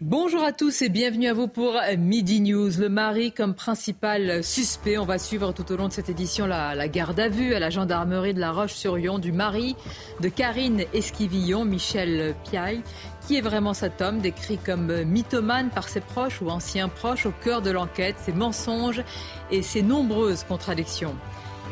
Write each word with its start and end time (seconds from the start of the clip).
Bonjour 0.00 0.42
à 0.42 0.52
tous 0.52 0.80
et 0.80 0.88
bienvenue 0.88 1.28
à 1.28 1.34
vous 1.34 1.46
pour 1.46 1.78
Midi 1.98 2.40
News. 2.40 2.70
Le 2.78 2.88
mari 2.88 3.30
comme 3.30 3.54
principal 3.54 4.42
suspect. 4.42 4.96
On 4.96 5.04
va 5.04 5.18
suivre 5.18 5.52
tout 5.52 5.70
au 5.70 5.76
long 5.76 5.88
de 5.88 5.92
cette 5.92 6.08
édition 6.08 6.46
la, 6.46 6.74
la 6.74 6.88
garde 6.88 7.20
à 7.20 7.28
vue 7.28 7.52
à 7.52 7.58
la 7.58 7.68
gendarmerie 7.68 8.32
de 8.32 8.40
La 8.40 8.52
Roche-sur-Yon 8.52 9.18
du 9.18 9.30
mari 9.30 9.76
de 10.20 10.30
Karine 10.30 10.84
Esquivillon, 10.94 11.66
Michel 11.66 12.34
Piaille, 12.44 12.82
qui 13.26 13.36
est 13.36 13.42
vraiment 13.42 13.74
cet 13.74 14.00
homme, 14.00 14.20
décrit 14.20 14.56
comme 14.56 15.04
mythomane 15.04 15.68
par 15.68 15.90
ses 15.90 16.00
proches 16.00 16.40
ou 16.40 16.48
anciens 16.48 16.88
proches 16.88 17.26
au 17.26 17.32
cœur 17.32 17.60
de 17.60 17.70
l'enquête, 17.70 18.16
ses 18.18 18.32
mensonges 18.32 19.04
et 19.50 19.60
ses 19.60 19.82
nombreuses 19.82 20.44
contradictions. 20.44 21.14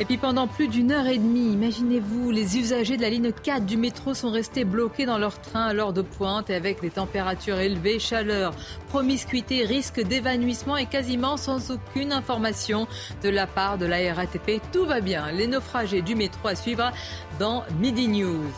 Et 0.00 0.06
puis 0.06 0.16
pendant 0.16 0.46
plus 0.46 0.66
d'une 0.66 0.92
heure 0.92 1.06
et 1.06 1.18
demie, 1.18 1.52
imaginez-vous, 1.52 2.30
les 2.30 2.56
usagers 2.56 2.96
de 2.96 3.02
la 3.02 3.10
ligne 3.10 3.32
4 3.32 3.66
du 3.66 3.76
métro 3.76 4.14
sont 4.14 4.30
restés 4.30 4.64
bloqués 4.64 5.04
dans 5.04 5.18
leur 5.18 5.38
train 5.38 5.66
à 5.66 5.74
l'heure 5.74 5.92
de 5.92 6.00
pointe 6.00 6.48
et 6.48 6.54
avec 6.54 6.80
des 6.80 6.88
températures 6.88 7.58
élevées, 7.58 7.98
chaleur, 7.98 8.54
promiscuité, 8.88 9.66
risque 9.66 10.00
d'évanouissement 10.00 10.78
et 10.78 10.86
quasiment 10.86 11.36
sans 11.36 11.70
aucune 11.70 12.12
information 12.12 12.88
de 13.22 13.28
la 13.28 13.46
part 13.46 13.76
de 13.76 13.84
la 13.84 14.14
RATP. 14.14 14.62
Tout 14.72 14.86
va 14.86 15.02
bien. 15.02 15.30
Les 15.32 15.46
naufragés 15.46 16.00
du 16.00 16.14
métro 16.14 16.48
à 16.48 16.54
suivre 16.54 16.90
dans 17.38 17.62
Midi 17.78 18.08
News. 18.08 18.50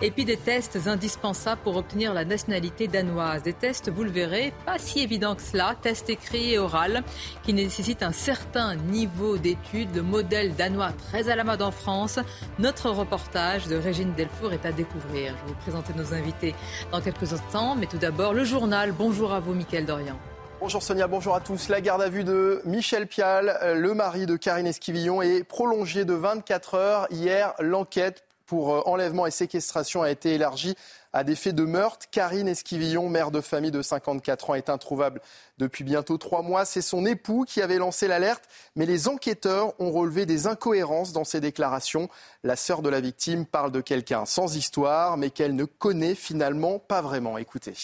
Et 0.00 0.12
puis 0.12 0.24
des 0.24 0.36
tests 0.36 0.78
indispensables 0.86 1.60
pour 1.64 1.76
obtenir 1.76 2.14
la 2.14 2.24
nationalité 2.24 2.86
danoise. 2.86 3.42
Des 3.42 3.52
tests, 3.52 3.90
vous 3.90 4.04
le 4.04 4.10
verrez, 4.10 4.52
pas 4.64 4.78
si 4.78 5.00
évidents 5.00 5.34
que 5.34 5.42
cela. 5.42 5.74
Tests 5.82 6.08
écrits 6.08 6.52
et 6.54 6.58
oral 6.58 7.02
qui 7.42 7.52
nécessitent 7.52 8.04
un 8.04 8.12
certain 8.12 8.76
niveau 8.76 9.38
d'études. 9.38 9.96
Le 9.96 10.02
modèle 10.02 10.54
danois 10.54 10.92
très 10.92 11.28
à 11.28 11.34
la 11.34 11.42
mode 11.42 11.62
en 11.62 11.72
France. 11.72 12.20
Notre 12.60 12.90
reportage 12.90 13.66
de 13.66 13.74
Régine 13.74 14.12
Delfour 14.14 14.52
est 14.52 14.64
à 14.64 14.70
découvrir. 14.70 15.34
Je 15.36 15.46
vais 15.46 15.48
vous 15.48 15.60
présenter 15.62 15.92
nos 15.96 16.14
invités 16.14 16.54
dans 16.92 17.00
quelques 17.00 17.32
instants. 17.32 17.74
Mais 17.74 17.86
tout 17.86 17.98
d'abord, 17.98 18.34
le 18.34 18.44
journal. 18.44 18.92
Bonjour 18.92 19.32
à 19.32 19.40
vous, 19.40 19.52
Mickaël 19.52 19.84
Dorian. 19.84 20.16
Bonjour 20.60 20.82
Sonia, 20.82 21.06
bonjour 21.06 21.36
à 21.36 21.40
tous. 21.40 21.68
La 21.68 21.80
garde 21.80 22.02
à 22.02 22.08
vue 22.08 22.24
de 22.24 22.62
Michel 22.64 23.06
Pial, 23.06 23.58
le 23.76 23.94
mari 23.94 24.26
de 24.26 24.36
Karine 24.36 24.66
Esquivillon, 24.66 25.22
est 25.22 25.44
prolongée 25.44 26.04
de 26.04 26.14
24 26.14 26.74
heures. 26.74 27.06
Hier, 27.10 27.54
l'enquête 27.60 28.24
pour 28.48 28.74
euh, 28.74 28.80
enlèvement 28.86 29.26
et 29.26 29.30
séquestration 29.30 30.02
a 30.02 30.10
été 30.10 30.34
élargie 30.34 30.74
à 31.12 31.22
des 31.22 31.36
faits 31.36 31.54
de 31.54 31.64
meurtre. 31.64 32.06
Karine 32.10 32.48
Esquivillon, 32.48 33.08
mère 33.08 33.30
de 33.30 33.40
famille 33.40 33.70
de 33.70 33.82
54 33.82 34.50
ans, 34.50 34.54
est 34.54 34.70
introuvable 34.70 35.20
depuis 35.58 35.84
bientôt 35.84 36.18
trois 36.18 36.42
mois. 36.42 36.64
C'est 36.64 36.82
son 36.82 37.06
époux 37.06 37.44
qui 37.46 37.62
avait 37.62 37.78
lancé 37.78 38.08
l'alerte, 38.08 38.48
mais 38.74 38.86
les 38.86 39.06
enquêteurs 39.06 39.78
ont 39.80 39.92
relevé 39.92 40.26
des 40.26 40.46
incohérences 40.46 41.12
dans 41.12 41.24
ses 41.24 41.40
déclarations. 41.40 42.08
La 42.42 42.56
sœur 42.56 42.82
de 42.82 42.88
la 42.88 43.00
victime 43.00 43.46
parle 43.46 43.70
de 43.70 43.80
quelqu'un 43.80 44.24
sans 44.24 44.56
histoire, 44.56 45.16
mais 45.16 45.30
qu'elle 45.30 45.54
ne 45.54 45.64
connaît 45.64 46.14
finalement 46.14 46.78
pas 46.78 47.02
vraiment. 47.02 47.38
Écoutez. 47.38 47.74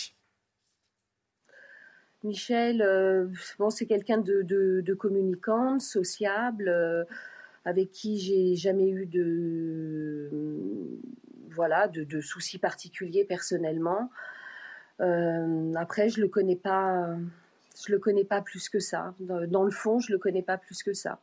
Michel, 2.25 2.81
euh, 2.81 3.27
c'est 3.69 3.87
quelqu'un 3.87 4.17
de, 4.17 4.95
communicant, 4.95 5.79
sociable. 5.79 6.69
Euh, 6.69 7.05
avec 7.64 7.91
qui 7.91 8.19
j'ai 8.19 8.55
jamais 8.57 8.89
eu 8.89 9.07
de 9.07 10.30
voilà 11.51 11.89
de, 11.89 12.20
soucis 12.20 12.58
particuliers 12.58 13.25
personnellement. 13.25 14.11
Euh, 15.01 15.73
après, 15.77 16.08
je 16.08 16.20
le 16.20 16.29
connais 16.29 16.57
pas, 16.57 17.17
le 17.89 17.98
connais 17.98 18.24
pas 18.24 18.42
plus 18.42 18.69
que 18.69 18.80
ça. 18.80 19.14
Dans, 19.20 19.63
le 19.63 19.70
fond, 19.70 19.98
je 20.01 20.13
le 20.13 20.19
connais 20.19 20.42
pas 20.42 20.58
plus 20.58 20.83
que 20.83 20.92
ça. 20.92 21.20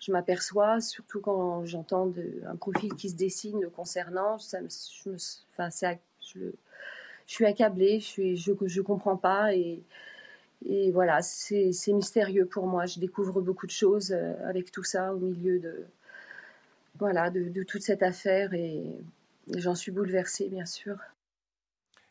Je 0.00 0.12
m'aperçois, 0.12 0.80
surtout 0.80 1.20
quand 1.20 1.64
j'entends 1.64 2.12
un 2.46 2.56
profil 2.56 2.94
qui 2.94 3.08
se 3.08 3.16
dessine 3.16 3.60
le 3.60 3.70
concernant, 3.70 4.38
ça 4.38 4.58
je, 4.58 5.10
me, 5.10 5.16
je, 5.16 5.60
je, 6.20 6.50
suis 7.26 7.46
accablée, 7.46 8.00
je 8.00 8.34
je 8.34 8.80
comprends 8.82 9.16
pas 9.16 9.54
et 10.68 10.90
voilà, 10.90 11.22
c'est 11.22 11.92
mystérieux 11.92 12.46
pour 12.46 12.66
moi. 12.66 12.86
Je 12.86 12.98
découvre 12.98 13.40
beaucoup 13.40 13.66
de 13.66 13.72
choses 13.72 14.12
euh, 14.12 14.34
avec 14.48 14.72
tout 14.72 14.82
ça 14.82 15.14
au 15.14 15.18
milieu 15.18 15.60
de, 15.60 15.86
voilà, 16.98 17.30
de, 17.30 17.62
toute 17.62 17.82
cette 17.82 18.02
affaire 18.02 18.52
et, 18.54 18.82
j'en 19.54 19.76
suis 19.76 19.92
bouleversée, 19.92 20.48
bien 20.48 20.66
sûr. 20.66 20.96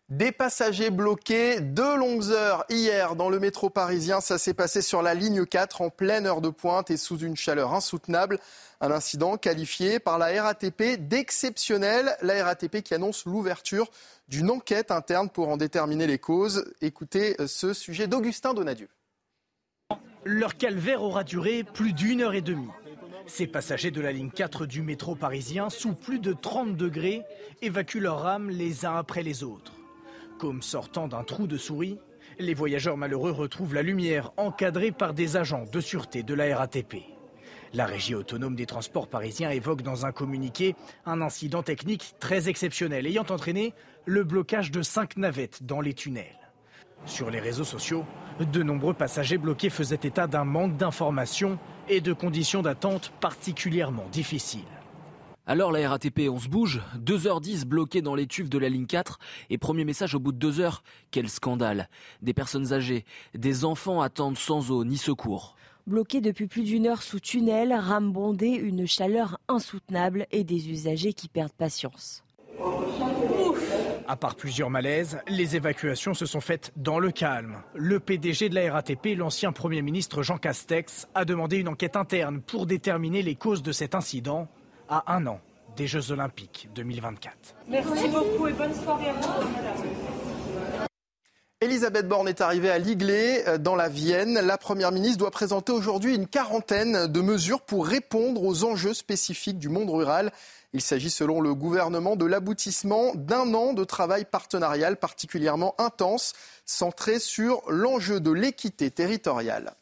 Des 0.10 0.32
passagers 0.32 0.92
bloqués 0.92 1.60
de 1.62 1.98
longues 1.98 2.30
heures 2.30 2.64
hier 2.70 3.16
dans 3.16 3.28
le 3.28 3.40
métro 3.40 3.72
parisien. 3.72 4.22
Ça 4.22 4.38
s'est 4.38 4.54
passé 4.54 4.84
sur 4.84 5.02
la 5.02 5.16
ligne 5.16 5.48
4 5.48 5.82
en 5.82 5.90
pleine 5.90 6.28
heure 6.28 6.42
de 6.42 6.50
pointe 6.50 6.92
et 6.92 6.98
sous 6.98 7.18
une 7.18 7.36
chaleur 7.36 7.74
insoutenable. 7.74 8.38
Un 8.82 8.92
incident 8.92 9.36
qualifié 9.38 9.98
par 9.98 10.20
la 10.20 10.44
RATP 10.44 10.98
d'exceptionnel. 11.00 12.16
La 12.22 12.46
RATP 12.46 12.84
qui 12.84 12.94
annonce 12.94 13.26
l'ouverture 13.26 13.90
d'une 14.28 14.52
enquête 14.52 14.92
interne 14.92 15.28
pour 15.28 15.50
en 15.50 15.58
déterminer 15.58 16.06
les 16.06 16.20
causes. 16.20 16.72
Écoutez 16.82 17.36
ce 17.48 17.74
sujet 17.74 18.06
d'Augustin 18.06 18.54
Donadieu. 18.54 18.90
Leur 20.24 20.56
calvaire 20.56 21.02
aura 21.02 21.24
duré 21.24 21.64
plus 21.64 21.94
d'une 21.94 22.22
heure 22.22 22.36
et 22.36 22.42
demie. 22.42 22.70
Ces 23.26 23.48
passagers 23.48 23.90
de 23.90 24.02
la 24.02 24.12
ligne 24.12 24.30
4 24.30 24.68
du 24.68 24.84
métro 24.84 25.16
parisien, 25.16 25.72
sous 25.72 25.94
plus 25.94 26.20
de 26.20 26.34
30 26.34 26.78
degrés, 26.78 27.24
évacuent 27.64 28.02
leurs 28.02 28.22
rames 28.22 28.52
les 28.52 28.86
uns 28.86 28.98
après 28.98 29.24
les 29.24 29.44
autres. 29.44 29.74
Comme 30.38 30.62
sortant 30.62 31.08
d'un 31.08 31.24
trou 31.24 31.48
de 31.48 31.58
souris, 31.58 31.98
les 32.40 32.54
voyageurs 32.54 32.98
malheureux 32.98 33.32
retrouvent 33.32 33.74
la 33.74 33.82
lumière 33.82 34.32
encadrée 34.36 34.92
par 34.92 35.14
des 35.14 35.38
agents 35.38 35.64
de 35.72 35.80
sûreté 35.80 36.24
de 36.24 36.34
la 36.34 36.58
RATP. 36.58 36.96
La 37.74 37.86
régie 37.86 38.16
autonome 38.16 38.56
des 38.56 38.66
transports 38.66 39.08
parisiens 39.08 39.50
évoque 39.50 39.82
dans 39.82 40.06
un 40.06 40.12
communiqué 40.12 40.76
un 41.06 41.22
incident 41.22 41.64
technique 41.64 42.16
très 42.20 42.50
exceptionnel 42.50 43.08
ayant 43.08 43.26
entraîné 43.30 43.74
le 44.06 44.24
blocage 44.24 44.72
de 44.72 44.82
cinq 44.82 45.16
navettes 45.16 45.64
dans 45.64 45.80
les 45.82 45.94
tunnels. 45.94 46.52
Sur 47.06 47.30
les 47.30 47.40
réseaux 47.40 47.64
sociaux, 47.64 48.06
de 48.40 48.64
nombreux 48.64 48.94
passagers 48.94 49.38
bloqués 49.38 49.70
faisaient 49.70 50.00
état 50.04 50.28
d'un 50.28 50.46
manque 50.46 50.76
d'informations 50.76 51.60
et 51.88 52.02
de 52.02 52.14
conditions 52.14 52.62
d'attente 52.62 53.14
particulièrement 53.22 54.08
difficiles. 54.12 54.64
Alors 55.48 55.72
la 55.72 55.88
RATP, 55.88 56.22
on 56.28 56.40
se 56.40 56.50
bouge 56.50 56.82
2h10 56.98 57.66
bloqués 57.66 58.02
dans 58.02 58.16
les 58.16 58.26
tubes 58.26 58.50
de 58.50 58.58
la 58.58 58.68
ligne 58.68 58.88
4 58.88 59.20
et 59.52 59.60
premier 59.60 59.86
message 59.86 60.16
au 60.16 60.20
bout 60.20 60.32
de 60.32 60.40
2 60.40 60.60
heures. 60.60 60.84
Quel 61.12 61.30
scandale. 61.30 61.88
Des 62.24 62.34
personnes 62.34 62.74
âgées, 62.74 63.06
des 63.36 63.64
enfants 63.64 64.02
attendent 64.02 64.40
sans 64.40 64.72
eau 64.72 64.84
ni 64.84 64.98
secours. 64.98 65.56
Bloqués 65.86 66.20
depuis 66.20 66.48
plus 66.48 66.64
d'une 66.64 66.88
heure 66.88 67.04
sous 67.04 67.20
tunnel, 67.20 67.74
rames 67.74 68.12
bondées, 68.12 68.56
une 68.56 68.88
chaleur 68.88 69.38
insoutenable 69.48 70.26
et 70.32 70.44
des 70.44 70.72
usagers 70.72 71.14
qui 71.14 71.28
perdent 71.28 71.54
patience. 71.54 72.24
À 74.08 74.16
part 74.16 74.36
plusieurs 74.36 74.72
malaises, 74.72 75.20
les 75.28 75.56
évacuations 75.56 76.16
se 76.16 76.26
sont 76.26 76.42
faites 76.42 76.72
dans 76.76 76.98
le 76.98 77.12
calme. 77.12 77.58
Le 77.76 78.00
PDG 78.00 78.50
de 78.50 78.56
la 78.56 78.74
RATP, 78.74 79.16
l'ancien 79.16 79.52
Premier 79.52 79.84
ministre 79.84 80.24
Jean 80.24 80.40
Castex, 80.40 81.08
a 81.14 81.24
demandé 81.24 81.58
une 81.58 81.68
enquête 81.68 81.98
interne 81.98 82.42
pour 82.42 82.66
déterminer 82.66 83.22
les 83.22 83.36
causes 83.36 83.62
de 83.62 83.72
cet 83.72 83.94
incident 83.94 84.48
à 84.90 85.14
un 85.14 85.28
an 85.28 85.40
des 85.76 85.88
Jeux 85.88 86.12
Olympiques 86.12 86.70
2024. 86.76 87.34
Merci 87.68 88.08
beaucoup 88.08 88.48
et 88.48 88.54
bonne 88.54 88.74
soirée 88.74 89.10
à 89.10 89.14
vous. 89.14 90.88
Elisabeth 91.62 92.08
Borne 92.08 92.28
est 92.28 92.42
arrivée 92.42 92.70
à 92.70 92.78
Liglé, 92.78 93.44
euh, 93.48 93.58
dans 93.58 93.76
la 93.76 93.90
Vienne. 93.90 94.40
La 94.40 94.58
Première 94.58 94.92
ministre 94.92 95.18
doit 95.18 95.32
présenter 95.32 95.72
aujourd'hui 95.72 96.14
une 96.14 96.28
quarantaine 96.28 97.08
de 97.08 97.22
mesures 97.22 97.62
pour 97.62 97.88
répondre 97.88 98.44
aux 98.44 98.66
enjeux 98.66 98.94
spécifiques 98.94 99.58
du 99.58 99.70
monde 99.70 99.90
rural. 99.90 100.32
Il 100.74 100.82
s'agit, 100.82 101.10
selon 101.10 101.40
le 101.40 101.56
gouvernement, 101.56 102.18
de 102.18 102.26
l'aboutissement 102.26 103.14
d'un 103.16 103.54
an 103.54 103.74
de 103.74 103.84
travail 103.86 104.26
partenarial 104.26 104.98
particulièrement 104.98 105.74
intense, 105.78 106.34
centré 106.66 107.20
sur 107.20 107.64
l'enjeu 107.70 108.20
de 108.20 108.32
l'équité 108.32 108.92
territoriale. 108.92 109.74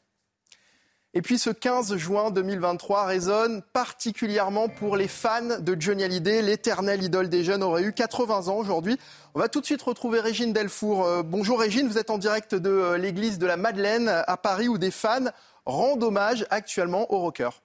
Et 1.16 1.22
puis 1.22 1.38
ce 1.38 1.52
15 1.52 1.96
juin 1.96 2.32
2023 2.32 3.06
résonne 3.06 3.62
particulièrement 3.72 4.68
pour 4.68 4.98
les 4.98 5.08
fans 5.08 5.60
de 5.60 5.78
Johnny 5.80 6.04
Hallyday. 6.04 6.42
L'éternel 6.42 7.04
idole 7.04 7.30
des 7.30 7.44
jeunes 7.44 7.62
aurait 7.62 7.84
eu 7.84 7.94
80 7.94 8.48
ans 8.48 8.56
aujourd'hui. 8.56 8.98
On 9.36 9.40
va 9.40 9.48
tout 9.48 9.62
de 9.62 9.66
suite 9.66 9.84
retrouver 9.84 10.20
Régine 10.20 10.54
Delfour. 10.54 11.06
Euh, 11.06 11.22
bonjour 11.22 11.60
Régine, 11.60 11.88
vous 11.88 12.00
êtes 12.00 12.10
en 12.10 12.18
direct 12.18 12.56
de 12.56 12.70
euh, 12.72 12.98
l'église 12.98 13.38
de 13.38 13.46
la 13.46 13.58
Madeleine 13.58 14.10
à 14.26 14.38
Paris 14.38 14.68
où 14.68 14.80
des 14.80 14.90
fans 14.90 15.30
rendent 15.68 16.04
hommage 16.04 16.48
actuellement 16.50 17.14
au 17.14 17.20
rocker. 17.20 17.62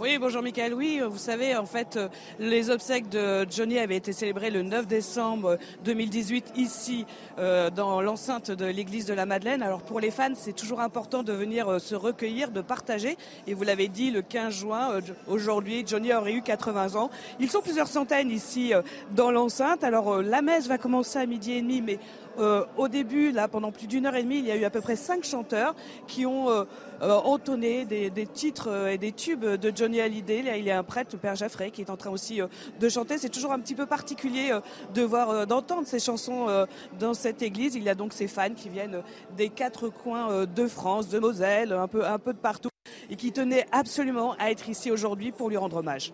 Oui, 0.00 0.16
bonjour 0.20 0.42
Michael. 0.42 0.74
Oui, 0.74 1.00
vous 1.04 1.18
savez, 1.18 1.56
en 1.56 1.66
fait, 1.66 1.98
les 2.38 2.70
obsèques 2.70 3.08
de 3.08 3.44
Johnny 3.50 3.80
avaient 3.80 3.96
été 3.96 4.12
célébrées 4.12 4.50
le 4.50 4.62
9 4.62 4.86
décembre 4.86 5.58
2018 5.84 6.52
ici, 6.54 7.04
euh, 7.40 7.68
dans 7.68 8.00
l'enceinte 8.00 8.52
de 8.52 8.64
l'église 8.64 9.06
de 9.06 9.14
la 9.14 9.26
Madeleine. 9.26 9.60
Alors 9.60 9.82
pour 9.82 9.98
les 9.98 10.12
fans, 10.12 10.34
c'est 10.36 10.52
toujours 10.52 10.80
important 10.80 11.24
de 11.24 11.32
venir 11.32 11.68
euh, 11.68 11.78
se 11.80 11.96
recueillir, 11.96 12.52
de 12.52 12.60
partager. 12.60 13.16
Et 13.48 13.54
vous 13.54 13.64
l'avez 13.64 13.88
dit, 13.88 14.12
le 14.12 14.22
15 14.22 14.54
juin, 14.54 14.92
euh, 14.92 15.00
aujourd'hui, 15.26 15.82
Johnny 15.84 16.14
aurait 16.14 16.34
eu 16.34 16.42
80 16.42 16.94
ans. 16.94 17.10
Ils 17.40 17.50
sont 17.50 17.60
plusieurs 17.60 17.88
centaines 17.88 18.30
ici 18.30 18.72
dans 19.16 19.32
l'enceinte. 19.32 19.82
Alors 19.82 20.22
la 20.22 20.42
messe 20.42 20.68
va 20.68 20.78
commencer 20.78 21.18
à 21.18 21.26
midi 21.26 21.54
et 21.54 21.60
demi, 21.60 21.82
mais 21.82 21.98
euh, 22.38 22.64
au 22.76 22.86
début, 22.86 23.32
là, 23.32 23.48
pendant 23.48 23.72
plus 23.72 23.88
d'une 23.88 24.06
heure 24.06 24.14
et 24.14 24.22
demie, 24.22 24.38
il 24.38 24.44
y 24.44 24.52
a 24.52 24.56
eu 24.56 24.64
à 24.64 24.70
peu 24.70 24.80
près 24.80 24.94
cinq 24.94 25.24
chanteurs 25.24 25.74
qui 26.06 26.24
ont 26.24 26.50
euh, 26.50 26.64
euh, 27.02 27.14
entonné 27.16 27.84
des, 27.84 28.26
titres 28.26 28.88
et 28.88 28.98
des 28.98 29.12
tubes 29.12 29.44
de 29.44 29.72
Johnny 29.74 30.00
Hallyday. 30.00 30.58
il 30.58 30.64
y 30.64 30.70
a 30.70 30.78
un 30.78 30.82
prêtre, 30.82 31.10
le 31.12 31.18
père 31.18 31.34
Jaffray, 31.34 31.70
qui 31.70 31.82
est 31.82 31.90
en 31.90 31.96
train 31.96 32.10
aussi 32.10 32.40
de 32.80 32.88
chanter. 32.88 33.18
C'est 33.18 33.28
toujours 33.28 33.52
un 33.52 33.60
petit 33.60 33.74
peu 33.74 33.86
particulier 33.86 34.56
de 34.94 35.02
voir, 35.02 35.46
d'entendre 35.46 35.86
ces 35.86 35.98
chansons 35.98 36.66
dans 36.98 37.14
cette 37.14 37.42
église. 37.42 37.74
Il 37.74 37.82
y 37.82 37.88
a 37.88 37.94
donc 37.94 38.12
ces 38.12 38.28
fans 38.28 38.54
qui 38.54 38.68
viennent 38.68 39.02
des 39.36 39.48
quatre 39.48 39.88
coins 39.88 40.46
de 40.46 40.66
France, 40.66 41.08
de 41.08 41.18
Moselle, 41.18 41.72
un 41.72 41.88
peu, 41.88 42.04
un 42.04 42.18
peu 42.18 42.32
de 42.32 42.38
partout, 42.38 42.70
et 43.10 43.16
qui 43.16 43.32
tenaient 43.32 43.66
absolument 43.72 44.34
à 44.38 44.50
être 44.50 44.68
ici 44.68 44.90
aujourd'hui 44.90 45.32
pour 45.32 45.48
lui 45.48 45.56
rendre 45.56 45.76
hommage 45.78 46.12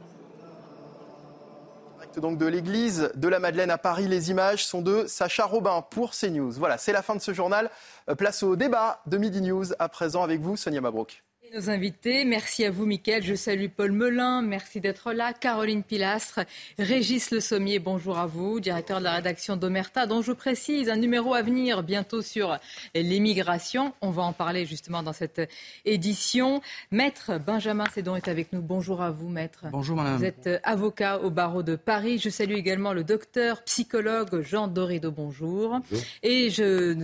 donc 2.21 2.39
de 2.39 2.47
l'église 2.47 3.11
de 3.15 3.29
la 3.29 3.39
Madeleine 3.39 3.71
à 3.71 3.79
Paris. 3.79 4.07
Les 4.07 4.31
images 4.31 4.65
sont 4.65 4.83
de 4.83 5.07
Sacha 5.07 5.45
Robin 5.45 5.83
pour 5.83 6.13
CNews. 6.13 6.53
Voilà, 6.53 6.79
c'est 6.79 6.93
la 6.93 7.03
fin 7.03 7.17
de 7.17 7.21
ce 7.21 7.33
journal. 7.33 7.71
Euh, 8.09 8.15
place 8.15 8.43
au 8.43 8.57
débat 8.57 9.01
de 9.07 9.17
Midi 9.19 9.41
News. 9.43 9.67
À 9.79 9.89
présent 9.89 10.23
avec 10.23 10.41
vous, 10.41 10.57
Sonia 10.57 10.81
Mabrouk 10.81 11.24
nos 11.53 11.71
invités. 11.71 12.25
Merci 12.25 12.65
à 12.65 12.71
vous, 12.71 12.87
Mickaël. 12.87 13.23
Je 13.23 13.35
salue 13.35 13.67
Paul 13.69 13.93
Melun. 13.93 14.43
Merci 14.43 14.81
d'être 14.81 15.13
là. 15.13 15.33
Caroline 15.33 15.83
Pilastre, 15.83 16.41
Régis 16.79 17.31
Le 17.31 17.41
Sommier, 17.41 17.79
bonjour 17.79 18.19
à 18.19 18.27
vous, 18.27 18.61
directeur 18.61 18.99
de 19.01 19.05
la 19.05 19.15
rédaction 19.15 19.57
d'Omerta, 19.57 20.07
dont 20.07 20.23
je 20.23 20.33
précise 20.33 20.89
un 20.89 20.97
numéro 20.97 21.35
à 21.35 21.43
venir 21.43 21.83
bientôt 21.83 22.23
sur 22.23 22.59
l'immigration. 22.95 23.93
On 24.01 24.11
va 24.11 24.23
en 24.23 24.33
parler 24.33 24.65
justement 24.65 25.03
dans 25.03 25.13
cette 25.13 25.51
édition. 25.85 26.63
Maître 26.91 27.39
Benjamin 27.39 27.87
Cédon 27.93 28.17
est 28.17 28.29
avec 28.29 28.53
nous. 28.53 28.63
Bonjour 28.63 29.03
à 29.03 29.11
vous, 29.11 29.29
maître. 29.29 29.65
Bonjour, 29.71 29.97
madame. 29.97 30.17
Vous 30.17 30.25
êtes 30.25 30.49
avocat 30.63 31.19
au 31.21 31.31
barreau 31.31 31.63
de 31.63 31.77
Paris. 31.77 32.19
Je 32.19 32.31
salue 32.31 32.55
également 32.55 32.93
le 32.93 33.05
docteur 33.05 33.63
psychologue 33.65 34.41
Jean 34.43 34.69
Dorido. 34.69 35.11
Bonjour. 35.11 35.81
Et 36.23 36.51
je 36.51 36.95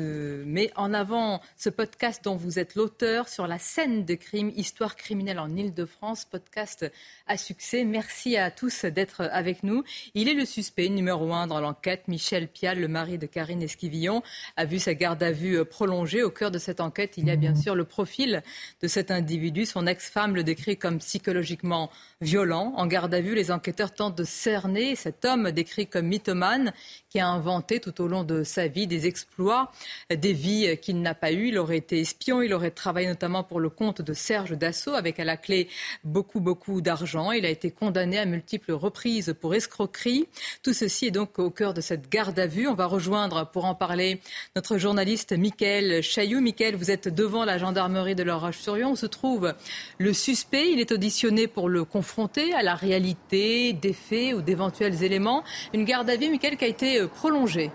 mets 0.45 0.71
en 0.77 0.95
avant 0.95 1.41
ce 1.57 1.69
podcast 1.69 2.25
dont 2.25 2.37
vous 2.37 2.59
êtes 2.59 2.75
l'auteur 2.75 3.29
sur 3.29 3.47
la 3.47 3.59
scène 3.59 4.05
de 4.05 4.15
crime 4.15 4.30
Histoire 4.32 4.94
criminelle 4.94 5.41
en 5.41 5.56
Ile-de-France, 5.56 6.25
podcast 6.25 6.88
à 7.27 7.37
succès. 7.37 7.82
Merci 7.82 8.37
à 8.37 8.53
tous 8.53 8.85
d'être 8.85 9.23
avec 9.32 9.65
nous. 9.65 9.82
Il 10.15 10.29
est 10.29 10.35
le 10.35 10.44
suspect 10.44 10.88
numéro 10.88 11.32
un 11.32 11.49
dans 11.49 11.61
l'enquête. 11.61 12.06
Michel 12.06 12.47
Pial, 12.47 12.79
le 12.79 12.87
mari 12.87 13.19
de 13.19 13.27
Karine 13.27 13.61
Esquivillon, 13.61 14.23
a 14.56 14.67
vu 14.67 14.79
sa 14.79 14.94
garde 14.94 15.21
à 15.25 15.32
vue 15.32 15.65
prolongée. 15.65 16.23
Au 16.23 16.31
cœur 16.31 16.53
de 16.53 16.59
cette 16.59 16.81
enquête, 16.81 17.15
il 17.17 17.27
y 17.27 17.31
a 17.32 17.37
bien 17.37 17.56
sûr 17.56 17.75
le 17.75 17.85
profil 17.85 18.44
de 18.81 18.87
cet 18.87 19.11
individu. 19.11 19.67
Son 19.67 19.88
ex-femme 19.88 20.37
le 20.37 20.44
décrit 20.44 20.77
comme 20.77 20.99
psychologiquement 20.99 21.91
violent. 22.21 22.73
En 22.77 22.87
garde 22.87 23.12
à 23.12 23.21
vue, 23.21 23.35
les 23.35 23.50
enquêteurs 23.50 23.93
tentent 23.93 24.17
de 24.17 24.25
cerner 24.25 24.94
cet 24.94 25.25
homme 25.25 25.50
décrit 25.50 25.88
comme 25.88 26.06
mythomane 26.06 26.73
qui 27.09 27.19
a 27.19 27.27
inventé 27.27 27.81
tout 27.81 28.00
au 28.00 28.06
long 28.06 28.23
de 28.23 28.44
sa 28.44 28.69
vie 28.69 28.87
des 28.87 29.09
exploits, 29.09 29.73
des 30.09 30.32
vies 30.32 30.79
qu'il 30.81 31.03
n'a 31.03 31.15
pas 31.15 31.32
eues. 31.32 31.49
Il 31.49 31.59
aurait 31.59 31.79
été 31.79 31.99
espion, 31.99 32.43
il 32.43 32.55
aurait 32.55 32.71
travaillé 32.71 33.09
notamment 33.09 33.43
pour 33.43 33.59
le 33.59 33.71
compte 33.71 34.03
de 34.03 34.15
Serge 34.20 34.52
Dassault 34.52 34.94
avec 34.94 35.19
à 35.19 35.25
la 35.25 35.37
clé 35.37 35.69
beaucoup, 36.05 36.40
beaucoup 36.40 36.81
d'argent. 36.81 37.32
Il 37.32 37.44
a 37.46 37.49
été 37.49 37.70
condamné 37.70 38.19
à 38.19 38.26
multiples 38.26 38.72
reprises 38.72 39.34
pour 39.40 39.55
escroquerie. 39.55 40.28
Tout 40.62 40.72
ceci 40.72 41.06
est 41.06 41.11
donc 41.11 41.38
au 41.38 41.50
cœur 41.50 41.75
de 41.75 41.81
cette 41.81 42.08
garde 42.11 42.38
à 42.38 42.46
vue. 42.46 42.69
On 42.69 42.75
va 42.75 42.87
rejoindre 42.87 43.50
pour 43.50 43.64
en 43.64 43.75
parler 43.75 44.20
notre 44.55 44.78
journaliste 44.78 45.32
Mickaël 45.32 46.02
Chailloux. 46.02 46.40
Mickaël, 46.40 46.76
vous 46.76 46.90
êtes 46.90 47.08
devant 47.08 47.44
la 47.44 47.58
gendarmerie 47.58 48.14
de 48.14 48.22
La 48.22 48.37
Roche-sur-Yon 48.37 48.93
où 48.93 48.96
se 48.96 49.06
trouve 49.06 49.55
le 49.99 50.12
suspect. 50.12 50.70
Il 50.72 50.81
est 50.81 50.93
auditionné 50.93 51.46
pour 51.46 51.69
le 51.69 51.84
confronter 51.84 52.52
à 52.55 52.62
la 52.62 52.75
réalité 52.75 53.72
des 53.72 53.93
faits 53.93 54.34
ou 54.34 54.43
d'éventuels 54.43 55.02
éléments. 55.02 55.43
Une 55.72 55.84
garde 55.84 56.11
à 56.11 56.17
vue, 56.17 56.28
Mickaël, 56.28 56.56
qui 56.56 56.64
a 56.64 56.69
été 56.69 57.06
prolongée. 57.08 57.70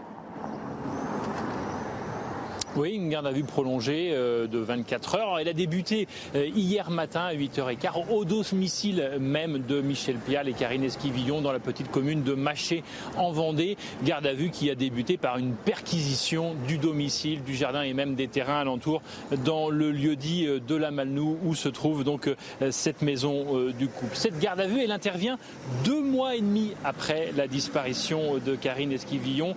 Oui, 2.75 2.95
une 2.95 3.07
garde 3.07 3.25
à 3.25 3.31
vue 3.31 3.45
prolongée 3.45 4.09
euh, 4.11 4.47
de 4.47 4.57
24 4.57 5.15
heures. 5.15 5.39
Elle 5.39 5.47
a 5.47 5.53
débuté 5.53 6.09
euh, 6.35 6.45
hier 6.45 6.91
matin 6.91 7.21
à 7.21 7.33
8h15 7.33 8.09
au 8.09 8.25
domicile 8.25 9.11
même 9.17 9.59
de 9.59 9.79
Michel 9.79 10.17
Pial 10.17 10.49
et 10.49 10.53
Karine 10.53 10.83
Esquivillon 10.83 11.39
dans 11.39 11.53
la 11.53 11.59
petite 11.59 11.89
commune 11.89 12.23
de 12.23 12.33
Maché 12.33 12.83
en 13.15 13.31
Vendée. 13.31 13.77
Garde 14.03 14.27
à 14.27 14.33
vue 14.33 14.49
qui 14.49 14.69
a 14.69 14.75
débuté 14.75 15.15
par 15.15 15.37
une 15.37 15.53
perquisition 15.53 16.53
du 16.67 16.77
domicile, 16.77 17.43
du 17.43 17.55
jardin 17.55 17.81
et 17.81 17.93
même 17.93 18.15
des 18.15 18.27
terrains 18.27 18.59
alentours 18.59 19.01
dans 19.45 19.69
le 19.69 19.91
lieu 19.91 20.17
dit 20.17 20.45
euh, 20.45 20.59
de 20.59 20.75
la 20.75 20.91
Malnou 20.91 21.37
où 21.45 21.55
se 21.55 21.69
trouve 21.69 22.03
donc 22.03 22.29
cette 22.71 23.01
maison 23.01 23.69
du 23.77 23.87
couple. 23.87 24.15
Cette 24.15 24.39
garde 24.39 24.59
à 24.59 24.67
vue, 24.67 24.81
elle 24.81 24.91
intervient 24.91 25.37
deux 25.83 26.01
mois 26.01 26.35
et 26.35 26.41
demi 26.41 26.73
après 26.83 27.31
la 27.37 27.47
disparition 27.47 28.37
de 28.45 28.55
Karine 28.55 28.91
Esquivillon. 28.91 29.55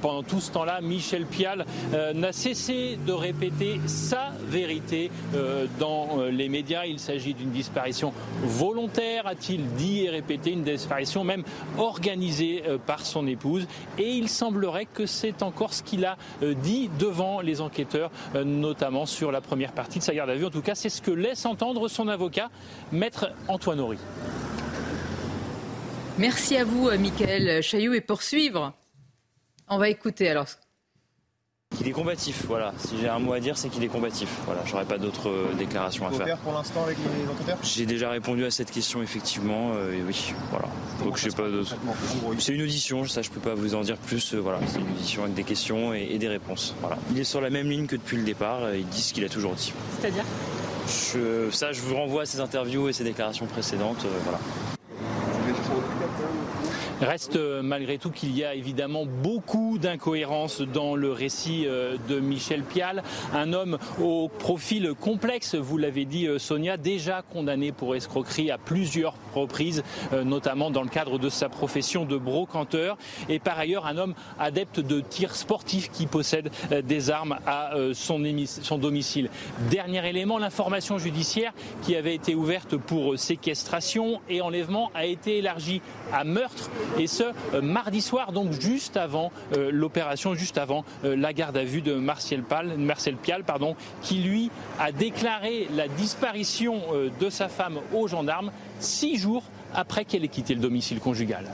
Pendant 0.00 0.22
tout 0.22 0.40
ce 0.40 0.50
temps-là, 0.52 0.80
Michel 0.80 1.24
Pial 1.24 1.64
n'a 2.14 2.32
cessé 2.32 2.59
de 2.68 3.12
répéter 3.12 3.80
sa 3.86 4.32
vérité 4.42 5.10
euh, 5.34 5.66
dans 5.78 6.18
euh, 6.18 6.30
les 6.30 6.50
médias. 6.50 6.84
Il 6.84 6.98
s'agit 6.98 7.32
d'une 7.32 7.50
disparition 7.50 8.12
volontaire, 8.42 9.26
a-t-il 9.26 9.64
dit 9.74 10.04
et 10.04 10.10
répété, 10.10 10.50
une 10.50 10.62
disparition 10.62 11.24
même 11.24 11.42
organisée 11.78 12.62
euh, 12.68 12.76
par 12.76 13.06
son 13.06 13.26
épouse. 13.26 13.66
Et 13.96 14.10
il 14.10 14.28
semblerait 14.28 14.84
que 14.84 15.06
c'est 15.06 15.42
encore 15.42 15.72
ce 15.72 15.82
qu'il 15.82 16.04
a 16.04 16.18
dit 16.42 16.90
devant 16.98 17.40
les 17.40 17.60
enquêteurs, 17.60 18.10
notamment 18.34 19.06
sur 19.06 19.32
la 19.32 19.40
première 19.40 19.72
partie 19.72 19.98
de 19.98 20.04
sa 20.04 20.14
garde 20.14 20.30
à 20.30 20.34
vue. 20.34 20.44
En 20.44 20.50
tout 20.50 20.62
cas, 20.62 20.74
c'est 20.74 20.88
ce 20.88 21.00
que 21.00 21.10
laisse 21.10 21.46
entendre 21.46 21.88
son 21.88 22.08
avocat, 22.08 22.50
maître 22.92 23.32
Antoine 23.48 23.80
Horry. 23.80 23.98
Merci 26.18 26.56
à 26.56 26.64
vous, 26.64 26.90
Michael 26.98 27.62
Chailloux. 27.62 27.94
Et 27.94 28.00
pour 28.00 28.22
suivre, 28.22 28.72
on 29.68 29.78
va 29.78 29.88
écouter 29.88 30.28
alors 30.28 30.46
il 31.80 31.88
est 31.88 31.92
combatif, 31.92 32.44
voilà. 32.46 32.74
Si 32.76 32.98
j'ai 33.00 33.08
un 33.08 33.18
mot 33.18 33.32
à 33.32 33.40
dire, 33.40 33.56
c'est 33.56 33.68
qu'il 33.68 33.82
est 33.82 33.88
combatif. 33.88 34.28
Voilà, 34.44 34.62
j'aurais 34.66 34.84
pas 34.84 34.98
d'autres 34.98 35.30
euh, 35.30 35.54
déclarations 35.58 36.06
à 36.06 36.10
faire. 36.10 36.36
pour 36.38 36.52
l'instant 36.52 36.84
avec 36.84 36.98
les 36.98 37.30
enquêteurs 37.30 37.58
J'ai 37.62 37.86
déjà 37.86 38.10
répondu 38.10 38.44
à 38.44 38.50
cette 38.50 38.70
question 38.70 39.02
effectivement, 39.02 39.72
euh, 39.74 39.94
et 39.94 40.02
oui, 40.06 40.34
voilà. 40.50 40.66
Donc 41.02 41.16
je 41.16 41.30
sais 41.30 41.36
pas 41.36 41.48
d'autres. 41.48 41.76
C'est 42.38 42.52
une 42.52 42.62
audition, 42.62 43.06
ça 43.06 43.22
je 43.22 43.30
peux 43.30 43.40
pas 43.40 43.54
vous 43.54 43.74
en 43.74 43.80
dire 43.80 43.96
plus. 43.96 44.34
Euh, 44.34 44.40
voilà, 44.40 44.58
c'est 44.66 44.78
une 44.78 44.90
audition 44.90 45.22
avec 45.22 45.34
des 45.34 45.44
questions 45.44 45.94
et, 45.94 46.18
des 46.18 46.28
réponses. 46.28 46.74
Voilà. 46.80 46.98
Il 47.10 47.18
est 47.18 47.24
sur 47.24 47.40
la 47.40 47.48
même 47.48 47.70
ligne 47.70 47.86
que 47.86 47.96
depuis 47.96 48.18
le 48.18 48.24
départ. 48.24 48.74
Il 48.74 48.86
dit 48.86 49.00
ce 49.00 49.14
qu'il 49.14 49.24
a 49.24 49.28
toujours 49.28 49.54
dit. 49.54 49.72
C'est-à-dire? 50.00 50.24
Ça, 50.86 51.72
je 51.72 51.80
vous 51.80 51.94
renvoie 51.94 52.22
à 52.22 52.26
ses 52.26 52.40
interviews 52.40 52.88
et 52.88 52.92
ses 52.92 53.04
déclarations 53.04 53.46
précédentes. 53.46 54.04
voilà. 54.24 54.38
Reste 57.00 57.36
euh, 57.36 57.62
malgré 57.62 57.96
tout 57.96 58.10
qu'il 58.10 58.36
y 58.36 58.44
a 58.44 58.54
évidemment 58.54 59.06
beaucoup 59.06 59.78
d'incohérences 59.78 60.60
dans 60.60 60.94
le 60.94 61.12
récit 61.12 61.64
euh, 61.66 61.96
de 62.10 62.20
Michel 62.20 62.62
Pial, 62.62 63.02
un 63.34 63.54
homme 63.54 63.78
au 64.02 64.28
profil 64.28 64.92
complexe, 65.00 65.54
vous 65.54 65.78
l'avez 65.78 66.04
dit 66.04 66.26
euh, 66.26 66.38
Sonia, 66.38 66.76
déjà 66.76 67.22
condamné 67.22 67.72
pour 67.72 67.96
escroquerie 67.96 68.50
à 68.50 68.58
plusieurs 68.58 69.14
reprises, 69.34 69.82
notamment 70.24 70.70
dans 70.70 70.82
le 70.82 70.88
cadre 70.88 71.18
de 71.18 71.28
sa 71.28 71.48
profession 71.48 72.04
de 72.04 72.16
brocanteur, 72.16 72.98
et 73.28 73.38
par 73.38 73.58
ailleurs 73.58 73.86
un 73.86 73.96
homme 73.96 74.14
adepte 74.38 74.80
de 74.80 75.00
tir 75.00 75.36
sportif 75.36 75.90
qui 75.90 76.06
possède 76.06 76.50
des 76.84 77.10
armes 77.10 77.38
à 77.46 77.72
son, 77.92 78.20
son 78.62 78.78
domicile. 78.78 79.30
Dernier 79.70 80.08
élément, 80.08 80.38
l'information 80.38 80.98
judiciaire 80.98 81.52
qui 81.82 81.94
avait 81.94 82.14
été 82.14 82.34
ouverte 82.34 82.76
pour 82.76 83.18
séquestration 83.18 84.20
et 84.28 84.40
enlèvement 84.40 84.90
a 84.94 85.06
été 85.06 85.38
élargie 85.38 85.80
à 86.12 86.24
meurtre 86.24 86.70
et 86.98 87.06
ce 87.06 87.24
euh, 87.54 87.62
mardi 87.62 88.00
soir, 88.00 88.32
donc 88.32 88.52
juste 88.52 88.96
avant 88.96 89.32
euh, 89.56 89.70
l'opération, 89.72 90.34
juste 90.34 90.58
avant 90.58 90.84
euh, 91.04 91.16
la 91.16 91.32
garde 91.32 91.56
à 91.56 91.64
vue 91.64 91.82
de 91.82 91.94
Marcel 91.94 92.42
Pial, 92.42 93.44
qui 94.02 94.16
lui 94.16 94.50
a 94.78 94.92
déclaré 94.92 95.68
la 95.74 95.88
disparition 95.88 96.80
de 97.20 97.30
sa 97.30 97.48
femme 97.48 97.78
aux 97.94 98.08
gendarmes 98.08 98.50
six 98.78 99.16
jours 99.16 99.44
après 99.74 100.04
qu'elle 100.04 100.24
ait 100.24 100.28
quitté 100.28 100.54
le 100.54 100.60
domicile 100.60 101.00
conjugal. 101.00 101.46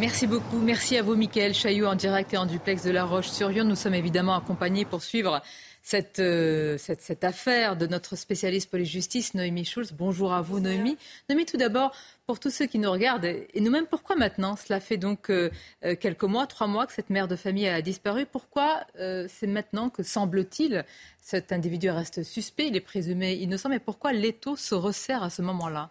Merci 0.00 0.26
beaucoup. 0.26 0.58
Merci 0.58 0.96
à 0.96 1.02
vous, 1.02 1.16
Mickaël 1.16 1.54
Chailloux, 1.54 1.86
en 1.86 1.96
direct 1.96 2.32
et 2.32 2.36
en 2.36 2.46
duplex 2.46 2.84
de 2.84 2.90
La 2.90 3.04
Roche-sur-Yon. 3.04 3.64
Nous 3.64 3.74
sommes 3.74 3.94
évidemment 3.94 4.36
accompagnés 4.36 4.84
pour 4.84 5.02
suivre 5.02 5.42
cette, 5.82 6.16
cette, 6.16 7.00
cette, 7.00 7.24
affaire 7.24 7.76
de 7.76 7.86
notre 7.86 8.16
spécialiste 8.16 8.70
police-justice, 8.70 9.34
Noémie 9.34 9.64
Schulz. 9.64 9.92
Bonjour 9.92 10.32
à 10.32 10.42
vous, 10.42 10.60
Noémie. 10.60 10.96
Noémie, 11.28 11.46
tout 11.46 11.56
d'abord, 11.56 11.94
pour 12.26 12.40
tous 12.40 12.50
ceux 12.50 12.66
qui 12.66 12.78
nous 12.78 12.90
regardent, 12.90 13.24
et 13.24 13.60
nous-mêmes, 13.60 13.86
pourquoi 13.86 14.16
maintenant 14.16 14.56
Cela 14.56 14.80
fait 14.80 14.98
donc 14.98 15.30
euh, 15.30 15.50
euh, 15.84 15.96
quelques 15.96 16.24
mois, 16.24 16.46
trois 16.46 16.66
mois 16.66 16.86
que 16.86 16.92
cette 16.92 17.10
mère 17.10 17.28
de 17.28 17.36
famille 17.36 17.68
a 17.68 17.80
disparu. 17.80 18.26
Pourquoi 18.26 18.84
euh, 18.98 19.26
c'est 19.28 19.46
maintenant 19.46 19.88
que, 19.88 20.02
semble-t-il, 20.02 20.84
cet 21.22 21.52
individu 21.52 21.90
reste 21.90 22.22
suspect, 22.22 22.68
il 22.68 22.76
est 22.76 22.80
présumé 22.80 23.34
innocent, 23.34 23.68
mais 23.68 23.80
pourquoi 23.80 24.12
l'étau 24.12 24.56
se 24.56 24.74
resserre 24.74 25.22
à 25.22 25.30
ce 25.30 25.42
moment-là? 25.42 25.90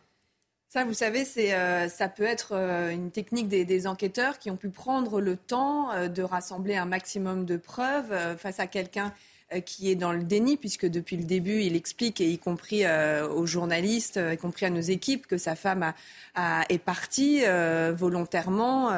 Ça, 0.70 0.84
vous 0.84 0.94
savez, 0.94 1.24
c'est, 1.24 1.53
euh, 1.53 1.88
ça 1.88 2.10
peut 2.10 2.24
être 2.24 2.50
euh, 2.51 2.89
une 2.91 3.10
technique 3.10 3.48
des, 3.48 3.88
enquêteurs 3.88 4.38
qui 4.38 4.51
ont 4.51 4.58
pu 4.58 4.70
prendre 4.70 5.22
le 5.22 5.38
temps 5.38 5.91
euh, 5.91 6.10
de 6.10 6.22
rassembler 6.22 6.75
un 6.75 6.86
maximum 6.86 7.46
de 7.46 7.56
preuves 7.56 8.38
face 8.38 8.60
à 8.60 8.67
quelqu'un 8.67 9.13
qui 9.66 9.89
est 9.89 9.96
dans 9.96 10.12
le 10.12 10.24
déni, 10.24 10.58
puisque 10.58 10.86
depuis 10.86 11.18
le 11.18 11.24
début, 11.24 11.62
il 11.62 11.75
explique, 11.75 12.22
et 12.22 12.30
y 12.30 12.38
compris 12.38 12.84
aux 12.86 13.46
journalistes, 13.46 14.20
y 14.34 14.38
compris 14.38 14.66
à 14.66 14.70
nos 14.70 14.82
équipes, 14.82 15.25
que 15.27 15.38
sa 15.38 15.56
femme 15.56 15.94
a, 16.36 16.66
est 16.70 16.77
partie 16.77 17.42
volontairement. 17.96 18.92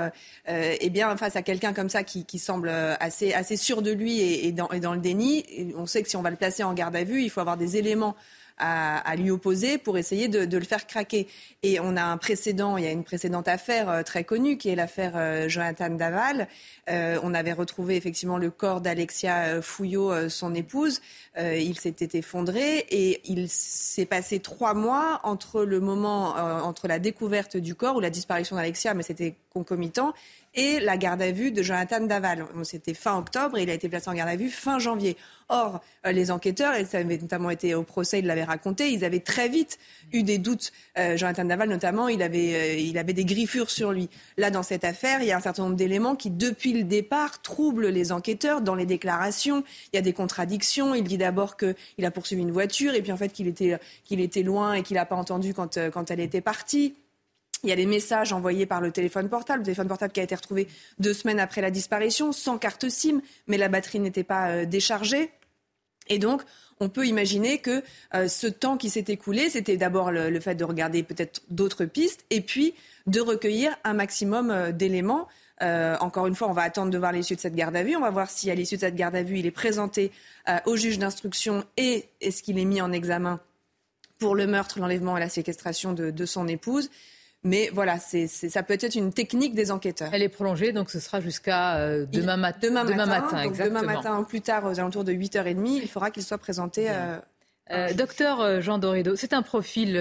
eh 0.48 0.90
bien, 0.90 1.16
face 1.18 1.36
à 1.36 1.42
quelqu'un 1.42 1.74
comme 1.74 1.90
ça 1.90 2.04
qui, 2.04 2.40
semble 2.40 2.70
assez, 2.70 3.34
assez 3.34 3.58
sûr 3.58 3.82
de 3.82 3.92
lui 3.92 4.22
et, 4.22 4.52
dans, 4.52 4.70
et 4.70 4.80
dans 4.80 4.94
le 4.94 5.00
déni, 5.00 5.46
on 5.78 5.86
sait 5.86 6.02
que 6.02 6.10
si 6.10 6.16
on 6.16 6.22
va 6.22 6.32
le 6.32 6.36
placer 6.36 6.64
en 6.64 6.74
garde 6.74 6.96
à 6.96 7.04
vue, 7.04 7.22
il 7.22 7.30
faut 7.30 7.42
avoir 7.42 7.58
des 7.58 7.78
éléments 7.78 8.16
à, 8.60 9.16
lui 9.16 9.32
opposer 9.32 9.78
pour 9.78 9.98
essayer 9.98 10.28
de, 10.28 10.58
le 10.58 10.66
faire 10.66 10.86
craquer. 10.86 11.28
Et 11.64 11.80
on 11.80 11.96
a 11.98 12.04
un 12.04 12.18
précédent, 12.18 12.78
il 12.78 12.84
y 12.84 12.88
a 12.88 12.92
une 12.92 13.04
précédente 13.04 13.48
affaire 13.48 13.90
euh, 13.90 14.04
très 14.04 14.24
connue 14.24 14.58
qui 14.58 14.70
est 14.70 14.76
l'affaire 14.76 15.14
euh, 15.16 15.50
Jonathan 15.50 15.90
Daval. 15.90 16.48
Euh, 16.90 17.20
on 17.24 17.34
avait 17.34 17.54
retrouvé 17.54 17.96
effectivement 17.96 18.38
le 18.38 18.52
corps 18.52 18.82
d'Alexia 18.82 19.62
Fouillot, 19.62 20.30
son 20.30 20.54
épouse. 20.56 21.02
il 21.38 21.78
s'était 21.78 22.18
effondré 22.18 22.86
et 22.90 23.22
il 23.26 23.50
s'est 23.50 24.06
passé 24.06 24.40
trois 24.40 24.74
mois 24.74 25.20
entre 25.24 25.64
le 25.64 25.80
moment, 25.80 26.36
entre 26.64 26.88
la 26.88 27.00
découverte 27.00 27.58
du 27.58 27.76
corps 27.76 27.96
ou 27.96 28.00
la 28.00 28.10
disparition 28.10 28.56
d'Alexia, 28.56 28.94
mais 28.94 29.04
c'était 29.04 29.36
concomitant, 29.54 30.14
et 30.56 30.80
la 30.80 30.98
garde 30.98 31.22
à 31.22 31.32
vue 31.32 31.52
de 31.52 31.62
Jonathan 31.62 32.02
Daval. 32.02 32.46
C'était 32.64 32.94
fin 32.94 33.18
octobre 33.18 33.58
et 33.58 33.64
il 33.64 33.70
a 33.70 33.74
été 33.74 33.90
placé 33.90 34.10
en 34.10 34.14
garde 34.14 34.30
à 34.30 34.36
vue 34.36 34.50
fin 34.50 34.80
janvier. 34.80 35.16
Or, 35.52 35.82
euh, 36.06 36.12
les 36.12 36.30
enquêteurs, 36.30 36.76
et 36.76 36.86
ça 36.86 37.00
avait 37.00 37.18
notamment 37.18 37.50
été 37.50 37.74
au 37.74 37.82
procès, 37.82 38.20
ils 38.20 38.26
l'avaient 38.26 38.44
raconté, 38.44 38.92
ils 38.92 39.04
avaient 39.04 39.20
très 39.20 39.50
vite 39.50 39.80
eu 40.14 40.22
des 40.22 40.38
doutes. 40.38 40.72
Euh, 41.00 41.18
Jonathan 41.18 41.44
Daval, 41.44 41.70
notamment, 41.70 42.08
il 42.08 42.22
avait, 42.22 42.54
euh, 42.54 42.76
il 42.76 43.00
avait 43.00 43.14
des 43.14 43.26
griffures 43.26 43.72
sur 43.72 43.92
lui. 43.92 44.10
Là, 44.38 44.52
dans 44.52 44.62
cette 44.62 44.84
affaire, 44.84 45.22
il 45.22 45.28
y 45.28 45.32
a 45.32 45.38
un 45.38 45.42
certain 45.42 45.64
nombre 45.64 45.76
d'éléments 45.76 46.16
qui, 46.16 46.30
depuis 46.30 46.74
le 46.74 46.84
départ, 46.84 47.42
troublent 47.42 47.88
les 47.88 48.12
enquêteurs. 48.12 48.62
Dans 48.62 48.76
les 48.76 48.86
déclarations, 48.86 49.64
il 49.92 49.96
y 49.96 50.00
a 50.00 50.04
des 50.04 50.14
contradictions. 50.14 50.94
Il 50.94 51.04
dit 51.04 51.18
d'abord 51.18 51.58
qu'il 51.58 52.06
a 52.06 52.12
poursuivi 52.12 52.44
une 52.44 52.52
voiture 52.52 52.94
et 52.94 53.02
puis 53.02 53.12
en 53.12 53.18
fait 53.18 53.30
qu'il 53.30 53.48
était, 53.48 53.80
était 54.12 54.44
loin 54.44 54.74
et 54.74 54.84
qu'il 54.84 54.96
n'a 54.96 55.06
pas 55.06 55.16
entendu 55.16 55.56
quand, 55.56 55.80
quand 55.92 56.12
elle 56.12 56.20
était 56.20 56.42
partie. 56.42 56.94
Il 57.64 57.70
y 57.70 57.74
a 57.74 57.76
les 57.76 57.86
messages 57.86 58.32
envoyés 58.32 58.66
par 58.66 58.82
le 58.82 58.92
téléphone 58.92 59.28
portable, 59.28 59.60
le 59.60 59.66
téléphone 59.66 59.88
portable 59.88 60.14
qui 60.14 60.20
a 60.20 60.24
été 60.24 60.36
retrouvé 60.36 60.68
deux 61.00 61.14
semaines 61.14 61.40
après 61.40 61.62
la 61.62 61.72
disparition, 61.72 62.32
sans 62.32 62.58
carte 62.58 62.90
SIM, 62.90 63.22
mais 63.48 63.58
la 63.58 63.68
batterie 63.68 64.00
n'était 64.00 64.24
pas 64.24 64.50
euh, 64.50 64.66
déchargée. 64.66 65.32
Et 66.08 66.20
donc, 66.20 66.42
on 66.80 66.90
peut 66.90 67.06
imaginer 67.06 67.60
que 67.60 67.84
euh, 68.14 68.28
ce 68.28 68.48
temps 68.48 68.78
qui 68.78 68.90
s'est 68.90 69.06
écoulé, 69.10 69.50
c'était 69.50 69.76
d'abord 69.76 70.12
le, 70.12 70.40
fait 70.40 70.56
de 70.56 70.64
regarder 70.64 71.04
peut-être 71.04 71.42
d'autres 71.50 71.86
pistes, 71.86 72.26
et 72.30 72.42
puis 72.42 72.74
de 73.08 73.20
recueillir 73.20 73.76
un 73.84 73.94
maximum 73.94 74.52
euh, 74.52 74.72
d'éléments. 74.72 75.28
encore 75.62 76.28
une 76.28 76.36
fois, 76.36 76.48
on 76.48 76.54
va 76.54 76.62
attendre 76.62 76.90
de 76.90 76.98
voir 76.98 77.12
l'issue 77.12 77.36
de 77.36 77.42
cette 77.42 77.56
garde 77.56 77.76
à 77.76 77.84
vue. 77.84 77.98
On 77.98 78.02
va 78.02 78.12
voir 78.12 78.30
si 78.30 78.50
à 78.50 78.56
l'issue 78.56 78.76
de 78.76 78.82
cette 78.82 78.96
garde 78.96 79.18
à 79.18 79.24
vue, 79.24 79.40
il 79.40 79.46
est 79.46 79.52
présenté 79.52 80.10
au 80.66 80.78
juge 80.78 80.98
d'instruction 80.98 81.66
et 81.76 82.06
est-ce 82.22 82.42
qu'il 82.42 82.58
est 82.58 82.64
mis 82.64 82.80
en 82.80 82.94
examen 82.94 83.42
pour 84.20 84.36
le 84.36 84.48
meurtre, 84.48 84.80
l'enlèvement 84.80 85.18
et 85.18 85.20
la 85.20 85.28
séquestration 85.28 85.92
de 85.92 86.26
son 86.26 86.48
épouse. 86.48 86.90
Mais 87.44 87.70
voilà, 87.74 88.00
c'est, 88.00 88.28
ça 88.28 88.64
peut 88.64 88.74
être 88.74 88.96
une 88.96 89.14
technique 89.14 89.56
des 89.56 89.72
enquêteurs. 89.72 90.10
Elle 90.12 90.24
est 90.24 90.30
prolongée, 90.30 90.74
donc 90.74 90.90
ce 90.90 91.00
sera 91.00 91.22
jusqu'à 91.22 91.78
euh, 91.78 92.06
demain, 92.06 92.36
matin. 92.36 92.68
Demain, 92.68 92.84
matin, 92.84 93.50
demain 93.50 93.82
matin, 93.82 94.24
plus 94.24 94.42
tard, 94.42 94.66
aux 94.66 94.78
alentours 94.78 95.06
de 95.06 95.14
8h30, 95.14 95.80
il 95.82 95.88
faudra 95.88 96.12
qu'il 96.12 96.24
soit 96.24 96.38
présenté. 96.38 96.90
Euh, 96.90 97.18
euh, 97.72 97.94
docteur 97.94 98.62
Jean 98.62 98.78
Dorido, 98.78 99.16
c'est 99.16 99.32
un 99.32 99.42
profil 99.42 99.92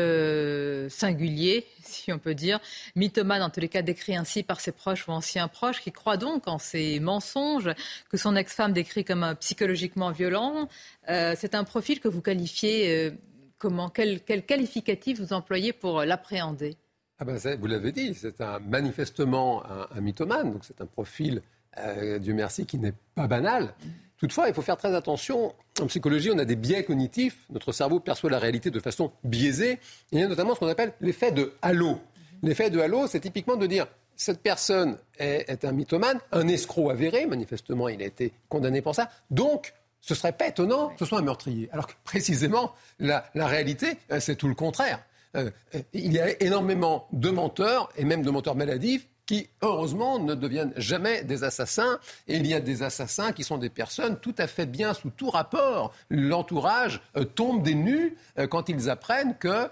singulier, 0.91 1.65
si 1.85 2.13
on 2.13 2.19
peut 2.19 2.35
dire. 2.35 2.59
Mythomane, 2.97 3.43
en 3.43 3.51
tous 3.51 3.61
les 3.61 3.69
cas, 3.69 3.83
décrit 3.83 4.17
ainsi 4.17 4.43
par 4.43 4.59
ses 4.61 4.73
proches 4.73 5.07
ou 5.07 5.13
anciens 5.13 5.47
proches, 5.47 5.81
qui 5.81 5.93
croient 5.93 6.17
donc 6.17 6.49
en 6.49 6.59
ces 6.59 6.99
mensonges 6.99 7.71
que 8.11 8.17
son 8.17 8.35
ex-femme 8.35 8.73
décrit 8.73 9.05
comme 9.05 9.37
psychologiquement 9.39 10.11
violent. 10.11 10.69
c'est 11.07 11.55
un 11.55 11.63
profil 11.63 12.01
que 12.01 12.09
vous 12.09 12.21
qualifiez 12.21 13.13
comment 13.59 13.91
quel, 13.91 14.23
quel 14.23 14.45
qualificatif 14.45 15.21
vous 15.21 15.33
employez 15.33 15.73
pour 15.73 16.03
l'appréhender? 16.03 16.77
Ah 17.21 17.25
ben 17.25 17.37
vous 17.61 17.67
l'avez 17.67 17.91
dit, 17.91 18.15
c'est 18.15 18.41
un, 18.41 18.61
manifestement 18.61 19.65
un, 19.67 20.01
mythomane, 20.01 20.53
donc 20.53 20.65
c'est 20.65 20.81
un 20.81 20.87
profil, 20.87 21.43
euh, 21.79 22.19
Dieu 22.21 22.33
merci, 22.33 22.65
qui 22.65 22.79
n'est 22.79 22.95
pas 23.17 23.27
banal. 23.27 23.75
Toutefois, 24.19 24.49
il 24.49 24.55
faut 24.55 24.63
faire 24.63 24.77
très 24.77 24.95
attention. 24.95 25.55
En 25.81 25.87
psychologie, 25.87 26.31
on 26.33 26.39
a 26.39 26.45
des 26.45 26.57
biais 26.57 26.85
cognitifs. 26.85 27.45
Notre 27.51 27.73
cerveau 27.73 28.01
perçoit 28.01 28.31
la 28.31 28.39
réalité 28.39 28.71
de 28.71 28.81
façon 28.81 29.13
biaisée. 29.25 29.79
Il 30.13 30.21
y 30.21 30.23
a 30.23 30.29
notamment 30.29 30.55
ce 30.55 30.61
qu'on 30.61 30.69
appelle 30.69 30.93
l'effet 31.01 31.31
de 31.33 31.55
halo. 31.63 32.01
L'effet 32.43 32.71
de 32.71 32.81
halo, 32.81 33.07
c'est 33.07 33.21
typiquement 33.21 33.57
de 33.57 33.67
dire 33.67 33.87
cette 34.17 34.41
personne 34.41 34.97
est, 35.19 35.65
un 35.65 35.73
mythomane, 35.73 36.19
un 36.33 36.49
escroc 36.49 36.91
avéré, 36.91 37.27
manifestement, 37.27 37.89
il 37.89 38.03
a 38.03 38.07
été 38.07 38.33
condamné 38.49 38.83
pour 38.83 38.95
ça. 38.95 39.09
Donc, 39.31 39.73
ce 40.01 40.15
serait 40.15 40.33
pas 40.33 40.49
étonnant 40.49 40.89
que 40.89 40.99
ce 40.99 41.05
soit 41.05 41.19
un 41.19 41.23
meurtrier. 41.23 41.69
Alors 41.73 41.87
que 41.87 41.95
précisément, 42.03 42.75
la 42.99 43.23
réalité, 43.35 43.99
euh, 44.11 44.19
c'est 44.19 44.35
tout 44.35 44.49
le 44.49 44.55
contraire. 44.55 45.01
Euh, 45.37 45.51
il 45.93 46.13
y 46.13 46.21
a 46.21 46.43
énormément 46.43 47.09
de 47.13 47.31
menteurs, 47.31 47.91
et 47.97 48.05
même 48.05 48.23
de 48.23 48.31
menteurs 48.31 48.57
maladifs, 48.57 49.09
qui, 49.29 49.51
heureusement, 49.61 50.19
ne 50.19 50.35
deviennent 50.35 50.73
jamais 50.77 51.23
des 51.23 51.45
assassins. 51.45 52.01
Et 52.29 52.37
il 52.37 52.47
y 52.47 52.55
a 52.55 52.61
des 52.61 52.83
assassins 52.83 53.33
qui 53.33 53.45
sont 53.45 53.59
des 53.59 53.69
personnes 53.69 54.19
tout 54.19 54.35
à 54.39 54.47
fait 54.47 54.65
bien 54.65 54.95
sous 54.95 55.11
tout 55.11 55.29
rapport. 55.29 55.93
L'entourage 56.09 57.03
euh, 57.17 57.25
tombe 57.25 57.63
des 57.63 57.75
nues 57.75 58.17
euh, 58.39 58.47
quand 58.47 58.71
ils 58.71 58.89
apprennent 58.89 59.37
que, 59.37 59.69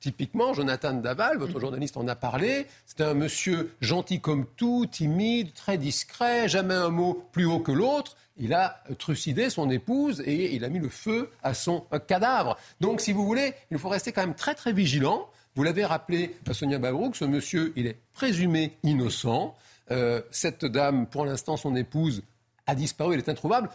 typiquement, 0.00 0.52
Jonathan 0.52 0.92
Daval, 0.92 1.38
votre 1.38 1.58
journaliste 1.58 1.96
en 1.96 2.06
a 2.06 2.14
parlé, 2.14 2.66
c'est 2.84 3.00
un 3.00 3.14
monsieur 3.14 3.74
gentil 3.80 4.20
comme 4.20 4.44
tout, 4.56 4.84
timide, 4.84 5.54
très 5.54 5.78
discret, 5.78 6.46
jamais 6.46 6.74
un 6.74 6.90
mot 6.90 7.26
plus 7.32 7.46
haut 7.46 7.60
que 7.60 7.72
l'autre 7.72 8.14
il 8.38 8.52
a 8.52 8.82
trucidé 8.98 9.50
son 9.50 9.70
épouse 9.70 10.22
et 10.26 10.54
il 10.54 10.64
a 10.64 10.68
mis 10.68 10.78
le 10.78 10.88
feu 10.88 11.30
à 11.42 11.54
son 11.54 11.86
cadavre. 12.06 12.58
Donc, 12.80 13.00
si 13.00 13.12
vous 13.12 13.24
voulez, 13.24 13.54
il 13.70 13.78
faut 13.78 13.88
rester 13.88 14.12
quand 14.12 14.20
même 14.20 14.34
très 14.34 14.54
très 14.54 14.72
vigilant. 14.72 15.28
Vous 15.56 15.62
l'avez 15.62 15.86
rappelé, 15.86 16.36
Sonia 16.52 16.78
Babrouk, 16.78 17.16
ce 17.16 17.24
monsieur, 17.24 17.72
il 17.76 17.86
est 17.86 17.96
présumé 18.12 18.76
innocent. 18.82 19.56
Euh, 19.90 20.20
cette 20.30 20.66
dame, 20.66 21.06
pour 21.06 21.24
l'instant, 21.24 21.56
son 21.56 21.74
épouse, 21.74 22.22
a 22.66 22.74
disparu, 22.74 23.14
elle 23.14 23.20
est 23.20 23.28
introuvable. 23.30 23.70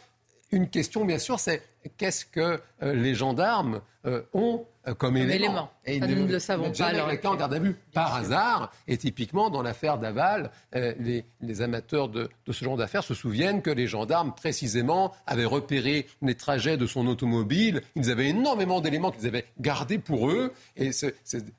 Une 0.51 0.69
question, 0.69 1.05
bien 1.05 1.17
sûr, 1.17 1.39
c'est 1.39 1.63
qu'est-ce 1.97 2.25
que 2.25 2.61
euh, 2.83 2.93
les 2.93 3.15
gendarmes 3.15 3.81
euh, 4.05 4.21
ont 4.35 4.63
euh, 4.87 4.93
comme, 4.93 5.17
élément. 5.17 5.71
Et 5.85 5.99
nous 5.99 6.25
ne 6.25 6.31
le 6.31 6.39
savons 6.39 6.71
pas. 6.71 6.85
Alors, 6.85 7.09
en 7.23 7.35
garde 7.35 7.53
à 7.53 7.59
vue 7.59 7.75
par 7.93 8.15
hasard. 8.15 8.71
Et 8.87 8.97
typiquement, 8.97 9.49
dans 9.49 9.61
l'affaire 9.61 9.97
Daval, 9.97 10.51
les, 10.73 11.61
amateurs 11.61 12.09
de, 12.09 12.29
ce 12.49 12.63
genre 12.63 12.77
d'affaires 12.77 13.03
se 13.03 13.13
souviennent 13.13 13.61
que 13.61 13.69
les 13.69 13.87
gendarmes, 13.87 14.33
précisément, 14.33 15.13
avaient 15.27 15.45
repéré 15.45 16.07
les 16.21 16.35
trajets 16.35 16.77
de 16.77 16.85
son 16.85 17.07
automobile. 17.07 17.81
Ils 17.95 18.09
avaient 18.11 18.29
énormément 18.29 18.81
d'éléments 18.81 19.11
qu'ils 19.11 19.27
avaient 19.27 19.45
gardés 19.59 19.99
pour 19.99 20.29
eux. 20.29 20.53
Et 20.75 20.91
c'est 20.91 21.15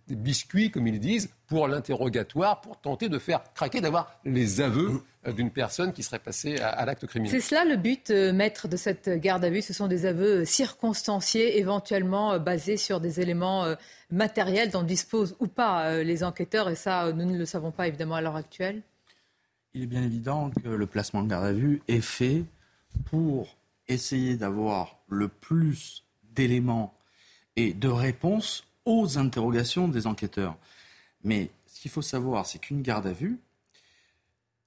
des 0.08 0.16
biscuits, 0.16 0.70
comme 0.70 0.86
ils 0.86 1.00
disent, 1.00 1.30
pour 1.46 1.68
l'interrogatoire, 1.68 2.60
pour 2.60 2.80
tenter 2.80 3.08
de 3.08 3.18
faire 3.18 3.42
craquer, 3.54 3.80
d'avoir 3.80 4.18
les 4.24 4.60
aveux 4.60 5.02
d'une 5.26 5.50
personne 5.50 5.92
qui 5.92 6.02
serait 6.02 6.18
passée 6.18 6.58
à, 6.58 6.84
l'acte 6.84 7.06
criminel. 7.06 7.32
C'est 7.32 7.48
cela 7.48 7.64
le 7.64 7.76
but, 7.76 8.10
maître, 8.10 8.66
de 8.66 8.76
cette 8.76 9.08
garde 9.08 9.44
à 9.44 9.50
vue. 9.50 9.62
Ce 9.62 9.72
sont 9.72 9.86
des 9.86 10.04
aveux 10.06 10.44
circonstanciés, 10.44 11.58
éventuellement 11.58 12.32
euh, 12.32 12.38
basés 12.38 12.76
sur 12.76 13.00
des 13.00 13.20
éléments 13.20 13.64
euh, 13.64 13.74
matériels 14.10 14.70
dont 14.70 14.82
disposent 14.82 15.36
ou 15.40 15.46
pas 15.46 15.86
euh, 15.86 16.02
les 16.02 16.24
enquêteurs, 16.24 16.68
et 16.68 16.74
ça, 16.74 17.12
nous 17.12 17.24
ne 17.24 17.38
le 17.38 17.46
savons 17.46 17.70
pas 17.70 17.88
évidemment 17.88 18.16
à 18.16 18.20
l'heure 18.20 18.36
actuelle 18.36 18.82
Il 19.74 19.82
est 19.82 19.86
bien 19.86 20.02
évident 20.02 20.50
que 20.50 20.68
le 20.68 20.86
placement 20.86 21.22
de 21.22 21.28
garde 21.28 21.44
à 21.44 21.52
vue 21.52 21.82
est 21.88 22.00
fait 22.00 22.44
pour 23.06 23.56
essayer 23.88 24.36
d'avoir 24.36 24.98
le 25.08 25.28
plus 25.28 26.04
d'éléments 26.34 26.94
et 27.56 27.74
de 27.74 27.88
réponses 27.88 28.64
aux 28.84 29.18
interrogations 29.18 29.88
des 29.88 30.06
enquêteurs. 30.06 30.56
Mais 31.24 31.50
ce 31.66 31.80
qu'il 31.80 31.90
faut 31.90 32.02
savoir, 32.02 32.46
c'est 32.46 32.58
qu'une 32.58 32.82
garde 32.82 33.06
à 33.06 33.12
vue, 33.12 33.38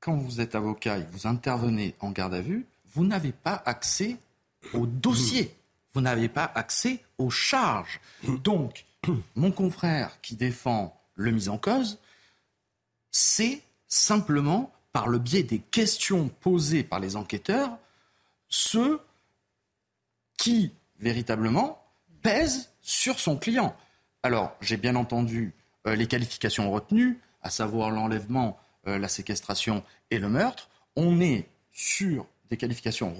quand 0.05 0.15
vous 0.15 0.39
êtes 0.39 0.53
avocat 0.53 0.99
et 0.99 1.05
vous 1.11 1.25
intervenez 1.25 1.95
en 1.99 2.11
garde 2.11 2.35
à 2.35 2.41
vue, 2.41 2.67
vous 2.93 3.03
n'avez 3.03 3.31
pas 3.31 3.63
accès 3.65 4.17
au 4.73 4.85
dossier. 4.85 5.51
Vous 5.95 6.01
n'avez 6.01 6.29
pas 6.29 6.51
accès 6.53 7.03
aux 7.17 7.31
charges. 7.31 7.99
Donc, 8.43 8.85
mon 9.35 9.51
confrère 9.51 10.21
qui 10.21 10.35
défend 10.35 10.95
le 11.15 11.31
mis 11.31 11.49
en 11.49 11.57
cause, 11.57 11.97
c'est 13.09 13.63
simplement 13.87 14.71
par 14.93 15.07
le 15.07 15.17
biais 15.17 15.41
des 15.41 15.57
questions 15.57 16.29
posées 16.39 16.83
par 16.83 16.99
les 16.99 17.15
enquêteurs, 17.15 17.75
ceux 18.47 19.01
qui, 20.37 20.71
véritablement, 20.99 21.83
pèsent 22.21 22.69
sur 22.83 23.19
son 23.19 23.37
client. 23.37 23.75
Alors, 24.21 24.55
j'ai 24.61 24.77
bien 24.77 24.95
entendu 24.95 25.55
euh, 25.87 25.95
les 25.95 26.05
qualifications 26.05 26.71
retenues, 26.71 27.19
à 27.41 27.49
savoir 27.49 27.89
l'enlèvement, 27.89 28.59
euh, 28.87 28.99
la 28.99 29.07
séquestration 29.07 29.83
et 30.11 30.19
le 30.19 30.29
meurtre. 30.29 30.69
On 30.95 31.19
est 31.19 31.47
sur 31.71 32.25
des 32.49 32.57
qualifications 32.57 33.13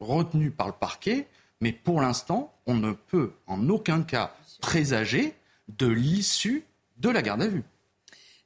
retenu 0.00 0.50
par 0.50 0.66
le 0.68 0.72
parquet, 0.72 1.26
mais 1.60 1.72
pour 1.72 2.00
l'instant, 2.00 2.54
on 2.66 2.74
ne 2.74 2.92
peut 2.92 3.32
en 3.46 3.68
aucun 3.68 4.02
cas 4.02 4.34
présager 4.60 5.34
de 5.68 5.86
l'issue 5.86 6.64
de 6.98 7.10
la 7.10 7.22
garde 7.22 7.42
à 7.42 7.48
vue. 7.48 7.64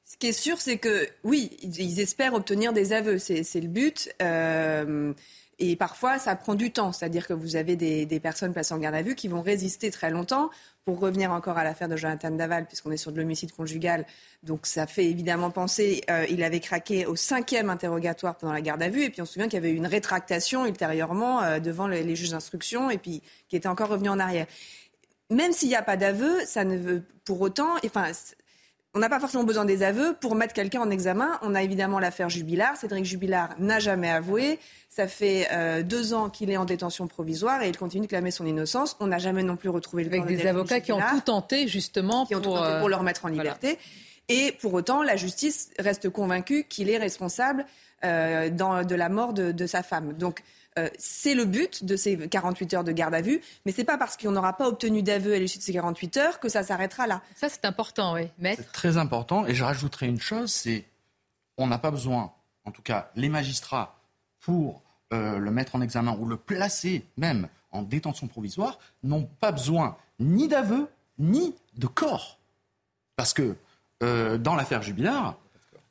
Ce 0.05 0.17
qui 0.17 0.27
est 0.27 0.33
sûr, 0.33 0.61
c'est 0.61 0.79
que 0.79 1.09
oui, 1.25 1.57
ils 1.63 2.01
espèrent 2.01 2.35
obtenir 2.35 2.73
des 2.73 2.93
aveux, 2.93 3.19
c'est 3.19 3.61
le 3.61 3.69
but. 3.69 4.13
Euh, 4.21 5.15
et 5.59 5.77
parfois, 5.77 6.19
ça 6.19 6.35
prend 6.35 6.55
du 6.55 6.73
temps. 6.73 6.93
C'est-à-dire 6.93 7.27
que 7.27 7.33
vous 7.33 7.57
avez 7.57 7.77
des, 7.77 8.21
personnes 8.21 8.53
placées 8.53 8.75
en 8.75 8.79
garde 8.79 8.95
à 8.95 9.03
vue 9.03 9.15
qui 9.15 9.29
vont 9.29 9.43
résister 9.43 9.91
très 9.91 10.11
longtemps. 10.11 10.51
Pour 10.85 10.99
revenir 10.99 11.31
encore 11.31 11.59
à 11.59 11.63
l'affaire 11.63 11.89
de 11.89 11.97
Jonathan 11.97 12.33
Daval, 12.33 12.67
puisqu'on 12.67 12.91
est 12.91 12.97
sur 12.97 13.13
de 13.13 13.17
l'homicide 13.17 13.53
conjugal, 13.53 14.05
donc 14.43 14.67
ça 14.67 14.89
fait 14.89 15.05
évidemment 15.05 15.53
penser, 15.53 16.01
euh, 16.11 16.27
il 16.29 16.43
avait 16.43 16.59
craqué 16.59 17.07
au 17.07 17.15
cinquième 17.15 17.71
interrogatoire 17.71 18.37
pendant 18.37 18.53
la 18.53 18.63
garde 18.63 18.83
à 18.83 18.89
vue, 18.89 19.05
et 19.05 19.11
puis 19.11 19.23
on 19.23 19.25
se 19.25 19.35
souvient 19.35 19.47
qu'il 19.47 19.55
y 19.55 19.63
avait 19.65 19.71
eu 19.71 19.77
une 19.77 19.87
rétractation 19.87 20.67
ultérieurement 20.67 21.41
euh, 21.41 21.61
devant 21.61 21.87
les, 21.87 22.17
juges 22.17 22.31
d'instruction, 22.31 22.91
et 22.91 22.99
puis 22.99 23.23
qui 23.49 23.55
était 23.55 23.69
encore 23.69 23.91
revenu 23.91 24.09
en 24.09 24.19
arrière. 24.19 24.47
Même 25.31 25.53
s'il 25.53 25.69
n'y 25.69 25.77
a 25.77 25.83
pas 25.83 25.97
d'aveu, 25.97 26.41
ça 26.47 26.65
ne 26.65 26.77
veut 26.77 27.05
pour 27.25 27.41
autant, 27.41 27.77
enfin, 27.87 28.11
on 28.95 28.99
n'a 28.99 29.09
pas 29.09 29.21
forcément 29.21 29.45
besoin 29.45 29.65
des 29.65 29.83
aveux 29.83 30.15
pour 30.21 30.35
mettre 30.35 30.53
quelqu'un 30.53 30.81
en 30.81 30.91
examen. 30.91 31.39
On 31.43 31.55
a 31.55 31.63
évidemment 31.63 31.99
l'affaire 31.99 32.29
Jubilard. 32.29 32.77
Cédric 32.77 33.05
Jubilard 33.07 33.55
n'a 33.59 33.79
jamais 33.79 34.11
avoué. 34.11 34.59
Ça 34.91 35.09
fait 35.09 35.49
euh, 35.51 35.83
deux 35.83 36.13
ans 36.13 36.29
qu'il 36.29 36.51
est 36.51 36.59
en 36.59 36.67
détention 36.67 37.07
provisoire 37.07 37.63
et 37.63 37.69
il 37.71 37.79
continue 37.79 38.07
de 38.07 38.11
clamer 38.11 38.31
son 38.31 38.45
innocence. 38.45 38.97
On 39.01 39.07
n'a 39.07 39.19
jamais 39.19 39.43
non 39.43 39.57
plus 39.57 39.71
retrouvé 39.71 40.05
le 40.05 40.11
Avec 40.13 40.27
des 40.27 40.47
avocats 40.47 40.81
qui 40.81 40.93
ont 40.93 41.01
tout 41.01 41.23
tenté 41.23 41.69
justement 41.69 42.27
qui 42.27 42.35
pour, 42.35 42.41
ont 42.41 42.51
tout 42.51 42.59
tenté 42.59 42.79
pour 42.81 42.89
le 42.91 42.97
remettre 42.97 43.25
en 43.25 43.29
liberté. 43.29 43.79
Et 44.29 44.53
pour 44.61 44.75
autant, 44.75 45.03
la 45.03 45.17
justice 45.17 45.71
reste 45.79 46.11
convaincue 46.11 46.65
qu'il 46.65 46.91
est 46.91 46.99
responsable 46.99 47.65
euh, 48.05 48.51
dans, 48.51 48.85
de 48.85 48.95
la 48.95 49.09
mort 49.09 49.33
de, 49.33 49.53
de 49.53 49.67
sa 49.67 49.83
femme. 49.83 50.13
Donc 50.13 50.43
euh, 50.79 50.89
c'est 50.99 51.35
le 51.35 51.45
but 51.45 51.85
de 51.85 51.97
ces 51.97 52.17
48 52.17 52.75
heures 52.75 52.85
de 52.85 52.93
garde 52.93 53.15
à 53.15 53.21
vue, 53.21 53.41
mais 53.67 53.73
ce 53.73 53.79
n'est 53.79 53.85
pas 53.85 53.99
parce 53.99 54.17
qu'on 54.17 54.31
n'aura 54.31 54.57
pas 54.57 54.69
obtenu 54.69 55.03
d'aveu 55.03 55.35
à 55.35 55.39
l'issue 55.39 55.59
de 55.59 55.63
ces 55.63 55.73
48 55.73 56.17
heures 56.17 56.41
que 56.41 56.49
ça 56.49 56.63
s'arrêtera 56.63 57.07
là. 57.07 57.23
Ça, 57.35 57.49
c'est 57.49 57.65
important, 57.65 58.15
oui. 58.15 58.29
C'est 58.43 58.73
très 58.73 58.97
important. 58.97 59.47
Et 59.47 59.55
je 59.55 59.65
rajouterai 59.65 60.07
une 60.07 60.21
chose, 60.21 60.51
c'est 60.51 60.85
on 61.59 61.67
n'a 61.67 61.79
pas 61.79 61.91
besoin, 61.91 62.33
en 62.65 62.71
tout 62.71 62.83
cas 62.83 63.11
les 63.17 63.29
magistrats, 63.29 63.99
pour 64.41 64.83
euh, 65.13 65.39
le 65.39 65.51
mettre 65.51 65.77
en 65.77 65.83
examen 65.83 66.17
ou 66.19 66.25
le 66.25 66.37
placer 66.37 67.05
même 67.17 67.49
en 67.71 67.83
détention 67.83 68.27
provisoire, 68.27 68.79
n'ont 69.03 69.29
pas 69.41 69.53
besoin 69.53 69.97
ni 70.19 70.49
d'aveu 70.49 70.89
ni 71.19 71.55
de 71.77 71.87
corps. 71.87 72.39
Parce 73.17 73.35
que 73.35 73.57
euh, 74.03 74.39
dans 74.39 74.55
l'affaire 74.55 74.83
Jubilard, 74.83 75.37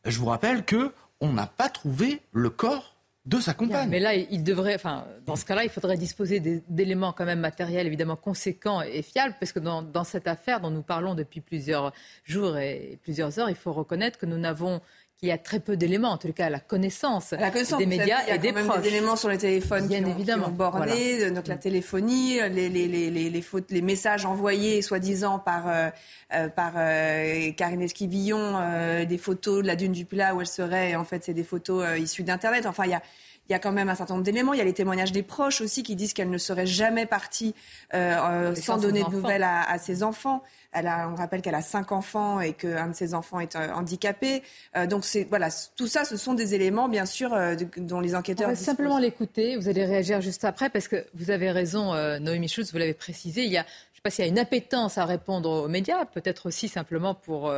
je 0.05 0.17
vous 0.17 0.25
rappelle 0.25 0.65
que 0.65 0.91
on 1.19 1.33
n'a 1.33 1.45
pas 1.45 1.69
trouvé 1.69 2.21
le 2.31 2.49
corps 2.49 2.95
de 3.25 3.39
sa 3.39 3.53
compagne. 3.53 3.89
Mais 3.89 3.99
là, 3.99 4.15
il 4.15 4.43
devrait, 4.43 4.73
enfin, 4.75 5.05
dans 5.27 5.35
ce 5.35 5.45
cas-là, 5.45 5.63
il 5.63 5.69
faudrait 5.69 5.97
disposer 5.97 6.39
d'éléments 6.67 7.13
quand 7.13 7.25
même 7.25 7.39
matériels 7.39 7.85
évidemment 7.85 8.15
conséquents 8.15 8.81
et 8.81 9.03
fiables, 9.03 9.35
parce 9.39 9.51
que 9.51 9.59
dans, 9.59 9.83
dans, 9.83 10.03
cette 10.03 10.27
affaire 10.27 10.59
dont 10.59 10.71
nous 10.71 10.81
parlons 10.81 11.13
depuis 11.13 11.39
plusieurs 11.39 11.93
jours 12.23 12.57
et 12.57 12.97
plusieurs 13.03 13.37
heures, 13.39 13.49
il 13.49 13.55
faut 13.55 13.73
reconnaître 13.73 14.17
que 14.17 14.25
nous 14.25 14.39
n'avons 14.39 14.81
il 15.23 15.27
y 15.29 15.31
a 15.31 15.37
très 15.37 15.59
peu 15.59 15.77
d'éléments, 15.77 16.09
en 16.09 16.17
tout 16.17 16.33
cas 16.33 16.47
à 16.47 16.49
la 16.49 16.59
connaissance, 16.59 17.35
des 17.77 17.85
médias 17.85 18.25
et 18.27 18.39
des 18.39 18.51
proches. 18.53 18.65
Il 18.65 18.75
y 18.75 18.77
a 18.77 18.81
des 18.81 18.87
éléments 18.87 19.15
sur 19.15 19.29
les 19.29 19.37
téléphones 19.37 19.87
Bien 19.87 19.99
qui, 19.99 20.05
ont, 20.05 20.15
évidemment. 20.15 20.49
borné, 20.49 21.29
donc 21.29 21.45
la 21.45 21.57
téléphonie, 21.57 22.39
les, 22.49 22.69
les, 22.69 22.87
les, 22.87 23.11
les, 23.11 23.43
les 23.69 23.81
messages 23.83 24.25
envoyés 24.25 24.81
soi-disant 24.81 25.37
par, 25.37 25.67
euh, 25.67 25.89
euh, 26.33 26.47
par 26.47 26.73
euh, 26.75 27.51
Karine 27.51 27.83
Esquivillon, 27.83 29.05
des 29.07 29.17
photos 29.19 29.61
de 29.61 29.67
la 29.67 29.75
dune 29.75 29.91
du 29.91 30.05
Plat 30.05 30.33
où 30.33 30.41
elle 30.41 30.47
serait, 30.47 30.95
en 30.95 31.05
fait 31.05 31.23
c'est 31.23 31.35
des 31.35 31.43
photos 31.43 31.85
issues 31.99 32.23
d'Internet. 32.23 32.65
Enfin, 32.65 32.85
il 32.85 32.91
y 32.91 32.95
a 32.95 33.03
il 33.51 33.53
y 33.53 33.55
a 33.55 33.59
quand 33.59 33.73
même 33.73 33.89
un 33.89 33.95
certain 33.95 34.13
nombre 34.13 34.23
d'éléments. 34.23 34.53
Il 34.53 34.57
y 34.57 34.61
a 34.61 34.65
les 34.65 34.73
témoignages 34.73 35.11
des 35.11 35.23
proches 35.23 35.61
aussi 35.61 35.83
qui 35.83 35.95
disent 35.95 36.13
qu'elle 36.13 36.29
ne 36.29 36.37
serait 36.37 36.65
jamais 36.65 37.05
partie 37.05 37.53
sans 37.91 38.77
donner 38.77 39.03
de 39.03 39.09
nouvelles 39.09 39.43
à, 39.43 39.69
à, 39.69 39.77
ses 39.77 40.03
enfants. 40.03 40.41
Elle 40.73 40.87
a, 40.87 41.09
on 41.09 41.15
rappelle 41.15 41.41
qu'elle 41.41 41.55
a 41.55 41.61
cinq 41.61 41.91
enfants 41.91 42.39
et 42.39 42.53
qu'un 42.53 42.87
de 42.87 42.95
ses 42.95 43.13
enfants 43.13 43.41
est 43.41 43.55
euh, 43.57 43.73
handicapé. 43.73 44.41
Euh, 44.77 44.87
donc 44.87 45.03
c'est 45.03 45.25
voilà, 45.25 45.49
tout 45.75 45.87
ça, 45.87 46.05
ce 46.05 46.15
sont 46.15 46.33
des 46.33 46.55
éléments, 46.55 46.87
bien 46.87 47.05
sûr, 47.05 47.33
euh, 47.33 47.55
dont 47.77 47.99
les 47.99 48.15
enquêteurs. 48.15 48.47
On 48.47 48.51
va 48.51 48.55
simplement 48.55 48.97
l'écouter. 48.97 49.57
Vous 49.57 49.67
allez 49.67 49.83
réagir 49.83 50.21
juste 50.21 50.45
après 50.45 50.69
parce 50.69 50.87
que 50.87 51.05
vous 51.13 51.29
avez 51.29 51.51
raison, 51.51 51.93
Noémie 52.19 52.47
Schultz, 52.47 52.71
vous 52.71 52.77
l'avez 52.77 52.93
précisé. 52.93 53.43
Il 53.43 53.51
y 53.51 53.57
a 53.57 53.65
sais 54.01 54.09
pas 54.09 54.09
s'il 54.09 54.25
y 54.25 54.27
a 54.27 54.31
une 54.31 54.39
appétence 54.39 54.97
à 54.97 55.05
répondre 55.05 55.49
aux 55.49 55.67
médias, 55.67 56.05
peut-être 56.05 56.47
aussi 56.47 56.67
simplement 56.67 57.13
pour 57.13 57.53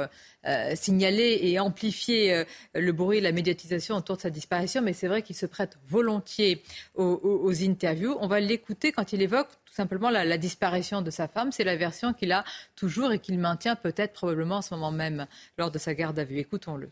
signaler 0.76 1.40
et 1.42 1.60
amplifier 1.60 2.44
le 2.76 2.92
bruit 2.92 3.20
et 3.20 3.22
la 3.22 3.32
médiatisation 3.32 3.96
autour 3.96 4.18
de 4.18 4.22
sa 4.22 4.30
disparition, 4.30 4.82
mais 4.82 4.92
c'est 4.92 5.08
vrai 5.08 5.22
qu'il 5.22 5.38
se 5.38 5.46
prête 5.46 5.78
volontiers 5.88 6.62
aux, 6.96 7.52
interviews. 7.64 8.18
On 8.20 8.28
va 8.28 8.42
l'écouter 8.42 8.92
quand 8.92 9.14
il 9.14 9.22
évoque 9.22 9.48
tout 9.64 9.74
simplement 9.74 10.10
la, 10.10 10.38
disparition 10.38 11.02
de 11.02 11.12
sa 11.12 11.28
femme. 11.28 11.52
C'est 11.52 11.64
la 11.64 11.78
version 11.78 12.14
qu'il 12.14 12.32
a 12.34 12.44
toujours 12.76 13.14
et 13.14 13.20
qu'il 13.20 13.40
maintient 13.40 13.76
peut-être 13.76 14.14
probablement 14.14 14.58
en 14.58 14.62
ce 14.62 14.74
moment 14.74 14.92
même 14.92 15.26
lors 15.58 15.72
de 15.72 15.78
sa 15.78 15.94
garde 15.94 16.20
à 16.20 16.26
vue. 16.26 16.40
Écoutons-le. 16.40 16.90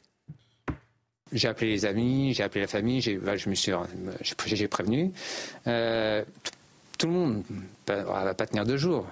J'ai 1.33 1.47
appelé 1.47 1.71
les 1.71 1.85
amis, 1.85 2.33
j'ai 2.33 2.43
appelé 2.43 2.61
la 2.61 2.67
famille, 2.67 3.01
j'ai, 3.01 3.17
bah, 3.17 3.37
je 3.37 3.49
me 3.49 3.55
suis, 3.55 3.71
j'ai 4.45 4.67
prévenu. 4.67 5.11
Euh, 5.67 6.23
tout 6.97 7.07
le 7.07 7.13
monde 7.13 7.43
ne 7.87 7.95
va 7.95 8.33
pas 8.33 8.45
tenir 8.45 8.65
deux 8.65 8.77
jours. 8.77 9.07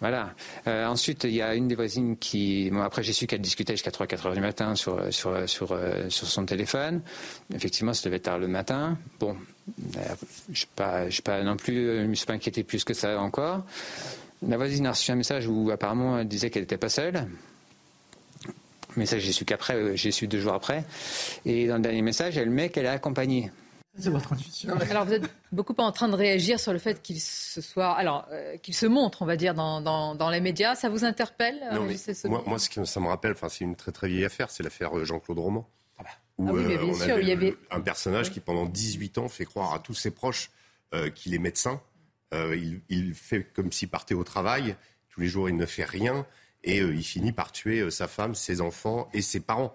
Voilà. 0.00 0.34
Euh, 0.66 0.86
ensuite, 0.86 1.24
il 1.24 1.34
y 1.34 1.42
a 1.42 1.54
une 1.54 1.68
des 1.68 1.74
voisines 1.74 2.16
qui. 2.16 2.70
Après, 2.82 3.02
j'ai 3.02 3.12
su 3.12 3.26
qu'elle 3.26 3.40
discutait 3.40 3.74
jusqu'à 3.74 3.90
3-4 3.90 4.26
heures 4.26 4.34
du 4.34 4.40
matin 4.40 4.74
sur, 4.74 5.12
sur, 5.12 5.48
sur, 5.48 5.72
euh, 5.72 6.08
sur 6.10 6.26
son 6.26 6.44
téléphone. 6.44 7.00
Effectivement, 7.54 7.94
ça 7.94 8.08
devait 8.08 8.18
tard 8.18 8.38
le 8.38 8.48
matin. 8.48 8.98
Bon, 9.18 9.36
euh, 9.96 10.00
je 10.52 10.64
ne 10.64 10.68
pas, 10.76 11.04
pas 11.24 11.42
non 11.42 11.56
plus, 11.56 12.02
je 12.02 12.06
me 12.06 12.14
suis 12.14 12.26
pas 12.26 12.34
inquiété 12.34 12.62
plus 12.62 12.84
que 12.84 12.94
ça 12.94 13.18
encore. 13.20 13.64
La 14.46 14.58
voisine 14.58 14.86
a 14.86 14.90
reçu 14.90 15.10
un 15.10 15.16
message 15.16 15.46
où 15.46 15.70
apparemment 15.70 16.18
elle 16.18 16.28
disait 16.28 16.50
qu'elle 16.50 16.62
n'était 16.62 16.76
pas 16.76 16.90
seule. 16.90 17.26
Mais 18.96 19.06
ça, 19.06 19.18
j'ai 19.18 19.32
su 19.32 19.44
qu'après, 19.44 19.96
j'ai 19.96 20.10
su 20.10 20.26
deux 20.26 20.40
jours 20.40 20.54
après. 20.54 20.84
Et 21.44 21.66
dans 21.66 21.76
le 21.76 21.82
dernier 21.82 22.02
message, 22.02 22.36
elle 22.36 22.50
met 22.50 22.68
qu'elle 22.70 22.86
est 22.86 22.88
accompagnée. 22.88 23.50
C'est 23.98 24.10
votre 24.10 24.32
intuition. 24.32 24.76
Alors 24.90 25.04
vous 25.04 25.14
êtes 25.14 25.30
beaucoup 25.52 25.74
en 25.78 25.92
train 25.92 26.08
de 26.08 26.14
réagir 26.14 26.60
sur 26.60 26.72
le 26.72 26.78
fait 26.78 27.02
qu'il 27.02 27.20
se 27.20 27.60
soit, 27.60 27.92
alors 27.92 28.26
euh, 28.30 28.56
qu'il 28.58 28.74
se 28.74 28.86
montre, 28.86 29.22
on 29.22 29.26
va 29.26 29.36
dire, 29.36 29.54
dans, 29.54 29.80
dans, 29.80 30.30
les 30.30 30.40
médias. 30.40 30.74
Ça 30.74 30.88
vous 30.88 31.04
interpelle 31.04 31.60
non, 31.72 31.84
mais 31.84 31.96
moi, 32.24 32.42
moi, 32.46 32.58
ce 32.58 32.84
ça 32.84 33.00
me 33.00 33.08
rappelle, 33.08 33.32
enfin, 33.32 33.48
c'est 33.48 33.64
une 33.64 33.76
très 33.76 33.92
très 33.92 34.08
vieille 34.08 34.24
affaire, 34.24 34.50
c'est 34.50 34.62
l'affaire 34.62 34.96
euh, 34.96 35.04
Jean-Claude 35.04 35.38
Roman. 35.38 35.68
Ah 35.98 36.02
bah. 36.02 36.10
Où, 36.38 36.48
ah 36.48 36.52
oui, 36.52 36.64
bien 36.64 36.88
euh, 36.88 36.94
sûr, 36.94 37.18
il 37.18 37.28
y 37.28 37.32
avait 37.32 37.56
un 37.70 37.80
personnage 37.80 38.30
qui 38.30 38.40
pendant 38.40 38.66
18 38.66 39.18
ans 39.18 39.28
fait 39.28 39.46
croire 39.46 39.72
à 39.72 39.78
tous 39.78 39.94
ses 39.94 40.10
proches 40.10 40.50
qu'il 41.14 41.34
est 41.34 41.38
médecin. 41.38 41.80
Il, 42.32 42.80
il, 42.88 43.12
fait 43.12 43.42
comme 43.42 43.70
s'il 43.70 43.88
partait 43.88 44.14
au 44.14 44.24
travail. 44.24 44.76
Tous 45.10 45.20
les 45.20 45.26
jours, 45.26 45.48
il 45.48 45.56
ne 45.56 45.66
fait 45.66 45.84
rien 45.84 46.24
et 46.64 46.78
il 46.78 47.02
finit 47.02 47.32
par 47.32 47.52
tuer 47.52 47.90
sa 47.90 48.08
femme, 48.08 48.34
ses 48.34 48.62
enfants 48.62 49.08
et 49.12 49.20
ses 49.20 49.40
parents. 49.40 49.74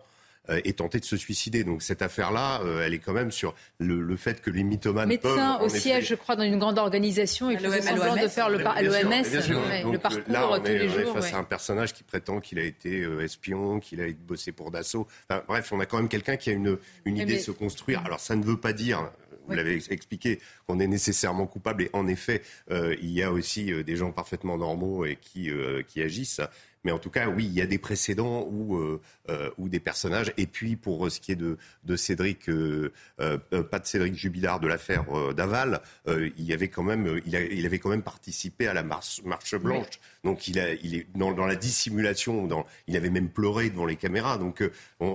Euh, 0.49 0.59
et 0.63 0.73
tenter 0.73 0.99
de 0.99 1.05
se 1.05 1.17
suicider. 1.17 1.63
Donc 1.63 1.83
cette 1.83 2.01
affaire-là, 2.01 2.61
euh, 2.63 2.83
elle 2.83 2.95
est 2.95 2.99
quand 2.99 3.13
même 3.13 3.29
sur 3.29 3.53
le, 3.77 4.15
fait 4.15 4.41
que 4.41 4.49
les 4.49 4.63
mythomanes 4.63 5.07
Médecin 5.07 5.59
au 5.59 5.69
siège, 5.69 6.07
je 6.07 6.15
crois, 6.15 6.35
dans 6.35 6.43
une 6.43 6.57
grande 6.57 6.79
organisation, 6.79 7.51
il 7.51 7.59
faisait 7.59 7.83
semblant 7.83 8.15
de 8.15 8.27
faire 8.27 8.49
le 8.49 8.57
l'OMS, 8.57 9.91
le 9.91 9.97
parcours 9.99 10.57
tous 10.57 10.65
les 10.65 10.89
jours. 10.89 11.13
Face 11.13 11.33
à 11.35 11.37
un 11.37 11.43
personnage 11.43 11.93
qui 11.93 12.01
prétend 12.01 12.39
qu'il 12.39 12.57
a 12.57 12.63
été 12.63 13.01
euh, 13.01 13.23
espion, 13.23 13.79
qu'il 13.79 14.01
a 14.01 14.05
bossé 14.27 14.51
pour 14.51 14.71
Dassault. 14.71 15.05
bref, 15.47 15.71
on 15.73 15.79
a 15.79 15.85
quand 15.85 15.97
même 15.97 16.09
quelqu'un 16.09 16.37
qui 16.37 16.49
a 16.49 16.53
une, 16.53 16.79
une 17.05 17.17
idée 17.17 17.35
de 17.35 17.41
se 17.41 17.51
construire. 17.51 18.03
Alors 18.03 18.19
ça 18.19 18.35
ne 18.35 18.43
veut 18.43 18.59
pas 18.59 18.73
dire 18.73 19.11
vous 19.47 19.55
l'avez 19.55 19.79
expliqué, 19.89 20.39
qu'on 20.65 20.79
est 20.79 20.87
nécessairement 20.87 21.45
coupable. 21.45 21.83
Et 21.83 21.89
en 21.93 22.07
effet, 22.07 22.41
il 22.69 23.09
y 23.11 23.21
a 23.21 23.31
aussi 23.31 23.71
des 23.83 23.95
gens 23.95 24.11
parfaitement 24.11 24.57
normaux 24.57 25.05
et 25.05 25.17
qui, 25.17 25.51
qui 25.87 26.01
agissent. 26.01 26.41
Mais 26.83 26.91
en 26.91 26.97
tout 26.97 27.09
cas, 27.09 27.27
oui, 27.27 27.45
il 27.45 27.53
y 27.53 27.61
a 27.61 27.65
des 27.65 27.77
précédents 27.77 28.47
où, 28.49 28.75
euh, 28.77 29.01
euh, 29.29 29.49
des 29.59 29.79
personnages. 29.79 30.33
Et 30.37 30.47
puis, 30.47 30.75
pour 30.75 31.11
ce 31.11 31.19
qui 31.19 31.31
est 31.31 31.35
de, 31.35 31.57
de 31.83 31.95
Cédric, 31.95 32.49
euh, 32.49 32.91
pas 33.17 33.79
de 33.79 33.85
Cédric 33.85 34.15
Jubilard, 34.15 34.59
de 34.59 34.67
l'affaire 34.67 35.05
Daval, 35.35 35.81
il, 36.07 36.43
y 36.43 36.53
avait 36.53 36.69
quand 36.69 36.83
même, 36.83 37.21
il, 37.25 37.35
il, 37.35 37.65
avait 37.65 37.79
quand 37.79 37.89
même 37.89 38.01
participé 38.01 38.67
à 38.67 38.73
la 38.73 38.83
marche, 38.83 39.21
marche 39.23 39.55
blanche. 39.55 39.99
Donc, 40.23 40.47
il, 40.47 40.59
a, 40.59 40.73
il 40.73 40.95
est 40.95 41.07
dans, 41.15 41.31
dans, 41.31 41.45
la 41.45 41.55
dissimulation. 41.55 42.47
Dans, 42.47 42.65
il 42.87 42.97
avait 42.97 43.09
même 43.09 43.29
pleuré 43.29 43.69
devant 43.69 43.85
les 43.85 43.95
caméras. 43.95 44.37
Donc, 44.37 44.63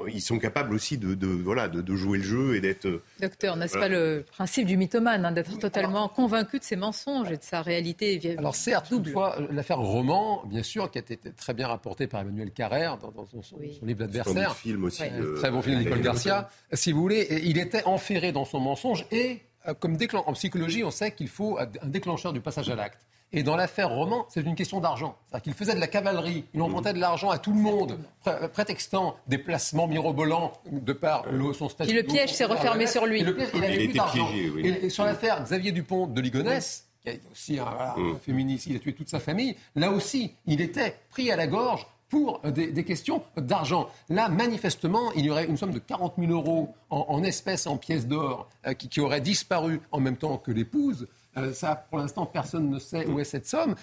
ils 0.09 0.23
sont 0.23 0.39
capables 0.39 0.75
aussi 0.75 0.99
de, 0.99 1.15
de 1.15 1.27
voilà, 1.27 1.69
de, 1.69 1.97
jouer 1.97 2.19
le 2.19 2.25
jeu 2.25 2.57
et 2.57 2.61
d'être. 2.61 3.03
Docteur, 3.21 3.57
n'est-ce 3.57 3.79
pas 3.79 3.89
le 3.89 4.25
principe 4.31 4.67
du 4.67 4.77
mythomane, 4.77 5.25
hein, 5.25 5.33
d'être 5.33 5.59
totalement 5.59 6.09
convaincu 6.09 6.59
de 6.59 6.65
ses 6.65 6.77
mensonges 6.77 7.31
et 7.33 7.37
de 7.37 7.43
sa 7.43 7.63
réalité 7.63 8.37
Alors, 8.39 8.55
certes, 8.55 8.89
toutefois, 8.89 9.37
l'affaire 9.51 9.79
Roman, 9.79 10.45
bien 10.47 10.63
sûr, 10.63 10.91
qui 10.91 10.99
a 10.99 11.01
été 11.01 11.17
très 11.17 11.56
bien 11.57 11.69
rapporté 11.69 12.07
par 12.07 12.21
Emmanuel 12.21 12.53
Carrère 12.53 12.99
dans, 12.99 13.13
son, 13.43 13.59
livre 13.59 13.81
L'adversaire. 13.83 14.55
film 14.55 14.85
aussi. 14.85 15.03
Très 15.37 15.51
bon 15.51 15.63
film 15.63 15.79
de 15.79 15.85
Nicole 15.85 16.03
Garcia. 16.03 16.49
Si 16.73 16.93
vous 16.93 17.01
voulez, 17.01 17.43
il 17.45 17.59
était 17.59 17.85
enferré 17.85 18.31
dans 18.33 18.45
son 18.45 18.61
mensonge 18.61 19.07
et 19.11 19.43
euh, 19.69 19.75
comme 19.75 19.97
en 20.15 20.33
psychologie, 20.35 20.85
on 20.85 20.91
sait 20.91 21.13
qu'il 21.13 21.29
faut 21.29 21.59
un 21.59 21.89
déclencheur 21.89 22.33
du 22.33 22.41
passage 22.41 22.71
à 22.71 22.77
l'acte. 22.77 23.07
Et 23.33 23.43
dans 23.43 23.57
l'affaire 23.57 23.91
Roman, 23.91 24.25
c'est 24.29 24.41
une 24.41 24.55
question 24.55 24.81
d'argent. 24.81 25.17
C'est-à-dire 25.27 25.43
qu'il 25.43 25.55
faisait 25.55 25.75
de 25.75 25.81
la 25.81 25.89
cavalerie, 25.89 26.45
il 26.55 26.63
empruntait 26.63 26.93
de 26.93 27.01
l'argent 27.01 27.29
à 27.29 27.39
tout 27.39 27.53
le 27.53 27.59
monde, 27.59 27.99
prétextant 28.53 29.17
des 29.27 29.39
placements 29.39 29.89
mirobolants 29.89 30.53
de 30.71 30.93
par 30.93 31.25
son 31.53 31.69
statut. 31.69 31.91
Et 31.91 31.95
le 31.95 32.05
piège 32.05 32.33
s'est 32.33 32.45
refermé 32.45 32.87
sur 32.87 33.05
lui. 33.05 33.21
il, 33.21 33.65
avait 33.65 33.77
plus 33.77 33.93
d'argent. 33.95 34.29
Et, 34.63 34.89
sur 34.91 35.05
l'affaire 35.05 35.43
Xavier 35.43 35.73
Dupont 35.73 36.07
de 36.07 36.21
Ligonnès, 36.21 36.86
qui 37.07 37.17
est 37.17 37.21
aussi 37.31 37.59
un, 37.59 37.95
mm. 37.97 38.19
féministe, 38.19 38.67
il 38.67 38.77
a 38.77 38.79
tué 38.79 38.93
toute 38.93 39.09
sa 39.09 39.21
famille. 39.21 39.57
Là 39.75 39.91
aussi, 39.91 40.33
il 40.47 40.61
était 40.61 40.97
pris 41.11 41.31
à 41.31 41.37
la 41.37 41.47
gorge 41.47 41.87
pour 42.09 42.41
des, 42.41 42.85
questions 42.85 43.23
d'argent. 43.37 43.89
Là, 44.09 44.29
manifestement, 44.29 45.11
il 45.17 45.25
y 45.25 45.31
aurait 45.31 45.47
une 45.47 45.57
somme 45.57 45.73
de 45.73 45.81
40 45.81 46.15
000 46.19 46.31
euros 46.31 46.73
en, 46.89 47.23
espèces, 47.25 47.67
en 47.67 47.77
pièces 47.77 48.07
d'or, 48.07 48.49
qui, 48.79 48.89
qui 48.89 49.01
aurait 49.01 49.21
disparu 49.21 49.81
en 49.91 49.99
même 49.99 50.17
temps 50.17 50.39
que 50.39 50.53
l'épouse. 50.53 51.09
Euh, 51.37 51.53
ça, 51.53 51.77
pour 51.91 51.99
l'instant, 51.99 52.25
personne 52.25 52.71
ne 52.71 52.79
sait 52.79 53.07
où 53.07 53.21
est 53.21 53.25
cette 53.25 53.47
somme. 53.47 53.75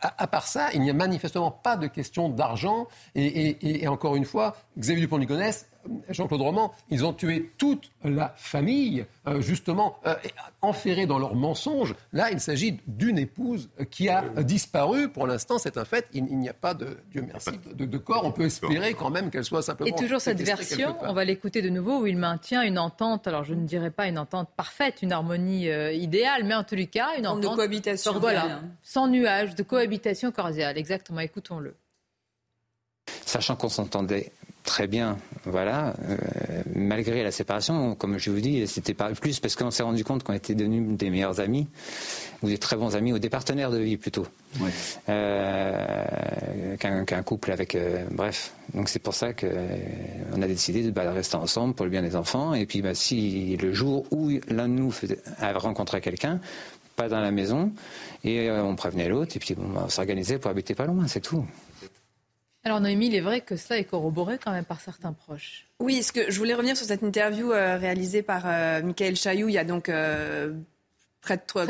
À, 0.00 0.26
part 0.26 0.46
ça, 0.46 0.68
il 0.74 0.80
n'y 0.80 0.90
a 0.90 0.94
manifestement 0.94 1.50
pas 1.50 1.76
de 1.76 1.86
question 1.86 2.28
d'argent. 2.28 2.86
Et, 3.14 3.86
encore 3.88 4.16
une 4.16 4.24
fois, 4.24 4.56
Xavier 4.78 5.02
Dupont-Ligonnès 5.02 5.66
Jean-Claude 6.10 6.42
Roman, 6.42 6.72
ils 6.90 7.04
ont 7.04 7.12
tué 7.12 7.52
toute 7.56 7.90
la 8.04 8.34
famille, 8.36 9.06
euh, 9.26 9.40
justement, 9.40 9.96
euh, 10.06 10.14
enferrée 10.60 11.06
dans 11.06 11.18
leurs 11.18 11.34
mensonges. 11.34 11.94
Là, 12.12 12.30
il 12.30 12.40
s'agit 12.40 12.78
d'une 12.86 13.18
épouse 13.18 13.70
qui 13.90 14.08
a 14.08 14.22
disparu. 14.42 15.08
Pour 15.08 15.26
l'instant, 15.26 15.58
c'est 15.58 15.78
un 15.78 15.84
fait. 15.84 16.06
Il, 16.12 16.24
n'y 16.24 16.48
a 16.48 16.54
pas 16.54 16.74
de, 16.74 16.98
Dieu 17.10 17.24
merci, 17.26 17.52
de, 17.74 17.98
corps. 17.98 18.24
On 18.24 18.32
peut 18.32 18.44
espérer 18.44 18.92
quand 18.92 19.08
même 19.08 19.30
qu'elle 19.30 19.44
soit 19.44 19.62
simplement. 19.62 19.88
Et 19.88 19.98
toujours 19.98 20.20
cette 20.20 20.42
version, 20.42 20.96
on 21.02 21.12
va 21.12 21.24
l'écouter 21.24 21.62
de 21.62 21.70
nouveau, 21.70 22.00
où 22.00 22.06
il 22.06 22.18
maintient 22.18 22.62
une 22.62 22.78
entente, 22.78 23.26
alors 23.26 23.44
je 23.44 23.54
ne 23.54 23.64
dirais 23.64 23.90
pas 23.90 24.08
une 24.08 24.18
entente 24.18 24.50
parfaite, 24.56 25.00
une 25.00 25.12
harmonie 25.12 25.70
euh, 25.70 25.92
idéale, 25.92 26.44
mais 26.44 26.54
en 26.54 26.64
tous 26.64 26.74
les 26.74 26.86
cas, 26.86 27.16
une 27.16 27.26
entente. 27.26 27.52
De 27.52 27.56
cohabitation. 27.56 28.18
Voilà, 28.18 28.60
sans 28.82 29.08
nuage, 29.08 29.54
de 29.54 29.62
cohabitation 29.62 29.87
cordiale. 30.34 30.78
Exactement, 30.78 31.20
écoutons-le. 31.20 31.74
Sachant 33.24 33.56
qu'on 33.56 33.68
s'entendait 33.68 34.32
très 34.68 34.86
bien, 34.86 35.16
voilà, 35.44 35.94
euh, 36.08 36.16
malgré 36.74 37.22
la 37.22 37.30
séparation, 37.30 37.94
comme 37.94 38.18
je 38.18 38.30
vous 38.30 38.40
dis, 38.40 38.66
c'était 38.66 38.92
pas 38.92 39.10
plus 39.12 39.40
parce 39.40 39.56
qu'on 39.56 39.70
s'est 39.70 39.82
rendu 39.82 40.04
compte 40.04 40.24
qu'on 40.24 40.34
était 40.34 40.54
devenus 40.54 40.98
des 40.98 41.08
meilleurs 41.08 41.40
amis, 41.40 41.66
ou 42.42 42.48
des 42.48 42.58
très 42.58 42.76
bons 42.76 42.94
amis, 42.94 43.14
ou 43.14 43.18
des 43.18 43.30
partenaires 43.30 43.70
de 43.70 43.78
vie 43.78 43.96
plutôt, 43.96 44.26
euh, 45.08 46.76
qu'un 46.76 47.22
couple 47.22 47.50
avec, 47.52 47.74
euh, 47.74 48.04
bref. 48.10 48.52
Donc 48.74 48.90
c'est 48.90 48.98
pour 48.98 49.14
ça 49.14 49.32
qu'on 49.32 50.42
a 50.42 50.46
décidé 50.46 50.82
de 50.82 50.90
bah, 50.90 51.10
rester 51.12 51.36
ensemble 51.36 51.72
pour 51.72 51.86
le 51.86 51.90
bien 51.90 52.02
des 52.02 52.14
enfants, 52.14 52.52
et 52.52 52.66
puis 52.66 52.82
bah, 52.82 52.94
si 52.94 53.56
le 53.56 53.72
jour 53.72 54.04
où 54.10 54.30
l'un 54.48 54.68
de 54.68 54.74
nous 54.74 54.94
a 55.38 55.52
rencontré 55.54 56.02
quelqu'un, 56.02 56.40
pas 56.94 57.08
dans 57.08 57.20
la 57.20 57.30
maison, 57.30 57.72
et 58.24 58.50
on 58.50 58.76
prévenait 58.76 59.08
l'autre, 59.08 59.36
et 59.36 59.38
puis 59.38 59.54
on 59.58 59.88
s'organisait 59.88 60.38
pour 60.38 60.50
habiter 60.50 60.74
pas 60.74 60.86
loin, 60.86 61.06
c'est 61.06 61.20
tout. 61.20 61.46
Alors 62.64 62.80
Noémie, 62.80 63.06
il 63.06 63.14
est 63.14 63.20
vrai 63.20 63.40
que 63.40 63.56
cela 63.56 63.78
est 63.78 63.84
corroboré 63.84 64.38
quand 64.38 64.50
même 64.50 64.64
par 64.64 64.80
certains 64.80 65.12
proches. 65.12 65.66
Oui, 65.80 66.02
ce 66.02 66.12
que 66.12 66.30
je 66.30 66.38
voulais 66.38 66.54
revenir 66.54 66.76
sur 66.76 66.86
cette 66.86 67.02
interview 67.02 67.52
euh, 67.52 67.78
réalisée 67.78 68.22
par 68.22 68.42
euh, 68.44 68.82
Michael 68.82 69.16
Chailloux 69.16 69.48
il 69.48 69.54
y 69.54 69.58
a 69.58 69.64
donc 69.64 69.88
euh, 69.88 70.52
près 71.20 71.36
de 71.36 71.42
trois, 71.46 71.66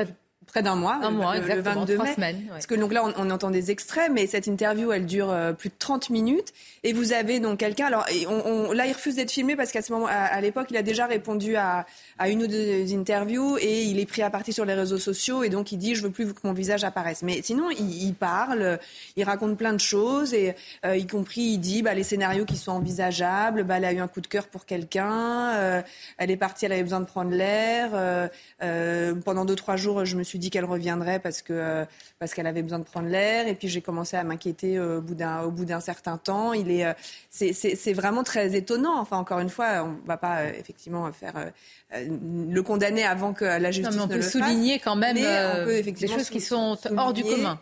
près 0.48 0.62
d'un 0.62 0.74
mois, 0.74 0.98
un 1.02 1.10
mois, 1.10 1.38
le, 1.38 1.46
le 1.46 1.60
22 1.60 1.98
mai. 1.98 2.14
Semaines, 2.14 2.44
Parce 2.48 2.66
que 2.66 2.74
donc 2.74 2.92
là, 2.92 3.04
on, 3.04 3.30
entend 3.30 3.50
des 3.50 3.70
extraits, 3.70 4.10
mais 4.12 4.26
cette 4.26 4.46
interview, 4.46 4.90
elle 4.90 5.06
dure 5.06 5.30
euh, 5.30 5.52
plus 5.52 5.68
de 5.68 5.74
30 5.78 6.10
minutes. 6.10 6.52
Et 6.82 6.92
vous 6.92 7.12
avez 7.12 7.38
donc 7.38 7.58
quelqu'un. 7.58 7.86
Alors 7.86 8.06
on, 8.28 8.72
là, 8.72 8.86
il 8.86 8.92
refuse 8.92 9.16
d'être 9.16 9.30
filmé 9.30 9.56
parce 9.56 9.70
qu'à 9.70 9.82
ce 9.82 9.92
moment, 9.92 10.06
à, 10.08 10.40
l'époque, 10.40 10.68
il 10.70 10.76
a 10.76 10.82
déjà 10.82 11.06
répondu 11.06 11.56
à, 11.56 11.86
à, 12.18 12.28
une 12.28 12.42
ou 12.42 12.46
deux 12.46 12.94
interviews 12.94 13.58
et 13.58 13.82
il 13.82 13.98
est 14.00 14.06
pris 14.06 14.22
à 14.22 14.30
partie 14.30 14.52
sur 14.52 14.64
les 14.64 14.74
réseaux 14.74 14.98
sociaux 14.98 15.42
et 15.42 15.50
donc 15.50 15.72
il 15.72 15.76
dit 15.76 15.94
je 15.94 16.02
veux 16.02 16.10
plus 16.10 16.32
que 16.32 16.40
mon 16.44 16.52
visage 16.52 16.84
apparaisse. 16.84 17.22
Mais 17.22 17.42
sinon, 17.42 17.68
il, 17.70 18.14
parle, 18.14 18.78
il 19.16 19.24
raconte 19.24 19.58
plein 19.58 19.72
de 19.72 19.80
choses 19.80 20.32
et 20.32 20.54
euh, 20.86 20.96
y 20.96 21.06
compris 21.06 21.42
il 21.42 21.58
dit 21.58 21.82
bah, 21.82 21.94
les 21.94 22.04
scénarios 22.04 22.46
qui 22.46 22.56
sont 22.56 22.72
envisageables. 22.72 23.64
Bah, 23.64 23.76
elle 23.76 23.84
a 23.84 23.92
eu 23.92 23.98
un 23.98 24.08
coup 24.08 24.20
de 24.20 24.26
cœur 24.26 24.46
pour 24.46 24.64
quelqu'un. 24.64 25.52
Euh, 25.56 25.82
elle 26.16 26.30
est 26.30 26.36
partie, 26.36 26.64
elle 26.64 26.72
avait 26.72 26.82
besoin 26.82 27.00
de 27.00 27.06
prendre 27.06 27.32
l'air. 27.32 27.90
pendant 29.24 29.44
deux 29.44 29.56
trois 29.56 29.76
jours, 29.76 30.04
je 30.04 30.16
me 30.16 30.22
suis 30.22 30.37
dit 30.38 30.50
qu'elle 30.50 30.64
reviendrait 30.64 31.18
parce 31.18 31.42
que 31.42 31.52
euh, 31.52 31.84
parce 32.18 32.34
qu'elle 32.34 32.46
avait 32.46 32.62
besoin 32.62 32.78
de 32.78 32.84
prendre 32.84 33.08
l'air. 33.08 33.46
Et 33.46 33.54
puis 33.54 33.68
j'ai 33.68 33.80
commencé 33.80 34.16
à 34.16 34.24
m'inquiéter 34.24 34.78
euh, 34.78 34.98
au 34.98 35.00
bout 35.00 35.14
d'un 35.14 35.42
au 35.42 35.50
bout 35.50 35.64
d'un 35.64 35.80
certain 35.80 36.16
temps. 36.16 36.52
Il 36.52 36.70
est 36.70 36.86
euh, 36.86 36.92
c'est 37.30 37.92
vraiment 37.92 38.22
très 38.22 38.54
étonnant. 38.56 38.98
Enfin 38.98 39.18
encore 39.18 39.40
une 39.40 39.50
fois, 39.50 39.84
on 39.84 40.06
va 40.06 40.16
pas 40.16 40.46
effectivement 40.46 41.10
faire 41.12 41.34
le 41.90 42.60
condamner 42.62 43.04
avant 43.04 43.32
que 43.32 43.44
la 43.44 43.70
justice 43.70 43.96
non, 43.96 44.06
mais 44.06 44.14
on 44.14 44.16
peut 44.16 44.22
souligner 44.22 44.78
quand 44.78 44.96
même 44.96 45.16
des 45.16 46.08
choses 46.08 46.30
qui 46.30 46.40
sont 46.40 46.76
hors 46.96 47.12
du 47.12 47.24
commun. 47.24 47.58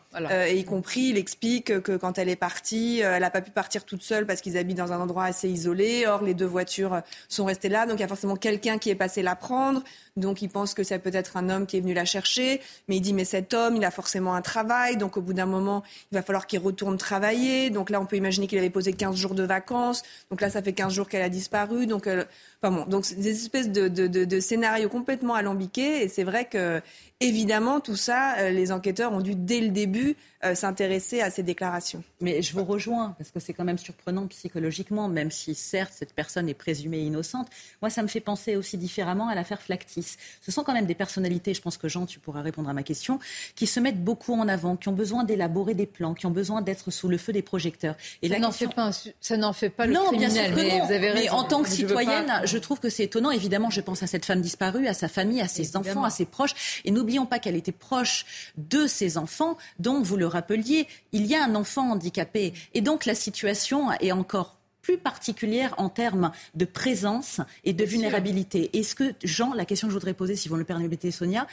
y 0.48 0.64
compris, 0.64 1.08
il 1.10 1.18
explique 1.18 1.80
que 1.80 1.96
quand 1.96 2.18
elle 2.18 2.28
est 2.28 2.36
partie, 2.36 3.00
elle 3.00 3.20
n'a 3.20 3.30
pas 3.30 3.40
pu 3.40 3.50
partir 3.50 3.84
toute 3.84 4.02
seule 4.02 4.26
parce 4.26 4.40
qu'ils 4.40 4.56
habitent 4.56 4.78
dans 4.78 4.92
un 4.92 5.00
endroit 5.00 5.24
assez 5.24 5.48
isolé. 5.48 6.06
Or, 6.06 6.22
les 6.22 6.34
deux 6.34 6.46
voitures 6.46 7.02
sont 7.28 7.44
restées 7.44 7.68
là, 7.68 7.86
donc 7.86 7.98
il 7.98 8.02
y 8.02 8.04
a 8.04 8.08
forcément 8.08 8.36
quelqu'un 8.36 8.78
qui 8.78 8.90
est 8.90 8.94
passé 8.94 9.22
la 9.22 9.36
prendre. 9.36 9.82
Donc 10.16 10.42
il 10.42 10.48
pense 10.48 10.74
que 10.74 10.82
c'est 10.82 10.98
peut-être 10.98 11.36
un 11.36 11.48
homme 11.48 11.66
qui 11.66 11.76
est 11.76 11.80
venu 11.80 11.94
la 11.94 12.04
chercher, 12.04 12.60
mais 12.88 12.96
il 12.96 13.00
dit 13.00 13.12
mais 13.12 13.24
cet 13.24 13.54
homme, 13.54 13.76
il 13.76 13.84
a 13.84 13.90
forcément 13.90 14.34
un 14.34 14.42
travail, 14.42 14.96
donc 14.96 15.16
au 15.16 15.20
bout 15.20 15.32
d'un 15.32 15.46
moment, 15.46 15.82
il 16.12 16.14
va 16.14 16.22
falloir 16.22 16.46
qu'il 16.46 16.60
retourne 16.60 16.96
travailler. 16.96 17.70
Donc 17.70 17.90
là, 17.90 18.00
on 18.00 18.06
peut 18.06 18.16
imaginer 18.16 18.46
qu'il 18.46 18.58
avait 18.58 18.70
posé 18.70 18.92
15 18.92 19.16
jours 19.16 19.34
de 19.34 19.42
vacances. 19.42 20.02
Donc 20.30 20.40
là, 20.40 20.50
ça 20.50 20.62
fait 20.62 20.72
15 20.72 20.92
jours 20.92 21.08
qu'elle 21.08 21.22
a 21.22 21.28
disparu. 21.28 21.86
Donc, 21.86 22.06
euh, 22.06 22.24
enfin 22.62 22.74
bon, 22.74 22.86
donc 22.86 23.06
des 23.14 23.30
espèces 23.30 23.70
de, 23.70 23.88
de, 23.88 24.06
de, 24.06 24.24
de 24.24 24.40
scénarios 24.40 24.88
complètement 24.88 25.34
alambiqués. 25.34 26.02
Et 26.02 26.08
c'est 26.08 26.24
vrai 26.24 26.46
que 26.46 26.80
évidemment, 27.20 27.80
tout 27.80 27.96
ça, 27.96 28.36
euh, 28.38 28.50
les 28.50 28.72
enquêteurs 28.72 29.12
ont 29.12 29.20
dû 29.20 29.34
dès 29.34 29.60
le 29.60 29.68
début 29.68 30.16
euh, 30.44 30.54
s'intéresser 30.54 31.22
à 31.22 31.30
ces 31.30 31.42
déclarations. 31.42 32.04
Mais 32.20 32.42
je 32.42 32.52
vous 32.52 32.64
rejoins, 32.64 33.14
parce 33.18 33.30
que 33.30 33.40
c'est 33.40 33.54
quand 33.54 33.64
même 33.64 33.78
surprenant 33.78 34.26
psychologiquement, 34.26 35.08
même 35.08 35.30
si 35.30 35.54
certes 35.54 35.92
cette 35.96 36.12
personne 36.12 36.46
est 36.48 36.54
présumée 36.54 36.98
innocente. 36.98 37.48
Moi, 37.80 37.90
ça 37.90 38.02
me 38.02 38.08
fait 38.08 38.20
penser 38.20 38.56
aussi 38.56 38.76
différemment 38.76 39.28
à 39.28 39.34
l'affaire 39.34 39.62
Flactis. 39.62 40.16
Ce 40.42 40.52
sont 40.52 40.62
quand 40.62 40.74
même 40.74 40.84
des 40.84 40.94
personnalités, 40.94 41.54
je 41.54 41.62
pense 41.62 41.78
que 41.78 41.88
Jean, 41.88 42.04
tu 42.04 42.18
pourras 42.18 42.42
répondre 42.42 42.68
à 42.68 42.74
ma 42.74 42.82
question, 42.82 43.18
qui 43.54 43.66
se 43.66 43.80
mettent 43.80 44.04
beaucoup 44.04 44.34
en 44.34 44.46
avant, 44.46 44.76
qui 44.76 44.88
ont 44.88 44.92
besoin 44.92 45.24
d'élaborer 45.24 45.72
des 45.72 45.86
plans, 45.86 46.12
qui 46.12 46.26
ont 46.26 46.30
besoin 46.30 46.60
d'être 46.60 46.90
sous 46.90 47.08
le 47.08 47.16
feu 47.16 47.32
des 47.32 47.42
projecteurs. 47.42 47.96
Et 48.20 48.28
ça 48.28 48.38
n'en 48.38 48.52
fait 48.52 48.68
pas, 48.68 48.90
ça 49.20 49.36
n'en 49.38 49.54
fait 49.54 49.70
pas 49.70 49.86
le 49.86 49.94
non, 49.94 50.04
criminel. 50.08 50.32
Bien 50.32 50.44
sûr 50.44 50.54
que 50.54 50.60
mais, 50.60 50.78
non. 50.78 50.84
Vous 50.86 50.92
avez 50.92 51.14
mais 51.14 51.30
en 51.30 51.44
tant 51.44 51.62
que 51.62 51.70
citoyenne, 51.70 52.30
je, 52.46 52.58
trouve 52.58 52.80
que 52.80 52.88
c'est 52.88 53.04
étonnant. 53.04 53.30
Évidemment, 53.30 53.70
je 53.70 53.80
pense 53.80 54.02
à 54.02 54.06
cette 54.06 54.24
femme 54.24 54.40
disparue, 54.40 54.86
à 54.86 54.94
sa 54.94 55.08
famille, 55.08 55.40
à 55.40 55.48
ses 55.48 55.76
enfants, 55.76 56.04
à 56.04 56.10
ses 56.10 56.24
proches. 56.24 56.82
Et 56.84 56.90
n'oublions 56.90 57.26
pas 57.26 57.38
qu'elle 57.38 57.56
était 57.56 57.72
proche 57.72 58.26
de 58.56 58.86
ses 58.86 59.18
enfants, 59.18 59.56
dont 59.78 60.02
vous 60.02 60.16
le 60.16 60.26
rappeliez, 60.26 60.86
il 61.12 61.26
y 61.26 61.34
a 61.34 61.44
un 61.44 61.54
enfant 61.54 61.90
handicapé. 61.90 62.54
Et 62.74 62.80
donc 62.80 63.04
la 63.04 63.14
situation 63.14 63.92
est 63.92 64.12
encore 64.12 64.56
plus 64.82 64.98
particulière 64.98 65.74
en 65.78 65.88
termes 65.88 66.30
de 66.54 66.64
présence 66.64 67.40
et 67.64 67.72
de 67.72 67.84
vulnérabilité. 67.84 68.70
Est-ce 68.78 68.94
que, 68.94 69.14
Jean, 69.24 69.52
la 69.52 69.64
question 69.64 69.88
que 69.88 69.92
je 69.92 69.96
voudrais 69.96 70.14
poser, 70.14 70.36
si 70.36 70.48
vous 70.48 70.54
le 70.54 70.64
permettez, 70.64 71.10
Sonia, 71.10 71.48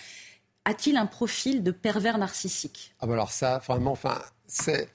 a-t-il 0.66 0.98
un 0.98 1.08
profil 1.08 1.64
de 1.64 1.72
pervers 1.72 2.20
narcissique? 2.20 2.94
Ah 3.00 3.08
bah 3.08 3.14
Alors 3.14 3.32
ça, 3.32 3.58
vraiment, 3.66 3.92
enfin, 3.92 4.22
c'est 4.46 4.88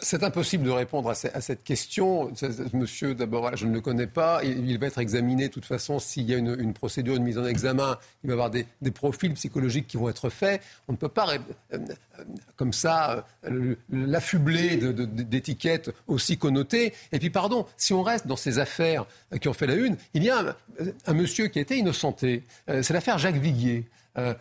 c'est 0.00 0.22
impossible 0.22 0.64
de 0.64 0.70
répondre 0.70 1.10
à, 1.10 1.14
cette 1.14 1.64
question. 1.64 2.30
Monsieur, 2.72 3.14
d'abord, 3.14 3.56
je 3.56 3.66
ne 3.66 3.72
le 3.72 3.80
connais 3.80 4.06
pas. 4.06 4.42
Il, 4.44 4.78
va 4.78 4.86
être 4.86 4.98
examiné 4.98 5.48
de 5.48 5.52
toute 5.52 5.64
façon 5.64 5.98
s'il 5.98 6.28
y 6.28 6.34
a 6.34 6.36
une, 6.36 6.74
procédure, 6.74 7.16
une 7.16 7.22
mise 7.22 7.38
en 7.38 7.46
examen. 7.46 7.98
Il 8.22 8.28
va 8.28 8.32
y 8.32 8.34
avoir 8.34 8.50
des, 8.50 8.90
profils 8.90 9.32
psychologiques 9.34 9.86
qui 9.86 9.96
vont 9.96 10.08
être 10.08 10.28
faits. 10.28 10.62
On 10.88 10.92
ne 10.92 10.96
peut 10.96 11.08
pas, 11.08 11.34
euh, 11.34 11.38
euh, 11.72 11.78
comme 12.56 12.72
ça, 12.72 13.26
euh, 13.46 13.74
l'affubler 13.90 14.76
d'étiquettes 14.76 15.90
aussi 16.06 16.36
connotées. 16.36 16.92
Et 17.12 17.18
puis, 17.18 17.30
pardon, 17.30 17.66
si 17.76 17.94
on 17.94 18.02
reste 18.02 18.26
dans 18.26 18.36
ces 18.36 18.58
affaires 18.58 19.06
qui 19.40 19.48
ont 19.48 19.54
fait 19.54 19.66
la 19.66 19.74
une, 19.74 19.96
il 20.14 20.22
y 20.22 20.30
a 20.30 20.56
un, 21.06 21.14
monsieur 21.14 21.48
qui 21.48 21.58
a 21.58 21.62
été 21.62 21.78
innocenté. 21.78 22.44
C'est 22.68 22.90
l'affaire 22.90 23.18
Jacques 23.18 23.36
Viguier. 23.36 23.86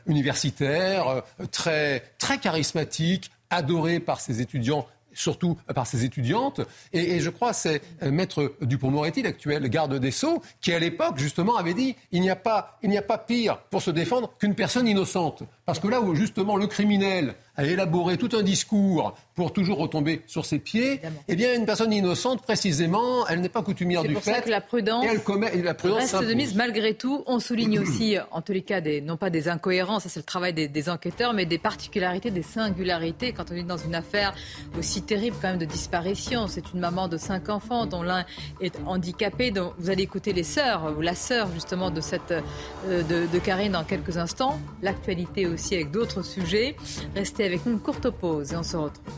universitaire, 0.05 1.23
très, 1.51 2.03
très 2.17 2.39
charismatique, 2.39 3.31
adoré 3.49 3.99
par 3.99 4.19
ses 4.19 4.41
étudiants 4.41 4.87
surtout 5.15 5.57
par 5.73 5.87
ses 5.87 6.05
étudiantes. 6.05 6.61
Et, 6.93 7.19
je 7.19 7.29
crois 7.29 7.53
c'est 7.53 7.81
euh, 8.03 8.11
Maître 8.11 8.55
Dupont-Moretti, 8.61 9.23
l'actuel 9.23 9.69
garde 9.69 9.95
des 9.95 10.11
Sceaux, 10.11 10.41
qui 10.61 10.73
à 10.73 10.79
l'époque 10.79 11.17
justement 11.17 11.57
avait 11.57 11.73
dit 11.73 11.95
il 12.11 12.25
il 12.25 12.89
n'y 12.89 12.97
a 12.97 13.01
pas 13.01 13.17
pire 13.17 13.59
pour 13.69 13.81
se 13.81 13.91
défendre 13.91 14.33
qu'une 14.39 14.55
personne 14.55 14.87
innocente. 14.87 15.43
Parce 15.65 15.79
que 15.79 15.87
là 15.87 16.01
où 16.01 16.15
justement 16.15 16.57
le 16.57 16.67
criminel 16.67 17.35
a 17.57 17.65
élaboré 17.65 18.17
tout 18.17 18.29
un 18.33 18.43
discours 18.43 19.15
pour 19.35 19.51
toujours 19.51 19.77
retomber 19.77 20.21
sur 20.27 20.45
ses 20.45 20.59
pieds, 20.59 21.01
eh 21.27 21.35
bien, 21.35 21.53
une 21.53 21.65
personne 21.65 21.91
innocente, 21.91 22.41
précisément, 22.41 23.27
elle 23.27 23.41
n'est 23.41 23.49
pas 23.49 23.61
coutumière 23.61 24.03
du 24.03 24.09
fait. 24.15 24.21
C'est 24.21 24.31
pour 24.31 24.35
ça 24.35 24.41
que 24.41 24.49
la 24.49 24.61
prudence, 24.61 25.03
et 25.03 25.09
elle 25.09 25.23
commet, 25.23 25.61
la 25.61 25.73
prudence 25.73 26.13
reste 26.13 26.29
de 26.29 26.33
mise 26.33 26.55
malgré 26.55 26.93
tout. 26.93 27.23
On 27.27 27.39
souligne 27.39 27.79
aussi, 27.79 28.15
en 28.31 28.41
tous 28.41 28.53
les 28.53 28.61
cas, 28.61 28.79
des, 28.79 29.01
non 29.01 29.17
pas 29.17 29.29
des 29.29 29.49
incohérences, 29.49 30.03
ça 30.03 30.09
c'est 30.09 30.19
le 30.21 30.25
travail 30.25 30.53
des, 30.53 30.89
enquêteurs, 30.89 31.33
mais 31.33 31.45
des 31.45 31.57
particularités, 31.57 32.31
des 32.31 32.43
singularités. 32.43 33.33
Quand 33.33 33.51
on 33.51 33.55
est 33.55 33.63
dans 33.63 33.77
une 33.77 33.95
affaire 33.95 34.33
aussi 34.77 35.01
terrible 35.01 35.35
quand 35.41 35.49
même 35.49 35.57
de 35.57 35.65
disparition, 35.65 36.47
c'est 36.47 36.73
une 36.73 36.79
maman 36.79 37.07
de 37.07 37.17
cinq 37.17 37.49
enfants 37.49 37.85
dont 37.85 38.03
l'un 38.03 38.25
est 38.61 38.79
handicapé. 38.85 39.51
Donc 39.51 39.73
vous 39.77 39.89
allez 39.89 40.03
écouter 40.03 40.31
les 40.31 40.43
sœurs, 40.43 40.93
ou 40.97 41.01
la 41.01 41.15
sœur 41.15 41.49
justement 41.53 41.91
de, 41.91 41.99
cette, 41.99 42.31
euh, 42.31 43.03
de, 43.03 43.27
de 43.31 43.39
Karine 43.39 43.73
dans 43.73 43.83
quelques 43.83 44.17
instants. 44.17 44.59
L'actualité 44.81 45.45
aussi 45.45 45.75
avec 45.75 45.91
d'autres 45.91 46.23
sujets. 46.23 46.75
Restez 47.15 47.44
avec 47.45 47.65
une 47.65 47.79
courte 47.79 48.09
pause 48.09 48.53
et 48.53 48.55
on 48.55 48.63
se 48.63 48.77
retrouve. 48.77 49.13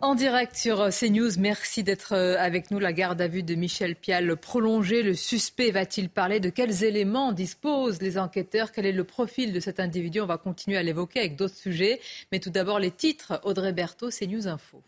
En 0.00 0.14
direct 0.14 0.54
sur 0.54 0.90
CNews, 0.90 1.32
merci 1.40 1.82
d'être 1.82 2.12
euh, 2.14 2.36
avec 2.38 2.70
nous. 2.70 2.78
La 2.78 2.92
garde 2.92 3.20
à 3.20 3.26
vue 3.26 3.42
de 3.42 3.56
Michel 3.56 3.96
Pial 3.96 4.36
prolongée. 4.36 5.02
Le 5.02 5.14
suspect 5.14 5.72
va-t-il 5.72 6.08
parler? 6.08 6.38
De 6.38 6.50
quels 6.50 6.84
éléments 6.84 7.32
disposent 7.32 8.00
les 8.00 8.16
enquêteurs? 8.16 8.70
Quel 8.70 8.86
est 8.86 8.92
le 8.92 9.02
profil 9.02 9.52
de 9.52 9.58
cet 9.58 9.80
individu? 9.80 10.20
On 10.20 10.26
va 10.26 10.38
continuer 10.38 10.76
à 10.76 10.84
l'évoquer 10.84 11.18
avec 11.18 11.36
d'autres 11.36 11.56
sujets. 11.56 12.00
Mais 12.30 12.38
tout 12.38 12.50
d'abord, 12.50 12.78
les 12.78 12.92
titres. 12.92 13.40
Audrey 13.42 13.72
Berthaud, 13.72 14.10
CNews 14.10 14.46
Info. 14.46 14.80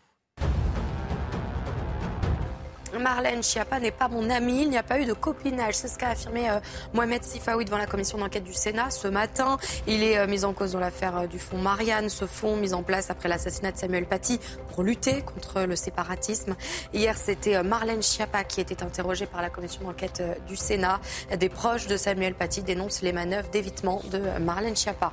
Marlène 3.01 3.41
Schiappa 3.41 3.79
n'est 3.79 3.91
pas 3.91 4.07
mon 4.07 4.29
amie, 4.29 4.61
il 4.61 4.69
n'y 4.69 4.77
a 4.77 4.83
pas 4.83 4.99
eu 4.99 5.05
de 5.05 5.13
copinage. 5.13 5.73
C'est 5.73 5.87
ce 5.87 5.97
qu'a 5.97 6.09
affirmé 6.09 6.49
euh, 6.49 6.59
Mohamed 6.93 7.23
Sifaoui 7.23 7.65
devant 7.65 7.77
la 7.77 7.87
commission 7.87 8.17
d'enquête 8.17 8.43
du 8.43 8.53
Sénat 8.53 8.91
ce 8.91 9.07
matin. 9.07 9.57
Il 9.87 10.03
est 10.03 10.19
euh, 10.19 10.27
mis 10.27 10.45
en 10.45 10.53
cause 10.53 10.73
dans 10.73 10.79
l'affaire 10.79 11.17
euh, 11.17 11.27
du 11.27 11.39
fonds 11.39 11.57
Marianne, 11.57 12.09
ce 12.09 12.25
fonds 12.25 12.55
mis 12.55 12.73
en 12.73 12.83
place 12.83 13.09
après 13.09 13.27
l'assassinat 13.27 13.71
de 13.71 13.77
Samuel 13.77 14.05
Paty 14.05 14.39
pour 14.73 14.83
lutter 14.83 15.23
contre 15.23 15.63
le 15.63 15.75
séparatisme. 15.75 16.55
Hier, 16.93 17.17
c'était 17.17 17.61
Marlène 17.63 18.03
Schiappa 18.03 18.43
qui 18.43 18.61
était 18.61 18.83
interrogée 18.83 19.25
par 19.25 19.41
la 19.41 19.49
commission 19.49 19.83
d'enquête 19.83 20.23
du 20.47 20.55
Sénat. 20.55 20.99
Des 21.35 21.49
proches 21.49 21.87
de 21.87 21.97
Samuel 21.97 22.35
Paty 22.35 22.61
dénoncent 22.61 23.01
les 23.01 23.11
manœuvres 23.13 23.49
d'évitement 23.49 24.01
de 24.11 24.39
Marlène 24.39 24.75
Schiappa. 24.75 25.11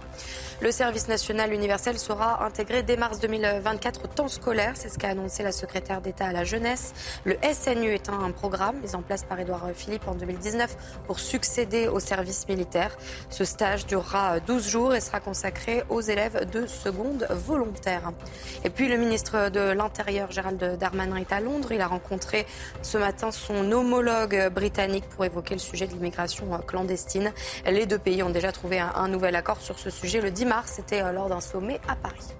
Le 0.60 0.70
service 0.72 1.08
national 1.08 1.52
universel 1.52 1.98
sera 1.98 2.44
intégré 2.44 2.82
dès 2.82 2.96
mars 2.96 3.20
2024 3.20 4.04
au 4.04 4.06
temps 4.08 4.28
scolaire. 4.28 4.72
C'est 4.74 4.88
ce 4.88 4.98
qu'a 4.98 5.08
annoncé 5.08 5.42
la 5.42 5.52
secrétaire 5.52 6.00
d'État 6.00 6.26
à 6.26 6.32
la 6.32 6.44
jeunesse. 6.44 6.92
Le 7.24 7.36
SNU 7.78 7.94
est 7.94 8.08
un 8.08 8.30
programme 8.32 8.80
mis 8.80 8.94
en 8.94 9.02
place 9.02 9.24
par 9.24 9.38
Édouard 9.38 9.68
Philippe 9.74 10.08
en 10.08 10.14
2019 10.14 11.02
pour 11.06 11.20
succéder 11.20 11.86
au 11.86 12.00
service 12.00 12.48
militaire. 12.48 12.96
Ce 13.30 13.44
stage 13.44 13.86
durera 13.86 14.40
12 14.40 14.68
jours 14.68 14.94
et 14.94 15.00
sera 15.00 15.20
consacré 15.20 15.82
aux 15.88 16.00
élèves 16.00 16.48
de 16.50 16.66
seconde 16.66 17.26
volontaire. 17.30 18.12
Et 18.64 18.70
puis 18.70 18.88
le 18.88 18.96
ministre 18.96 19.50
de 19.50 19.60
l'Intérieur, 19.70 20.30
Gérald 20.32 20.78
Darmanin, 20.78 21.16
est 21.16 21.32
à 21.32 21.40
Londres. 21.40 21.70
Il 21.72 21.80
a 21.80 21.86
rencontré 21.86 22.46
ce 22.82 22.98
matin 22.98 23.30
son 23.30 23.70
homologue 23.70 24.50
britannique 24.52 25.08
pour 25.10 25.24
évoquer 25.24 25.54
le 25.54 25.60
sujet 25.60 25.86
de 25.86 25.92
l'immigration 25.92 26.46
clandestine. 26.66 27.32
Les 27.66 27.86
deux 27.86 27.98
pays 27.98 28.22
ont 28.22 28.30
déjà 28.30 28.50
trouvé 28.50 28.80
un, 28.80 29.08
nouvel 29.08 29.36
accord 29.36 29.60
sur 29.60 29.78
ce 29.78 29.90
sujet 29.90 30.20
le 30.20 30.30
10 30.30 30.44
mars. 30.46 30.72
C'était 30.76 31.02
euh, 31.02 31.12
lors 31.12 31.28
d'un 31.28 31.40
sommet 31.40 31.80
à 31.88 31.96
Paris. 31.96 32.37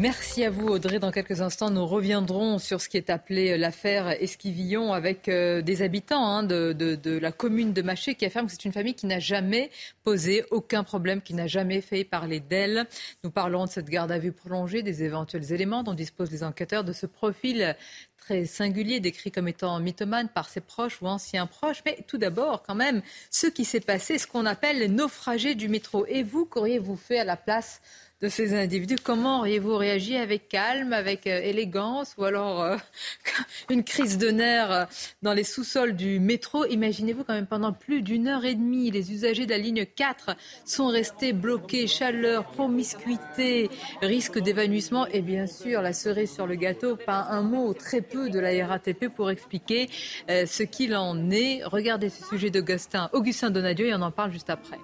Merci 0.00 0.44
à 0.44 0.50
vous 0.50 0.66
Audrey. 0.66 0.98
Dans 0.98 1.10
quelques 1.10 1.42
instants, 1.42 1.68
nous 1.68 1.84
reviendrons 1.86 2.58
sur 2.58 2.80
ce 2.80 2.88
qui 2.88 2.96
est 2.96 3.10
appelé 3.10 3.50
euh, 3.50 3.58
l'affaire 3.58 4.08
Esquivillon 4.08 4.94
avec 4.94 5.28
euh, 5.28 5.60
des 5.60 5.82
habitants 5.82 6.24
hein, 6.24 6.42
de, 6.42 7.18
la 7.18 7.32
commune 7.32 7.74
de 7.74 7.82
Maché 7.82 8.14
qui 8.14 8.24
affirment 8.24 8.46
que 8.46 8.52
c'est 8.52 8.64
une 8.64 8.72
famille 8.72 8.94
qui 8.94 9.04
n'a 9.04 9.18
jamais 9.18 9.70
posé 10.02 10.42
aucun 10.52 10.84
problème, 10.84 11.20
qui 11.20 11.34
n'a 11.34 11.46
jamais 11.46 11.82
fait 11.82 12.04
parler 12.04 12.40
d'elle. 12.40 12.86
Nous 13.24 13.30
parlerons 13.30 13.66
de 13.66 13.70
cette 13.70 13.90
garde 13.90 14.10
à 14.10 14.18
vue 14.18 14.32
prolongée, 14.32 14.82
des 14.82 15.02
éventuels 15.02 15.52
éléments 15.52 15.82
dont 15.82 15.92
disposent 15.92 16.30
les 16.30 16.44
enquêteurs, 16.44 16.82
de 16.82 16.94
ce 16.94 17.04
profil 17.04 17.76
très 18.16 18.46
singulier, 18.46 19.00
décrit 19.00 19.30
comme 19.30 19.48
étant 19.48 19.78
mythomane 19.80 20.30
par 20.30 20.48
ses 20.48 20.62
proches 20.62 21.02
ou 21.02 21.08
anciens 21.08 21.46
proches. 21.46 21.82
Mais 21.84 21.98
tout 22.06 22.16
d'abord, 22.16 22.62
quand 22.62 22.74
même, 22.74 23.02
ce 23.30 23.48
qui 23.48 23.66
s'est 23.66 23.80
passé, 23.80 24.16
ce 24.16 24.26
qu'on 24.26 24.46
appelle 24.46 24.78
les 24.78 24.88
naufragés 24.88 25.54
du 25.54 25.68
métro. 25.68 26.06
Et 26.06 26.22
vous, 26.22 26.46
qu'auriez-vous 26.46 26.96
fait 26.96 27.18
à 27.18 27.24
la 27.24 27.36
place 27.36 27.82
de 28.22 28.28
ces 28.28 28.54
individus. 28.54 28.96
Comment 29.02 29.38
auriez-vous 29.38 29.76
réagi 29.76 30.16
avec 30.16 30.48
calme, 30.48 30.92
avec 30.92 31.26
euh, 31.26 31.40
élégance 31.40 32.14
ou 32.18 32.24
alors 32.24 32.62
euh, 32.62 32.76
une 33.70 33.82
crise 33.82 34.18
de 34.18 34.28
nerfs 34.28 34.70
euh, 34.70 34.84
dans 35.22 35.32
les 35.32 35.44
sous-sols 35.44 35.96
du 35.96 36.20
métro? 36.20 36.66
Imaginez-vous 36.66 37.24
quand 37.24 37.32
même 37.32 37.46
pendant 37.46 37.72
plus 37.72 38.02
d'une 38.02 38.28
heure 38.28 38.44
et 38.44 38.54
demie, 38.54 38.90
les 38.90 39.12
usagers 39.12 39.46
de 39.46 39.50
la 39.50 39.58
ligne 39.58 39.86
4 39.86 40.36
sont 40.66 40.88
restés 40.88 41.32
bloqués, 41.32 41.86
chaleur, 41.86 42.44
promiscuité, 42.44 43.70
risque 44.02 44.38
d'évanouissement 44.38 45.06
et 45.06 45.22
bien 45.22 45.46
sûr 45.46 45.80
la 45.80 45.94
cerise 45.94 46.32
sur 46.32 46.46
le 46.46 46.56
gâteau, 46.56 46.96
pas 46.96 47.26
un 47.30 47.42
mot, 47.42 47.72
très 47.72 48.02
peu 48.02 48.28
de 48.28 48.38
la 48.38 48.66
RATP 48.66 49.08
pour 49.08 49.30
expliquer 49.30 49.88
ce 50.28 50.62
qu'il 50.62 50.94
en 50.94 51.30
est. 51.30 51.62
Regardez 51.64 52.10
ce 52.10 52.24
sujet 52.24 52.50
d'Augustin 52.50 53.08
Augustin 53.12 53.50
Donadieu 53.50 53.86
et 53.86 53.94
on 53.94 54.02
en 54.02 54.10
parle 54.10 54.32
juste 54.32 54.50
après. 54.50 54.78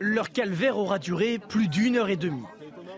Leur 0.00 0.30
calvaire 0.30 0.78
aura 0.78 0.98
duré 0.98 1.38
plus 1.38 1.68
d'une 1.68 1.96
heure 1.96 2.08
et 2.08 2.16
demie. 2.16 2.44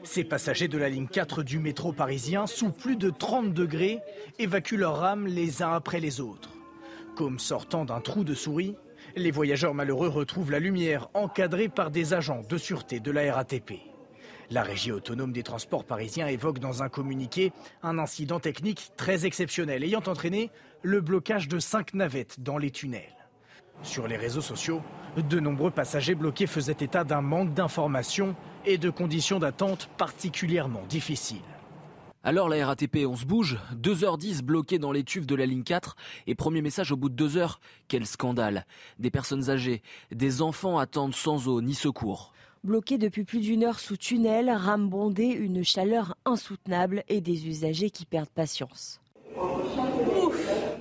Ces 0.02 0.24
passagers 0.24 0.68
de 0.68 0.76
la 0.76 0.88
ligne 0.88 1.06
4 1.06 1.42
du 1.42 1.58
métro 1.58 1.92
parisien, 1.92 2.46
sous 2.46 2.70
plus 2.70 2.96
de 2.96 3.10
30 3.10 3.54
degrés, 3.54 4.00
évacuent 4.38 4.76
leurs 4.76 5.02
âmes 5.02 5.26
les 5.26 5.62
uns 5.62 5.72
après 5.72 6.00
les 6.00 6.20
autres. 6.20 6.50
Comme 7.16 7.38
sortant 7.38 7.84
d'un 7.84 8.00
trou 8.00 8.22
de 8.22 8.34
souris, 8.34 8.76
les 9.16 9.30
voyageurs 9.30 9.74
malheureux 9.74 10.08
retrouvent 10.08 10.50
la 10.50 10.58
lumière 10.58 11.08
encadrée 11.14 11.68
par 11.68 11.90
des 11.90 12.12
agents 12.12 12.42
de 12.48 12.58
sûreté 12.58 13.00
de 13.00 13.10
la 13.10 13.34
RATP. 13.34 13.72
La 14.50 14.62
régie 14.62 14.92
autonome 14.92 15.32
des 15.32 15.42
transports 15.42 15.84
parisiens 15.84 16.26
évoque 16.26 16.58
dans 16.58 16.82
un 16.82 16.88
communiqué 16.88 17.52
un 17.82 17.98
incident 17.98 18.40
technique 18.40 18.90
très 18.96 19.24
exceptionnel 19.24 19.84
ayant 19.84 20.02
entraîné 20.06 20.50
le 20.82 21.00
blocage 21.00 21.48
de 21.48 21.58
cinq 21.58 21.94
navettes 21.94 22.40
dans 22.40 22.58
les 22.58 22.70
tunnels. 22.70 23.19
Sur 23.82 24.06
les 24.06 24.16
réseaux 24.16 24.40
sociaux, 24.40 24.82
de 25.16 25.40
nombreux 25.40 25.70
passagers 25.70 26.14
bloqués 26.14 26.46
faisaient 26.46 26.76
état 26.80 27.04
d'un 27.04 27.22
manque 27.22 27.54
d'informations 27.54 28.36
et 28.66 28.78
de 28.78 28.90
conditions 28.90 29.38
d'attente 29.38 29.88
particulièrement 29.96 30.82
difficiles. 30.88 31.38
Alors 32.22 32.50
la 32.50 32.66
RATP, 32.66 33.06
on 33.06 33.16
se 33.16 33.24
bouge 33.24 33.58
2h10 33.74 34.42
bloqués 34.42 34.78
dans 34.78 34.92
les 34.92 35.04
tubes 35.04 35.24
de 35.24 35.34
la 35.34 35.46
ligne 35.46 35.62
4 35.62 35.96
et 36.26 36.34
premier 36.34 36.60
message 36.60 36.92
au 36.92 36.96
bout 36.96 37.08
de 37.08 37.14
2 37.14 37.38
heures, 37.38 37.60
quel 37.88 38.06
scandale. 38.06 38.66
Des 38.98 39.10
personnes 39.10 39.48
âgées, 39.48 39.80
des 40.12 40.42
enfants 40.42 40.78
attendent 40.78 41.14
sans 41.14 41.48
eau 41.48 41.62
ni 41.62 41.72
secours. 41.74 42.34
Bloqués 42.62 42.98
depuis 42.98 43.24
plus 43.24 43.40
d'une 43.40 43.64
heure 43.64 43.80
sous 43.80 43.96
tunnel, 43.96 44.50
rame 44.50 44.90
bondée, 44.90 45.28
une 45.28 45.64
chaleur 45.64 46.14
insoutenable 46.26 47.04
et 47.08 47.22
des 47.22 47.48
usagers 47.48 47.88
qui 47.88 48.04
perdent 48.04 48.28
patience. 48.28 49.00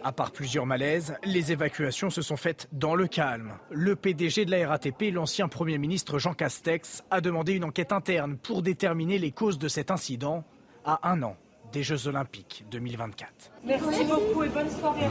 À 0.03 0.11
part 0.11 0.31
plusieurs 0.31 0.65
malaises, 0.65 1.15
les 1.23 1.51
évacuations 1.51 2.09
se 2.09 2.21
sont 2.21 2.37
faites 2.37 2.67
dans 2.71 2.95
le 2.95 3.07
calme. 3.07 3.53
Le 3.69 3.95
PDG 3.95 4.45
de 4.45 4.51
la 4.51 4.67
RATP, 4.67 5.11
l'ancien 5.11 5.47
Premier 5.47 5.77
ministre 5.77 6.19
Jean 6.19 6.33
Castex, 6.33 7.03
a 7.11 7.21
demandé 7.21 7.53
une 7.53 7.63
enquête 7.63 7.91
interne 7.91 8.37
pour 8.37 8.61
déterminer 8.61 9.17
les 9.17 9.31
causes 9.31 9.57
de 9.57 9.67
cet 9.67 9.91
incident 9.91 10.43
à 10.85 11.09
un 11.09 11.21
an 11.23 11.35
des 11.71 11.83
Jeux 11.83 12.07
Olympiques 12.07 12.65
2024. 12.71 13.51
Merci 13.63 14.05
beaucoup 14.05 14.43
et 14.43 14.49
bonne 14.49 14.69
soirée 14.69 15.01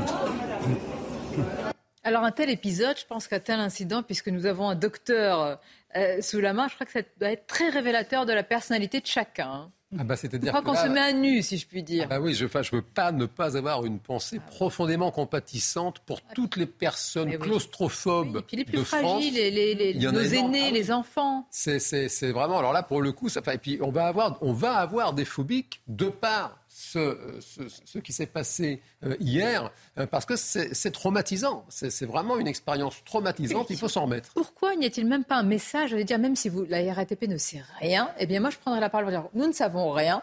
Alors 2.03 2.25
un 2.25 2.33
tel 2.33 2.51
épisode, 2.51 2.99
je 2.99 3.07
pense 3.07 3.29
qu'un 3.29 3.41
tel 3.41 3.61
incident, 3.61 4.03
puisque 4.03 4.29
nous 4.29 4.47
avons 4.47 4.69
un 4.69 4.75
docteur 4.75 5.61
euh, 5.97 6.21
sous 6.21 6.41
la 6.41 6.53
main, 6.53 6.69
je 6.69 6.75
crois 6.75 6.87
que 6.87 6.93
ça 6.93 7.03
doit 7.19 7.31
être 7.31 7.47
très 7.47 7.69
révélateur 7.69 8.27
de 8.27 8.33
la 8.33 8.43
personnalité 8.43 9.01
de 9.01 9.07
chacun. 9.07 9.71
Ah 9.97 10.05
bah, 10.05 10.17
c'est-à-dire 10.17 10.53
qu'on 10.53 10.75
se 10.75 10.89
met 10.89 11.01
à 11.01 11.13
nu, 11.13 11.43
si 11.43 11.57
je 11.57 11.67
puis 11.67 11.83
dire. 11.83 12.05
Ah 12.05 12.19
bah 12.19 12.21
oui, 12.21 12.35
je 12.35 12.45
ne 12.45 12.71
veux 12.73 12.83
pas 12.83 13.11
ne 13.11 13.25
pas 13.25 13.57
avoir 13.57 13.87
une 13.87 13.99
pensée 13.99 14.39
profondément 14.39 15.11
compatissante 15.11 16.01
pour 16.01 16.21
toutes 16.21 16.57
les 16.57 16.67
personnes 16.67 17.39
claustrophobes 17.39 18.37
et 18.37 18.43
puis 18.43 18.57
les 18.59 18.65
plus 18.65 18.85
fragiles, 18.85 19.35
les, 19.35 19.95
nos 19.95 20.21
aînés, 20.21 20.67
ah 20.69 20.71
les 20.71 20.93
enfants. 20.93 21.47
C'est 21.51 22.31
vraiment. 22.31 22.59
Alors 22.59 22.73
là, 22.73 22.83
pour 22.83 23.01
le 23.01 23.13
coup, 23.13 23.29
ça. 23.31 23.41
Et 23.53 23.59
puis 23.59 23.79
on 23.81 23.91
va 23.91 24.07
avoir, 24.07 24.37
on 24.43 24.53
va 24.53 24.75
avoir 24.75 25.15
des 25.15 25.25
phobiques 25.25 25.81
de 25.89 26.07
part 26.07 26.58
ce, 26.79 27.99
qui 27.99 28.13
s'est 28.13 28.27
passé 28.27 28.81
euh, 29.05 29.17
hier, 29.19 29.71
euh, 29.99 30.07
parce 30.07 30.25
que 30.25 30.37
c'est 30.37 30.91
traumatisant. 30.93 31.67
C'est 31.69 32.07
vraiment 32.07 32.39
une 32.39 32.47
expérience 32.47 33.03
traumatisante, 33.05 33.67
il 33.71 33.77
faut 33.77 33.89
s'en 33.89 34.03
remettre. 34.03 34.33
Pourquoi 34.35 34.77
n'y 34.77 34.87
a-t-il 34.87 35.07
même 35.07 35.25
pas 35.25 35.37
un 35.37 35.43
message 35.43 35.91
Je 35.91 35.97
veux 35.97 36.05
dire, 36.05 36.19
même 36.19 36.37
si 36.37 36.49
vous, 36.49 36.65
la 36.69 36.95
RATP 36.95 37.27
ne 37.27 37.37
sait 37.37 37.63
rien, 37.81 38.11
eh 38.19 38.27
bien 38.27 38.41
moi 38.41 38.51
je 38.51 38.59
prendrai 38.59 38.81
la 38.81 38.89
parole 38.91 39.07
pour 39.07 39.13
dire, 39.13 39.29
nous 39.35 39.47
ne 39.47 39.53
savons 39.53 39.91
rien. 39.91 40.23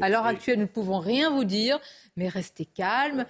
À 0.00 0.08
l'heure 0.08 0.26
actuelle, 0.26 0.56
nous 0.56 0.62
ne 0.62 0.68
pouvons 0.68 0.98
rien 0.98 1.30
vous 1.30 1.44
dire, 1.44 1.78
mais 2.16 2.26
restez 2.26 2.64
calme. 2.64 3.26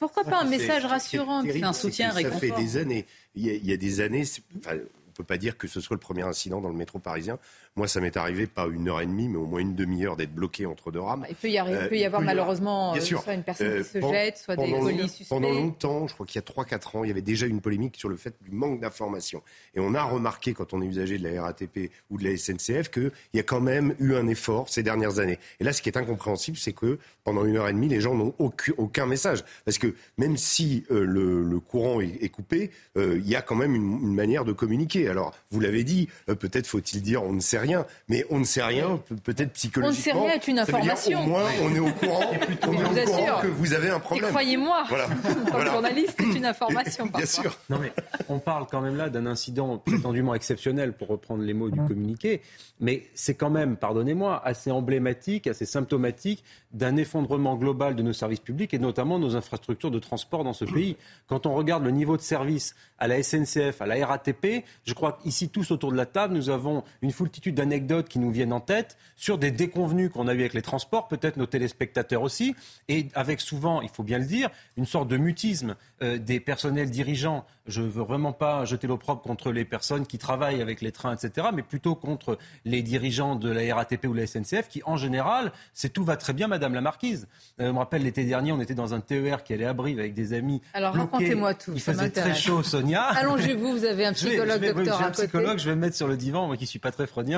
Pourquoi 0.00 0.24
pas 0.24 0.40
un 0.40 0.44
message 0.44 0.84
rassurant 0.84 1.44
Un 1.44 1.72
soutien 1.72 2.10
Ça 2.10 2.30
fait 2.32 2.50
des 2.50 2.76
années. 2.76 3.06
Il 3.36 3.64
y 3.64 3.72
a, 3.72 3.76
des 3.76 4.00
années, 4.00 4.24
on 4.66 4.72
ne 4.72 4.80
peut 5.14 5.22
pas 5.22 5.38
dire 5.38 5.56
que 5.56 5.68
ce 5.68 5.80
soit 5.80 5.94
le 5.94 6.00
premier 6.00 6.22
incident 6.22 6.60
dans 6.60 6.68
le 6.68 6.74
métro 6.74 6.98
parisien. 6.98 7.38
Moi, 7.76 7.88
ça 7.88 8.00
m'est 8.00 8.16
arrivé 8.16 8.46
pas 8.46 8.66
une 8.66 8.88
heure 8.88 9.00
et 9.00 9.06
demie, 9.06 9.28
mais 9.28 9.36
au 9.36 9.46
moins 9.46 9.60
une 9.60 9.74
demi-heure 9.74 10.16
d'être 10.16 10.34
bloqué 10.34 10.66
entre 10.66 10.90
deux 10.90 11.00
rames. 11.00 11.26
Il 11.28 11.36
peut 11.36 11.48
y, 11.48 11.58
arriver, 11.58 11.78
il 11.82 11.88
peut 11.88 11.98
y 11.98 12.04
avoir 12.04 12.22
malheureusement 12.22 12.94
euh, 12.94 13.00
soit 13.00 13.34
une 13.34 13.42
personne 13.42 13.82
qui 13.82 13.88
se 13.88 13.98
euh, 13.98 14.10
jette, 14.10 14.38
soit 14.38 14.56
des 14.56 14.70
colis 14.70 15.08
suspects. 15.08 15.28
Pendant 15.28 15.52
longtemps, 15.52 16.06
je 16.08 16.14
crois 16.14 16.26
qu'il 16.26 16.40
y 16.40 16.44
a 16.44 16.64
3-4 16.64 16.96
ans, 16.96 17.04
il 17.04 17.08
y 17.08 17.10
avait 17.10 17.22
déjà 17.22 17.46
une 17.46 17.60
polémique 17.60 17.96
sur 17.96 18.08
le 18.08 18.16
fait 18.16 18.34
du 18.42 18.50
manque 18.50 18.80
d'information. 18.80 19.42
Et 19.74 19.80
on 19.80 19.94
a 19.94 20.02
remarqué, 20.02 20.54
quand 20.54 20.72
on 20.74 20.82
est 20.82 20.86
usager 20.86 21.18
de 21.18 21.28
la 21.28 21.42
RATP 21.42 21.90
ou 22.10 22.18
de 22.18 22.24
la 22.24 22.36
SNCF, 22.36 22.90
qu'il 22.90 23.12
y 23.34 23.38
a 23.38 23.44
quand 23.44 23.60
même 23.60 23.94
eu 24.00 24.14
un 24.14 24.26
effort 24.26 24.68
ces 24.68 24.82
dernières 24.82 25.18
années. 25.18 25.38
Et 25.60 25.64
là, 25.64 25.72
ce 25.72 25.82
qui 25.82 25.88
est 25.88 25.96
incompréhensible, 25.96 26.56
c'est 26.56 26.72
que 26.72 26.98
pendant 27.24 27.44
une 27.44 27.56
heure 27.56 27.68
et 27.68 27.72
demie, 27.72 27.88
les 27.88 28.00
gens 28.00 28.14
n'ont 28.14 28.34
aucun, 28.38 29.06
message. 29.06 29.44
Parce 29.64 29.78
que 29.78 29.94
même 30.16 30.36
si 30.36 30.84
euh, 30.90 31.04
le, 31.04 31.60
courant 31.60 32.00
est, 32.00 32.28
coupé, 32.28 32.70
il 32.96 33.28
y 33.28 33.36
a 33.36 33.42
quand 33.42 33.54
même 33.54 33.74
une, 33.74 34.14
manière 34.14 34.44
de 34.44 34.52
communiquer. 34.52 35.08
Alors, 35.08 35.34
vous 35.50 35.60
l'avez 35.60 35.84
dit, 35.84 36.08
euh, 36.28 36.34
peut-être 36.34 36.66
faut-il 36.66 37.02
dire 37.02 37.22
on 37.22 37.32
ne 37.32 37.40
sait 37.40 37.57
rien, 37.58 37.86
mais 38.08 38.24
on 38.30 38.38
ne 38.38 38.44
sait 38.44 38.62
rien, 38.62 39.00
peut-être 39.24 39.52
psychologiquement. 39.52 40.20
On 40.20 40.24
ne 40.24 40.28
sait 40.28 40.30
rien 40.30 40.38
est 40.40 40.48
une 40.48 40.58
information. 40.58 41.20
au 41.22 41.26
moins, 41.26 41.44
on 41.62 41.74
est 41.74 41.78
au 41.78 41.92
courant, 41.92 42.30
on 42.66 42.72
est 42.72 43.04
au 43.04 43.06
courant 43.06 43.40
que 43.42 43.46
vous 43.48 43.72
avez 43.74 43.90
un 43.90 44.00
problème. 44.00 44.30
croyez-moi, 44.30 44.84
voilà. 44.88 45.06
comme 45.52 45.66
journaliste, 45.66 46.14
c'est 46.18 46.36
une 46.36 46.46
information. 46.46 47.06
Bien 47.06 47.26
sûr. 47.26 47.56
Non, 47.70 47.78
mais 47.78 47.92
on 48.28 48.38
parle 48.38 48.66
quand 48.70 48.80
même 48.80 48.96
là 48.96 49.10
d'un 49.10 49.26
incident 49.26 49.78
prétendument 49.78 50.34
exceptionnel, 50.34 50.92
pour 50.92 51.08
reprendre 51.08 51.42
les 51.42 51.54
mots 51.54 51.70
du 51.70 51.80
communiqué, 51.80 52.42
mais 52.80 53.04
c'est 53.14 53.34
quand 53.34 53.50
même, 53.50 53.76
pardonnez-moi, 53.76 54.40
assez 54.44 54.70
emblématique, 54.70 55.46
assez 55.46 55.66
symptomatique 55.66 56.44
d'un 56.72 56.96
effondrement 56.96 57.56
global 57.56 57.96
de 57.96 58.02
nos 58.02 58.12
services 58.12 58.40
publics 58.40 58.74
et 58.74 58.78
notamment 58.78 59.18
nos 59.18 59.36
infrastructures 59.36 59.90
de 59.90 59.98
transport 59.98 60.44
dans 60.44 60.52
ce 60.52 60.64
pays. 60.64 60.96
Quand 61.26 61.46
on 61.46 61.54
regarde 61.54 61.84
le 61.84 61.90
niveau 61.90 62.16
de 62.16 62.22
service 62.22 62.74
à 62.98 63.08
la 63.08 63.22
SNCF, 63.22 63.80
à 63.80 63.86
la 63.86 64.06
RATP, 64.06 64.64
je 64.84 64.94
crois 64.94 65.18
qu'ici, 65.22 65.48
tous 65.48 65.70
autour 65.70 65.92
de 65.92 65.96
la 65.96 66.06
table, 66.06 66.34
nous 66.34 66.50
avons 66.50 66.84
une 67.02 67.12
foultitude 67.12 67.47
d'anecdotes 67.52 68.08
qui 68.08 68.18
nous 68.18 68.30
viennent 68.30 68.52
en 68.52 68.60
tête 68.60 68.96
sur 69.16 69.38
des 69.38 69.50
déconvenus 69.50 70.10
qu'on 70.10 70.28
a 70.28 70.34
eu 70.34 70.40
avec 70.40 70.54
les 70.54 70.62
transports, 70.62 71.08
peut-être 71.08 71.36
nos 71.36 71.46
téléspectateurs 71.46 72.22
aussi, 72.22 72.54
et 72.88 73.08
avec 73.14 73.40
souvent, 73.40 73.80
il 73.82 73.88
faut 73.88 74.02
bien 74.02 74.18
le 74.18 74.24
dire, 74.24 74.48
une 74.76 74.86
sorte 74.86 75.08
de 75.08 75.16
mutisme 75.16 75.74
euh, 76.02 76.18
des 76.18 76.40
personnels 76.40 76.90
dirigeants. 76.90 77.44
Je 77.66 77.82
ne 77.82 77.88
veux 77.88 78.02
vraiment 78.02 78.32
pas 78.32 78.64
jeter 78.64 78.86
l'opprobre 78.86 79.20
contre 79.20 79.50
les 79.50 79.64
personnes 79.64 80.06
qui 80.06 80.18
travaillent 80.18 80.62
avec 80.62 80.80
les 80.80 80.92
trains, 80.92 81.14
etc., 81.14 81.48
mais 81.52 81.62
plutôt 81.62 81.94
contre 81.94 82.38
les 82.64 82.82
dirigeants 82.82 83.34
de 83.34 83.50
la 83.50 83.74
RATP 83.74 84.06
ou 84.06 84.14
la 84.14 84.26
SNCF 84.26 84.68
qui, 84.68 84.82
en 84.86 84.96
général, 84.96 85.52
c'est 85.74 85.92
tout 85.92 86.04
va 86.04 86.16
très 86.16 86.32
bien, 86.32 86.46
Madame 86.46 86.74
la 86.74 86.80
Marquise. 86.80 87.26
Euh, 87.60 87.66
je 87.66 87.72
me 87.72 87.78
rappelle 87.78 88.02
l'été 88.02 88.24
dernier, 88.24 88.52
on 88.52 88.60
était 88.60 88.74
dans 88.74 88.94
un 88.94 89.00
TER 89.00 89.42
qui 89.42 89.52
allait 89.52 89.64
à 89.64 89.72
Brive 89.72 89.98
avec 89.98 90.14
des 90.14 90.32
amis. 90.32 90.62
Alors 90.72 90.94
racontez-moi 90.94 91.54
tout. 91.54 91.72
Il 91.74 91.80
faisait 91.80 92.10
très 92.10 92.34
chaud, 92.34 92.62
Sonia. 92.62 93.02
Allongez-vous, 93.02 93.72
vous 93.72 93.84
avez 93.84 94.06
un 94.06 94.12
psychologue, 94.12 94.64
docteur. 94.64 94.98
J'ai 94.98 95.04
un 95.04 95.10
psychologue, 95.10 95.58
je 95.58 95.68
vais 95.68 95.74
me 95.74 95.80
mettre 95.80 95.96
sur 95.96 96.08
le 96.08 96.16
divan, 96.16 96.46
moi 96.46 96.56
qui 96.56 96.66
suis 96.66 96.78
pas 96.78 96.92
très 96.92 97.06
freudien. 97.06 97.37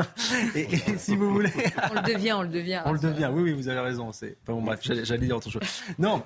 Et, 0.55 0.69
si 0.99 1.17
vous 1.17 1.33
voulez. 1.33 1.51
on 1.91 1.95
le 1.95 2.13
devient, 2.13 2.33
on 2.33 2.43
le 2.43 2.49
devient. 2.49 2.83
On 2.85 2.93
le 2.93 2.99
devient, 2.99 3.31
oui, 3.33 3.43
oui, 3.43 3.53
vous 3.53 3.69
avez 3.69 3.81
raison. 3.81 4.09
Enfin, 4.09 4.27
bon, 4.47 4.63
bref, 4.63 4.81
j'allais 4.83 5.27
dire 5.27 5.37
autre 5.37 5.51
chose. 5.51 5.63
Non, 5.99 6.23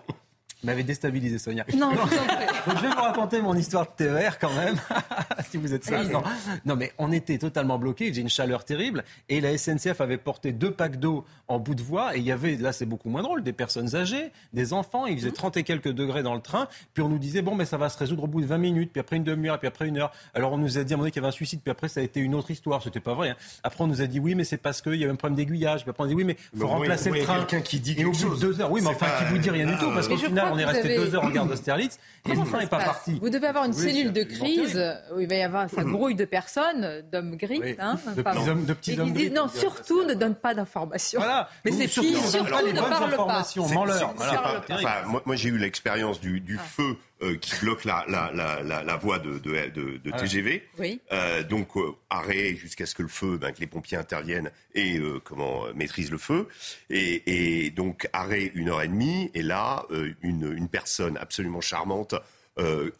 m'avait 0.65 0.83
déstabilisé, 0.83 1.39
Sonia. 1.39 1.65
Non, 1.77 1.91
Donc, 2.67 2.77
je 2.77 2.83
vais 2.83 2.89
vous 2.89 3.03
raconter 3.03 3.41
mon 3.43 3.55
histoire 3.55 3.87
de 3.87 4.05
TER 4.05 4.39
quand 4.39 4.53
même, 4.55 4.77
si 5.51 5.57
vous 5.57 5.75
êtes 5.75 5.85
sage. 5.85 6.07
Non. 6.65 6.77
mais 6.77 6.93
on 6.99 7.13
était 7.13 7.39
totalement 7.39 7.79
bloqués, 7.79 8.07
il 8.07 8.11
faisait 8.11 8.23
une 8.23 8.29
chaleur 8.29 8.65
terrible, 8.65 9.05
et 9.29 9.41
la 9.41 9.57
SNCF 9.57 10.01
avait 10.01 10.19
porté 10.19 10.53
deux 10.53 10.71
packs 10.71 10.99
d'eau 10.99 11.25
en 11.49 11.59
bout 11.59 11.75
de 11.75 11.83
voie, 11.83 12.17
et 12.17 12.21
il 12.21 12.25
y 12.25 12.33
avait, 12.33 12.57
là 12.57 12.73
c'est 12.73 12.87
beaucoup 12.87 13.09
moins 13.09 13.23
drôle, 13.23 13.43
des 13.43 13.53
personnes 13.53 13.95
âgées, 13.95 14.31
des 14.53 14.73
enfants, 14.73 15.07
il 15.07 15.17
faisait 15.19 15.31
30 15.31 15.59
et 15.59 15.63
quelques 15.63 15.93
degrés 15.93 16.23
dans 16.23 16.35
le 16.35 16.41
train, 16.41 16.69
puis 16.95 17.03
on 17.03 17.09
nous 17.09 17.19
disait, 17.19 17.43
bon, 17.43 17.55
mais 17.55 17.65
ça 17.65 17.77
va 17.77 17.89
se 17.89 17.99
résoudre 17.99 18.25
au 18.25 18.27
bout 18.27 18.41
de 18.41 18.47
20 18.47 18.59
minutes, 18.59 18.93
puis 18.93 19.01
après 19.01 19.17
une 19.17 19.25
demi-heure, 19.25 19.59
puis 19.59 19.69
après 19.69 19.87
une 19.87 19.99
heure. 19.99 20.13
Alors 20.35 20.53
on 20.53 20.59
nous 20.59 20.79
a 20.79 20.85
dit, 20.85 20.93
à 20.93 20.97
un 20.97 20.99
moment 20.99 21.11
qu'il 21.11 21.17
y 21.17 21.25
avait 21.25 21.29
un 21.29 21.33
suicide, 21.37 21.61
puis 21.63 21.71
après 21.71 21.89
ça 21.89 22.01
a 22.01 22.03
été 22.03 22.21
une 22.21 22.35
autre 22.35 22.51
histoire, 22.51 22.83
c'était 22.83 23.01
pas 23.01 23.15
vrai. 23.15 23.31
Hein. 23.31 23.37
Après 23.63 23.85
on 23.85 23.87
nous 23.87 24.01
a 24.01 24.07
dit, 24.07 24.21
oui, 24.21 24.35
mais 24.35 24.45
c'est 24.45 24.57
parce 24.57 24.81
qu'il 24.81 24.95
y 24.95 25.05
avait 25.05 25.13
un 25.13 25.17
problème 25.17 25.37
d'aiguillage, 25.37 25.83
puis 25.83 25.91
après 25.91 26.05
on 26.05 26.07
a 26.07 26.09
dit, 26.09 26.15
oui, 26.15 26.25
mais 26.25 26.37
il 26.53 26.61
faut 26.61 26.67
remplacer 26.67 27.11
le 27.11 27.23
train. 27.23 27.45
qui 27.45 27.81
dit 27.81 27.95
et 27.99 28.05
au 28.05 28.13
bout 28.13 28.35
de 28.35 28.41
deux 28.41 28.61
heures, 28.61 28.71
oui, 28.71 28.81
mais 28.83 28.89
enfin 28.89 29.07
qui 29.19 29.25
vous 29.33 29.39
dit 29.39 29.51
rien 29.51 29.67
du 29.67 29.77
tout, 29.79 29.91
parce 29.93 30.09
qu'au 30.09 30.17
final 30.17 30.54
on 30.55 30.59
est 30.59 30.65
resté 30.65 30.97
deux 30.97 31.15
heures 31.15 31.31
gare 31.31 31.47
d'Austerlitz 31.47 31.99
et 32.27 32.35
le 32.35 32.45
train 32.45 32.61
n'est 32.61 32.67
pas 32.67 32.79
parti. 32.79 33.19
Vous 33.21 33.31
devez 33.31 33.47
avoir 33.47 33.65
une 33.65 33.73
cellule 33.73 34.13
de 34.13 34.23
crise 34.23 34.81
où 35.15 35.21
il 35.21 35.29
va 35.29 35.35
y 35.35 35.43
avoir 35.43 35.69
sa 35.71 35.85
grouille 35.85 36.15
de 36.15 36.25
personnes, 36.25 37.03
d'hommes 37.11 37.37
gris. 37.37 37.61
Hein, 37.79 37.99
de, 38.17 38.23
petits 38.23 38.49
hommes, 38.49 38.65
de 38.65 38.73
petits 38.73 39.01
hommes 39.01 39.13
gris. 39.13 39.31
Non, 39.31 39.49
surtout 39.49 40.05
ne 40.05 40.15
donne 40.15 40.35
pas 40.35 40.55
d'informations. 40.55 41.21
Voilà. 41.21 41.49
Mais 41.65 41.73
c'est 41.73 41.89
pire, 41.89 42.19
surtout 42.25 42.67
ne 42.67 42.81
parle 42.81 43.17
pas. 43.17 43.45
Enfin, 44.71 45.03
moi, 45.25 45.37
j'ai 45.37 45.49
eu 45.49 45.59
l'expérience 45.59 46.21
du, 46.21 46.41
du 46.41 46.59
ah. 46.61 46.63
feu 46.63 46.97
euh, 47.23 47.37
qui 47.37 47.55
bloque 47.61 47.85
la, 47.85 48.05
la, 48.09 48.31
la, 48.33 48.83
la, 48.83 48.97
voie 48.97 49.19
de, 49.19 49.39
de, 49.39 49.71
de, 49.71 49.99
de 49.99 50.11
TGV. 50.11 50.65
Oui. 50.79 51.01
Euh, 51.13 51.43
donc 51.43 51.77
euh, 51.77 51.93
arrêt 52.11 52.57
jusqu'à 52.57 52.87
ce 52.87 52.95
que 52.95 53.03
le 53.03 53.09
feu, 53.09 53.39
ben, 53.39 53.53
que 53.53 53.61
les 53.61 53.67
pompiers 53.67 53.97
interviennent 53.97 54.51
et 54.75 54.99
euh, 54.99 55.21
comment 55.23 55.65
maîtrisent 55.75 56.11
le 56.11 56.19
feu. 56.19 56.49
Et, 56.91 57.67
et, 57.67 57.71
donc 57.71 58.09
arrêt 58.13 58.51
une 58.55 58.69
heure 58.69 58.83
et 58.83 58.89
demie. 58.89 59.31
Et 59.35 59.43
là, 59.43 59.87
une, 60.23 60.53
une 60.53 60.69
personne 60.69 61.17
absolument 61.17 61.61
charmante. 61.61 62.15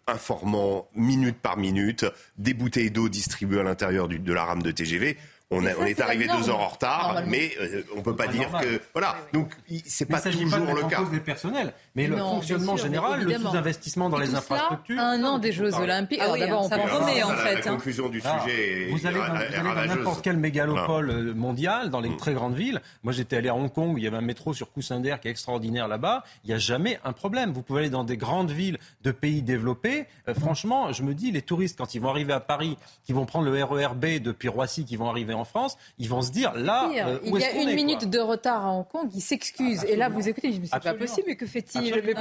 informant 0.07 0.89
minute 0.95 1.39
par 1.41 1.57
minute 1.57 2.07
des 2.39 2.55
bouteilles 2.55 2.91
d'eau 2.91 3.09
distribuées 3.09 3.61
à 3.61 3.63
l'intérieur 3.63 4.09
de 4.09 4.33
la 4.33 4.45
rame 4.45 4.63
de 4.63 4.71
TGV 4.73 5.17
on, 5.55 5.87
est 5.87 6.01
arrivé 6.01 6.27
deux 6.27 6.51
heures 6.51 6.61
en 6.61 6.69
retard, 6.69 7.23
mais 7.27 7.53
euh, 7.61 7.83
on 7.95 7.99
ne 7.99 8.03
peut 8.03 8.17
pas 8.17 8.27
dire 8.27 8.51
que. 8.61 8.81
Voilà. 8.93 9.17
Donc, 9.33 9.51
c'est 9.87 10.07
pas 10.07 10.21
toujours 10.21 10.51
pas 10.51 10.59
le 10.59 10.89
cas. 10.89 11.03
des 11.11 11.21
personnels, 11.21 11.73
mais 11.95 12.07
le 12.07 12.17
fonctionnement 12.17 12.77
général, 12.77 13.23
le 13.25 13.35
sous-investissement 13.35 14.09
dans 14.09 14.19
les 14.19 14.35
infrastructures. 14.35 15.01
un 15.01 15.23
an 15.25 15.39
des 15.39 15.53
Jeux 15.53 15.75
Olympiques. 15.75 16.21
Ah 16.23 16.37
d'abord, 16.37 16.65
on 16.65 16.69
ça 16.69 16.79
promet 16.79 17.23
en 17.23 17.31
fait. 17.31 17.55
La 17.55 17.61
conclusion 17.73 18.09
du 18.09 18.21
sujet 18.21 18.89
Vous 18.91 19.07
allez 19.07 19.19
dans 19.19 19.87
n'importe 19.87 20.23
quel 20.23 20.37
mégalopole 20.37 21.11
euh, 21.11 21.35
mondial, 21.35 21.91
dans 21.91 22.01
les 22.01 22.11
mm. 22.11 22.17
très 22.17 22.35
grandes 22.35 22.55
villes. 22.55 22.81
Moi, 23.03 23.13
j'étais 23.13 23.37
allé 23.37 23.49
à 23.49 23.55
Hong 23.55 23.73
Kong, 23.73 23.95
il 23.97 24.05
y 24.05 24.07
avait 24.07 24.17
un 24.17 24.23
métro 24.23 24.55
sur 24.55 24.73
Coussin-d'Air 24.73 25.21
qui 25.21 25.29
est 25.29 25.31
extraordinaire 25.31 25.89
là-bas. 25.89 26.25
Il 26.45 26.49
n'y 26.49 26.55
a 26.55 26.59
jamais 26.59 26.99
un 27.05 27.13
problème. 27.13 27.53
Vous 27.53 27.63
pouvez 27.63 27.81
aller 27.81 27.91
dans 27.91 28.05
des 28.05 28.17
grandes 28.17 28.51
villes 28.51 28.79
de 29.03 29.13
pays 29.13 29.43
développés. 29.43 30.07
Euh, 30.29 30.35
franchement, 30.35 30.93
je 30.93 31.03
me 31.03 31.15
dis, 31.15 31.31
les 31.31 31.43
touristes, 31.43 31.79
quand 31.79 31.95
ils 31.95 32.01
vont 32.01 32.11
arriver 32.11 32.33
à 32.33 32.41
Paris, 32.41 32.77
qui 33.05 33.13
vont 33.13 33.27
prendre 33.27 33.51
le 33.51 33.65
RERB 33.65 34.21
depuis 34.23 34.49
Roissy, 34.49 34.85
qui 34.85 34.97
vont 34.97 35.09
arriver 35.09 35.35
en 35.35 35.44
France, 35.45 35.77
ils 35.99 36.09
vont 36.09 36.23
se 36.23 36.31
dire 36.31 36.55
là. 36.55 36.91
Euh, 36.95 37.19
il 37.25 37.37
y 37.39 37.45
a 37.45 37.53
une 37.53 37.75
minute 37.75 38.09
de 38.09 38.19
retard 38.19 38.67
à 38.67 38.71
Hong 38.71 38.87
Kong, 38.87 39.09
il 39.15 39.21
s'excuse. 39.21 39.85
et 39.85 39.97
là, 39.97 40.09
vous 40.09 40.29
écoutez, 40.29 40.53
je 40.53 40.61
me 40.61 40.67
c'est 40.67 40.83
pas 40.83 40.95
possible, 40.95 41.29
mais 41.29 41.37
que 41.37 41.47
fait-il 41.47 41.95
Mais, 42.05 42.15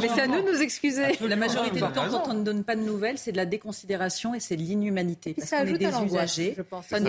mais 0.00 0.08
c'est 0.14 0.22
à 0.22 0.26
nous 0.26 0.42
de 0.42 0.52
nous 0.52 0.60
excuser. 0.60 1.18
La 1.20 1.36
majorité 1.36 1.80
du 1.80 1.92
temps, 1.92 2.08
quand 2.10 2.28
on 2.28 2.34
ne 2.34 2.42
donne 2.42 2.64
pas 2.64 2.76
de 2.76 2.82
nouvelles, 2.82 3.18
c'est 3.18 3.32
de 3.32 3.36
la 3.36 3.46
déconsidération 3.46 4.34
et 4.34 4.40
c'est 4.40 4.56
de 4.56 4.62
l'inhumanité. 4.62 5.34
Parce 5.34 5.50
qu'on 5.50 5.74
est 5.74 5.78
des 5.78 5.86
usagers. 5.86 6.56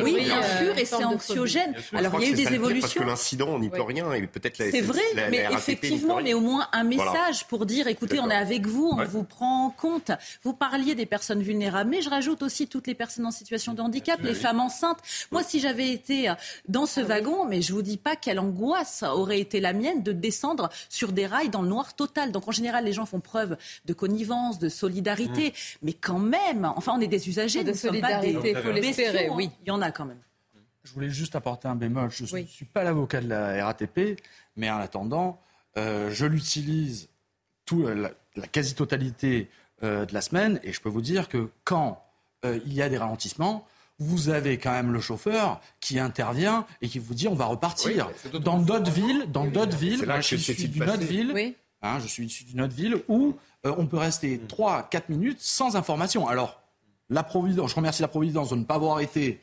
Oui, 0.03 0.15
bien 0.23 0.41
sûr, 0.41 0.77
et 0.77 0.85
c'est 0.85 1.03
anxiogène. 1.03 1.73
Alors, 1.93 2.13
il 2.19 2.25
y 2.25 2.29
a 2.29 2.31
eu 2.31 2.35
des 2.35 2.53
évolutions. 2.53 2.81
Parce 2.81 2.93
que 2.93 3.03
l'incident, 3.03 3.47
on 3.49 3.59
n'y 3.59 3.69
peut 3.69 3.81
rien. 3.81 4.11
Et 4.13 4.27
peut-être 4.27 4.57
C'est 4.57 4.81
vrai, 4.81 5.01
mais 5.29 5.45
effectivement, 5.51 6.19
mais 6.21 6.33
au 6.33 6.41
moins 6.41 6.67
un 6.71 6.83
message 6.83 7.45
pour 7.47 7.65
dire 7.65 7.87
écoutez, 7.87 8.19
on 8.19 8.29
est 8.29 8.35
avec 8.35 8.65
vous, 8.65 8.91
on 8.97 9.03
vous 9.05 9.23
prend 9.23 9.65
en 9.65 9.69
compte. 9.69 10.11
Vous 10.43 10.53
parliez 10.53 10.95
des 10.95 11.05
personnes 11.05 11.41
vulnérables, 11.41 11.89
mais 11.89 12.01
je 12.01 12.09
rajoute 12.09 12.43
aussi 12.43 12.67
toutes 12.67 12.87
les 12.87 12.95
personnes 12.95 13.25
en 13.25 13.31
situation 13.31 13.73
de 13.73 13.81
handicap, 13.81 14.19
les 14.21 14.33
femmes 14.33 14.59
enceintes. 14.59 14.99
Moi, 15.31 15.43
si 15.49 15.59
j'avais 15.59 15.91
été 15.91 16.33
dans 16.67 16.85
ce 16.85 17.01
ah 17.01 17.05
wagon, 17.05 17.45
mais 17.45 17.61
je 17.61 17.73
vous 17.73 17.81
dis 17.81 17.97
pas 17.97 18.15
quelle 18.15 18.39
angoisse 18.39 19.03
aurait 19.03 19.39
été 19.39 19.59
la 19.59 19.73
mienne 19.73 20.03
de 20.03 20.11
descendre 20.11 20.69
sur 20.89 21.11
des 21.11 21.25
rails 21.25 21.49
dans 21.49 21.61
le 21.61 21.67
noir 21.67 21.95
total. 21.95 22.31
Donc 22.31 22.47
en 22.47 22.51
général, 22.51 22.85
les 22.85 22.93
gens 22.93 23.05
font 23.05 23.19
preuve 23.19 23.57
de 23.85 23.93
connivence, 23.93 24.59
de 24.59 24.69
solidarité, 24.69 25.49
mmh. 25.49 25.53
mais 25.83 25.93
quand 25.93 26.19
même, 26.19 26.65
enfin, 26.75 26.93
on 26.95 27.01
est 27.01 27.07
des 27.07 27.27
usagers, 27.27 27.63
de 27.63 27.73
solidarité, 27.73 28.51
il 28.51 28.57
faut 28.57 28.71
l'espérer, 28.71 29.29
oui. 29.29 29.49
Il 29.63 29.69
y 29.69 29.71
en 29.71 29.81
a 29.81 29.91
quand 29.91 30.05
même. 30.05 30.19
Je 30.83 30.93
voulais 30.93 31.09
juste 31.09 31.35
apporter 31.35 31.67
un 31.67 31.75
bémol. 31.75 32.09
Je 32.09 32.23
ne 32.23 32.45
suis 32.45 32.65
pas 32.65 32.83
l'avocat 32.83 33.21
de 33.21 33.27
la 33.27 33.65
RATP, 33.65 34.19
mais 34.55 34.69
en 34.69 34.77
attendant, 34.77 35.39
euh, 35.77 36.09
je 36.11 36.25
l'utilise 36.25 37.09
tout, 37.65 37.85
la, 37.85 38.11
quasi-totalité 38.47 39.49
euh, 39.83 40.05
de 40.05 40.13
la 40.13 40.21
semaine, 40.21 40.59
et 40.63 40.73
je 40.73 40.81
peux 40.81 40.89
vous 40.89 41.01
dire 41.01 41.29
que 41.29 41.49
quand 41.63 42.03
euh, 42.45 42.59
il 42.65 42.73
y 42.73 42.81
a 42.81 42.89
des 42.89 42.97
ralentissements, 42.97 43.67
vous 43.99 44.29
avez 44.29 44.57
quand 44.57 44.71
même 44.71 44.93
le 44.93 45.01
chauffeur 45.01 45.59
qui 45.79 45.99
intervient 45.99 46.65
et 46.81 46.87
qui 46.87 46.99
vous 46.99 47.13
dit 47.13 47.27
on 47.27 47.35
va 47.35 47.45
repartir. 47.45 48.09
dans 48.33 48.57
d'autres 48.57 48.91
villes, 48.91 49.25
dans 49.31 49.45
d'autres 49.45 49.77
villes, 49.77 50.05
je 50.21 50.35
suis 50.35 50.67
d'une 50.67 50.89
autre 50.89 51.03
ville, 51.03 51.53
hein, 51.81 51.99
je 51.99 52.07
suis 52.07 52.25
d'une 52.47 52.61
autre 52.61 52.75
ville 52.75 53.01
où 53.07 53.35
euh, 53.65 53.73
on 53.77 53.85
peut 53.85 53.97
rester 53.97 54.39
3-4 54.47 54.83
mm. 54.95 55.01
minutes 55.09 55.41
sans 55.41 55.75
information. 55.75 56.27
Alors, 56.27 56.61
la 57.09 57.23
Providence, 57.23 57.71
je 57.71 57.75
remercie 57.75 58.01
la 58.01 58.07
Providence 58.07 58.49
de 58.49 58.55
ne 58.55 58.63
pas 58.63 58.75
avoir 58.75 59.01
été 59.01 59.41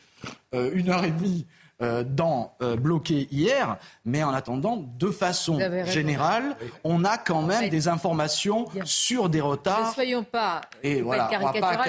euh, 0.55 0.71
une 0.73 0.89
heure 0.89 1.05
et 1.05 1.11
demie 1.11 1.47
euh, 1.83 2.03
dans 2.03 2.57
bloqué 2.79 3.29
hier, 3.31 3.77
mais 4.07 4.25
en 4.25 4.33
attendant, 4.33 4.77
de 4.99 5.11
façon 5.11 5.59
générale, 5.85 6.57
on 6.85 7.05
a 7.05 7.19
quand 7.19 7.43
même 7.43 7.69
des 7.69 7.89
informations 7.89 8.67
sur 8.85 9.29
des 9.29 9.43
retards. 9.43 9.89
Ne 9.89 9.93
soyons 9.93 10.25
pas, 10.25 10.63
et 10.83 11.03
voilà, 11.03 11.29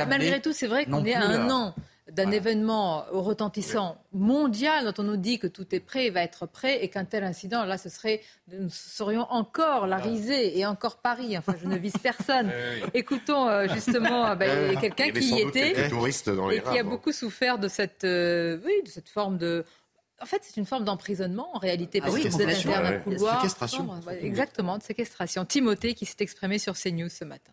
Malgré 0.10 0.42
tout, 0.42 0.52
c'est 0.52 0.68
vrai 0.68 0.86
qu'on 0.86 1.06
est 1.06 1.14
à 1.14 1.22
un 1.22 1.50
an 1.50 1.74
d'un 2.18 2.32
événement 2.32 3.06
retentissant 3.12 3.98
mondial 4.12 4.86
dont 4.86 5.04
on 5.04 5.06
nous 5.06 5.18
dit 5.18 5.38
que 5.38 5.46
tout 5.46 5.68
est 5.76 5.80
prêt 5.80 6.08
et 6.08 6.10
va 6.10 6.24
être 6.24 6.48
prêt 6.48 6.84
et 6.84 6.90
qu'un 6.90 7.06
tel 7.06 7.24
incident, 7.24 7.64
là, 7.64 7.78
ce 7.78 7.90
serait, 7.90 8.22
nous 8.52 8.70
serions 8.70 9.28
encore 9.30 9.86
la 9.86 9.98
risée 9.98 10.58
et 10.58 10.66
encore 10.66 10.98
Paris. 10.98 11.38
Enfin, 11.38 11.54
je 11.62 11.68
ne 11.68 11.78
vise 11.78 11.98
personne. 12.02 12.52
Écoutons 12.96 13.48
euh, 13.48 13.68
justement 13.72 14.36
quelqu'un 14.82 15.12
qui 15.12 15.26
y 15.26 15.42
était 15.42 15.88
et 15.88 16.62
qui 16.62 16.80
a 16.80 16.84
beaucoup 16.84 17.12
souffert 17.12 17.60
de 17.60 17.68
cette, 17.68 18.04
euh, 18.04 18.60
oui, 18.66 18.74
de 18.84 18.90
cette 18.90 19.10
forme 19.10 19.38
de, 19.38 19.64
en 20.20 20.26
fait, 20.26 20.42
c'est 20.42 20.58
une 20.58 20.66
forme 20.66 20.86
d'emprisonnement 20.86 21.56
en 21.56 21.60
réalité, 21.60 22.02
parce 22.02 22.16
ah 22.16 22.20
que 22.20 22.28
vous 22.30 22.42
êtes 22.42 22.66
interne 22.66 22.86
un 22.86 23.00
couloir. 23.00 23.36
Séquestration. 23.36 23.88
exactement, 24.22 24.80
de 24.80 24.84
séquestration. 24.84 25.46
Timothée 25.46 25.94
qui 25.94 26.08
s'est 26.08 26.16
exprimé 26.22 26.58
sur 26.58 26.74
CNews 26.74 27.10
ce 27.10 27.26
matin. 27.26 27.52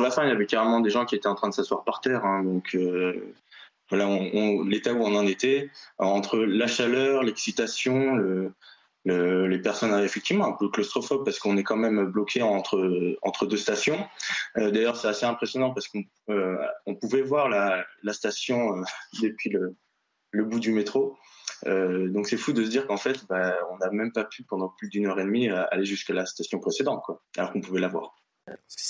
La 0.00 0.10
fin, 0.10 0.24
il 0.24 0.28
y 0.28 0.32
avait 0.32 0.46
carrément 0.46 0.80
des 0.80 0.90
gens 0.90 1.04
qui 1.04 1.14
étaient 1.14 1.28
en 1.28 1.34
train 1.34 1.48
de 1.48 1.54
s'asseoir 1.54 1.84
par 1.84 2.00
terre. 2.00 2.24
Hein, 2.24 2.42
donc 2.42 2.74
euh, 2.74 3.34
voilà, 3.90 4.08
l'état 4.66 4.92
où 4.92 5.02
on 5.02 5.14
en 5.14 5.26
était, 5.26 5.70
entre 5.98 6.38
la 6.38 6.66
chaleur, 6.66 7.22
l'excitation, 7.22 8.52
les 9.04 9.58
personnes 9.58 9.92
effectivement 10.04 10.46
un 10.46 10.52
peu 10.52 10.68
claustrophobes 10.68 11.24
parce 11.24 11.38
qu'on 11.38 11.56
est 11.56 11.64
quand 11.64 11.76
même 11.76 12.04
bloqué 12.06 12.40
entre 12.42 13.46
deux 13.46 13.56
stations. 13.56 13.98
D'ailleurs, 14.54 14.96
c'est 14.96 15.08
assez 15.08 15.26
impressionnant 15.26 15.74
parce 15.74 15.88
qu'on 15.88 16.04
on 16.86 16.94
pouvait 16.94 17.22
voir 17.22 17.48
la, 17.48 18.12
station 18.12 18.76
depuis 19.22 19.50
le, 19.50 20.44
bout 20.44 20.60
du 20.60 20.72
métro. 20.72 21.18
Euh, 21.66 22.08
donc 22.08 22.26
c'est 22.26 22.36
fou 22.36 22.52
de 22.52 22.64
se 22.64 22.70
dire 22.70 22.86
qu'en 22.86 22.96
fait, 22.96 23.26
bah, 23.28 23.54
on 23.70 23.78
n'a 23.78 23.90
même 23.90 24.12
pas 24.12 24.24
pu 24.24 24.44
pendant 24.44 24.68
plus 24.68 24.88
d'une 24.88 25.06
heure 25.06 25.20
et 25.20 25.24
demie 25.24 25.50
euh, 25.50 25.64
aller 25.70 25.84
jusqu'à 25.84 26.14
la 26.14 26.26
station 26.26 26.58
précédente, 26.58 27.04
alors 27.36 27.52
qu'on 27.52 27.60
pouvait 27.60 27.80
la 27.80 27.88
voir. 27.88 28.14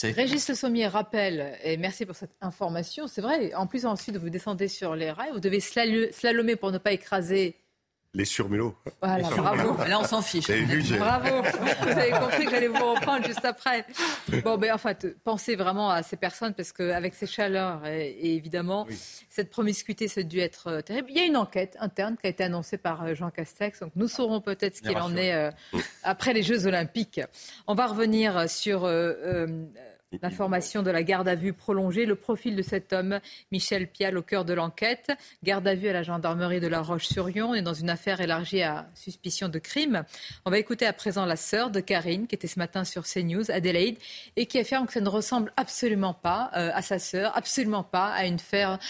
Régis 0.02 0.48
Le 0.48 0.54
Sommier 0.54 0.86
rappelle, 0.86 1.58
et 1.62 1.76
merci 1.76 2.06
pour 2.06 2.16
cette 2.16 2.36
information, 2.40 3.06
c'est 3.06 3.20
vrai, 3.20 3.54
en 3.54 3.66
plus 3.66 3.86
ensuite 3.86 4.16
vous 4.16 4.30
descendez 4.30 4.68
sur 4.68 4.94
les 4.94 5.10
rails, 5.10 5.32
vous 5.32 5.40
devez 5.40 5.60
slalomer 5.60 6.56
pour 6.56 6.72
ne 6.72 6.78
pas 6.78 6.92
écraser 6.92 7.56
les 8.12 8.24
surmulots. 8.24 8.74
Voilà, 9.00 9.28
bravo. 9.30 9.76
Là, 9.86 10.00
on 10.00 10.04
s'en 10.04 10.20
fiche. 10.20 10.50
bravo. 10.98 11.42
Vous 11.82 11.88
avez 11.88 12.10
compris 12.10 12.44
que 12.44 12.50
j'allais 12.50 12.68
vous 12.68 12.94
reprendre 12.94 13.24
juste 13.24 13.44
après. 13.44 13.86
Bon, 14.42 14.58
ben, 14.58 14.72
en 14.72 14.78
fait, 14.78 15.16
pensez 15.22 15.54
vraiment 15.54 15.90
à 15.90 16.02
ces 16.02 16.16
personnes 16.16 16.54
parce 16.54 16.72
qu'avec 16.72 17.14
ces 17.14 17.26
chaleurs 17.26 17.86
et, 17.86 18.34
évidemment, 18.34 18.86
cette 19.28 19.50
promiscuité, 19.50 20.08
ça 20.08 20.20
a 20.20 20.24
dû 20.24 20.40
être 20.40 20.66
euh, 20.68 20.80
terrible. 20.80 21.08
Il 21.10 21.16
y 21.16 21.20
a 21.20 21.24
une 21.24 21.36
enquête 21.36 21.76
interne 21.80 22.16
qui 22.20 22.26
a 22.26 22.30
été 22.30 22.42
annoncée 22.42 22.78
par 22.78 23.04
euh, 23.04 23.14
Jean 23.14 23.30
Castex. 23.30 23.80
Donc, 23.80 23.92
nous 23.94 24.08
saurons 24.08 24.40
peut-être 24.40 24.76
ce 24.76 24.82
qu'il 24.82 24.98
en 24.98 25.16
est 25.16 25.34
euh, 25.34 25.50
après 26.02 26.32
les 26.32 26.42
Jeux 26.42 26.66
Olympiques. 26.66 27.20
On 27.66 27.74
va 27.74 27.86
revenir 27.86 28.48
sur. 28.50 28.88
L'information 30.22 30.82
de 30.82 30.90
la 30.90 31.04
garde 31.04 31.28
à 31.28 31.36
vue 31.36 31.52
prolongée, 31.52 32.04
le 32.04 32.16
profil 32.16 32.56
de 32.56 32.62
cet 32.62 32.92
homme, 32.92 33.20
Michel 33.52 33.86
Pial, 33.86 34.18
au 34.18 34.22
cœur 34.22 34.44
de 34.44 34.52
l'enquête. 34.52 35.12
Garde 35.44 35.68
à 35.68 35.76
vue 35.76 35.86
à 35.86 35.92
la 35.92 36.02
gendarmerie 36.02 36.58
de 36.58 36.66
La 36.66 36.82
Roche-sur-Yon. 36.82 37.50
On 37.50 37.54
est 37.54 37.62
dans 37.62 37.74
une 37.74 37.90
affaire 37.90 38.20
élargie 38.20 38.62
à 38.62 38.90
suspicion 38.96 39.48
de 39.48 39.60
crime. 39.60 40.02
On 40.44 40.50
va 40.50 40.58
écouter 40.58 40.84
à 40.84 40.92
présent 40.92 41.26
la 41.26 41.36
sœur 41.36 41.70
de 41.70 41.78
Karine, 41.78 42.26
qui 42.26 42.34
était 42.34 42.48
ce 42.48 42.58
matin 42.58 42.82
sur 42.82 43.04
CNews, 43.04 43.52
Adélaïde, 43.52 43.98
et 44.34 44.46
qui 44.46 44.58
affirme 44.58 44.88
que 44.88 44.94
ça 44.94 45.00
ne 45.00 45.08
ressemble 45.08 45.52
absolument 45.56 46.14
pas 46.14 46.50
euh, 46.56 46.70
à 46.74 46.82
sa 46.82 46.98
sœur, 46.98 47.36
absolument 47.36 47.84
pas 47.84 48.08
à 48.08 48.26
une, 48.26 48.38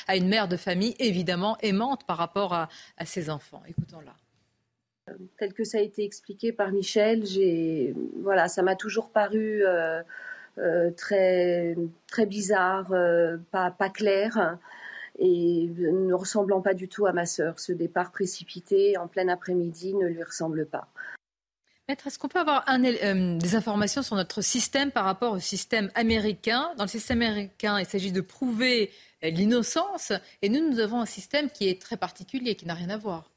à 0.08 0.16
une, 0.16 0.28
mère 0.28 0.48
de 0.48 0.56
famille, 0.56 0.96
évidemment 0.98 1.58
aimante 1.60 2.06
par 2.06 2.16
rapport 2.16 2.54
à, 2.54 2.68
ses 3.04 3.28
enfants. 3.28 3.62
Écoutons-la 3.68 4.14
tel 5.38 5.52
que 5.54 5.64
ça 5.64 5.78
a 5.78 5.80
été 5.80 6.04
expliqué 6.04 6.52
par 6.52 6.70
Michel, 6.70 7.24
voilà, 8.22 8.46
ça 8.46 8.62
m'a 8.62 8.76
toujours 8.76 9.10
paru 9.10 9.66
euh, 9.66 10.02
très, 10.96 11.76
très 12.06 12.26
bizarre, 12.26 12.92
euh, 12.92 13.36
pas, 13.50 13.70
pas 13.70 13.90
clair 13.90 14.58
et 15.18 15.68
ne 15.76 16.14
ressemblant 16.14 16.61
pas 16.61 16.74
du 16.74 16.88
tout 16.88 17.06
à 17.06 17.12
ma 17.12 17.26
sœur. 17.26 17.58
Ce 17.61 17.72
départ 17.72 18.11
précipité 18.11 18.96
en 18.96 19.06
plein 19.06 19.28
après-midi 19.28 19.94
ne 19.94 20.06
lui 20.06 20.22
ressemble 20.22 20.66
pas. 20.66 20.88
Maître, 21.88 22.06
est-ce 22.06 22.18
qu'on 22.18 22.28
peut 22.28 22.38
avoir 22.38 22.64
un, 22.68 22.82
euh, 22.84 23.36
des 23.36 23.56
informations 23.56 24.02
sur 24.02 24.16
notre 24.16 24.42
système 24.42 24.90
par 24.90 25.04
rapport 25.04 25.32
au 25.32 25.38
système 25.38 25.90
américain? 25.94 26.70
Dans 26.78 26.84
le 26.84 26.88
système 26.88 27.20
américain, 27.20 27.78
il 27.80 27.86
s'agit 27.86 28.12
de 28.12 28.20
prouver 28.20 28.90
l'innocence, 29.22 30.12
et 30.40 30.48
nous, 30.48 30.70
nous 30.70 30.78
avons 30.78 31.00
un 31.00 31.06
système 31.06 31.50
qui 31.50 31.68
est 31.68 31.82
très 31.82 31.98
particulier, 31.98 32.54
qui 32.54 32.64
n'a 32.64 32.74
rien 32.74 32.88
à 32.88 32.96
voir. 32.96 33.30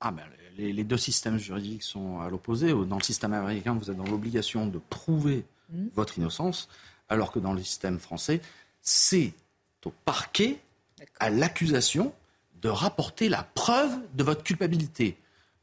Ah 0.00 0.10
ben, 0.12 0.22
les, 0.56 0.72
les, 0.72 0.84
deux 0.84 0.96
systèmes 0.96 1.36
juridiques 1.36 1.82
sont 1.82 2.20
à 2.20 2.30
l'opposé. 2.30 2.72
Dans 2.72 2.96
le 2.96 3.02
système 3.02 3.34
américain, 3.34 3.74
vous 3.74 3.90
êtes 3.90 3.96
dans 3.96 4.04
l'obligation 4.04 4.66
de 4.66 4.78
prouver 4.78 5.44
Mmh. 5.70 5.86
votre 5.94 6.18
innocence, 6.18 6.68
alors 7.08 7.32
que 7.32 7.38
dans 7.38 7.52
le 7.52 7.62
système 7.62 7.98
français, 7.98 8.40
c'est 8.82 9.32
au 9.84 9.92
parquet, 10.04 10.58
à 11.20 11.30
l'accusation, 11.30 12.12
de 12.60 12.68
rapporter 12.68 13.28
la 13.28 13.44
preuve 13.54 13.96
de 14.14 14.24
votre 14.24 14.42
culpabilité. 14.42 15.16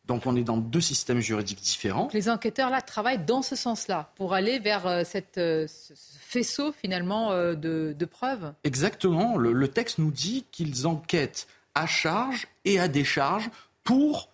Donc 0.06 0.26
on 0.26 0.36
est 0.36 0.44
dans 0.44 0.58
deux 0.58 0.82
systèmes 0.82 1.20
juridiques 1.20 1.62
différents. 1.62 2.10
Les 2.14 2.30
enquêteurs 2.30 2.70
là 2.70 2.82
travaillent 2.82 3.24
dans 3.24 3.42
ce 3.42 3.56
sens-là 3.56 4.12
pour 4.16 4.34
aller 4.34 4.60
vers 4.60 4.88
euh, 4.88 5.04
cette, 5.06 5.38
euh, 5.38 5.66
ce 5.68 5.94
faisceau 6.20 6.72
finalement 6.74 7.32
euh, 7.32 7.56
de, 7.56 8.06
preuves. 8.06 8.54
Exactement. 8.64 9.38
le 9.38 9.68
texte 9.68 9.98
nous 9.98 10.12
dit 10.12 10.46
qu'ils 10.52 10.88
enquêtent 10.88 11.48
à 11.76 11.88
charge 11.88 12.48
et 12.66 12.80
à 12.80 12.88
décharge 12.88 13.50
pour 13.84 14.30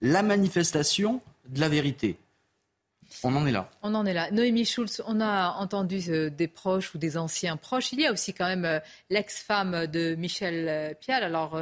la 0.00 0.22
manifestation 0.22 1.20
de 1.48 1.60
la 1.60 1.68
vérité. 1.68 2.18
On 3.22 3.34
en 3.34 3.46
est 3.46 3.52
là. 3.52 3.70
On 3.82 3.94
en 3.94 4.06
est 4.06 4.14
là. 4.14 4.30
Noémie 4.30 4.64
Schulz, 4.64 5.02
on 5.06 5.20
a 5.20 5.52
entendu 5.58 6.00
euh, 6.08 6.30
des 6.30 6.48
proches 6.48 6.94
ou 6.94 6.98
des 6.98 7.16
anciens 7.16 7.56
proches. 7.56 7.92
Il 7.92 8.00
y 8.00 8.06
a 8.06 8.12
aussi 8.12 8.34
quand 8.34 8.46
même 8.46 8.64
euh, 8.64 8.80
l'ex-femme 9.10 9.86
de 9.86 10.14
Michel 10.14 10.66
euh, 10.68 10.94
Pial. 10.94 11.22
Alors 11.22 11.60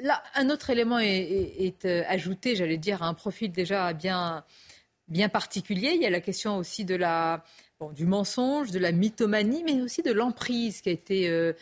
là, 0.00 0.22
un 0.34 0.50
autre 0.50 0.70
élément 0.70 0.98
est, 0.98 1.84
ajouté, 2.08 2.56
j'allais 2.56 2.78
dire, 2.78 3.02
à 3.02 3.06
un 3.06 3.14
profil 3.14 3.52
déjà 3.52 3.92
bien, 3.92 4.44
bien 5.08 5.28
particulier. 5.28 5.92
Il 5.94 6.02
y 6.02 6.06
a 6.06 6.10
la 6.10 6.20
question 6.20 6.56
aussi 6.56 6.84
de 6.84 6.94
la, 6.94 7.44
du 7.92 8.06
mensonge, 8.06 8.70
de 8.70 8.78
la 8.78 8.92
mythomanie, 8.92 9.62
mais 9.64 9.80
aussi 9.82 10.02
de 10.02 10.12
l'emprise 10.12 10.80
qui 10.80 10.88
a 10.88 10.92
été 10.92 11.52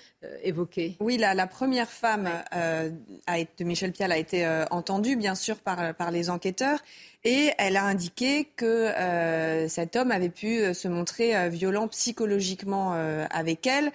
évoquée. 0.43 0.97
Oui, 1.01 1.17
la, 1.17 1.35
la 1.35 1.47
première 1.47 1.89
femme 1.89 2.31
de 2.53 3.65
Michel 3.65 3.93
Pial 3.93 4.13
a 4.13 4.19
été 4.19 4.47
entendue, 4.71 5.17
bien 5.17 5.35
sûr, 5.35 5.57
par, 5.59 5.95
par 5.95 6.11
les 6.11 6.31
enquêteurs. 6.31 6.79
Et 7.25 7.51
elle 7.59 7.77
a 7.77 7.85
indiqué 7.85 8.49
que 8.57 8.65
euh, 8.65 9.69
cet 9.69 9.97
homme 9.97 10.13
avait 10.13 10.29
pu 10.29 10.61
euh, 10.61 10.73
se 10.73 10.87
montrer 10.87 11.37
euh, 11.37 11.49
violent 11.49 11.89
psychologiquement 11.89 12.93
avec 13.31 13.67
elle. 13.67 13.91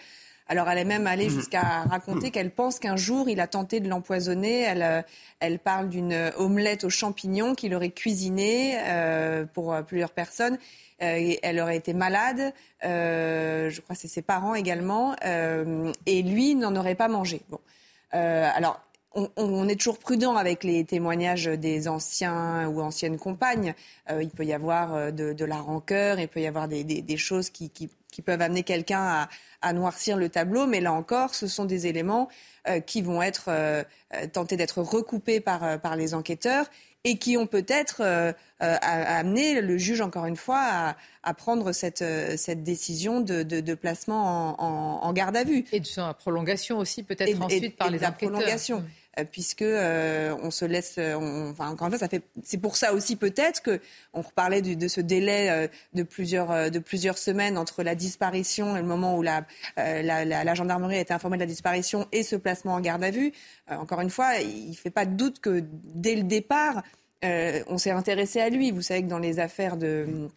Alors 0.47 0.69
elle 0.69 0.77
est 0.77 0.85
même 0.85 1.07
allée 1.07 1.27
mmh. 1.27 1.35
jusqu'à 1.35 1.61
raconter 1.83 2.29
qu'elle 2.29 2.51
pense 2.51 2.77
qu'un 2.77 2.97
jour 2.97 3.29
il 3.29 3.39
a 3.39 3.47
tenté 3.47 3.79
de 3.79 3.87
l'empoisonner. 3.87 4.61
Elle, 4.61 5.05
elle 5.39 5.57
parle 5.57 5.87
d'une 5.89 6.31
omelette 6.37 6.83
aux 6.83 6.89
champignons 6.89 7.55
qu'il 7.55 7.73
aurait 7.73 7.91
cuisinée 7.91 8.77
pour 9.53 9.73
plusieurs 9.87 10.11
personnes. 10.11 10.57
elle 10.99 11.59
aurait 11.61 11.77
été 11.77 11.93
malade, 11.93 12.53
je 12.83 13.81
crois 13.81 13.95
que 13.95 14.01
c'est 14.01 14.09
ses 14.09 14.21
parents 14.21 14.53
également, 14.53 15.15
et 16.05 16.21
lui 16.21 16.55
n'en 16.55 16.75
aurait 16.75 16.95
pas 16.95 17.07
mangé. 17.07 17.41
Bon. 17.49 17.59
alors 18.11 18.81
on, 19.15 19.67
est 19.67 19.75
toujours 19.75 19.99
prudent 19.99 20.35
avec 20.35 20.63
les 20.63 20.83
témoignages 20.85 21.45
des 21.45 21.87
anciens 21.87 22.67
ou 22.67 22.81
anciennes 22.81 23.17
compagnes. 23.17 23.73
Euh, 24.09 24.23
il 24.23 24.29
peut 24.29 24.45
y 24.45 24.53
avoir 24.53 24.93
euh, 24.93 25.11
de, 25.11 25.45
la 25.45 25.57
rancœur, 25.57 26.19
il 26.19 26.27
peut 26.27 26.41
y 26.41 26.47
avoir 26.47 26.67
des, 26.67 27.17
choses 27.17 27.49
qui, 27.49 27.89
peuvent 28.25 28.41
amener 28.41 28.63
quelqu'un 28.63 29.27
à, 29.61 29.73
noircir 29.73 30.17
le 30.17 30.29
tableau, 30.29 30.67
mais 30.67 30.81
là 30.81 30.91
encore, 30.91 31.35
ce 31.35 31.47
sont 31.47 31.65
des 31.65 31.87
éléments 31.87 32.27
euh, 32.67 32.79
qui 32.79 33.01
vont 33.01 33.21
être 33.21 33.49
tentés 34.33 34.57
d'être 34.57 34.81
recoupés 34.81 35.39
par, 35.39 35.95
les 35.95 36.13
enquêteurs 36.13 36.65
et 37.05 37.17
qui 37.17 37.35
ont 37.37 37.47
peut-être 37.47 38.33
amené 38.59 39.61
le 39.61 39.77
juge, 39.77 40.01
encore 40.01 40.25
une 40.25 40.37
fois, 40.37 40.95
à, 41.23 41.33
prendre 41.33 41.71
cette, 41.71 42.03
décision 42.63 43.21
de, 43.21 43.73
placement 43.75 44.61
en, 45.05 45.13
garde 45.13 45.37
à 45.37 45.43
vue. 45.43 45.65
Et 45.71 45.79
de 45.79 45.85
sa 45.85 46.13
prolongation 46.13 46.79
aussi, 46.79 47.03
peut-être 47.03 47.41
ensuite 47.41 47.77
par 47.77 47.91
les 47.91 48.03
enquêteurs. 48.03 48.81
Euh, 49.19 49.25
puisque 49.31 49.61
euh, 49.61 50.35
on 50.41 50.49
se 50.49 50.65
laisse, 50.65 50.95
euh, 50.97 51.51
enfin 51.51 51.69
encore 51.69 51.85
une 51.85 51.91
fois, 51.91 51.99
ça 51.99 52.09
fait, 52.09 52.23
c'est 52.43 52.57
pour 52.57 52.75
ça 52.75 52.93
aussi 52.93 53.15
peut-être 53.15 53.61
que 53.61 53.79
on 54.13 54.21
reparlait 54.21 54.61
de, 54.63 54.87
ce 54.87 55.01
délai 55.01 55.69
de 55.93 56.03
plusieurs 56.03 56.71
de 56.71 56.79
plusieurs 56.79 57.17
semaines 57.17 57.57
entre 57.57 57.83
la 57.83 57.93
disparition 57.93 58.75
et 58.75 58.81
le 58.81 58.87
moment 58.87 59.15
où 59.15 59.21
la 59.21 59.45
la, 59.77 60.25
la, 60.25 60.53
gendarmerie 60.55 60.97
a 60.97 61.01
été 61.01 61.13
informée 61.13 61.37
de 61.37 61.43
la 61.43 61.47
disparition 61.47 62.07
et 62.11 62.23
ce 62.23 62.35
placement 62.35 62.73
en 62.73 62.79
garde 62.79 63.03
à 63.03 63.11
vue. 63.11 63.33
encore 63.69 64.01
une 64.01 64.09
fois, 64.09 64.37
il 64.37 64.69
ne 64.69 64.75
fait 64.75 64.89
pas 64.89 65.05
de 65.05 65.15
doute 65.15 65.39
que 65.39 65.63
dès 65.63 66.15
le 66.15 66.23
départ, 66.23 66.83
on 67.23 67.77
s'est 67.77 67.91
intéressé 67.91 68.41
à 68.41 68.49
lui. 68.49 68.71
Vous 68.71 68.81
savez 68.81 69.03
que 69.03 69.07
dans 69.07 69.19
les 69.19 69.39
affaires 69.39 69.77
de 69.77 70.29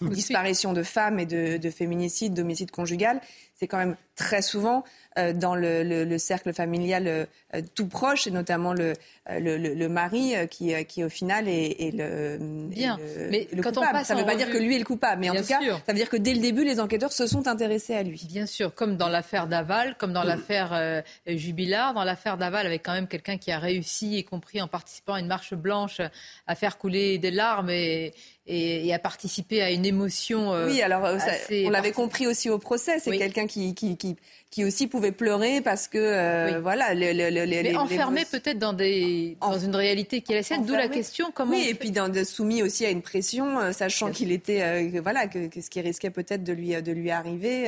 disparition 0.00 0.72
de 0.72 0.82
femmes 0.82 1.18
et 1.18 1.26
de, 1.26 1.56
de 1.56 1.70
féminicide, 1.70 2.34
d'homicide 2.34 2.70
conjugal, 2.70 3.20
c'est 3.54 3.66
quand 3.66 3.78
même 3.78 3.96
très 4.16 4.42
souvent 4.42 4.78
euh, 4.78 4.86
dans 5.16 5.54
le, 5.54 6.18
cercle 6.18 6.52
familial 6.52 7.06
euh, 7.06 7.62
tout 7.74 7.86
proche, 7.86 8.26
et 8.26 8.30
notamment 8.30 8.72
le, 8.72 8.94
euh, 9.28 9.88
mari 9.88 10.34
qui, 10.50 10.72
qui, 10.84 11.04
au 11.04 11.08
final 11.08 11.48
est, 11.48 11.94
le, 11.94 12.38
Bien. 12.40 12.98
mais 13.30 13.46
quand 13.46 13.70
coupable. 13.70 13.86
On 13.88 13.92
passe 13.92 14.06
ça 14.06 14.14
ne 14.14 14.20
veut 14.20 14.26
pas 14.26 14.36
dire 14.36 14.50
que 14.50 14.58
lui 14.58 14.76
est 14.76 14.78
le 14.78 14.84
coupable, 14.84 15.20
mais 15.20 15.30
en 15.30 15.34
tout 15.34 15.46
cas, 15.46 15.58
ça 15.60 15.92
veut 15.92 15.94
dire 15.94 16.08
que 16.08 16.16
dès 16.16 16.32
le 16.32 16.40
début, 16.40 16.64
les 16.64 16.80
enquêteurs 16.80 17.12
se 17.12 17.26
sont 17.26 17.48
intéressés 17.48 17.94
à 17.94 18.02
lui. 18.02 18.24
Bien 18.28 18.46
sûr, 18.46 18.74
comme 18.74 18.96
dans 18.96 19.08
l'affaire 19.08 19.46
Daval, 19.46 19.96
comme 19.98 20.12
dans 20.12 20.24
l'affaire 20.24 21.02
Jubilard. 21.26 21.94
Dans 21.94 22.04
l'affaire 22.04 22.36
Daval, 22.36 22.66
avec 22.66 22.84
quand 22.84 22.92
même 22.92 23.08
quelqu'un 23.08 23.36
qui 23.36 23.50
a 23.52 23.58
réussi, 23.58 24.18
y 24.18 24.24
compris 24.24 24.62
en 24.62 24.68
participant 24.68 25.14
à 25.14 25.20
une 25.20 25.26
marche 25.26 25.54
blanche, 25.54 26.00
à 26.46 26.54
faire 26.54 26.78
couler 26.78 27.18
des 27.18 27.30
larmes 27.30 27.70
et, 27.70 28.12
et, 28.50 28.92
à 28.92 28.98
participer 28.98 29.62
à 29.62 29.70
une 29.70 29.86
émotion. 29.86 30.52
oui, 30.66 30.82
alors 30.82 31.02
on 31.50 31.70
l'avait 31.70 31.92
compris 31.92 32.26
aussi 32.26 32.50
au 32.50 32.58
procès. 32.58 32.98
C'est 32.98 33.16
quelqu'un 33.16 33.46
qui, 33.46 33.74
qui, 33.74 33.96
qui, 33.96 34.16
qui 34.50 34.64
aussi 34.64 34.88
pouvaient 34.88 35.12
pleurer 35.12 35.60
parce 35.60 35.86
que, 35.86 35.98
euh, 35.98 36.60
voilà. 36.60 36.92
Mais 36.94 37.76
enfermés 37.76 38.24
peut-être 38.24 38.58
dans, 38.58 38.72
des, 38.72 39.36
dans 39.40 39.58
une 39.58 39.76
réalité 39.76 40.22
qui 40.22 40.32
est 40.32 40.36
la 40.36 40.42
sienne, 40.42 40.66
d'où 40.66 40.74
la 40.74 40.88
question 40.88 41.30
comment. 41.32 41.52
Oui, 41.52 41.66
et 41.68 41.74
puis 41.74 41.92
dans, 41.92 42.12
soumis 42.24 42.62
aussi 42.62 42.84
à 42.84 42.90
une 42.90 43.02
pression, 43.02 43.60
euh, 43.60 43.72
sachant 43.72 44.10
qu'il 44.10 44.32
était, 44.32 44.62
euh, 44.62 45.00
voilà, 45.00 45.28
que, 45.28 45.46
que, 45.46 45.60
ce 45.60 45.70
qui 45.70 45.80
risquait 45.80 46.10
peut-être 46.10 46.42
de 46.42 46.52
lui, 46.52 46.70
de 46.82 46.92
lui 46.92 47.10
arriver. 47.12 47.66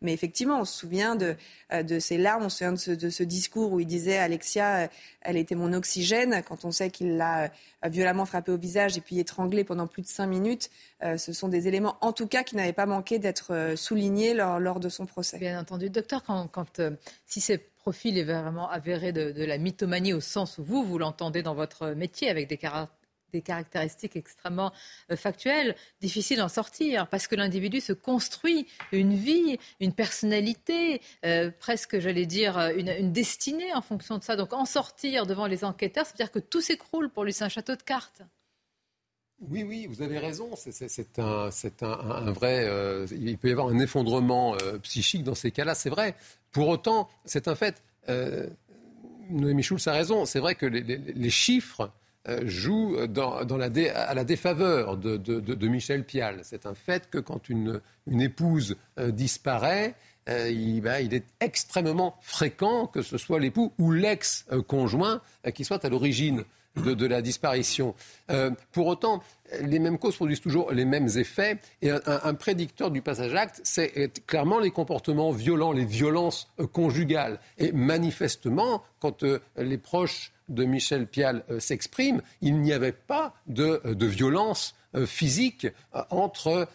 mais 0.00 0.12
effectivement, 0.14 0.60
on 0.60 0.64
se 0.64 0.78
souvient 0.78 1.14
de, 1.14 1.36
de 1.82 1.98
ses 1.98 2.16
larmes, 2.16 2.44
on 2.44 2.48
se 2.48 2.58
souvient 2.58 2.72
de 2.72 2.78
ce, 2.78 2.90
de 2.90 3.10
ce 3.10 3.22
discours 3.22 3.72
où 3.72 3.80
il 3.80 3.86
disait 3.86 4.16
Alexia, 4.16 4.88
elle 5.20 5.36
était 5.36 5.54
mon 5.54 5.74
oxygène, 5.74 6.42
quand 6.48 6.64
on 6.64 6.70
sait 6.70 6.88
qu'il 6.88 7.18
l'a 7.18 7.50
violemment 7.88 8.26
frappé 8.26 8.52
au 8.52 8.56
visage 8.56 8.96
et 8.96 9.00
puis 9.00 9.18
étranglé 9.18 9.64
pendant 9.64 9.86
plus 9.86 10.02
de 10.02 10.06
cinq 10.06 10.26
minutes. 10.26 10.70
Euh, 11.02 11.16
ce 11.16 11.32
sont 11.32 11.48
des 11.48 11.68
éléments, 11.68 11.96
en 12.00 12.12
tout 12.12 12.26
cas, 12.26 12.42
qui 12.42 12.56
n'avaient 12.56 12.72
pas 12.72 12.86
manqué 12.86 13.18
d'être 13.18 13.52
euh, 13.52 13.76
soulignés 13.76 14.34
lors, 14.34 14.80
de 14.80 14.88
son 14.88 15.06
procès. 15.06 15.38
Bien 15.38 15.60
entendu. 15.60 15.90
Docteur, 15.90 16.22
quand, 16.22 16.80
euh, 16.80 16.90
si 17.26 17.40
ce 17.40 17.54
profil 17.78 18.18
est 18.18 18.24
vraiment 18.24 18.68
avéré 18.70 19.12
de, 19.12 19.44
la 19.44 19.58
mythomanie 19.58 20.12
au 20.12 20.20
sens 20.20 20.58
où 20.58 20.64
vous, 20.64 20.84
vous 20.84 20.98
l'entendez 20.98 21.42
dans 21.42 21.54
votre 21.54 21.88
métier 21.90 22.30
avec 22.30 22.48
des 22.48 22.56
des 23.34 23.42
caractéristiques 23.42 24.16
extrêmement 24.16 24.72
euh, 25.10 25.16
factuelles, 25.16 25.74
difficile 26.00 26.38
d'en 26.38 26.48
sortir 26.48 27.08
parce 27.08 27.26
que 27.26 27.34
l'individu 27.34 27.80
se 27.80 27.92
construit 27.92 28.66
une 28.92 29.14
vie, 29.14 29.58
une 29.80 29.92
personnalité, 29.92 31.00
euh, 31.26 31.50
presque, 31.58 31.98
j'allais 31.98 32.26
dire, 32.26 32.58
une, 32.76 33.12
destinée 33.12 33.74
en 33.74 33.82
fonction 33.82 34.18
de 34.18 34.22
ça. 34.22 34.36
Donc 34.36 34.52
en 34.52 34.64
sortir 34.64 35.26
devant 35.26 35.46
les 35.46 35.64
enquêteurs, 35.64 36.06
c'est-à-dire 36.06 36.30
que 36.30 36.38
tout 36.38 36.60
s'écroule 36.60 37.10
pour 37.10 37.24
lui, 37.24 37.32
c'est 37.32 37.44
un 37.44 37.48
château 37.48 37.74
de 37.74 37.82
cartes. 37.82 38.22
Oui, 39.50 39.64
oui, 39.64 39.86
vous 39.86 40.00
avez 40.00 40.18
raison. 40.18 40.50
C'est 40.56 41.18
un, 41.18 42.32
vrai. 42.32 42.64
Euh, 42.64 43.06
il 43.10 43.36
peut 43.36 43.48
y 43.48 43.52
avoir 43.52 43.68
un 43.68 43.78
effondrement 43.80 44.56
psychique 44.82 45.24
dans 45.24 45.34
ces 45.34 45.50
cas-là, 45.50 45.74
c'est 45.74 45.90
vrai. 45.90 46.14
Pour 46.52 46.68
autant, 46.68 47.10
c'est 47.24 47.48
un 47.48 47.56
fait. 47.56 47.82
Noémie 49.30 49.62
Schulz 49.62 49.86
a 49.88 49.92
raison. 49.92 50.24
C'est 50.24 50.38
vrai 50.38 50.54
que 50.54 50.66
les 50.66 51.30
chiffres 51.30 51.80
euh, 51.80 51.88
joue 52.44 53.06
dans, 53.06 53.44
la 53.56 53.70
à 53.94 54.14
la 54.14 54.24
défaveur 54.24 54.96
de, 54.96 55.68
Michel 55.68 56.04
Pial. 56.04 56.40
C'est 56.42 56.66
un 56.66 56.74
fait 56.74 57.10
que 57.10 57.18
quand 57.18 57.48
une, 57.48 57.80
épouse 58.08 58.76
euh, 58.98 59.10
disparaît, 59.10 59.94
euh, 60.28 60.80
bah, 60.80 61.00
il, 61.00 61.14
est 61.14 61.26
extrêmement 61.40 62.16
fréquent 62.22 62.86
que 62.86 63.02
ce 63.02 63.18
soit 63.18 63.40
l'époux 63.40 63.72
ou 63.78 63.92
l'ex-conjoint 63.92 65.20
qui 65.54 65.64
soit 65.64 65.84
à 65.84 65.88
l'origine 65.88 66.44
de, 66.76 67.06
la 67.06 67.22
disparition. 67.22 67.94
pour 68.72 68.86
autant, 68.86 69.22
les 69.60 69.78
mêmes 69.78 69.98
causes 69.98 70.16
produisent 70.16 70.40
toujours 70.40 70.72
les 70.72 70.84
mêmes 70.84 71.08
effets. 71.16 71.58
Et 71.82 71.90
un, 71.90 72.34
prédicteur 72.34 72.90
du 72.90 73.02
passage 73.02 73.34
acte, 73.34 73.60
c'est 73.62 74.26
clairement 74.26 74.58
les 74.58 74.70
comportements 74.70 75.30
violents, 75.30 75.72
les 75.72 75.84
violences 75.84 76.52
conjugales. 76.72 77.38
Et 77.58 77.72
manifestement, 77.72 78.82
quand 79.00 79.24
les 79.56 79.78
proches 79.78 80.32
de 80.48 80.64
Michel 80.64 81.06
Pial 81.06 81.44
euh, 81.50 81.60
s'exprime, 81.60 82.20
il 82.40 82.60
n'y 82.60 82.72
avait 82.72 82.92
pas 82.92 83.34
de, 83.46 83.80
euh, 83.84 83.94
violence 84.00 84.74
euh, 84.94 85.06
physique 85.06 85.66
entre 86.10 86.68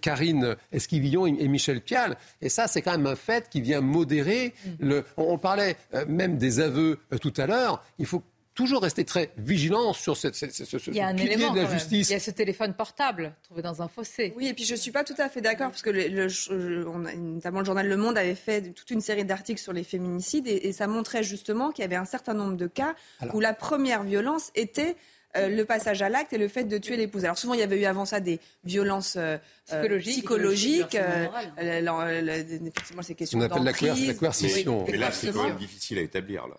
Karine 0.00 0.56
Esquivillon 0.72 1.26
et, 1.26 1.48
Michel 1.48 1.80
Pial. 1.80 2.16
Et 2.40 2.48
ça, 2.48 2.68
c'est 2.68 2.82
quand 2.82 2.92
même 2.92 3.06
un 3.06 3.16
fait 3.16 3.48
qui 3.48 3.60
vient 3.60 3.80
modérer. 3.80 4.54
Mm. 4.64 4.70
Le, 4.80 5.04
on, 5.16 5.38
parlait 5.38 5.76
même 6.06 6.36
des 6.36 6.60
aveux 6.60 7.00
tout 7.20 7.32
à 7.36 7.46
l'heure. 7.46 7.82
Il 7.98 8.06
faut 8.06 8.22
toujours 8.54 8.82
rester 8.82 9.04
très 9.04 9.30
vigilant 9.36 9.92
sur 9.92 10.16
ce, 10.16 10.32
ce, 10.32 10.48
ce, 10.48 10.76
Il 10.90 10.96
y 10.96 11.00
a 11.00 11.08
un 11.08 11.16
élément, 11.16 11.52
de 11.52 11.60
la 11.60 11.70
justice. 11.70 12.08
Il 12.08 12.12
y 12.12 12.16
a 12.16 12.20
ce 12.20 12.30
téléphone 12.30 12.74
portable 12.74 13.34
trouvé 13.42 13.62
dans 13.62 13.82
un 13.82 13.88
fossé. 13.88 14.32
Oui, 14.36 14.46
et 14.46 14.54
puis 14.54 14.64
je 14.64 14.72
ne 14.72 14.78
suis 14.78 14.92
pas 14.92 15.04
tout 15.04 15.14
à 15.18 15.28
fait 15.28 15.40
d'accord, 15.40 15.70
parce 15.70 15.82
que 15.82 15.90
le, 15.90 16.88
on 16.88 17.04
a, 17.04 17.14
notamment 17.14 17.60
le 17.60 17.64
journal 17.64 17.88
Le 17.88 17.96
Monde 17.96 18.16
avait 18.16 18.34
fait 18.34 18.72
toute 18.72 18.90
une 18.90 19.00
série 19.00 19.24
d'articles 19.24 19.60
sur 19.60 19.72
les 19.72 19.84
féminicides, 19.84 20.46
et, 20.46 20.72
ça 20.72 20.86
montrait 20.86 21.22
justement 21.22 21.70
qu'il 21.70 21.82
y 21.82 21.84
avait 21.84 21.96
un 21.96 22.04
certain 22.04 22.34
nombre 22.34 22.56
de 22.56 22.66
cas 22.66 22.94
où 23.32 23.40
la 23.40 23.54
première 23.54 24.02
violence 24.02 24.50
était... 24.54 24.96
Euh, 25.36 25.48
le 25.48 25.64
passage 25.64 26.00
à 26.00 26.08
l'acte 26.08 26.32
et 26.32 26.38
le 26.38 26.46
fait 26.46 26.62
de 26.62 26.78
tuer 26.78 26.96
l'épouse. 26.96 27.24
Alors 27.24 27.36
souvent, 27.36 27.54
il 27.54 27.60
y 27.60 27.64
avait 27.64 27.80
eu 27.80 27.86
avant 27.86 28.04
ça 28.04 28.20
des 28.20 28.38
violences 28.62 29.16
euh, 29.16 29.36
psychologiques, 29.98 30.94
euh, 30.94 31.26
effectivement 31.58 33.02
ces 33.02 33.16
questions 33.16 33.40
On 33.40 33.42
appelle 33.42 33.64
la, 33.64 33.72
coercition. 34.14 34.84
Mais 34.88 34.96
là, 34.96 35.10
c'est 35.10 35.32
quand 35.32 35.42
même 35.42 35.56
difficile 35.56 35.98
à 35.98 36.02
établir. 36.02 36.46
Là. 36.46 36.54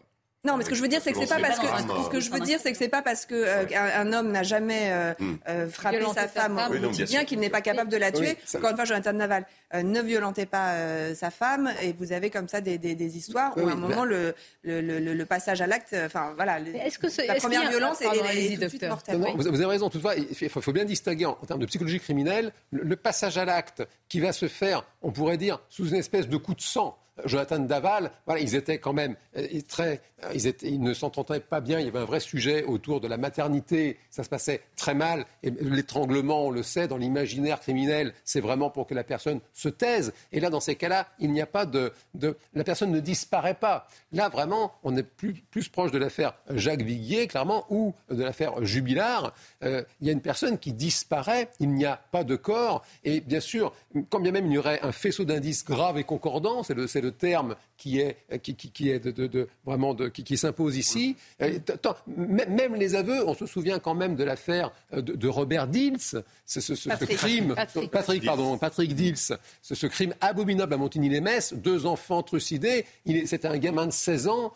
Non, 0.46 0.58
mais 0.58 0.64
ce 0.64 0.70
que 0.70 0.76
je 0.76 0.82
veux 0.82 0.88
dire, 0.88 1.02
c'est 1.02 1.12
que 1.12 1.20
c'est 1.20 1.28
pas 1.28 1.40
parce 1.40 1.60
que 1.60 1.68
ce 1.68 2.10
que 2.10 2.20
je 2.20 2.32
veux 2.32 2.40
dire, 2.40 2.60
c'est 2.62 2.72
que 2.72 2.78
c'est 2.78 2.88
pas 2.88 3.02
parce 3.02 3.26
que 3.26 3.36
euh, 3.36 3.66
un, 3.96 4.14
homme 4.14 4.32
n'a 4.32 4.44
jamais 4.44 4.92
euh, 4.92 5.14
hmm. 5.18 5.36
euh, 5.50 5.70
frappé 5.70 6.06
sa 6.14 6.28
femme 6.28 6.60
au 6.70 6.80
quotidien 6.80 7.26
qu'il 7.26 7.40
n'est 7.40 7.50
pas 7.50 7.62
capable 7.62 7.90
de 7.90 7.98
la 7.98 8.12
tuer. 8.12 8.38
Encore 8.56 8.70
une 8.70 8.76
fois, 8.76 8.86
Jonathan 8.86 9.14
Naval, 9.14 9.46
ne 9.74 10.02
violentez 10.02 10.46
pas 10.46 10.76
sa 11.16 11.32
femme 11.32 11.72
et 11.82 11.94
vous 11.94 12.12
avez 12.12 12.30
comme 12.30 12.48
ça 12.48 12.62
des, 12.62 12.78
des, 12.78 13.18
histoires 13.18 13.58
où 13.58 13.68
à 13.68 13.72
un 13.72 13.76
moment 13.76 14.06
le, 14.06 14.34
le, 14.64 14.82
le, 14.82 15.26
passage 15.26 15.62
à 15.62 15.68
l'acte, 15.68 15.96
enfin 16.06 16.34
voilà, 16.36 16.60
que 16.60 17.28
la 17.28 17.36
première 17.36 17.70
violence 17.70 18.02
est, 18.02 18.06
est, 18.06 18.56
tout 18.56 18.62
de 18.62 18.68
suite 18.68 18.84
mortelle. 18.84 19.20
vous 19.36 19.48
avez 19.48 19.66
raison. 19.66 19.90
Toutefois, 19.90 20.16
il 20.16 20.50
faut, 20.50 20.72
bien 20.72 20.86
distinguer 20.86 21.26
en, 21.26 21.34
termes 21.36 21.60
de 21.60 21.66
psychologie 21.66 22.00
criminelle 22.00 22.52
le 22.72 22.96
passage 22.96 23.38
à 23.38 23.46
l'acte 23.46 23.84
qui 24.10 24.20
va 24.20 24.34
se 24.34 24.48
faire, 24.48 24.84
on 25.02 25.12
pourrait 25.12 25.38
dire, 25.38 25.60
sous 25.70 25.90
une 25.90 25.96
espèce 25.96 26.28
de 26.28 26.38
coup 26.38 26.54
de 26.54 26.62
sang. 26.62 26.98
Jonathan 27.24 27.60
Daval, 27.60 28.12
voilà, 28.26 28.42
ils 28.42 28.56
étaient 28.56 28.78
quand 28.78 28.94
même 28.94 29.16
euh, 29.38 29.48
très, 29.68 30.02
euh, 30.24 30.32
ils, 30.34 30.48
étaient, 30.48 30.68
ils 30.68 30.82
ne 30.82 30.94
s'entendaient 30.94 31.40
pas 31.40 31.62
bien. 31.62 31.80
Il 31.80 31.86
y 31.86 31.90
avait 31.90 32.00
un 32.00 32.06
vrai 32.06 32.20
sujet 32.20 32.64
autour 32.64 33.00
de 33.00 33.08
la 33.08 33.18
maternité. 33.18 33.98
Ça 34.10 34.24
se 34.24 34.30
passait 34.30 34.62
très 34.76 34.94
mal. 34.94 35.26
L'étranglement, 35.44 36.48
on 36.48 36.52
le 36.52 36.64
sait, 36.64 36.88
dans 36.88 36.98
l'imaginaire 36.98 37.60
criminel, 37.60 38.14
c'est 38.26 38.42
vraiment 38.42 38.70
pour 38.70 38.86
que 38.88 38.94
la 38.94 39.04
personne 39.04 39.40
se 39.54 39.70
taise. 39.70 40.14
Et 40.32 40.40
là, 40.40 40.50
dans 40.50 40.60
ces 40.60 40.76
cas-là, 40.76 41.08
il 41.20 41.32
n'y 41.32 41.42
a 41.42 41.46
pas 41.46 41.66
de, 41.66 41.94
de, 42.14 42.36
la 42.54 42.64
personne 42.64 42.92
ne 42.92 43.00
disparaît 43.00 43.56
pas. 43.56 43.88
Là, 44.12 44.30
vraiment, 44.30 44.74
on 44.84 44.96
est 44.98 45.04
plus, 45.04 45.34
plus 45.52 45.70
proche 45.70 45.92
de 45.92 45.98
l'affaire 45.98 46.34
Jacques 46.50 46.82
Viguier, 46.82 47.28
clairement, 47.28 47.66
ou 47.70 47.94
de 48.10 48.24
l'affaire 48.24 48.64
Jubilard. 48.66 49.34
Euh, 49.64 49.84
il 50.02 50.08
y 50.08 50.10
a 50.10 50.14
une 50.14 50.22
personne 50.22 50.58
qui 50.58 50.74
disparaît. 50.74 51.50
Il 51.60 51.70
n'y 51.70 51.86
a 51.86 51.98
pas 52.12 52.24
de 52.24 52.36
corps. 52.36 52.84
Et 53.04 53.22
bien 53.22 53.40
sûr, 53.40 53.74
quand 54.10 54.20
bien 54.20 54.32
même 54.32 54.48
il 54.48 54.54
y 54.54 54.58
aurait 54.58 54.82
un 54.82 54.92
faisceau 54.92 55.24
d'indices 55.24 55.64
graves 55.64 55.98
et 55.98 56.04
concordants, 56.04 56.64
c'est 56.64 56.74
le, 56.74 56.88
le 57.06 57.12
terme 57.12 57.56
qui 57.78 58.00
est, 58.00 58.18
qui, 58.42 58.56
qui, 58.56 58.90
est 58.90 59.00
de, 59.00 59.48
vraiment 59.66 59.94
de, 59.94 60.08
qui, 60.08 60.38
s'impose 60.38 60.78
ici. 60.78 61.16
Même 62.08 62.76
les 62.76 62.96
aveux, 62.96 63.28
on 63.28 63.34
se 63.34 63.46
souvient 63.46 63.80
quand 63.80 63.96
même 63.96 64.16
de 64.16 64.24
l'affaire 64.24 64.72
euh, 64.94 65.02
de, 65.02 65.28
Robert 65.28 65.68
Dils, 65.68 66.24
ce, 66.46 66.60
ce, 66.60 67.06
crime, 67.06 67.54
Patrick, 67.92 68.26
pardon, 68.26 68.58
Patrick 68.58 68.96
Dils, 68.96 69.38
ce, 69.62 69.88
crime 69.88 70.14
abominable 70.22 70.74
à 70.74 70.78
Montigny-les-Metz, 70.78 71.54
deux 71.54 71.86
enfants 71.86 72.24
trucidés. 72.24 72.86
C'était 73.26 73.48
un 73.48 73.58
gamin 73.58 73.88
de 73.88 73.92
16 73.92 74.28
ans 74.28 74.54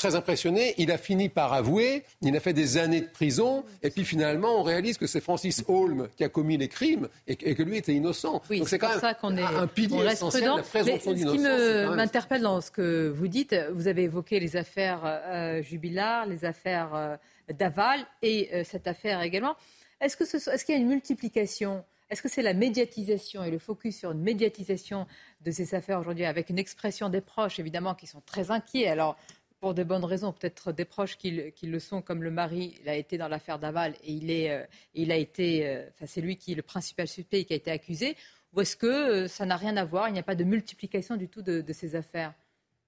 très 0.00 0.14
impressionné. 0.14 0.74
Il 0.78 0.90
a 0.90 0.98
fini 0.98 1.28
par 1.28 1.52
avouer. 1.52 2.04
Il 2.22 2.34
a 2.36 2.40
fait 2.40 2.52
des 2.52 2.78
années 2.78 3.02
de 3.02 3.08
prison. 3.08 3.64
Et 3.82 3.90
puis 3.90 4.04
finalement, 4.04 4.58
on 4.58 4.62
réalise 4.62 4.98
que 4.98 5.06
c'est 5.06 5.20
Francis 5.20 5.64
Holm 5.68 6.08
qui 6.16 6.24
a 6.24 6.28
commis 6.28 6.56
les 6.56 6.68
crimes 6.68 7.08
et, 7.26 7.36
que 7.36 7.62
lui 7.62 7.76
était 7.76 7.92
innocent. 7.94 8.42
Donc 8.50 8.68
c'est 8.68 8.78
quand 8.78 8.88
même 8.88 9.00
ça 9.00 9.14
qu'on 9.14 9.36
est, 9.36 9.42
un 9.42 9.66
pilier 9.66 10.04
essentiel 10.10 10.44
de 10.44 10.56
la 10.56 10.62
présomption 10.62 11.12
d'innocence. 11.12 11.40
Ce 11.40 11.90
qui 11.90 11.96
m'interpelle 11.96 12.42
dans 12.42 12.60
ce 12.60 12.70
que 12.70 13.08
vous 13.08 13.28
dites, 13.28 13.54
vous 13.72 13.88
avez 13.88 14.04
évoqué 14.04 14.40
les 14.40 14.56
affaires 14.56 15.02
euh, 15.04 15.62
Jubilard, 15.62 16.26
les 16.26 16.44
affaires 16.44 16.94
euh, 16.94 17.16
Daval 17.52 18.00
et 18.22 18.48
euh, 18.52 18.64
cette 18.64 18.86
affaire 18.86 19.22
également. 19.22 19.54
Est-ce 20.00 20.16
qu'il 20.16 20.26
est 20.26 20.68
y 20.68 20.72
a 20.72 20.76
une 20.80 20.88
multiplication? 20.88 21.84
Est-ce 22.08 22.22
que 22.22 22.28
c'est 22.28 22.42
la 22.42 22.54
médiatisation 22.54 23.44
et 23.44 23.50
le 23.50 23.58
focus 23.58 23.98
sur 23.98 24.12
une 24.12 24.22
médiatisation 24.22 25.06
de 25.42 25.50
ces 25.50 25.74
affaires 25.74 26.00
aujourd'hui, 26.00 26.24
avec 26.24 26.50
une 26.50 26.58
expression 26.58 27.08
des 27.08 27.20
proches, 27.20 27.60
évidemment, 27.60 27.94
qui 27.94 28.08
sont 28.08 28.20
très 28.26 28.50
inquiets? 28.50 28.88
Alors, 28.88 29.16
pour 29.60 29.74
de 29.74 29.84
bonnes 29.84 30.04
raisons, 30.04 30.32
peut-être 30.32 30.72
des 30.72 30.86
proches 30.86 31.16
qui, 31.16 31.30
le 31.30 31.78
sont, 31.78 32.00
comme 32.00 32.22
le 32.22 32.30
mari, 32.30 32.74
il 32.82 32.88
a 32.88 32.96
été 32.96 33.18
dans 33.18 33.28
l'affaire 33.28 33.58
Daval 33.58 33.94
et 34.02 34.12
il, 34.12 34.30
est, 34.30 34.50
euh, 34.50 34.64
il 34.94 35.12
a 35.12 35.16
été, 35.16 35.68
euh, 35.68 35.86
enfin, 35.90 36.06
c'est 36.06 36.22
lui 36.22 36.36
qui 36.36 36.52
est 36.52 36.54
le 36.54 36.62
principal 36.62 37.06
suspect 37.06 37.40
et 37.40 37.44
qui 37.44 37.52
a 37.52 37.56
été 37.56 37.70
accusé, 37.70 38.16
ou 38.54 38.62
est-ce 38.62 38.76
que 38.76 38.86
euh, 38.86 39.28
ça 39.28 39.44
n'a 39.44 39.56
rien 39.56 39.76
à 39.76 39.84
voir, 39.84 40.08
il 40.08 40.12
n'y 40.12 40.18
a 40.18 40.24
pas 40.24 40.34
de 40.34 40.44
multiplication 40.44 41.16
du 41.16 41.28
tout 41.28 41.42
de, 41.42 41.64
ces 41.72 41.94
affaires, 41.94 42.32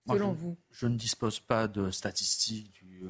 selon 0.09 0.33
vous? 0.33 0.57
Je 0.71 0.87
ne 0.87 0.97
dispose 0.97 1.41
pas 1.41 1.69
de 1.69 1.91
statistiques 1.91 2.73
du, 2.73 3.03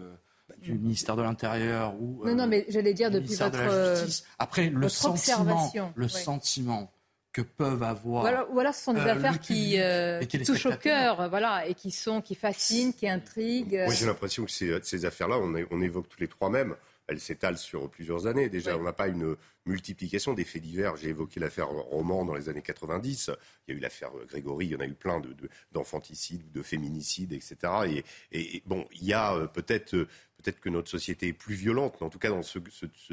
du 0.58 0.74
ministère 0.74 1.14
de 1.16 1.22
l'Intérieur 1.22 1.94
ou. 2.00 2.26
non, 2.26 2.34
non, 2.34 2.46
mais 2.48 2.66
j'allais 2.68 2.94
dire 2.94 3.10
depuis 3.10 3.36
votre. 3.36 4.08
Après, 4.38 4.70
le 4.70 4.88
sentiment, 4.88 5.72
le 5.94 6.08
sentiment 6.08 6.92
que 7.32 7.40
peuvent 7.40 7.82
avoir. 7.82 8.24
Ou 8.52 8.60
alors, 8.60 8.74
ce 8.74 8.84
sont 8.84 8.92
des 8.92 9.00
euh, 9.00 9.12
affaires 9.12 9.40
qui, 9.40 9.78
euh, 9.78 10.22
touchent 10.44 10.66
au 10.66 10.76
cœur, 10.76 11.28
voilà, 11.28 11.66
et 11.66 11.74
qui 11.74 11.90
sont, 11.90 12.20
qui 12.20 12.34
fascinent, 12.34 12.92
qui 12.92 13.08
intriguent. 13.08 13.82
Moi, 13.84 13.94
j'ai 13.94 14.06
l'impression 14.06 14.44
que 14.44 14.50
ces, 14.50 14.78
ces 14.82 15.04
affaires-là, 15.04 15.38
on, 15.38 15.54
on, 15.70 15.82
évoque 15.82 16.08
tous 16.08 16.20
les 16.20 16.28
trois 16.28 16.50
mêmes. 16.50 16.76
Elles 17.08 17.20
s'étalent 17.20 17.58
sur 17.58 17.90
plusieurs 17.90 18.26
années. 18.26 18.48
Déjà, 18.48 18.76
on 18.76 18.82
n'a 18.82 18.92
pas 18.92 19.08
une 19.08 19.36
multiplication 19.66 20.34
des 20.34 20.44
faits 20.44 20.62
divers. 20.62 20.96
J'ai 20.96 21.08
évoqué 21.08 21.40
l'affaire 21.40 21.68
Roman 21.68 22.24
dans 22.24 22.34
les 22.34 22.48
années 22.48 22.62
90. 22.62 23.30
Il 23.66 23.72
y 23.72 23.74
a 23.74 23.78
eu 23.78 23.80
l'affaire 23.80 24.10
Grégory. 24.28 24.66
Il 24.66 24.72
y 24.72 24.76
en 24.76 24.80
a 24.80 24.86
eu 24.86 24.94
plein 24.94 25.20
de, 25.20 25.34
d'enfanticides, 25.72 26.50
de, 26.52 26.62
féminicides, 26.62 27.32
etc. 27.32 27.56
Et, 28.30 28.56
et, 28.56 28.62
bon, 28.66 28.86
il 28.92 29.04
y 29.04 29.12
a 29.12 29.34
euh, 29.34 29.46
peut-être 29.46 30.06
peut-être 30.42 30.60
que 30.60 30.68
notre 30.68 30.90
société 30.90 31.28
est 31.28 31.32
plus 31.32 31.54
violente, 31.54 31.94
mais 32.00 32.06
en 32.06 32.10
tout 32.10 32.18
cas 32.18 32.30
dans 32.30 32.42
ce, 32.42 32.58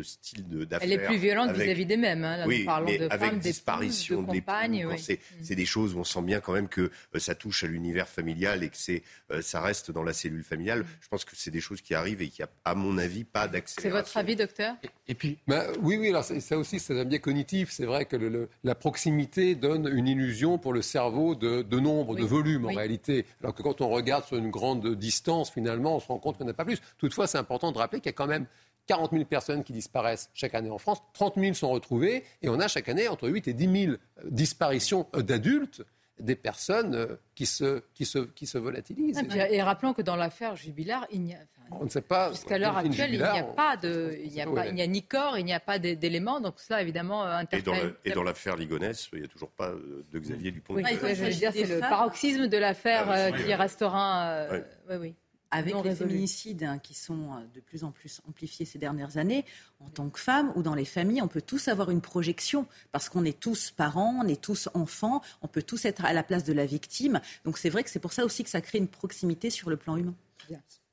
style 0.01 0.47
d'affaires. 0.47 0.79
Elle 0.81 0.93
est 0.93 1.05
plus 1.05 1.17
violente 1.17 1.51
vis-à-vis 1.51 1.85
des 1.85 1.97
mêmes. 1.97 2.23
Hein. 2.23 2.43
oui, 2.47 2.65
mais 2.85 3.01
avec 3.11 3.39
disparition 3.39 4.23
de 4.23 4.27
compagnes. 4.27 4.87
C'est 4.97 5.55
des 5.55 5.65
choses 5.65 5.95
où 5.95 5.99
on 5.99 6.03
sent 6.03 6.21
bien 6.21 6.39
quand 6.39 6.53
même 6.53 6.67
que 6.67 6.91
euh, 7.15 7.19
ça 7.19 7.35
touche 7.35 7.63
à 7.63 7.67
l'univers 7.67 8.07
familial 8.07 8.63
et 8.63 8.69
que 8.69 8.77
c'est 8.77 9.03
euh, 9.31 9.41
ça 9.41 9.61
reste 9.61 9.91
dans 9.91 10.03
la 10.03 10.13
cellule 10.13 10.43
familiale. 10.43 10.85
Je 11.01 11.07
pense 11.07 11.25
que 11.25 11.35
c'est 11.35 11.51
des 11.51 11.61
choses 11.61 11.81
qui 11.81 11.93
arrivent 11.93 12.21
et 12.21 12.29
qui 12.29 12.43
a, 12.43 12.49
à 12.65 12.75
mon 12.75 12.97
avis, 12.97 13.23
pas 13.23 13.47
d'accès. 13.47 13.81
C'est 13.81 13.89
votre 13.89 14.15
avis, 14.17 14.35
docteur? 14.35 14.75
Et, 15.07 15.13
puis, 15.13 15.37
bah, 15.47 15.65
oui, 15.81 15.97
oui. 15.97 16.09
Alors 16.09 16.23
ça 16.23 16.57
aussi, 16.57 16.79
c'est 16.79 16.99
un 16.99 17.05
biais 17.05 17.19
cognitif. 17.19 17.71
C'est 17.71 17.85
vrai 17.85 18.05
que 18.05 18.15
le, 18.15 18.49
la 18.63 18.75
proximité 18.75 19.55
donne 19.55 19.87
une 19.87 20.07
illusion 20.07 20.57
pour 20.57 20.73
le 20.73 20.81
cerveau 20.81 21.35
de, 21.35 21.61
de 21.61 21.79
nombre, 21.79 22.15
de 22.15 22.23
volume 22.23 22.65
en 22.65 22.69
réalité. 22.69 23.25
Alors 23.41 23.53
que 23.53 23.61
quand 23.61 23.81
on 23.81 23.89
regarde 23.89 24.25
sur 24.25 24.37
une 24.37 24.49
grande 24.49 24.95
distance, 24.95 25.51
finalement, 25.51 25.95
on 25.95 25.99
se 25.99 26.07
rend 26.07 26.19
compte 26.19 26.37
qu'on 26.37 26.45
n'a 26.45 26.53
pas 26.53 26.65
plus. 26.65 26.79
Toutefois, 26.97 27.18
c'est 27.27 27.37
important 27.37 27.71
de 27.71 27.77
rappeler 27.77 27.99
qu'il 27.99 28.09
y 28.09 28.15
a 28.15 28.17
quand 28.17 28.27
même 28.27 28.45
40 28.87 29.11
000 29.11 29.25
personnes 29.25 29.63
qui 29.63 29.71
disparaissent 29.71 30.31
chaque 30.33 30.55
année 30.55 30.71
en 30.71 30.79
France, 30.79 30.99
30 31.13 31.35
000 31.37 31.53
sont 31.53 31.69
retrouvées, 31.69 32.23
et 32.41 32.49
on 32.49 32.59
a 32.59 32.67
chaque 32.67 32.89
année 32.89 33.07
entre 33.07 33.29
8 33.29 33.47
et 33.47 33.53
10 33.53 33.83
000 33.85 33.97
disparitions 34.25 35.07
d'adultes 35.13 35.83
des 36.19 36.35
personnes 36.35 36.95
euh, 36.95 37.15
qui 37.35 37.45
se, 37.45 37.81
qui 37.93 38.05
se, 38.05 38.19
qui 38.19 38.45
se 38.45 38.57
volatilisent. 38.57 39.21
Et, 39.51 39.61
rappelons 39.61 39.93
que 39.93 40.01
dans 40.01 40.15
l'affaire 40.15 40.55
Jubilard, 40.55 41.05
il 41.11 41.21
n'y 41.21 41.33
a, 41.33 41.37
on 41.71 41.85
ne 41.85 41.89
sait 41.89 42.01
pas. 42.01 42.31
Jusqu'à 42.31 42.57
l'heure 42.57 42.77
actuelle, 42.77 43.13
il 43.13 43.19
n'y 43.19 43.23
a 43.23 43.43
pas 43.43 43.77
de, 43.77 44.17
il 44.23 44.31
n'y 44.31 44.41
a, 44.41 44.47
pas, 44.47 44.67
il 44.67 44.73
n'y 44.73 44.81
a 44.81 44.87
ni 44.87 45.03
corps, 45.03 45.37
il 45.37 45.45
n'y 45.45 45.53
a 45.53 45.59
pas 45.59 45.79
d'éléments, 45.79 46.41
donc 46.41 46.55
cela 46.59 46.81
évidemment 46.81 47.23
interpelle. 47.23 47.95
Et 48.03 48.11
dans 48.11 48.23
l'affaire 48.23 48.55
Ligonès, 48.57 49.07
il 49.13 49.19
n'y 49.19 49.25
a 49.25 49.27
toujours 49.27 49.51
pas 49.51 49.71
de 50.11 50.19
Xavier 50.19 50.51
Dupont. 50.51 50.73
Oui, 50.73 50.83
je 50.83 51.37
dire, 51.37 51.51
c'est 51.53 51.67
le 51.67 51.79
paroxysme 51.79 52.47
de 52.47 52.57
l'affaire 52.57 53.05
ah 53.07 53.17
euh, 53.17 53.31
qui 53.31 53.53
restera. 53.53 54.29
Euh, 54.29 54.61
oui, 54.89 54.95
oui 54.99 55.15
avec 55.51 55.75
les 55.83 55.95
féminicides 55.95 56.63
hein, 56.63 56.79
qui 56.79 56.93
sont 56.93 57.33
euh, 57.33 57.45
de 57.53 57.59
plus 57.59 57.83
en 57.83 57.91
plus 57.91 58.21
amplifiés 58.27 58.65
ces 58.65 58.77
dernières 58.77 59.17
années, 59.17 59.45
en 59.79 59.89
tant 59.89 60.09
que 60.09 60.19
femme 60.19 60.51
ou 60.55 60.63
dans 60.63 60.75
les 60.75 60.85
familles, 60.85 61.21
on 61.21 61.27
peut 61.27 61.41
tous 61.41 61.67
avoir 61.67 61.89
une 61.89 62.01
projection 62.01 62.67
parce 62.91 63.09
qu'on 63.09 63.25
est 63.25 63.39
tous 63.39 63.71
parents, 63.71 64.19
on 64.23 64.27
est 64.27 64.41
tous 64.41 64.69
enfants, 64.73 65.21
on 65.41 65.47
peut 65.47 65.63
tous 65.63 65.85
être 65.85 66.05
à 66.05 66.13
la 66.13 66.23
place 66.23 66.43
de 66.43 66.53
la 66.53 66.65
victime. 66.65 67.21
Donc 67.45 67.57
c'est 67.57 67.69
vrai 67.69 67.83
que 67.83 67.89
c'est 67.89 67.99
pour 67.99 68.13
ça 68.13 68.25
aussi 68.25 68.43
que 68.43 68.49
ça 68.49 68.61
crée 68.61 68.77
une 68.77 68.87
proximité 68.87 69.49
sur 69.49 69.69
le 69.69 69.77
plan 69.77 69.97
humain. 69.97 70.15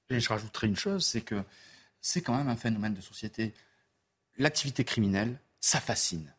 Et 0.09 0.21
je 0.21 0.29
rajouterai 0.29 0.67
une 0.67 0.77
chose, 0.77 1.05
c'est 1.05 1.23
que 1.23 1.43
c'est 2.01 2.21
quand 2.21 2.37
même 2.37 2.49
un 2.49 2.57
phénomène 2.57 2.95
de 2.95 3.01
société. 3.01 3.55
L'activité 4.39 4.85
criminelle, 4.85 5.41
ça 5.61 5.81
fascine 5.81 6.33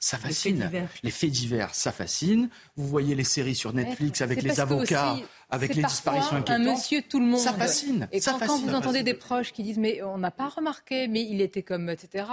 ça 0.00 0.16
fascine. 0.16 0.70
Les 1.02 1.10
faits 1.10 1.30
divers, 1.30 1.74
ça 1.74 1.92
fascine. 1.92 2.48
Vous 2.74 2.88
voyez 2.88 3.14
les 3.14 3.24
séries 3.24 3.54
sur 3.54 3.74
Netflix 3.74 4.22
avec 4.22 4.42
les 4.42 4.58
avocats, 4.58 5.18
avec 5.50 5.74
les 5.74 5.82
disparitions 5.82 6.36
inquiétantes. 6.36 6.66
Un 6.66 6.72
monsieur 6.72 7.02
tout 7.02 7.20
le 7.20 7.26
monde. 7.26 7.38
Ça 7.38 7.52
fascine. 7.52 8.08
Et 8.10 8.20
ça 8.20 8.32
quand, 8.32 8.38
fascine, 8.38 8.66
vous 8.66 8.74
entendez 8.74 9.02
des 9.02 9.12
proches 9.12 9.52
qui 9.52 9.62
disent 9.62 9.78
mais 9.78 10.02
on 10.02 10.16
n'a 10.16 10.30
pas 10.30 10.48
remarqué, 10.48 11.06
mais 11.06 11.22
il 11.22 11.42
était 11.42 11.62
comme 11.62 11.90
etc. 11.90 12.24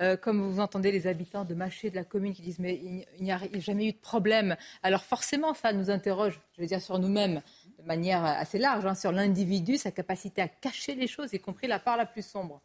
Euh, 0.00 0.16
comme 0.16 0.40
vous 0.48 0.60
entendez 0.60 0.92
les 0.92 1.08
habitants 1.08 1.44
de 1.44 1.54
Maché 1.54 1.90
de 1.90 1.96
la 1.96 2.04
commune 2.04 2.32
qui 2.32 2.42
disent 2.42 2.60
mais 2.60 2.80
il 3.18 3.24
n'y 3.24 3.32
a 3.32 3.40
jamais 3.54 3.88
eu 3.88 3.92
de 3.92 3.98
problème. 3.98 4.56
Alors 4.84 5.02
forcément 5.02 5.52
ça 5.52 5.72
nous 5.72 5.90
interroge, 5.90 6.40
je 6.56 6.60
veux 6.60 6.68
dire 6.68 6.80
sur 6.80 7.00
nous-mêmes 7.00 7.42
de 7.80 7.82
manière 7.82 8.24
assez 8.24 8.58
large, 8.58 8.86
hein, 8.86 8.94
sur 8.94 9.10
l'individu, 9.10 9.78
sa 9.78 9.90
capacité 9.90 10.42
à 10.42 10.48
cacher 10.48 10.94
les 10.94 11.08
choses, 11.08 11.32
y 11.32 11.40
compris 11.40 11.66
la 11.66 11.80
part 11.80 11.96
la 11.96 12.06
plus 12.06 12.24
sombre. 12.24 12.62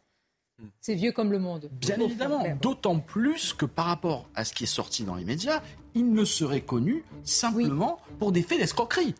C'est 0.80 0.94
vieux 0.94 1.12
comme 1.12 1.32
le 1.32 1.38
monde. 1.38 1.70
Bien 1.72 1.98
évidemment, 1.98 2.44
d'autant 2.60 2.98
plus 2.98 3.52
que 3.52 3.64
par 3.64 3.86
rapport 3.86 4.28
à 4.34 4.44
ce 4.44 4.52
qui 4.52 4.64
est 4.64 4.66
sorti 4.66 5.04
dans 5.04 5.14
les 5.14 5.24
médias, 5.24 5.62
il 5.94 6.12
ne 6.12 6.24
serait 6.24 6.60
connu 6.60 7.04
simplement 7.24 7.98
pour 8.18 8.32
des 8.32 8.42
faits 8.42 8.58
d'escroquerie. 8.58 9.14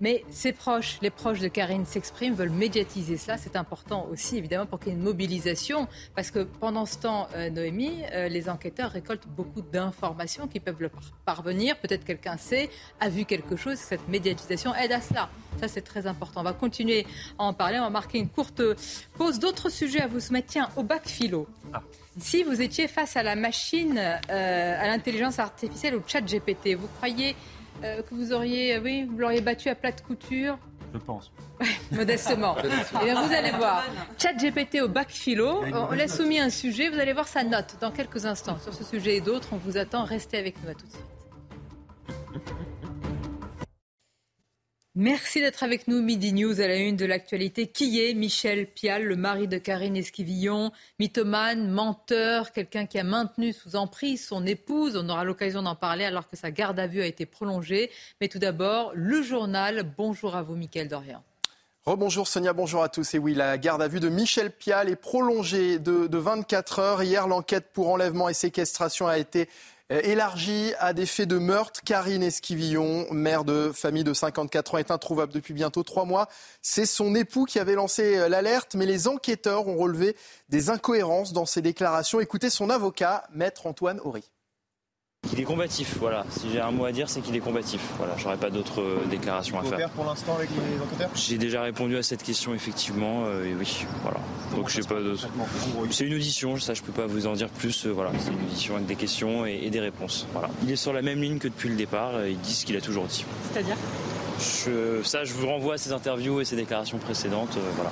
Mais 0.00 0.24
ses 0.30 0.52
proches, 0.52 0.98
les 1.02 1.10
proches 1.10 1.40
de 1.40 1.48
Karine 1.48 1.84
s'expriment, 1.84 2.34
veulent 2.34 2.50
médiatiser 2.50 3.16
cela. 3.16 3.36
C'est 3.36 3.56
important 3.56 4.06
aussi, 4.10 4.36
évidemment, 4.36 4.66
pour 4.66 4.78
qu'il 4.78 4.88
y 4.88 4.94
ait 4.94 4.98
une 4.98 5.04
mobilisation. 5.04 5.88
Parce 6.14 6.30
que 6.30 6.40
pendant 6.40 6.86
ce 6.86 6.98
temps, 6.98 7.28
euh, 7.34 7.50
Noémie, 7.50 8.02
euh, 8.12 8.28
les 8.28 8.48
enquêteurs 8.48 8.90
récoltent 8.90 9.26
beaucoup 9.28 9.62
d'informations 9.62 10.46
qui 10.46 10.60
peuvent 10.60 10.80
leur 10.80 10.90
parvenir. 11.24 11.78
Peut-être 11.78 12.04
quelqu'un 12.04 12.36
sait, 12.36 12.70
a 13.00 13.08
vu 13.08 13.24
quelque 13.24 13.56
chose. 13.56 13.76
Cette 13.76 14.08
médiatisation 14.08 14.74
aide 14.74 14.92
à 14.92 15.00
cela. 15.00 15.28
Ça, 15.60 15.66
c'est 15.68 15.82
très 15.82 16.06
important. 16.06 16.40
On 16.40 16.44
va 16.44 16.52
continuer 16.52 17.06
à 17.38 17.44
en 17.44 17.52
parler. 17.52 17.78
On 17.78 17.84
va 17.84 17.90
marquer 17.90 18.18
une 18.18 18.28
courte 18.28 18.62
pause. 19.16 19.38
D'autres 19.38 19.70
sujets 19.70 20.00
à 20.00 20.06
vous 20.06 20.20
soumettre. 20.20 20.48
Tiens, 20.48 20.68
au 20.76 20.82
bac 20.82 21.06
philo. 21.06 21.46
Ah. 21.72 21.82
Si 22.20 22.42
vous 22.42 22.60
étiez 22.60 22.88
face 22.88 23.16
à 23.16 23.22
la 23.22 23.36
machine, 23.36 23.96
euh, 23.96 24.82
à 24.82 24.86
l'intelligence 24.88 25.38
artificielle, 25.38 25.94
au 25.94 26.02
chat 26.06 26.20
GPT, 26.20 26.74
vous 26.74 26.88
croyez 26.96 27.36
euh, 27.84 28.02
que 28.02 28.14
vous 28.14 28.32
auriez, 28.32 28.78
oui, 28.78 29.04
vous 29.04 29.18
l'auriez 29.18 29.40
battu 29.40 29.68
à 29.68 29.74
plate 29.74 30.02
couture 30.02 30.58
Je 30.92 30.98
pense. 30.98 31.30
modestement. 31.90 32.56
Et 32.64 32.68
eh 33.06 33.12
vous 33.12 33.32
allez 33.32 33.50
voir. 33.50 33.84
Chat 34.18 34.34
GPT 34.34 34.80
au 34.82 34.88
bac 34.88 35.10
philo. 35.10 35.62
On 35.72 35.92
l'a 35.92 36.08
soumis 36.08 36.38
un 36.38 36.50
sujet. 36.50 36.88
Vous 36.88 36.98
allez 36.98 37.12
voir 37.12 37.28
sa 37.28 37.44
note 37.44 37.76
dans 37.80 37.90
quelques 37.90 38.26
instants 38.26 38.58
sur 38.58 38.74
ce 38.74 38.84
sujet 38.84 39.16
et 39.16 39.20
d'autres. 39.20 39.48
On 39.52 39.56
vous 39.56 39.76
attend. 39.76 40.04
Restez 40.04 40.38
avec 40.38 40.62
nous. 40.62 40.70
À 40.70 40.74
tout 40.74 40.86
de 40.86 40.92
suite. 40.92 42.54
Merci 45.00 45.40
d'être 45.40 45.62
avec 45.62 45.86
nous. 45.86 46.02
Midi 46.02 46.32
News 46.32 46.60
à 46.60 46.66
la 46.66 46.74
une 46.74 46.96
de 46.96 47.06
l'actualité. 47.06 47.68
Qui 47.68 48.04
est 48.04 48.14
Michel 48.14 48.66
Pial, 48.66 49.04
le 49.04 49.14
mari 49.14 49.46
de 49.46 49.56
Karine 49.56 49.96
Esquivillon? 49.96 50.72
Mythomane, 50.98 51.70
menteur, 51.70 52.50
quelqu'un 52.50 52.84
qui 52.84 52.98
a 52.98 53.04
maintenu 53.04 53.52
sous 53.52 53.76
emprise 53.76 54.26
son 54.26 54.44
épouse. 54.44 54.96
On 54.96 55.08
aura 55.08 55.22
l'occasion 55.22 55.62
d'en 55.62 55.76
parler 55.76 56.04
alors 56.04 56.26
que 56.26 56.36
sa 56.36 56.50
garde 56.50 56.80
à 56.80 56.88
vue 56.88 57.00
a 57.00 57.06
été 57.06 57.26
prolongée. 57.26 57.92
Mais 58.20 58.26
tout 58.26 58.40
d'abord, 58.40 58.90
le 58.92 59.22
journal. 59.22 59.84
Bonjour 59.96 60.34
à 60.34 60.42
vous, 60.42 60.56
Mickaël 60.56 60.88
Dorian. 60.88 61.22
Rebonjour 61.86 62.26
Sonia, 62.26 62.52
bonjour 62.52 62.82
à 62.82 62.88
tous. 62.88 63.14
Et 63.14 63.18
oui, 63.18 63.34
la 63.34 63.56
garde 63.56 63.80
à 63.80 63.86
vue 63.86 64.00
de 64.00 64.08
Michel 64.08 64.50
Pial 64.50 64.88
est 64.88 64.96
prolongée 64.96 65.78
de, 65.78 66.08
de 66.08 66.18
24 66.18 66.80
heures. 66.80 67.02
Hier, 67.04 67.28
l'enquête 67.28 67.66
pour 67.72 67.88
enlèvement 67.90 68.28
et 68.28 68.34
séquestration 68.34 69.06
a 69.06 69.16
été 69.16 69.48
élargie 69.90 70.72
à 70.78 70.92
des 70.92 71.06
faits 71.06 71.28
de 71.28 71.38
meurtre. 71.38 71.82
Karine 71.82 72.22
Esquivillon, 72.22 73.06
mère 73.10 73.44
de 73.44 73.72
famille 73.74 74.04
de 74.04 74.12
54 74.12 74.74
ans, 74.74 74.78
est 74.78 74.90
introuvable 74.90 75.32
depuis 75.32 75.54
bientôt 75.54 75.82
trois 75.82 76.04
mois. 76.04 76.28
C'est 76.62 76.86
son 76.86 77.14
époux 77.14 77.44
qui 77.44 77.58
avait 77.58 77.74
lancé 77.74 78.16
euh, 78.16 78.28
l'alerte, 78.28 78.74
mais 78.74 78.86
les 78.86 79.08
enquêteurs 79.08 79.66
ont 79.66 79.76
relevé 79.76 80.16
des 80.48 80.70
incohérences 80.70 81.32
dans 81.32 81.46
ses 81.46 81.62
déclarations. 81.62 82.20
Écoutez 82.20 82.50
son 82.50 82.70
avocat, 82.70 83.24
maître 83.32 83.66
Antoine 83.66 84.00
Horry. 84.04 84.24
Il 85.38 85.40
est 85.40 85.44
combatif, 85.44 85.96
voilà. 85.98 86.24
Si 86.30 86.50
j'ai 86.52 86.60
un 86.60 86.70
mot 86.70 86.84
à 86.84 86.92
dire, 86.92 87.10
c'est 87.10 87.20
qu'il 87.20 87.36
est 87.36 87.40
combatif. 87.40 87.80
Voilà, 87.98 88.14
j'aurais 88.16 88.36
pas 88.36 88.50
d'autres 88.50 88.80
euh, 88.80 89.06
déclarations 89.10 89.60
à 89.60 89.62
faire. 89.62 89.90
pour 89.90 90.04
l'instant 90.04 90.34
avec 90.36 90.48
les 90.50 90.82
enquêteurs? 90.82 91.10
J'ai 91.14 91.38
déjà 91.38 91.62
répondu 91.62 91.96
à 91.96 92.02
cette 92.02 92.22
question 92.22 92.54
effectivement, 92.54 93.24
euh, 93.26 93.44
et 93.44 93.54
oui, 93.54 93.86
voilà. 94.02 94.18
Donc 94.56 94.68
je 94.68 94.80
sais 94.80 94.88
pas 94.88 95.00
d'autres. 95.00 95.28
C'est 95.90 96.06
une 96.06 96.14
audition, 96.14 96.56
ça 96.58 96.74
je 96.74 96.82
peux 96.82 96.92
pas 96.92 97.06
vous 97.06 97.26
en 97.26 97.34
dire 97.34 97.48
plus. 97.50 97.86
Euh, 97.86 97.90
voilà, 97.90 98.10
c'est 98.18 98.30
une 98.30 98.42
audition 98.46 98.76
avec 98.76 98.86
des 98.86 98.96
questions 98.96 99.44
et, 99.44 99.68
des 99.70 99.80
réponses. 99.80 100.26
Voilà. 100.32 100.48
Il 100.62 100.70
est 100.70 100.76
sur 100.76 100.92
la 100.92 101.02
même 101.02 101.20
ligne 101.20 101.38
que 101.38 101.48
depuis 101.48 101.68
le 101.68 101.76
départ. 101.76 102.26
il 102.26 102.38
dit 102.38 102.54
ce 102.54 102.64
qu'il 102.64 102.76
a 102.76 102.80
toujours 102.80 103.04
dit. 103.04 103.24
C'est-à-dire? 103.52 103.76
Ça, 105.04 105.24
je 105.24 105.32
vous 105.34 105.46
renvoie 105.46 105.74
à 105.74 105.78
ses 105.78 105.92
interviews 105.92 106.40
et 106.40 106.44
ses 106.44 106.56
déclarations 106.56 106.98
précédentes. 106.98 107.58
voilà. 107.74 107.90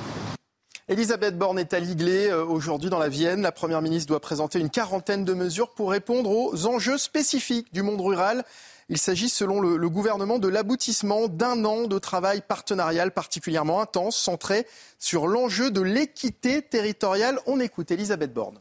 Elisabeth 0.88 1.36
Borne 1.36 1.58
est 1.58 1.74
à 1.74 1.80
Liglé 1.80 2.28
euh, 2.28 2.44
aujourd'hui 2.44 2.90
dans 2.90 3.00
la 3.00 3.08
Vienne. 3.08 3.42
La 3.42 3.50
Première 3.50 3.82
ministre 3.82 4.06
doit 4.06 4.20
présenter 4.20 4.60
une 4.60 4.70
quarantaine 4.70 5.24
de 5.24 5.34
mesures 5.34 5.74
pour 5.74 5.90
répondre 5.90 6.30
aux 6.30 6.66
enjeux 6.66 6.96
spécifiques 6.96 7.74
du 7.74 7.82
monde 7.82 8.00
rural. 8.00 8.44
Il 8.88 8.96
s'agit, 8.96 9.28
selon 9.28 9.60
le, 9.60 9.88
gouvernement, 9.88 10.38
de 10.38 10.46
l'aboutissement 10.46 11.26
d'un 11.26 11.64
an 11.64 11.88
de 11.88 11.98
travail 11.98 12.40
partenarial 12.40 13.10
particulièrement 13.10 13.80
intense, 13.80 14.16
centré 14.16 14.64
sur 15.00 15.26
l'enjeu 15.26 15.72
de 15.72 15.80
l'équité 15.80 16.62
territoriale. 16.62 17.40
On 17.46 17.58
écoute 17.58 17.90
Elisabeth 17.90 18.32
Borne. 18.32 18.60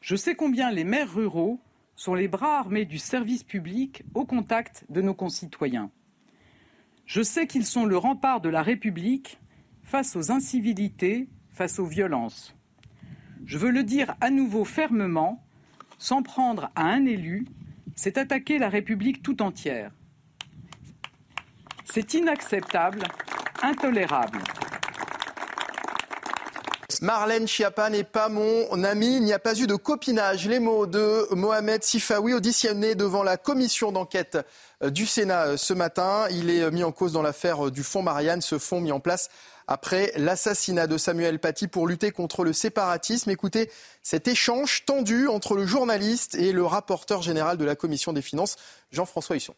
Je 0.00 0.16
sais 0.16 0.36
combien 0.36 0.70
les 0.70 0.84
maires 0.84 1.12
ruraux 1.12 1.60
sont 1.96 2.14
les 2.14 2.28
bras 2.28 2.60
armés 2.60 2.86
du 2.86 2.96
service 2.96 3.44
public 3.44 4.04
au 4.14 4.24
contact 4.24 4.86
de 4.88 5.02
nos 5.02 5.12
concitoyens. 5.12 5.90
Je 7.04 7.20
sais 7.20 7.46
qu'ils 7.46 7.66
sont 7.66 7.84
le 7.84 7.98
rempart 7.98 8.40
de 8.40 8.48
la 8.48 8.62
République 8.62 9.38
face 9.88 10.16
aux 10.16 10.30
incivilités, 10.30 11.28
face 11.50 11.78
aux 11.78 11.86
violences. 11.86 12.54
Je 13.46 13.56
veux 13.56 13.70
le 13.70 13.82
dire 13.82 14.14
à 14.20 14.28
nouveau 14.28 14.66
fermement, 14.66 15.42
s'en 15.96 16.22
prendre 16.22 16.70
à 16.76 16.84
un 16.84 17.06
élu, 17.06 17.46
c'est 17.96 18.18
attaquer 18.18 18.58
la 18.58 18.68
République 18.68 19.22
tout 19.22 19.40
entière. 19.40 19.90
C'est 21.86 22.12
inacceptable, 22.12 23.02
intolérable. 23.62 24.40
Marlène 27.02 27.46
Schiappa 27.46 27.90
n'est 27.90 28.02
pas 28.02 28.30
mon 28.30 28.82
ami. 28.82 29.16
Il 29.16 29.22
n'y 29.22 29.34
a 29.34 29.38
pas 29.38 29.58
eu 29.58 29.66
de 29.66 29.74
copinage. 29.74 30.48
Les 30.48 30.58
mots 30.58 30.86
de 30.86 31.26
Mohamed 31.34 31.84
Sifawi, 31.84 32.32
auditionné 32.32 32.94
devant 32.94 33.22
la 33.22 33.36
commission 33.36 33.92
d'enquête 33.92 34.38
euh, 34.82 34.88
du 34.88 35.04
Sénat 35.04 35.48
euh, 35.48 35.56
ce 35.58 35.74
matin. 35.74 36.26
Il 36.30 36.48
est 36.48 36.62
euh, 36.62 36.70
mis 36.70 36.84
en 36.84 36.90
cause 36.90 37.12
dans 37.12 37.20
l'affaire 37.20 37.70
du 37.70 37.82
fonds 37.82 38.02
Marianne, 38.02 38.40
ce 38.40 38.58
fonds 38.58 38.80
mis 38.80 38.90
en 38.90 39.00
place 39.00 39.28
après 39.66 40.12
l'assassinat 40.16 40.86
de 40.86 40.96
Samuel 40.96 41.38
Paty 41.38 41.68
pour 41.68 41.86
lutter 41.86 42.10
contre 42.10 42.42
le 42.42 42.54
séparatisme. 42.54 43.30
Écoutez 43.30 43.70
cet 44.02 44.26
échange 44.26 44.86
tendu 44.86 45.28
entre 45.28 45.56
le 45.56 45.66
journaliste 45.66 46.36
et 46.36 46.52
le 46.52 46.64
rapporteur 46.64 47.20
général 47.20 47.58
de 47.58 47.66
la 47.66 47.76
Commission 47.76 48.14
des 48.14 48.22
finances, 48.22 48.56
Jean-François 48.92 49.36
Husson. 49.36 49.54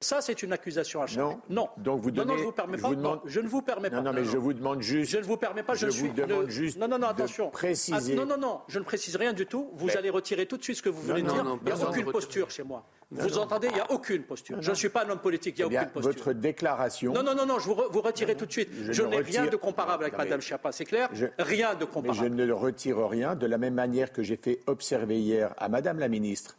Ça, 0.00 0.20
c'est 0.20 0.42
une 0.42 0.52
accusation 0.52 1.00
à 1.00 1.06
Non. 1.16 1.40
non. 1.48 1.70
Donc 1.78 2.02
vous 2.02 2.10
donnez, 2.10 2.26
non, 2.28 2.34
non, 2.34 2.38
je 2.38 2.44
vous 2.44 2.52
permets 2.52 2.76
pas. 2.76 2.90
Non, 2.90 3.22
je 3.24 3.40
ne 3.40 3.48
vous 3.48 3.62
permets 3.62 3.88
pas. 3.88 3.96
Non, 3.96 4.02
non, 4.02 4.12
mais 4.12 4.24
je 4.26 4.36
vous 4.36 4.52
demande 4.52 4.82
juste. 4.82 5.10
Je 5.10 5.16
ne 5.16 5.22
vous 5.22 5.38
permets 5.38 5.62
pas. 5.62 5.74
Je, 5.74 5.86
je 5.86 5.90
suis. 5.90 6.08
vous 6.08 6.12
demande 6.12 6.50
juste. 6.50 6.76
Non, 6.78 6.86
non, 6.86 6.98
non, 6.98 7.08
attention. 7.08 7.48
préciser. 7.48 8.12
Ah, 8.12 8.16
non, 8.16 8.26
non, 8.26 8.36
non. 8.36 8.60
Je 8.68 8.78
ne 8.78 8.84
précise 8.84 9.16
rien 9.16 9.32
du 9.32 9.46
tout. 9.46 9.70
Vous 9.72 9.96
allez 9.96 10.10
retirer 10.10 10.44
tout 10.44 10.58
de 10.58 10.62
suite 10.62 10.76
ce 10.76 10.82
que 10.82 10.90
vous 10.90 11.00
venez 11.00 11.22
de 11.22 11.28
dire. 11.28 11.58
il 11.62 11.64
n'y 11.64 11.70
a 11.72 11.88
aucune 11.88 12.12
posture 12.12 12.50
chez 12.50 12.62
moi. 12.62 12.84
Vous 13.10 13.38
entendez 13.38 13.68
Il 13.68 13.74
n'y 13.74 13.80
a 13.80 13.90
aucune 13.90 14.24
posture. 14.24 14.60
Je 14.60 14.70
ne 14.70 14.76
suis 14.76 14.90
pas 14.90 15.06
un 15.06 15.08
homme 15.08 15.18
politique. 15.18 15.58
Il 15.58 15.66
n'y 15.66 15.76
a 15.76 15.80
eh 15.80 15.84
aucune 15.84 15.92
posture. 15.92 16.12
Votre 16.12 16.32
déclaration. 16.34 17.14
Non, 17.14 17.22
non, 17.22 17.34
non, 17.34 17.46
non. 17.46 17.58
Je 17.58 17.66
vous, 17.70 17.80
vous 17.90 18.02
retirez 18.02 18.34
tout 18.34 18.44
de 18.44 18.52
suite. 18.52 18.68
Je, 18.90 19.02
n'ai 19.02 19.20
rien 19.20 19.46
de 19.46 19.56
comparable 19.56 20.04
avec 20.04 20.18
Madame 20.18 20.42
Chiappa. 20.42 20.72
C'est 20.72 20.84
clair 20.84 21.08
Rien 21.38 21.74
de 21.74 21.86
comparable. 21.86 22.28
Mais 22.30 22.44
je 22.44 22.48
ne 22.48 22.52
retire 22.52 22.98
rien 23.08 23.34
de 23.34 23.46
la 23.46 23.56
même 23.56 23.74
manière 23.74 24.12
que 24.12 24.22
j'ai 24.22 24.36
fait 24.36 24.60
observer 24.66 25.18
hier 25.18 25.54
à 25.56 25.70
Madame 25.70 25.98
la 26.00 26.08
ministre 26.08 26.58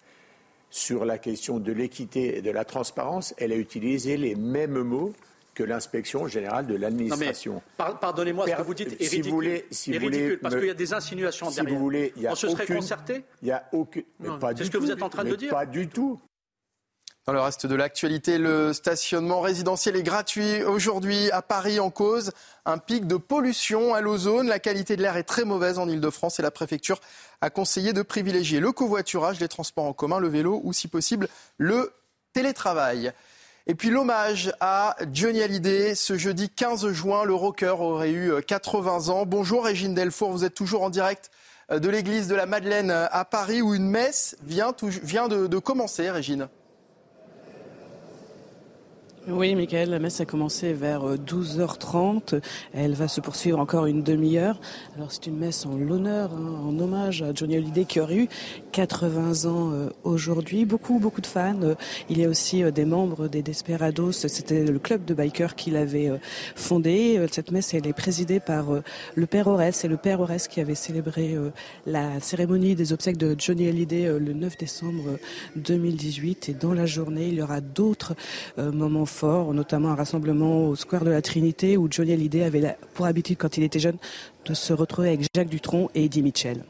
sur 0.70 1.06
la 1.06 1.18
question 1.18 1.60
de 1.60 1.72
l'équité 1.72 2.38
et 2.38 2.42
de 2.42 2.52
la 2.52 2.66
transparence, 2.66 3.34
elle 3.38 3.52
a 3.52 3.56
utilisé 3.56 4.18
les 4.18 4.36
mêmes 4.36 4.82
mots 4.82 5.14
que 5.58 5.64
l'inspection 5.64 6.28
générale 6.28 6.68
de 6.68 6.76
l'administration. 6.76 7.64
Pardonnez-moi, 7.78 8.46
ce 8.48 8.56
que 8.56 8.62
vous 8.62 8.74
dites 8.76 9.02
est 9.02 9.08
ridicule. 9.08 9.24
Si 9.24 9.30
vous 9.30 9.36
voulez, 9.36 9.66
si 9.72 9.98
ridicule 9.98 10.40
parce 10.40 10.56
qu'il 10.56 10.68
y 10.68 10.70
a 10.70 10.76
des 10.76 10.94
insinuations 10.94 11.50
derrière. 11.50 11.74
Vous 11.74 11.80
voulez, 11.80 12.14
y 12.16 12.28
a 12.28 12.34
On 12.34 12.36
se 12.36 12.48
serait 12.48 12.68
concerté 12.68 13.24
Il 13.42 13.48
y 13.48 13.52
a 13.52 13.68
aucune. 13.72 14.04
C'est 14.56 14.66
ce 14.66 14.70
que 14.72 14.78
vous 14.78 14.92
êtes 14.92 15.02
en 15.02 15.10
train 15.10 15.24
de 15.24 15.36
dire 15.36 15.50
Pas 15.50 15.66
du 15.66 15.88
tout. 15.88 16.20
Dans 17.28 17.34
le 17.34 17.42
reste 17.42 17.66
de 17.66 17.76
l'actualité, 17.76 18.38
le 18.38 18.72
stationnement 18.72 19.42
résidentiel 19.42 19.98
est 19.98 20.02
gratuit 20.02 20.64
aujourd'hui 20.64 21.30
à 21.32 21.42
Paris 21.42 21.78
en 21.78 21.90
cause 21.90 22.32
un 22.66 22.78
pic 22.78 23.06
de 23.06 23.18
pollution 23.18 23.94
à 23.94 24.00
l'ozone. 24.00 24.48
La 24.48 24.60
qualité 24.60 24.96
de 24.96 25.02
l'air 25.02 25.18
est 25.18 25.24
très 25.24 25.44
mauvaise 25.44 25.78
en 25.78 25.90
Ile-de-France 25.90 26.40
et 26.40 26.42
la 26.42 26.52
préfecture 26.52 27.02
a 27.42 27.50
conseillé 27.50 27.92
de 27.92 28.02
privilégier 28.02 28.62
le 28.62 28.72
covoiturage, 28.72 29.42
les 29.42 29.50
transports 29.50 29.84
en 29.84 29.92
commun, 29.92 30.20
le 30.20 30.30
vélo 30.30 30.62
ou 30.64 30.72
si 30.72 30.88
possible 30.88 31.28
le 31.58 31.92
télétravail. 32.32 33.12
Et 33.66 33.76
puis 33.76 33.90
l'hommage 33.90 34.54
à 34.62 34.96
Johnny 35.12 35.42
Hallyday. 35.44 35.96
Ce 35.96 36.18
jeudi 36.18 36.50
15 36.50 36.88
juin, 36.94 37.26
le 37.26 37.34
rocker 37.34 37.76
aurait 37.78 38.12
eu 38.12 38.42
80 38.42 39.10
ans. 39.10 39.26
Bonjour 39.26 39.66
Régine 39.66 39.94
Delfour, 39.94 40.32
vous 40.32 40.46
êtes 40.46 40.56
toujours 40.56 40.82
en 40.82 40.90
direct 40.90 41.30
de 41.70 41.90
l'église 41.90 42.30
de 42.30 42.36
la 42.36 42.46
Madeleine 42.46 42.90
à 42.90 43.26
Paris 43.26 43.62
où 43.62 43.76
une 43.76 43.90
messe 43.90 44.38
vient, 44.44 44.72
de 44.72 45.58
commencer, 45.58 46.10
Régine. 46.10 46.48
Oui, 49.30 49.56
Michael, 49.56 49.90
la 49.90 50.00
messe 50.00 50.22
a 50.22 50.26
commencé 50.26 50.72
vers 50.72 51.18
12h30. 51.18 52.36
Euh, 52.36 52.40
Elle 52.74 52.94
va 52.94 53.10
se 53.10 53.20
poursuivre 53.20 53.60
encore 53.60 53.86
une 53.86 54.02
demi-heure. 54.02 54.58
Alors 54.96 55.12
c'est 55.12 55.28
une 55.28 55.36
messe 55.38 55.66
en 55.66 55.76
l'honneur, 55.76 56.32
hein, 56.32 56.62
en 56.66 56.80
hommage 56.80 57.24
à 57.24 57.34
Johnny 57.34 57.58
Hallyday 57.58 57.84
qui 57.84 58.00
aurait 58.00 58.16
eu 58.16 58.30
80 58.72 59.44
ans 59.50 59.72
euh, 59.74 59.90
aujourd'hui. 60.06 60.64
Beaucoup, 60.64 61.00
beaucoup 61.00 61.20
de 61.20 61.28
fans. 61.28 61.62
Euh, 61.62 61.76
il 62.10 62.20
y 62.20 62.24
a 62.24 62.30
aussi 62.30 62.64
des 62.72 62.86
membres 62.86 63.28
des 63.28 63.42
Desperados. 63.42 64.14
C'était 64.14 64.64
le 64.64 64.80
club 64.80 65.04
de 65.04 65.14
bikers 65.14 65.56
qu'il 65.56 65.76
avait 65.76 66.10
fondé. 66.56 67.20
Cette 67.30 67.52
messe, 67.52 67.74
elle 67.74 67.86
est 67.86 67.92
présidée 67.92 68.40
par 68.40 68.68
le 69.16 69.26
père 69.26 69.48
Ores. 69.48 69.74
C'est 69.74 69.90
le 69.90 69.98
père 69.98 70.22
Ores 70.22 70.48
qui 70.50 70.62
avait 70.62 70.76
célébré 70.76 71.36
la 71.86 72.22
cérémonie 72.22 72.76
des 72.76 72.94
obsèques 72.94 73.18
de 73.18 73.36
Johnny 73.38 73.68
Hallyday 73.68 74.20
le 74.20 74.34
9 74.34 74.58
décembre 74.58 75.20
2018. 75.58 76.50
Et 76.50 76.54
dans 76.54 76.74
la 76.74 76.86
journée, 76.86 77.28
il 77.28 77.36
y 77.36 77.42
aura 77.42 77.60
d'autres 77.60 78.16
moments 78.58 79.06
notamment 79.24 79.90
un 79.90 79.96
rassemblement 79.96 80.68
au 80.68 80.76
Square 80.76 81.04
de 81.04 81.10
la 81.10 81.22
Trinité 81.22 81.78
où 81.78 81.88
Johnny 81.90 82.14
Hallyday 82.14 82.44
avait 82.44 82.78
pour 82.94 83.06
habitude, 83.06 83.38
quand 83.38 83.58
il 83.58 83.64
était 83.64 83.80
jeune, 83.80 83.98
de 84.46 84.54
se 84.54 84.74
retrouver 84.74 85.10
avec 85.10 85.28
Jacques 85.36 85.50
Dutronc 85.50 85.90
et 85.96 86.06
Eddie 86.06 86.22
Mitchell. 86.22 86.64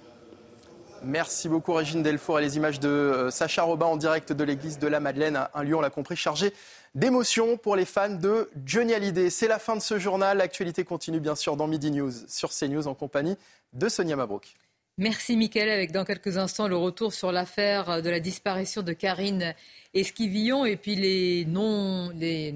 Merci 1.04 1.48
beaucoup 1.48 1.74
Régine 1.74 2.02
Delfour 2.02 2.40
et 2.40 2.42
les 2.42 2.58
images 2.58 2.80
de 2.80 2.90
euh, 2.90 3.30
Sacha 3.30 3.62
Robin 3.62 3.86
en 3.86 3.98
direct 3.98 4.34
de 4.34 4.44
l'église 4.44 4.80
de 4.80 4.88
la 4.88 5.00
Madeleine, 5.00 5.40
un 5.54 5.64
lieu, 5.64 5.76
on 5.76 5.82
l'a 5.82 5.92
compris, 5.92 6.16
chargé 6.16 6.54
d'émotion 6.96 7.58
pour 7.58 7.76
les 7.76 7.86
fans 7.86 8.10
de 8.10 8.50
Johnny 8.66 8.94
Hallyday. 8.94 9.30
C'est 9.30 9.48
la 9.48 9.60
fin 9.60 9.76
de 9.76 9.82
ce 9.82 10.00
journal. 10.00 10.40
L'actualité 10.40 10.84
continue 10.84 11.20
bien 11.20 11.36
sûr 11.36 11.56
dans 11.56 11.68
Midi 11.68 11.92
News 11.92 12.12
sur 12.28 12.50
CNews 12.50 12.88
en 12.88 12.96
compagnie 12.96 13.38
de 13.74 13.88
Sonia 13.88 14.16
Mabrouk. 14.16 14.56
Merci 15.00 15.38
Mickaël, 15.38 15.70
avec 15.70 15.92
dans 15.92 16.06
quelques 16.06 16.38
instants 16.38 16.68
le 16.68 16.76
retour 16.76 17.14
sur 17.14 17.32
l'affaire 17.32 18.02
de 18.02 18.10
la 18.10 18.20
disparition 18.20 18.82
de 18.82 18.94
Karine 18.94 19.54
Esquivillon 19.94 20.66
et 20.66 20.76
puis 20.76 20.96
les, 20.96 21.46
non, 21.46 22.10
les 22.16 22.56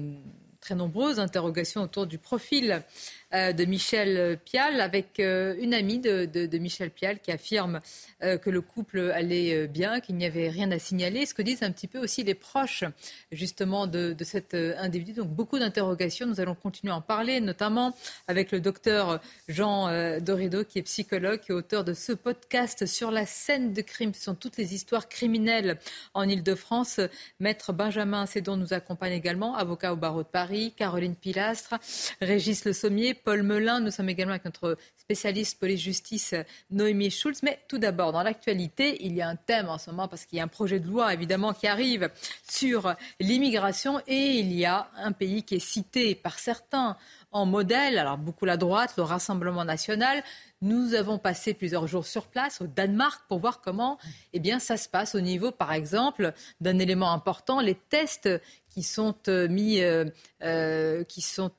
très 0.60 0.74
nombreuses 0.74 1.20
interrogations 1.20 1.82
autour 1.82 2.08
du 2.08 2.18
profil 2.18 2.82
de 3.32 3.64
Michel 3.64 4.38
Pial 4.44 4.80
avec 4.80 5.18
euh, 5.20 5.54
une 5.58 5.74
amie 5.74 5.98
de, 5.98 6.58
Michel 6.58 6.90
Pial 6.90 7.18
qui 7.18 7.32
affirme 7.32 7.80
euh, 8.22 8.36
que 8.36 8.50
le 8.50 8.60
couple 8.60 9.10
allait 9.14 9.66
bien, 9.66 10.00
qu'il 10.00 10.16
n'y 10.16 10.26
avait 10.26 10.48
rien 10.48 10.70
à 10.70 10.78
signaler. 10.78 11.26
Ce 11.26 11.34
que 11.34 11.42
disent 11.42 11.62
un 11.62 11.72
petit 11.72 11.88
peu 11.88 11.98
aussi 11.98 12.24
les 12.24 12.34
proches 12.34 12.84
justement 13.30 13.86
de, 13.86 14.14
cet 14.22 14.54
individu. 14.54 15.14
Donc 15.14 15.28
beaucoup 15.28 15.58
d'interrogations. 15.58 16.26
Nous 16.26 16.40
allons 16.40 16.54
continuer 16.54 16.92
à 16.92 16.96
en 16.96 17.00
parler, 17.00 17.40
notamment 17.40 17.96
avec 18.28 18.52
le 18.52 18.60
docteur 18.60 19.20
Jean 19.48 20.18
Dorido 20.20 20.64
qui 20.64 20.78
est 20.78 20.82
psychologue 20.82 21.40
et 21.48 21.52
auteur 21.52 21.84
de 21.84 21.94
ce 21.94 22.12
podcast 22.12 22.86
sur 22.86 23.10
la 23.10 23.26
scène 23.26 23.72
de 23.72 23.82
crime. 23.82 24.14
Ce 24.14 24.24
sont 24.24 24.34
toutes 24.34 24.56
les 24.56 24.74
histoires 24.74 25.08
criminelles 25.08 25.78
en 26.14 26.28
Ile-de-France. 26.28 27.00
Maître 27.40 27.72
Benjamin 27.72 28.26
Cédon 28.26 28.56
nous 28.56 28.72
accompagne 28.72 29.12
également, 29.12 29.56
avocat 29.56 29.92
au 29.92 29.96
barreau 29.96 30.22
de 30.22 30.28
Paris, 30.28 30.72
Caroline 30.76 31.16
Pilastre, 31.16 31.74
Régis 32.20 32.64
Le 32.64 32.72
Sommier, 32.72 33.14
Paul 33.24 33.42
Melun. 33.42 33.80
Nous 33.80 33.90
sommes 33.90 34.08
également 34.08 34.32
avec 34.32 34.44
notre 34.44 34.76
spécialiste 34.96 35.58
police-justice, 35.58 36.34
Noémie 36.70 37.10
Schulz. 37.10 37.42
Mais 37.42 37.60
tout 37.68 37.78
d'abord, 37.78 38.12
dans 38.12 38.22
l'actualité, 38.22 39.04
il 39.04 39.14
y 39.14 39.22
a 39.22 39.28
un 39.28 39.36
thème 39.36 39.68
en 39.68 39.78
ce 39.78 39.90
moment 39.90 40.08
parce 40.08 40.24
qu'il 40.24 40.38
y 40.38 40.40
a 40.40 40.44
un 40.44 40.48
projet 40.48 40.80
de 40.80 40.88
loi 40.88 41.12
évidemment 41.14 41.52
qui 41.52 41.66
arrive 41.66 42.10
sur 42.48 42.94
l'immigration 43.20 44.00
et 44.06 44.38
il 44.38 44.52
y 44.52 44.64
a 44.64 44.88
un 44.96 45.12
pays 45.12 45.42
qui 45.42 45.56
est 45.56 45.58
cité 45.58 46.14
par 46.14 46.38
certains 46.38 46.96
en 47.30 47.46
modèle, 47.46 47.98
alors 47.98 48.18
beaucoup 48.18 48.44
la 48.44 48.56
droite, 48.56 48.94
le 48.96 49.02
Rassemblement 49.02 49.64
national. 49.64 50.22
Nous 50.62 50.94
avons 50.94 51.18
passé 51.18 51.54
plusieurs 51.54 51.88
jours 51.88 52.06
sur 52.06 52.26
place 52.28 52.60
au 52.60 52.68
Danemark 52.68 53.24
pour 53.28 53.40
voir 53.40 53.60
comment 53.60 53.98
eh 54.32 54.38
bien, 54.38 54.60
ça 54.60 54.76
se 54.76 54.88
passe 54.88 55.16
au 55.16 55.20
niveau, 55.20 55.50
par 55.50 55.72
exemple, 55.72 56.32
d'un 56.60 56.78
élément 56.78 57.12
important, 57.12 57.60
les 57.60 57.74
tests 57.74 58.28
qui 58.72 58.84
sont 58.84 59.16
euh, 59.28 59.48
mis, 59.48 59.80
euh, 59.80 60.04
euh, 60.42 61.02
qui 61.04 61.20
sont 61.20 61.50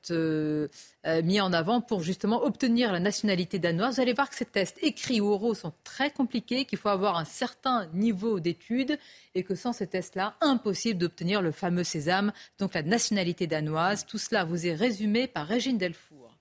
mis 1.22 1.40
en 1.40 1.52
avant 1.52 1.82
pour 1.82 2.00
justement 2.00 2.42
obtenir 2.42 2.92
la 2.92 3.00
nationalité 3.00 3.58
danoise. 3.58 3.96
Vous 3.96 4.00
allez 4.00 4.14
voir 4.14 4.30
que 4.30 4.36
ces 4.36 4.46
tests 4.46 4.78
écrits 4.82 5.20
ou 5.20 5.26
oraux 5.32 5.54
sont 5.54 5.74
très 5.84 6.10
compliqués, 6.10 6.64
qu'il 6.64 6.78
faut 6.78 6.88
avoir 6.88 7.18
un 7.18 7.26
certain 7.26 7.86
niveau 7.92 8.40
d'études 8.40 8.98
et 9.34 9.44
que 9.44 9.54
sans 9.54 9.74
ces 9.74 9.86
tests-là, 9.86 10.34
impossible 10.40 10.98
d'obtenir 10.98 11.42
le 11.42 11.52
fameux 11.52 11.84
sésame, 11.84 12.32
donc 12.58 12.72
la 12.72 12.82
nationalité 12.82 13.46
danoise. 13.46 14.06
Tout 14.06 14.18
cela 14.18 14.44
vous 14.44 14.66
est 14.66 14.74
résumé 14.74 15.28
par 15.28 15.46
Régine 15.46 15.76
Delfour. 15.76 16.33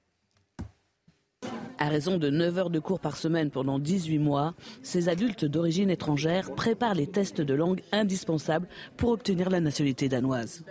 À 1.80 1.90
raison 1.90 2.18
de 2.18 2.30
9 2.30 2.58
heures 2.58 2.70
de 2.70 2.80
cours 2.80 3.00
par 3.00 3.18
semaine 3.18 3.50
pendant 3.50 3.80
18 3.80 4.20
mois, 4.20 4.54
ces 4.84 5.10
adultes 5.10 5.46
d'origine 5.46 5.90
étrangère 5.90 6.54
préparent 6.54 6.94
les 6.94 7.08
tests 7.08 7.42
de 7.42 7.54
langue 7.54 7.82
indispensables 7.92 8.68
pour 8.96 9.10
obtenir 9.10 9.50
la 9.50 9.60
nationalité 9.60 10.08
danoise. 10.08 10.64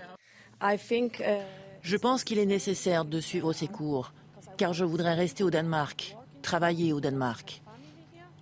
Je 1.82 1.96
pense 1.96 2.22
qu'il 2.22 2.38
est 2.38 2.46
nécessaire 2.46 3.04
de 3.04 3.20
suivre 3.20 3.52
ces 3.52 3.66
cours, 3.66 4.12
car 4.56 4.72
je 4.72 4.84
voudrais 4.84 5.14
rester 5.14 5.42
au 5.42 5.50
Danemark, 5.50 6.16
travailler 6.40 6.92
au 6.92 7.00
Danemark. 7.00 7.62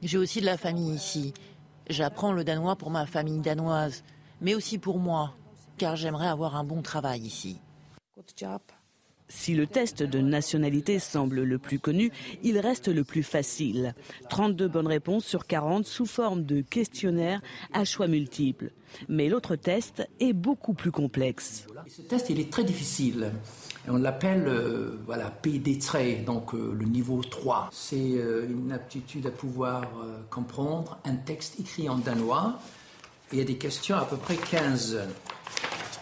J'ai 0.03 0.19
aussi 0.19 0.41
de 0.41 0.47
la 0.47 0.59
famille 0.59 0.95
ici. 0.95 1.33
J'apprends 1.89 2.33
le 2.33 2.45
danois 2.45 2.77
pour 2.77 2.91
ma 2.91 3.07
famille 3.07 3.41
danoise, 3.41 4.05
mais 4.41 4.55
aussi 4.55 4.79
pour 4.79 4.99
moi, 4.99 5.35
car 5.79 5.97
j'aimerais 5.97 6.29
avoir 6.29 6.57
un 6.57 6.65
bon 6.65 6.83
travail 6.83 7.23
ici. 7.23 7.61
Si 9.31 9.55
le 9.55 9.69
test 9.69 10.03
de 10.03 10.19
nationalité 10.19 10.99
semble 10.99 11.45
le 11.45 11.59
plus 11.59 11.79
connu, 11.79 12.11
il 12.43 12.59
reste 12.59 12.89
le 12.89 13.05
plus 13.05 13.23
facile. 13.23 13.95
32 14.29 14.67
bonnes 14.67 14.89
réponses 14.89 15.25
sur 15.25 15.47
40 15.47 15.87
sous 15.87 16.05
forme 16.05 16.45
de 16.45 16.63
questionnaire 16.63 17.41
à 17.73 17.85
choix 17.85 18.09
multiples. 18.09 18.73
Mais 19.09 19.29
l'autre 19.29 19.55
test 19.55 20.07
est 20.19 20.33
beaucoup 20.33 20.75
plus 20.75 20.91
complexe. 20.91 21.67
Ce 21.87 22.03
test, 22.03 22.29
il 22.29 22.41
est 22.41 22.51
très 22.51 22.65
difficile. 22.65 23.31
On 23.89 23.97
l'appelle 23.97 24.49
euh, 24.49 24.99
voilà, 25.07 25.33
PD3, 25.43 26.25
donc 26.25 26.53
euh, 26.53 26.75
le 26.77 26.85
niveau 26.85 27.23
3. 27.23 27.71
C'est 27.73 27.97
euh, 27.97 28.49
une 28.51 28.73
aptitude 28.73 29.29
à 29.29 29.31
pouvoir 29.31 29.85
comprendre 30.29 30.99
un 31.05 31.15
texte 31.15 31.61
écrit 31.61 31.89
en 31.89 31.99
danois. 31.99 32.59
il 33.33 33.39
y 33.39 33.43
a 33.43 33.45
des 33.45 33.59
questions 33.59 33.97
à 33.97 34.05
peu 34.05 34.17
près 34.17 34.37
15. 34.37 34.99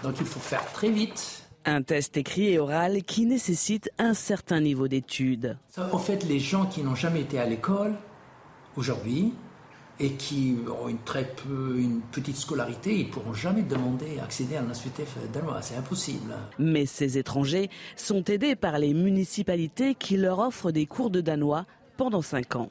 Donc 0.02 0.14
il 0.18 0.26
faut 0.26 0.40
faire 0.40 0.64
très 0.72 0.90
vite 0.90 1.37
un 1.64 1.82
test 1.82 2.16
écrit 2.16 2.52
et 2.52 2.58
oral 2.58 3.02
qui 3.02 3.26
nécessite 3.26 3.90
un 3.98 4.14
certain 4.14 4.60
niveau 4.60 4.88
d'études. 4.88 5.58
En 5.92 5.98
fait, 5.98 6.24
les 6.24 6.38
gens 6.38 6.66
qui 6.66 6.82
n'ont 6.82 6.94
jamais 6.94 7.20
été 7.20 7.38
à 7.38 7.46
l'école 7.46 7.94
aujourd'hui 8.76 9.32
et 10.00 10.12
qui 10.12 10.56
ont 10.82 10.88
une 10.88 10.98
très 10.98 11.24
peu, 11.24 11.76
une 11.78 12.00
petite 12.12 12.36
scolarité, 12.36 12.98
ils 12.98 13.10
pourront 13.10 13.34
jamais 13.34 13.62
demander 13.62 14.18
à 14.20 14.24
accéder 14.24 14.56
à 14.56 14.62
la 14.62 14.68
nationalité 14.68 15.04
danoise. 15.32 15.66
C'est 15.66 15.76
impossible. 15.76 16.34
Mais 16.58 16.86
ces 16.86 17.18
étrangers 17.18 17.68
sont 17.96 18.24
aidés 18.24 18.54
par 18.54 18.78
les 18.78 18.94
municipalités 18.94 19.94
qui 19.94 20.16
leur 20.16 20.38
offrent 20.38 20.70
des 20.70 20.86
cours 20.86 21.10
de 21.10 21.20
danois 21.20 21.66
pendant 21.96 22.22
cinq 22.22 22.54
ans. 22.54 22.70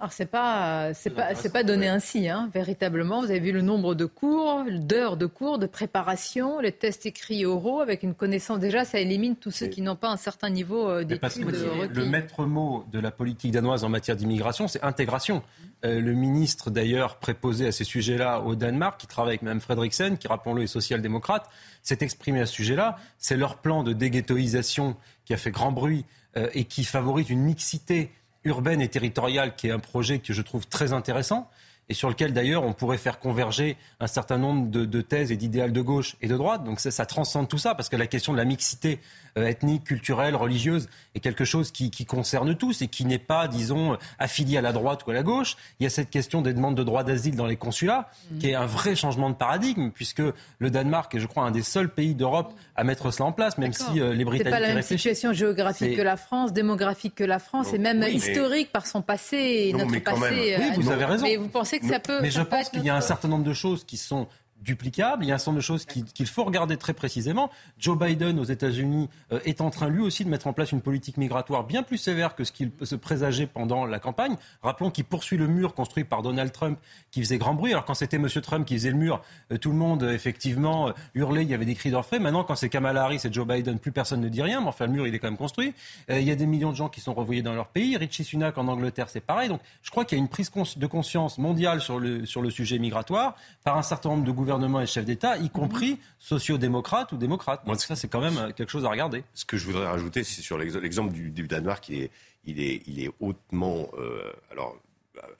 Alors 0.00 0.14
c'est 0.14 0.26
pas 0.26 0.94
c'est 0.94 1.10
pas 1.10 1.34
c'est 1.34 1.52
pas 1.52 1.62
donné 1.62 1.86
ainsi 1.86 2.26
hein, 2.26 2.48
véritablement. 2.54 3.20
Vous 3.20 3.30
avez 3.30 3.38
vu 3.38 3.52
le 3.52 3.60
nombre 3.60 3.94
de 3.94 4.06
cours, 4.06 4.64
d'heures 4.70 5.18
de 5.18 5.26
cours, 5.26 5.58
de 5.58 5.66
préparation, 5.66 6.58
les 6.58 6.72
tests 6.72 7.04
écrits 7.04 7.44
oraux 7.44 7.82
avec 7.82 8.02
une 8.02 8.14
connaissance 8.14 8.60
déjà 8.60 8.86
ça 8.86 8.98
élimine 8.98 9.36
tous 9.36 9.50
ceux 9.50 9.66
qui 9.66 9.82
n'ont 9.82 9.96
pas 9.96 10.08
un 10.08 10.16
certain 10.16 10.48
niveau 10.48 10.88
euh, 10.88 11.04
d'études. 11.04 11.54
Le 11.92 12.06
maître 12.06 12.46
mot 12.46 12.86
de 12.90 12.98
la 12.98 13.10
politique 13.10 13.52
danoise 13.52 13.84
en 13.84 13.90
matière 13.90 14.16
d'immigration, 14.16 14.68
c'est 14.68 14.82
intégration. 14.82 15.42
Euh, 15.84 16.00
le 16.00 16.12
ministre 16.14 16.70
d'ailleurs 16.70 17.16
préposé 17.16 17.66
à 17.66 17.72
ces 17.72 17.84
sujets-là 17.84 18.40
au 18.40 18.54
Danemark, 18.54 18.98
qui 18.98 19.06
travaille 19.06 19.32
avec 19.32 19.42
Mme 19.42 19.60
Fredriksen, 19.60 20.16
qui 20.16 20.28
rappelons-le 20.28 20.62
est 20.62 20.66
social-démocrate, 20.66 21.46
s'est 21.82 21.98
exprimé 22.00 22.40
à 22.40 22.46
ce 22.46 22.54
sujet-là. 22.54 22.96
C'est 23.18 23.36
leur 23.36 23.58
plan 23.58 23.82
de 23.82 23.92
déghettoisation 23.92 24.96
qui 25.24 25.34
a 25.34 25.36
fait 25.36 25.50
grand 25.50 25.72
bruit 25.72 26.06
euh, 26.36 26.48
et 26.54 26.64
qui 26.64 26.84
favorise 26.84 27.30
une 27.30 27.40
mixité 27.40 28.10
urbaine 28.44 28.80
et 28.80 28.88
territoriale, 28.88 29.54
qui 29.56 29.68
est 29.68 29.72
un 29.72 29.78
projet 29.78 30.18
que 30.18 30.32
je 30.32 30.42
trouve 30.42 30.66
très 30.66 30.92
intéressant 30.92 31.50
et 31.90 31.94
sur 31.94 32.08
lequel 32.08 32.32
d'ailleurs 32.32 32.62
on 32.62 32.72
pourrait 32.72 32.98
faire 32.98 33.18
converger 33.18 33.76
un 33.98 34.06
certain 34.06 34.38
nombre 34.38 34.70
de, 34.70 35.00
thèses 35.02 35.32
et 35.32 35.36
d'idéales 35.36 35.72
de 35.72 35.80
gauche 35.80 36.16
et 36.22 36.28
de 36.28 36.36
droite. 36.36 36.62
Donc 36.62 36.78
ça, 36.78 36.92
ça, 36.92 37.04
transcende 37.04 37.48
tout 37.48 37.58
ça, 37.58 37.74
parce 37.74 37.88
que 37.88 37.96
la 37.96 38.06
question 38.06 38.32
de 38.32 38.38
la 38.38 38.44
mixité 38.44 39.00
euh, 39.36 39.46
ethnique, 39.46 39.84
culturelle, 39.84 40.36
religieuse 40.36 40.88
est 41.14 41.20
quelque 41.20 41.44
chose 41.44 41.72
qui, 41.72 41.90
concerne 42.06 42.54
tous 42.54 42.82
et 42.82 42.88
qui 42.88 43.04
n'est 43.04 43.18
pas, 43.18 43.48
disons, 43.48 43.98
affilié 44.20 44.58
à 44.58 44.60
la 44.60 44.72
droite 44.72 45.04
ou 45.06 45.10
à 45.10 45.14
la 45.14 45.24
gauche. 45.24 45.56
Il 45.80 45.84
y 45.84 45.86
a 45.86 45.90
cette 45.90 46.10
question 46.10 46.42
des 46.42 46.52
demandes 46.52 46.76
de 46.76 46.84
droit 46.84 47.02
d'asile 47.02 47.34
dans 47.34 47.46
les 47.46 47.56
consulats, 47.56 48.08
mm. 48.30 48.38
qui 48.38 48.50
est 48.50 48.54
un 48.54 48.66
vrai 48.66 48.94
changement 48.94 49.28
de 49.28 49.34
paradigme, 49.34 49.90
puisque 49.90 50.22
le 50.58 50.70
Danemark 50.70 51.12
est, 51.14 51.20
je 51.20 51.26
crois, 51.26 51.42
un 51.42 51.50
des 51.50 51.62
seuls 51.62 51.88
pays 51.88 52.14
d'Europe 52.14 52.54
à 52.76 52.84
mettre 52.84 53.10
cela 53.10 53.26
en 53.26 53.32
place, 53.32 53.58
même 53.58 53.72
si 53.72 54.00
euh, 54.00 54.14
les 54.14 54.24
Britanniques. 54.24 54.54
C'est 54.54 54.60
pas 54.60 54.66
la 54.66 54.74
même 54.74 54.82
situation 54.82 55.32
géographique 55.32 55.96
que 55.96 56.02
la 56.02 56.16
France, 56.16 56.52
démographique 56.52 57.16
que 57.16 57.24
la 57.24 57.40
France, 57.40 57.72
et 57.72 57.78
même 57.78 58.02
historique 58.04 58.70
par 58.70 58.86
son 58.86 59.02
passé 59.02 59.36
et 59.36 59.72
notre 59.72 59.98
passé. 59.98 60.56
Oui, 60.58 60.70
vous 60.76 60.90
avez 60.90 61.04
raison. 61.04 61.26
Mais 61.26 61.36
vous 61.36 61.48
pensez 61.48 61.79
mais 61.82 62.30
je 62.30 62.42
pense 62.42 62.68
qu'il 62.68 62.84
y 62.84 62.90
a 62.90 62.96
un 62.96 63.00
certain 63.00 63.28
nombre 63.28 63.44
de 63.44 63.54
choses 63.54 63.84
qui 63.84 63.96
sont 63.96 64.28
duplicable. 64.60 65.24
Il 65.24 65.28
y 65.28 65.32
a 65.32 65.34
un 65.34 65.38
certain 65.38 65.52
nombre 65.52 65.60
de 65.60 65.64
choses 65.64 65.86
qu'il 65.86 66.26
faut 66.26 66.44
regarder 66.44 66.76
très 66.76 66.92
précisément. 66.92 67.50
Joe 67.78 67.98
Biden 67.98 68.38
aux 68.38 68.44
États-Unis 68.44 69.08
euh, 69.32 69.40
est 69.44 69.60
en 69.60 69.70
train 69.70 69.88
lui 69.88 70.02
aussi 70.02 70.24
de 70.24 70.28
mettre 70.28 70.46
en 70.46 70.52
place 70.52 70.72
une 70.72 70.80
politique 70.80 71.16
migratoire 71.16 71.64
bien 71.64 71.82
plus 71.82 71.98
sévère 71.98 72.34
que 72.34 72.44
ce 72.44 72.52
qu'il 72.52 72.70
se 72.82 72.94
présageait 72.94 73.46
pendant 73.46 73.86
la 73.86 73.98
campagne. 73.98 74.36
Rappelons 74.62 74.90
qu'il 74.90 75.04
poursuit 75.04 75.36
le 75.36 75.46
mur 75.46 75.74
construit 75.74 76.04
par 76.04 76.22
Donald 76.22 76.52
Trump 76.52 76.78
qui 77.10 77.20
faisait 77.22 77.38
grand 77.38 77.54
bruit. 77.54 77.72
Alors 77.72 77.84
quand 77.84 77.94
c'était 77.94 78.16
M. 78.16 78.28
Trump 78.28 78.66
qui 78.66 78.74
faisait 78.74 78.90
le 78.90 78.96
mur, 78.96 79.22
euh, 79.50 79.56
tout 79.56 79.70
le 79.70 79.76
monde 79.76 80.02
euh, 80.02 80.12
effectivement 80.12 80.92
hurlait, 81.14 81.42
il 81.42 81.50
y 81.50 81.54
avait 81.54 81.64
des 81.64 81.74
cris 81.74 81.90
d'orfraie. 81.90 82.18
Maintenant 82.18 82.44
quand 82.44 82.56
c'est 82.56 82.68
Kamala 82.68 83.04
Harris 83.04 83.20
et 83.24 83.32
Joe 83.32 83.46
Biden, 83.46 83.78
plus 83.78 83.92
personne 83.92 84.20
ne 84.20 84.28
dit 84.28 84.42
rien, 84.42 84.60
mais 84.60 84.68
enfin 84.68 84.86
le 84.86 84.92
mur 84.92 85.06
il 85.06 85.14
est 85.14 85.18
quand 85.18 85.28
même 85.28 85.36
construit. 85.36 85.74
il 86.08 86.22
y 86.22 86.30
a 86.30 86.36
des 86.36 86.46
millions 86.46 86.70
de 86.70 86.76
gens 86.76 86.88
qui 86.88 87.00
sont 87.00 87.14
revoyés 87.14 87.42
dans 87.42 87.54
leur 87.54 87.68
pays. 87.68 87.96
Richie 87.96 88.24
Sunak 88.24 88.58
en 88.58 88.68
Angleterre 88.68 89.08
c'est 89.08 89.20
pareil. 89.20 89.48
Donc 89.48 89.60
je 89.82 89.90
crois 89.90 90.04
qu'il 90.04 90.18
y 90.18 90.20
a 90.20 90.22
une 90.22 90.28
prise 90.28 90.50
de 90.76 90.86
conscience 90.86 91.38
mondiale 91.38 91.80
sur 91.80 91.98
le, 91.98 92.26
sur 92.26 92.42
le 92.42 92.50
sujet 92.50 92.78
migratoire 92.78 93.36
par 93.64 93.78
un 93.78 93.82
certain 93.82 94.10
nombre 94.10 94.24
de 94.24 94.32
gouvernements 94.32 94.49
gouvernement 94.50 94.80
et 94.80 94.86
chefs 94.86 95.04
d'État, 95.04 95.36
y 95.36 95.48
compris 95.48 95.98
sociaux-démocrates 96.18 97.12
ou 97.12 97.16
démocrates. 97.16 97.64
Donc 97.66 97.80
ça, 97.80 97.94
c'est 97.94 98.08
quand 98.08 98.20
même 98.20 98.36
euh, 98.36 98.50
quelque 98.50 98.70
chose 98.70 98.84
à 98.84 98.88
regarder. 98.88 99.22
Ce 99.32 99.44
que 99.44 99.56
je 99.56 99.64
voudrais 99.64 99.86
rajouter, 99.86 100.24
c'est 100.24 100.42
sur 100.42 100.58
l'exemple 100.58 101.12
du, 101.12 101.46
Danemark, 101.46 101.84
qui 101.84 102.02
est, 102.02 102.10
il 102.44 102.60
est, 102.60 102.82
il 102.86 103.00
est 103.04 103.10
hautement 103.20 103.88
euh, 103.96 104.32
alors, 104.50 104.76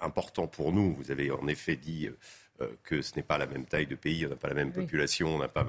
important 0.00 0.46
pour 0.46 0.72
nous. 0.72 0.94
Vous 0.94 1.10
avez 1.10 1.32
en 1.32 1.48
effet 1.48 1.74
dit 1.74 2.08
euh, 2.60 2.66
que 2.84 3.02
ce 3.02 3.16
n'est 3.16 3.24
pas 3.24 3.36
la 3.36 3.46
même 3.46 3.64
taille 3.64 3.88
de 3.88 3.96
pays, 3.96 4.26
on 4.26 4.28
n'a 4.28 4.36
pas 4.36 4.48
la 4.48 4.54
même 4.54 4.72
population, 4.72 5.34
on 5.34 5.38
n'a 5.38 5.48
pas 5.48 5.66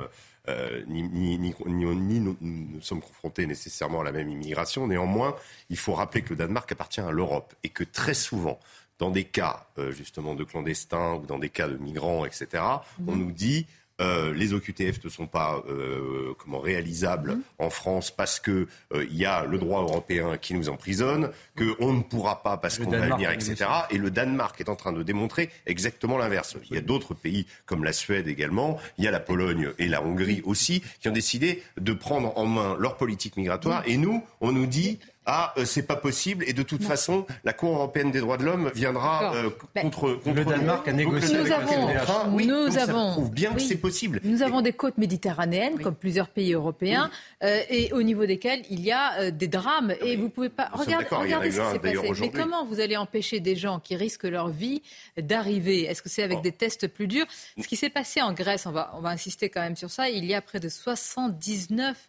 ni, 0.88 1.04
ni, 1.04 1.38
ni, 1.40 1.56
ni 1.66 2.20
nous, 2.20 2.38
nous, 2.42 2.82
sommes 2.82 3.02
confrontés 3.02 3.46
nécessairement 3.46 4.02
à 4.02 4.04
la 4.04 4.12
même 4.12 4.30
immigration. 4.30 4.88
Néanmoins, 4.88 5.36
il 5.70 5.78
faut 5.78 5.94
rappeler 5.94 6.22
que 6.22 6.30
le 6.30 6.36
Danemark 6.36 6.72
appartient 6.72 7.02
à 7.02 7.12
l'Europe 7.12 7.56
et 7.64 7.70
que 7.70 7.84
très 7.84 8.14
souvent, 8.14 8.60
dans 9.02 9.10
des 9.10 9.24
cas 9.24 9.66
euh, 9.80 9.92
justement 9.92 10.36
de 10.36 10.44
clandestins 10.44 11.16
ou 11.16 11.26
dans 11.26 11.40
des 11.40 11.50
cas 11.50 11.68
de 11.68 11.76
migrants, 11.76 12.24
etc., 12.24 12.64
on 13.08 13.14
mhm. 13.14 13.20
nous 13.20 13.32
dit 13.32 13.66
euh, 14.00 14.32
les 14.34 14.54
OQTF 14.54 15.04
ne 15.04 15.10
sont 15.10 15.26
pas 15.26 15.64
euh, 15.68 16.34
comment 16.38 16.60
réalisables 16.60 17.32
mhm. 17.32 17.42
en 17.58 17.70
France 17.72 18.12
parce 18.12 18.40
que 18.40 18.68
il 18.94 19.18
y 19.18 19.26
a 19.26 19.46
le 19.46 19.58
droit 19.58 19.82
européen 19.82 20.38
qui 20.38 20.54
nous 20.54 20.70
emprisonne, 20.70 21.32
qu'on 21.58 21.94
ne 21.94 22.02
pourra 22.04 22.44
pas 22.44 22.58
parce 22.58 22.78
qu'on 22.78 22.92
va 22.92 23.00
venir, 23.00 23.32
etc. 23.32 23.66
Et 23.90 23.98
le 23.98 24.12
Danemark 24.12 24.62
est 24.62 24.70
en 24.70 24.76
train 24.76 24.92
de 24.92 25.02
démontrer 25.02 25.50
exactement 25.66 26.20
l'inverse. 26.20 26.56
Il 26.70 26.76
y 26.76 26.78
a 26.78 26.82
d'autres 26.82 27.16
pays 27.16 27.48
comme 27.66 27.84
la 27.84 27.94
Suède 27.94 28.28
également, 28.28 28.78
il 29.00 29.06
y 29.06 29.08
a 29.08 29.12
la 29.12 29.20
Pologne 29.20 29.72
et 29.80 29.88
la 29.88 30.04
Hongrie 30.04 30.44
aussi 30.46 30.84
qui 31.00 31.10
ont 31.10 31.14
décidé 31.14 31.64
de 31.78 31.94
prendre 31.94 32.38
en 32.38 32.46
main 32.46 32.78
leur 32.80 32.98
politique 32.98 33.36
migratoire. 33.36 33.82
Et 33.88 33.98
nous, 33.98 34.24
on 34.42 34.52
nous 34.52 34.68
dit 34.68 35.00
ah, 35.28 35.54
euh, 35.58 35.66
c'est 35.66 35.84
pas 35.84 35.96
possible. 35.96 36.44
Et 36.48 36.54
de 36.54 36.64
toute 36.64 36.84
façon, 36.84 37.28
la 37.44 37.54
Cour 37.54 37.76
européenne 37.76 38.12
des 38.12 38.22
droits 38.22 38.38
de 38.38 38.44
l'homme 38.44 38.72
viendra 38.74 39.36
euh, 39.36 39.52
contre, 39.80 40.14
contre, 40.16 40.36
le 40.36 40.46
Danemark 40.46 40.88
a 40.88 40.94
négocié 40.94 41.38
nous 41.38 41.52
avec 41.52 41.54
avons, 41.54 42.34
oui, 42.34 42.48
nous 42.48 42.78
avons, 42.80 43.12
prouve 43.12 43.32
bien 43.32 43.54
que 43.54 43.62
c'est 43.62 43.78
possible. 43.78 44.20
Nous 44.24 44.42
avons 44.42 44.62
des 44.62 44.74
côtes 44.74 44.98
méditerranéennes, 44.98 45.80
comme 45.80 45.96
plusieurs 45.96 46.28
pays 46.28 46.54
européens, 46.54 47.12
euh, 47.44 47.62
et 47.70 47.94
au 47.94 48.02
niveau 48.02 48.26
desquels 48.26 48.64
il 48.72 48.82
y 48.82 48.92
a 48.92 49.30
des 49.30 49.48
drames. 49.48 49.94
Et 50.04 50.18
vous 50.18 50.30
pouvez 50.30 50.50
pas 50.50 50.70
regarder, 50.74 51.08
regardez 51.12 51.52
ce 51.52 51.62
qui 51.62 51.72
s'est 51.72 51.80
passé. 51.80 52.22
Mais 52.22 52.32
comment 52.32 52.66
vous 52.66 52.80
allez 52.80 52.98
empêcher 52.98 53.40
des 53.40 53.56
gens 53.56 53.80
qui 53.80 53.96
risquent 53.96 54.24
leur 54.24 54.50
vie 54.50 54.82
d'arriver? 55.18 55.84
Est-ce 55.84 56.02
que 56.02 56.10
c'est 56.10 56.24
avec 56.24 56.42
des 56.42 56.52
tests 56.52 56.88
plus 56.88 57.08
durs? 57.08 57.28
Ce 57.62 57.68
qui 57.68 57.76
s'est 57.76 57.90
passé 57.90 58.24
en 58.24 58.34
Grèce, 58.34 58.66
on 58.66 58.72
va, 58.72 58.92
on 58.96 59.02
va 59.02 59.10
insister 59.10 59.50
quand 59.50 59.62
même 59.62 59.76
sur 59.76 59.92
ça. 59.92 60.10
Il 60.10 60.26
y 60.26 60.34
a 60.34 60.42
près 60.42 60.60
de 60.60 60.70
79 60.70 62.08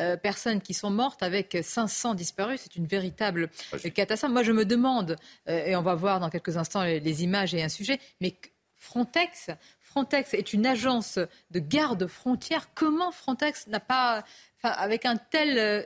euh, 0.00 0.16
personnes 0.16 0.60
qui 0.60 0.74
sont 0.74 0.90
mortes 0.90 1.22
avec 1.22 1.56
500 1.62 2.14
disparus. 2.14 2.60
C'est 2.62 2.74
une 2.76 2.86
véritable 2.86 3.48
ah, 3.72 3.90
catastrophe. 3.90 4.32
Moi, 4.32 4.42
je 4.42 4.50
me 4.50 4.64
demande, 4.64 5.16
euh, 5.48 5.66
et 5.66 5.76
on 5.76 5.82
va 5.82 5.94
voir 5.94 6.18
dans 6.18 6.30
quelques 6.30 6.56
instants 6.56 6.82
les, 6.82 7.22
images 7.22 7.54
et 7.54 7.62
un 7.62 7.68
sujet, 7.68 8.00
mais 8.20 8.34
Frontex, 8.76 9.50
Frontex 9.80 10.34
est 10.34 10.52
une 10.52 10.66
agence 10.66 11.20
de 11.52 11.58
garde 11.60 12.08
frontière. 12.08 12.70
Comment 12.74 13.12
Frontex 13.12 13.68
n'a 13.68 13.78
pas, 13.78 14.24
avec 14.62 15.06
un 15.06 15.16
tel, 15.16 15.58
euh, 15.58 15.82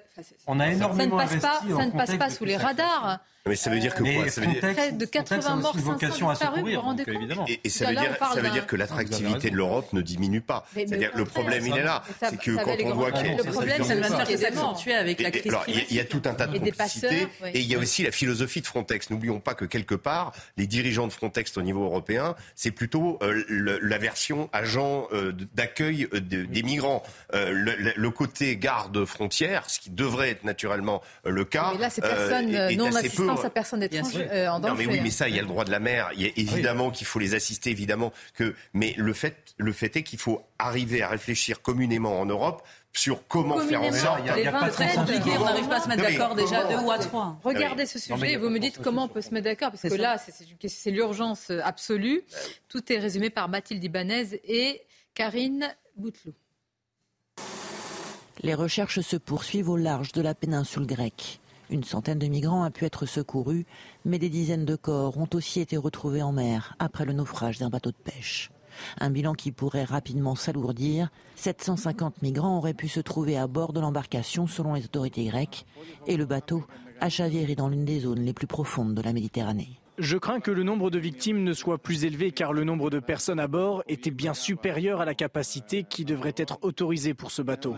on 0.46 0.58
a 0.58 0.68
énormément 0.68 1.18
ça 1.18 1.24
ne 1.36 1.40
passe 1.40 1.42
pas, 1.42 1.60
ça 1.60 1.86
ne 1.86 1.90
passe 1.90 2.16
pas 2.16 2.30
sous 2.30 2.46
les 2.46 2.56
radars. 2.56 3.20
Mais 3.48 3.56
ça 3.56 3.70
veut 3.70 3.78
dire 3.78 3.94
que 3.94 4.02
quoi? 4.02 4.28
Ça 4.28 4.40
veut 4.40 4.46
dire... 4.48 4.60
Près 4.60 4.92
de 4.92 5.04
80 5.04 5.56
morts, 5.56 5.76
500 6.00 6.30
disparus, 6.30 6.74
vous 6.74 6.80
rendez 6.80 7.04
compte 7.04 7.48
Et, 7.64 7.68
ça 7.68 7.88
veut 7.88 7.96
dire, 7.96 8.16
ça 8.34 8.40
veut 8.40 8.50
dire 8.50 8.66
que 8.66 8.76
l'attractivité 8.76 9.50
de 9.50 9.56
l'Europe 9.56 9.92
ne 9.92 10.00
diminue 10.00 10.40
pas. 10.40 10.66
C'est-à-dire 10.74 11.10
le 11.14 11.24
problème, 11.24 11.66
il 11.66 11.76
est 11.76 11.82
là. 11.82 12.02
C'est 12.20 12.38
que 12.38 12.52
quand 12.62 12.76
on 12.84 12.94
voit 12.94 13.12
qu'il 13.12 13.26
y 13.26 13.30
a... 13.30 13.36
Le 13.36 13.44
problème, 13.44 13.84
faire 13.84 14.38
s'accentuer 14.38 14.94
avec 14.94 15.20
la 15.20 15.30
crise 15.30 15.48
Alors, 15.48 15.64
il 15.66 15.94
y 15.94 16.00
a 16.00 16.04
tout 16.04 16.22
un 16.24 16.34
tas 16.34 16.46
de 16.46 16.58
complicités. 16.58 17.26
Et 17.54 17.60
il 17.60 17.66
y 17.66 17.74
a 17.74 17.78
aussi 17.78 18.02
la 18.02 18.12
philosophie 18.12 18.60
de 18.60 18.66
Frontex. 18.66 19.10
N'oublions 19.10 19.40
pas 19.40 19.54
que 19.54 19.64
quelque 19.64 19.94
part, 19.94 20.32
les 20.56 20.66
dirigeants 20.66 21.06
de 21.06 21.12
Frontex 21.12 21.56
au 21.56 21.62
niveau 21.62 21.84
européen, 21.84 22.34
c'est 22.54 22.70
plutôt 22.70 23.18
euh, 23.22 23.44
la 23.82 23.98
version 23.98 24.48
agent 24.52 25.08
euh, 25.12 25.32
d'accueil 25.54 26.08
euh, 26.12 26.20
des 26.20 26.62
migrants. 26.62 27.02
Le 27.32 28.08
côté 28.08 28.56
garde 28.56 29.04
frontière, 29.04 29.68
ce 29.70 29.78
qui 29.78 29.90
devrait 29.90 30.30
être 30.30 30.44
naturellement 30.44 31.02
le 31.24 31.44
cas. 31.44 31.70
Mais 31.72 31.78
là, 31.78 31.90
c'est 31.90 32.00
personne 32.00 32.50
non 32.76 32.90
à 33.44 33.50
personne 33.50 33.82
étrangère 33.82 34.28
euh, 34.32 34.48
en 34.48 34.60
danger. 34.60 34.72
Non, 34.72 34.78
mais 34.78 34.86
oui, 34.86 35.00
mais 35.02 35.10
ça, 35.10 35.28
il 35.28 35.36
y 35.36 35.38
a 35.38 35.42
le 35.42 35.48
droit 35.48 35.64
de 35.64 35.70
la 35.70 35.80
mer. 35.80 36.10
Il 36.14 36.22
y 36.22 36.26
a 36.26 36.30
évidemment 36.36 36.90
qu'il 36.90 37.06
faut 37.06 37.18
les 37.18 37.34
assister, 37.34 37.70
évidemment 37.70 38.12
que. 38.34 38.54
Mais 38.72 38.94
le 38.96 39.12
fait, 39.12 39.54
le 39.56 39.72
fait 39.72 39.96
est 39.96 40.02
qu'il 40.02 40.18
faut 40.18 40.42
arriver 40.58 41.02
à 41.02 41.08
réfléchir 41.08 41.62
communément 41.62 42.20
en 42.20 42.26
Europe 42.26 42.62
sur 42.92 43.26
comment 43.28 43.58
faire 43.60 43.82
en 43.82 43.92
sorte. 43.92 44.20
Il 44.24 44.42
y 44.42 44.46
a, 44.46 44.52
pas 44.52 44.70
très 44.70 44.94
compliqué, 44.94 45.30
on 45.38 45.44
n'arrive 45.44 45.68
pas 45.68 45.76
à 45.76 45.80
se 45.80 45.88
mettre 45.88 46.02
d'accord 46.02 46.34
déjà 46.34 46.64
deux 46.64 46.84
ou 46.84 46.90
à 46.90 46.98
trois. 46.98 47.38
Regardez 47.44 47.86
ce 47.86 47.98
sujet 47.98 48.32
et 48.32 48.36
vous 48.36 48.50
me 48.50 48.58
dites 48.58 48.80
comment 48.82 49.04
on 49.04 49.08
peut 49.08 49.22
se 49.22 49.30
mettre 49.30 49.44
d'accord, 49.44 49.70
parce 49.70 49.82
que 49.82 50.00
là, 50.00 50.16
c'est 50.66 50.90
l'urgence 50.90 51.50
absolue. 51.50 52.22
Tout 52.68 52.92
est 52.92 52.98
résumé 52.98 53.30
par 53.30 53.48
Mathilde 53.48 53.82
Ibanez 53.82 54.40
et 54.44 54.82
Karine 55.14 55.68
Bouteloup. 55.96 56.34
Les 58.42 58.54
recherches 58.54 59.00
se 59.00 59.16
poursuivent 59.16 59.68
au 59.68 59.76
large 59.76 60.12
de 60.12 60.22
la 60.22 60.34
péninsule 60.34 60.86
grecque. 60.86 61.40
Une 61.70 61.84
centaine 61.84 62.18
de 62.18 62.26
migrants 62.26 62.62
a 62.62 62.70
pu 62.70 62.86
être 62.86 63.04
secourus, 63.04 63.66
mais 64.04 64.18
des 64.18 64.30
dizaines 64.30 64.64
de 64.64 64.76
corps 64.76 65.18
ont 65.18 65.28
aussi 65.34 65.60
été 65.60 65.76
retrouvés 65.76 66.22
en 66.22 66.32
mer 66.32 66.74
après 66.78 67.04
le 67.04 67.12
naufrage 67.12 67.58
d'un 67.58 67.68
bateau 67.68 67.90
de 67.90 67.96
pêche. 67.96 68.50
Un 68.98 69.10
bilan 69.10 69.34
qui 69.34 69.52
pourrait 69.52 69.84
rapidement 69.84 70.34
s'alourdir. 70.34 71.10
750 71.36 72.22
migrants 72.22 72.58
auraient 72.58 72.74
pu 72.74 72.88
se 72.88 73.00
trouver 73.00 73.36
à 73.36 73.46
bord 73.46 73.72
de 73.72 73.80
l'embarcation 73.80 74.46
selon 74.46 74.74
les 74.74 74.84
autorités 74.84 75.24
grecques 75.24 75.66
et 76.06 76.16
le 76.16 76.24
bateau 76.24 76.64
a 77.00 77.08
chaviré 77.08 77.54
dans 77.54 77.68
l'une 77.68 77.84
des 77.84 78.00
zones 78.00 78.20
les 78.20 78.32
plus 78.32 78.46
profondes 78.46 78.94
de 78.94 79.02
la 79.02 79.12
Méditerranée. 79.12 79.80
Je 79.98 80.16
crains 80.16 80.38
que 80.38 80.52
le 80.52 80.62
nombre 80.62 80.90
de 80.90 80.98
victimes 81.00 81.42
ne 81.42 81.52
soit 81.52 81.78
plus 81.78 82.04
élevé 82.04 82.30
car 82.30 82.52
le 82.52 82.62
nombre 82.62 82.88
de 82.88 83.00
personnes 83.00 83.40
à 83.40 83.48
bord 83.48 83.82
était 83.88 84.12
bien 84.12 84.32
supérieur 84.32 85.00
à 85.00 85.04
la 85.04 85.14
capacité 85.14 85.82
qui 85.82 86.04
devrait 86.04 86.34
être 86.36 86.58
autorisée 86.62 87.14
pour 87.14 87.32
ce 87.32 87.42
bateau. 87.42 87.74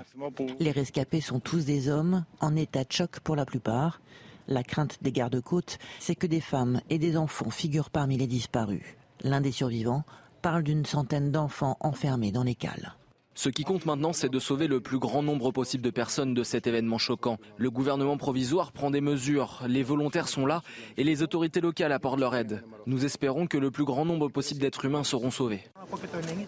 Les 0.58 0.70
rescapés 0.70 1.22
sont 1.22 1.40
tous 1.40 1.64
des 1.64 1.88
hommes, 1.88 2.26
en 2.40 2.56
état 2.56 2.84
de 2.84 2.92
choc 2.92 3.20
pour 3.20 3.36
la 3.36 3.46
plupart. 3.46 4.02
La 4.48 4.62
crainte 4.62 4.98
des 5.00 5.12
gardes-côtes, 5.12 5.78
c'est 5.98 6.14
que 6.14 6.26
des 6.26 6.42
femmes 6.42 6.82
et 6.90 6.98
des 6.98 7.16
enfants 7.16 7.48
figurent 7.48 7.88
parmi 7.88 8.18
les 8.18 8.26
disparus. 8.26 8.84
L'un 9.22 9.40
des 9.40 9.52
survivants 9.52 10.04
parle 10.42 10.62
d'une 10.62 10.84
centaine 10.84 11.30
d'enfants 11.30 11.78
enfermés 11.80 12.32
dans 12.32 12.44
les 12.44 12.54
cales. 12.54 12.96
Ce 13.34 13.48
qui 13.48 13.62
compte 13.64 13.86
maintenant, 13.86 14.12
c'est 14.12 14.28
de 14.28 14.38
sauver 14.38 14.66
le 14.66 14.80
plus 14.80 14.98
grand 14.98 15.22
nombre 15.22 15.52
possible 15.52 15.82
de 15.82 15.90
personnes 15.90 16.34
de 16.34 16.42
cet 16.42 16.66
événement 16.66 16.98
choquant. 16.98 17.38
Le 17.56 17.70
gouvernement 17.70 18.16
provisoire 18.16 18.72
prend 18.72 18.90
des 18.90 19.00
mesures, 19.00 19.62
les 19.66 19.82
volontaires 19.82 20.28
sont 20.28 20.46
là 20.46 20.62
et 20.96 21.04
les 21.04 21.22
autorités 21.22 21.60
locales 21.60 21.92
apportent 21.92 22.18
leur 22.18 22.34
aide. 22.34 22.64
Nous 22.86 23.04
espérons 23.04 23.46
que 23.46 23.56
le 23.56 23.70
plus 23.70 23.84
grand 23.84 24.04
nombre 24.04 24.28
possible 24.28 24.60
d'êtres 24.60 24.84
humains 24.84 25.04
seront 25.04 25.30
sauvés. 25.30 25.62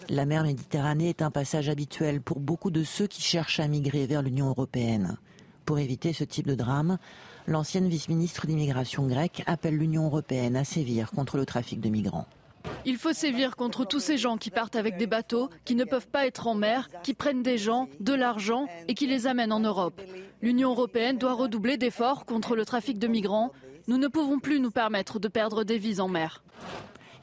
La 0.09 0.25
mer 0.25 0.43
Méditerranée 0.43 1.09
est 1.09 1.21
un 1.21 1.31
passage 1.31 1.69
habituel 1.69 2.21
pour 2.21 2.39
beaucoup 2.39 2.69
de 2.69 2.83
ceux 2.83 3.07
qui 3.07 3.21
cherchent 3.21 3.59
à 3.59 3.67
migrer 3.67 4.05
vers 4.05 4.21
l'Union 4.21 4.49
européenne. 4.49 5.17
Pour 5.65 5.79
éviter 5.79 6.11
ce 6.11 6.25
type 6.25 6.47
de 6.47 6.55
drame, 6.55 6.97
l'ancienne 7.47 7.87
vice-ministre 7.87 8.45
d'immigration 8.45 9.07
grecque 9.07 9.41
appelle 9.47 9.77
l'Union 9.77 10.05
européenne 10.05 10.57
à 10.57 10.65
sévir 10.65 11.11
contre 11.11 11.37
le 11.37 11.45
trafic 11.45 11.79
de 11.79 11.89
migrants. 11.89 12.27
Il 12.85 12.97
faut 12.97 13.13
sévir 13.13 13.55
contre 13.55 13.85
tous 13.85 13.99
ces 13.99 14.17
gens 14.17 14.37
qui 14.37 14.49
partent 14.49 14.75
avec 14.75 14.97
des 14.97 15.07
bateaux, 15.07 15.49
qui 15.65 15.75
ne 15.75 15.85
peuvent 15.85 16.07
pas 16.07 16.27
être 16.27 16.47
en 16.47 16.55
mer, 16.55 16.89
qui 17.03 17.13
prennent 17.13 17.43
des 17.43 17.57
gens, 17.57 17.87
de 17.99 18.13
l'argent 18.13 18.67
et 18.87 18.93
qui 18.93 19.07
les 19.07 19.27
amènent 19.27 19.53
en 19.53 19.59
Europe. 19.59 20.01
L'Union 20.41 20.71
européenne 20.71 21.17
doit 21.17 21.33
redoubler 21.33 21.77
d'efforts 21.77 22.25
contre 22.25 22.55
le 22.55 22.65
trafic 22.65 22.99
de 22.99 23.07
migrants. 23.07 23.51
Nous 23.87 23.97
ne 23.97 24.07
pouvons 24.07 24.39
plus 24.39 24.59
nous 24.59 24.71
permettre 24.71 25.19
de 25.19 25.27
perdre 25.27 25.63
des 25.63 25.77
vies 25.77 25.99
en 26.01 26.07
mer. 26.09 26.43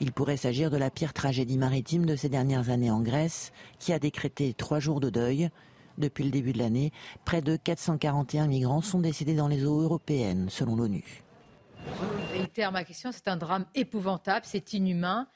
Il 0.01 0.13
pourrait 0.13 0.39
s'agir 0.39 0.71
de 0.71 0.79
la 0.79 0.91
pire 0.91 1.13
tragédie 1.13 1.59
maritime 1.59 2.07
de 2.07 2.17
ces 2.17 2.31
dernières 2.31 2.71
années 2.71 2.91
en 2.91 3.03
Grèce, 3.03 3.53
qui 3.79 3.93
a 3.93 3.99
décrété 3.99 4.55
trois 4.55 4.81
jours 4.81 5.01
de 5.01 5.11
deuil. 5.11 5.51
Depuis 5.99 6.25
le 6.25 6.31
début 6.31 6.55
de 6.55 6.59
l'année, 6.59 6.93
près 7.27 7.43
de 7.43 7.57
441 7.57 8.47
migrants 8.47 8.81
sont 8.81 9.01
décédés 9.01 9.35
dans 9.35 9.49
les 9.49 9.67
eaux 9.67 9.83
européennes, 9.83 10.49
selon 10.49 10.77
l'ONU. 10.77 11.23
Réitère 12.33 12.73
ma 12.73 12.85
question, 12.85 13.13
c'est 13.13 13.29
un 13.29 13.37
drame 13.37 13.67
épouvantable, 13.75 14.47
c'est 14.47 14.73
inhumain. 14.73 15.29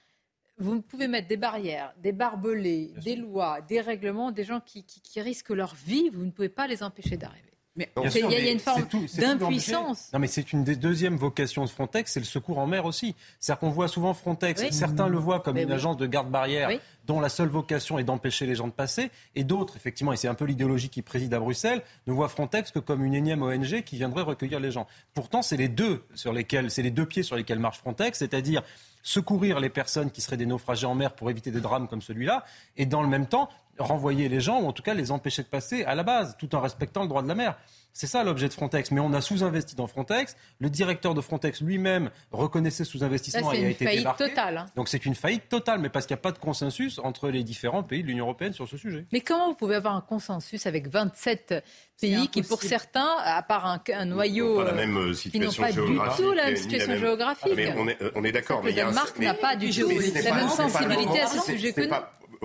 Vous 0.59 0.83
pouvez 0.83 1.09
mettre 1.09 1.27
des 1.27 1.37
barrières, 1.37 1.93
des 1.99 2.13
barbelés, 2.13 2.93
des 3.03 3.17
lois, 3.17 3.61
des 3.61 3.81
règlements, 3.81 4.31
des 4.31 4.45
gens 4.45 4.61
qui, 4.61 4.85
risquent 5.21 5.51
leur 5.51 5.75
vie, 5.75 6.11
vous 6.11 6.25
ne 6.25 6.31
pouvez 6.31 6.49
pas 6.49 6.67
les 6.67 6.83
empêcher 6.83 7.17
d'arriver. 7.17 7.54
Mais 7.77 7.91
il 7.97 8.31
y, 8.31 8.35
a 8.35 8.53
une 8.53 8.61
forme 8.61 8.87
d'impuissance. 9.19 10.11
Non, 10.13 10.21
mais 10.21 10.29
c'est 10.29 10.53
une 10.53 10.63
des 10.63 10.77
deuxièmes 10.77 11.17
vocations 11.17 11.65
de 11.65 11.71
Frontex, 11.71 12.13
c'est 12.13 12.21
le 12.21 12.27
secours 12.27 12.59
en 12.59 12.69
mer 12.69 12.85
aussi. 12.85 13.17
C'est-à-dire 13.41 13.59
qu'on 13.59 13.71
voit 13.71 13.89
souvent 13.89 14.15
Frontex, 14.15 14.71
certains 14.71 15.09
le 15.09 15.19
voient 15.19 15.41
comme 15.41 15.57
une 15.57 15.73
agence 15.73 15.97
de 15.97 16.07
garde-barrière 16.07 16.71
dont 17.07 17.21
la 17.21 17.29
seule 17.29 17.49
vocation 17.49 17.99
est 17.99 18.05
d'empêcher 18.05 18.47
les 18.47 18.55
gens 18.55 18.67
de 18.67 18.73
passer, 18.73 19.11
et 19.35 19.45
d'autres, 19.45 19.77
effectivement, 19.77 20.13
et 20.13 20.17
c'est 20.17 20.29
un 20.29 20.35
peu 20.35 20.45
l'idéologie 20.45 20.89
qui 20.89 21.03
préside 21.03 21.35
à 21.35 21.41
Bruxelles, 21.41 21.83
ne 22.07 22.13
voient 22.13 22.29
Frontex 22.29 22.71
que 22.71 22.79
comme 22.79 23.05
une 23.05 23.15
énième 23.15 23.43
ONG 23.43 23.83
qui 23.83 23.97
viendrait 23.97 24.23
recueillir 24.23 24.61
les 24.61 24.71
gens. 24.71 24.87
Pourtant, 25.13 25.43
c'est 25.43 25.57
les 25.57 25.69
deux 25.69 26.05
sur 26.15 26.33
lesquels, 26.33 26.71
c'est 26.71 26.83
les 26.83 26.91
deux 26.91 27.07
pieds 27.07 27.23
sur 27.23 27.37
lesquels 27.37 27.59
marche 27.59 27.79
Frontex, 27.79 28.19
c'est-à-dire 28.19 28.63
secourir 29.03 29.61
les 29.61 29.69
personnes 29.69 30.11
qui 30.11 30.23
seraient 30.23 30.39
des 30.39 30.47
naufragés 30.47 30.87
en 30.87 30.95
mer 30.95 31.15
pour 31.15 31.29
éviter 31.29 31.51
des 31.51 31.61
drames 31.61 31.89
comme 31.89 32.01
celui-là, 32.01 32.45
et 32.77 32.87
dans 32.87 33.03
le 33.03 33.09
même 33.09 33.27
temps 33.27 33.51
renvoyer 33.79 34.29
les 34.29 34.41
gens, 34.41 34.61
ou 34.61 34.67
en 34.67 34.73
tout 34.73 34.83
cas 34.83 34.95
les 34.95 35.11
empêcher 35.11 35.43
de 35.43 35.49
passer 35.49 35.85
à 35.85 35.95
la 35.95 36.03
base, 36.03 36.37
tout 36.39 36.55
en 36.55 36.61
respectant 36.61 37.03
le 37.03 37.09
droit 37.09 37.23
de 37.23 37.29
la 37.29 37.35
mer. 37.35 37.57
C'est 37.97 38.09
ça 38.09 38.25
l'objet 38.25 38.49
de 38.49 38.53
Frontex. 38.53 38.91
Mais 38.91 39.01
on 39.01 39.13
a 39.13 39.21
sous-investi 39.21 39.77
dans 39.77 39.87
Frontex. 39.87 40.37
Le 40.59 40.69
directeur 40.69 41.15
de 41.15 41.21
Frontex 41.21 41.61
lui-même 41.61 42.11
reconnaissait 42.33 42.83
sous-investissement 42.83 43.53
et 43.53 43.65
a 43.65 43.69
été 43.69 43.85
débarqué. 43.85 43.95
C'est 43.95 43.95
une 43.95 44.07
faillite 44.09 44.35
totale. 44.35 44.59
Hein. 44.59 44.67
Donc 44.75 44.89
c'est 44.89 45.07
une 45.07 45.15
faillite 45.15 45.49
totale, 45.49 45.79
mais 45.79 45.89
parce 45.89 46.07
qu'il 46.07 46.15
n'y 46.15 46.19
a 46.19 46.23
pas 46.23 46.33
de 46.33 46.39
consensus 46.39 46.99
entre 46.99 47.31
les 47.31 47.45
différents 47.45 47.85
pays 47.85 48.03
de 48.03 48.09
l'Union 48.09 48.25
européenne 48.25 48.53
sur 48.53 48.69
ce 48.69 48.77
sujet. 48.77 49.07
Mais 49.13 49.21
comment 49.21 49.49
vous 49.49 49.55
pouvez 49.55 49.77
avoir 49.77 49.95
un 49.95 50.01
consensus 50.01 50.67
avec 50.67 50.89
27 50.89 51.63
pays 52.01 52.29
qui, 52.29 52.43
pour 52.43 52.61
certains, 52.63 53.17
à 53.23 53.43
part 53.43 53.65
un, 53.65 54.05
noyau, 54.05 54.57
pas 54.57 54.65
la 54.65 54.73
même 54.73 54.97
euh, 54.97 55.13
situation 55.13 55.51
qui 55.53 55.93
n'ont 55.93 55.99
pas 56.05 56.11
du 56.11 56.23
tout 56.23 56.33
la 56.33 56.47
même 56.47 56.57
situation 56.57 56.97
géographique. 56.97 57.53
mais 57.55 57.73
on 57.79 57.87
est, 57.87 57.99
on 58.17 58.25
est 58.25 58.33
d'accord. 58.33 58.61
Le 58.65 58.73
Danemark 58.73 59.17
n'a 59.21 59.35
pas 59.35 59.55
du 59.55 59.71
tout 59.71 59.89
la 59.89 60.35
même 60.35 60.49
sensibilité 60.49 61.21
à 61.21 61.27
ce 61.29 61.53
sujet 61.53 61.73
que 61.73 61.83
nous 61.83 61.95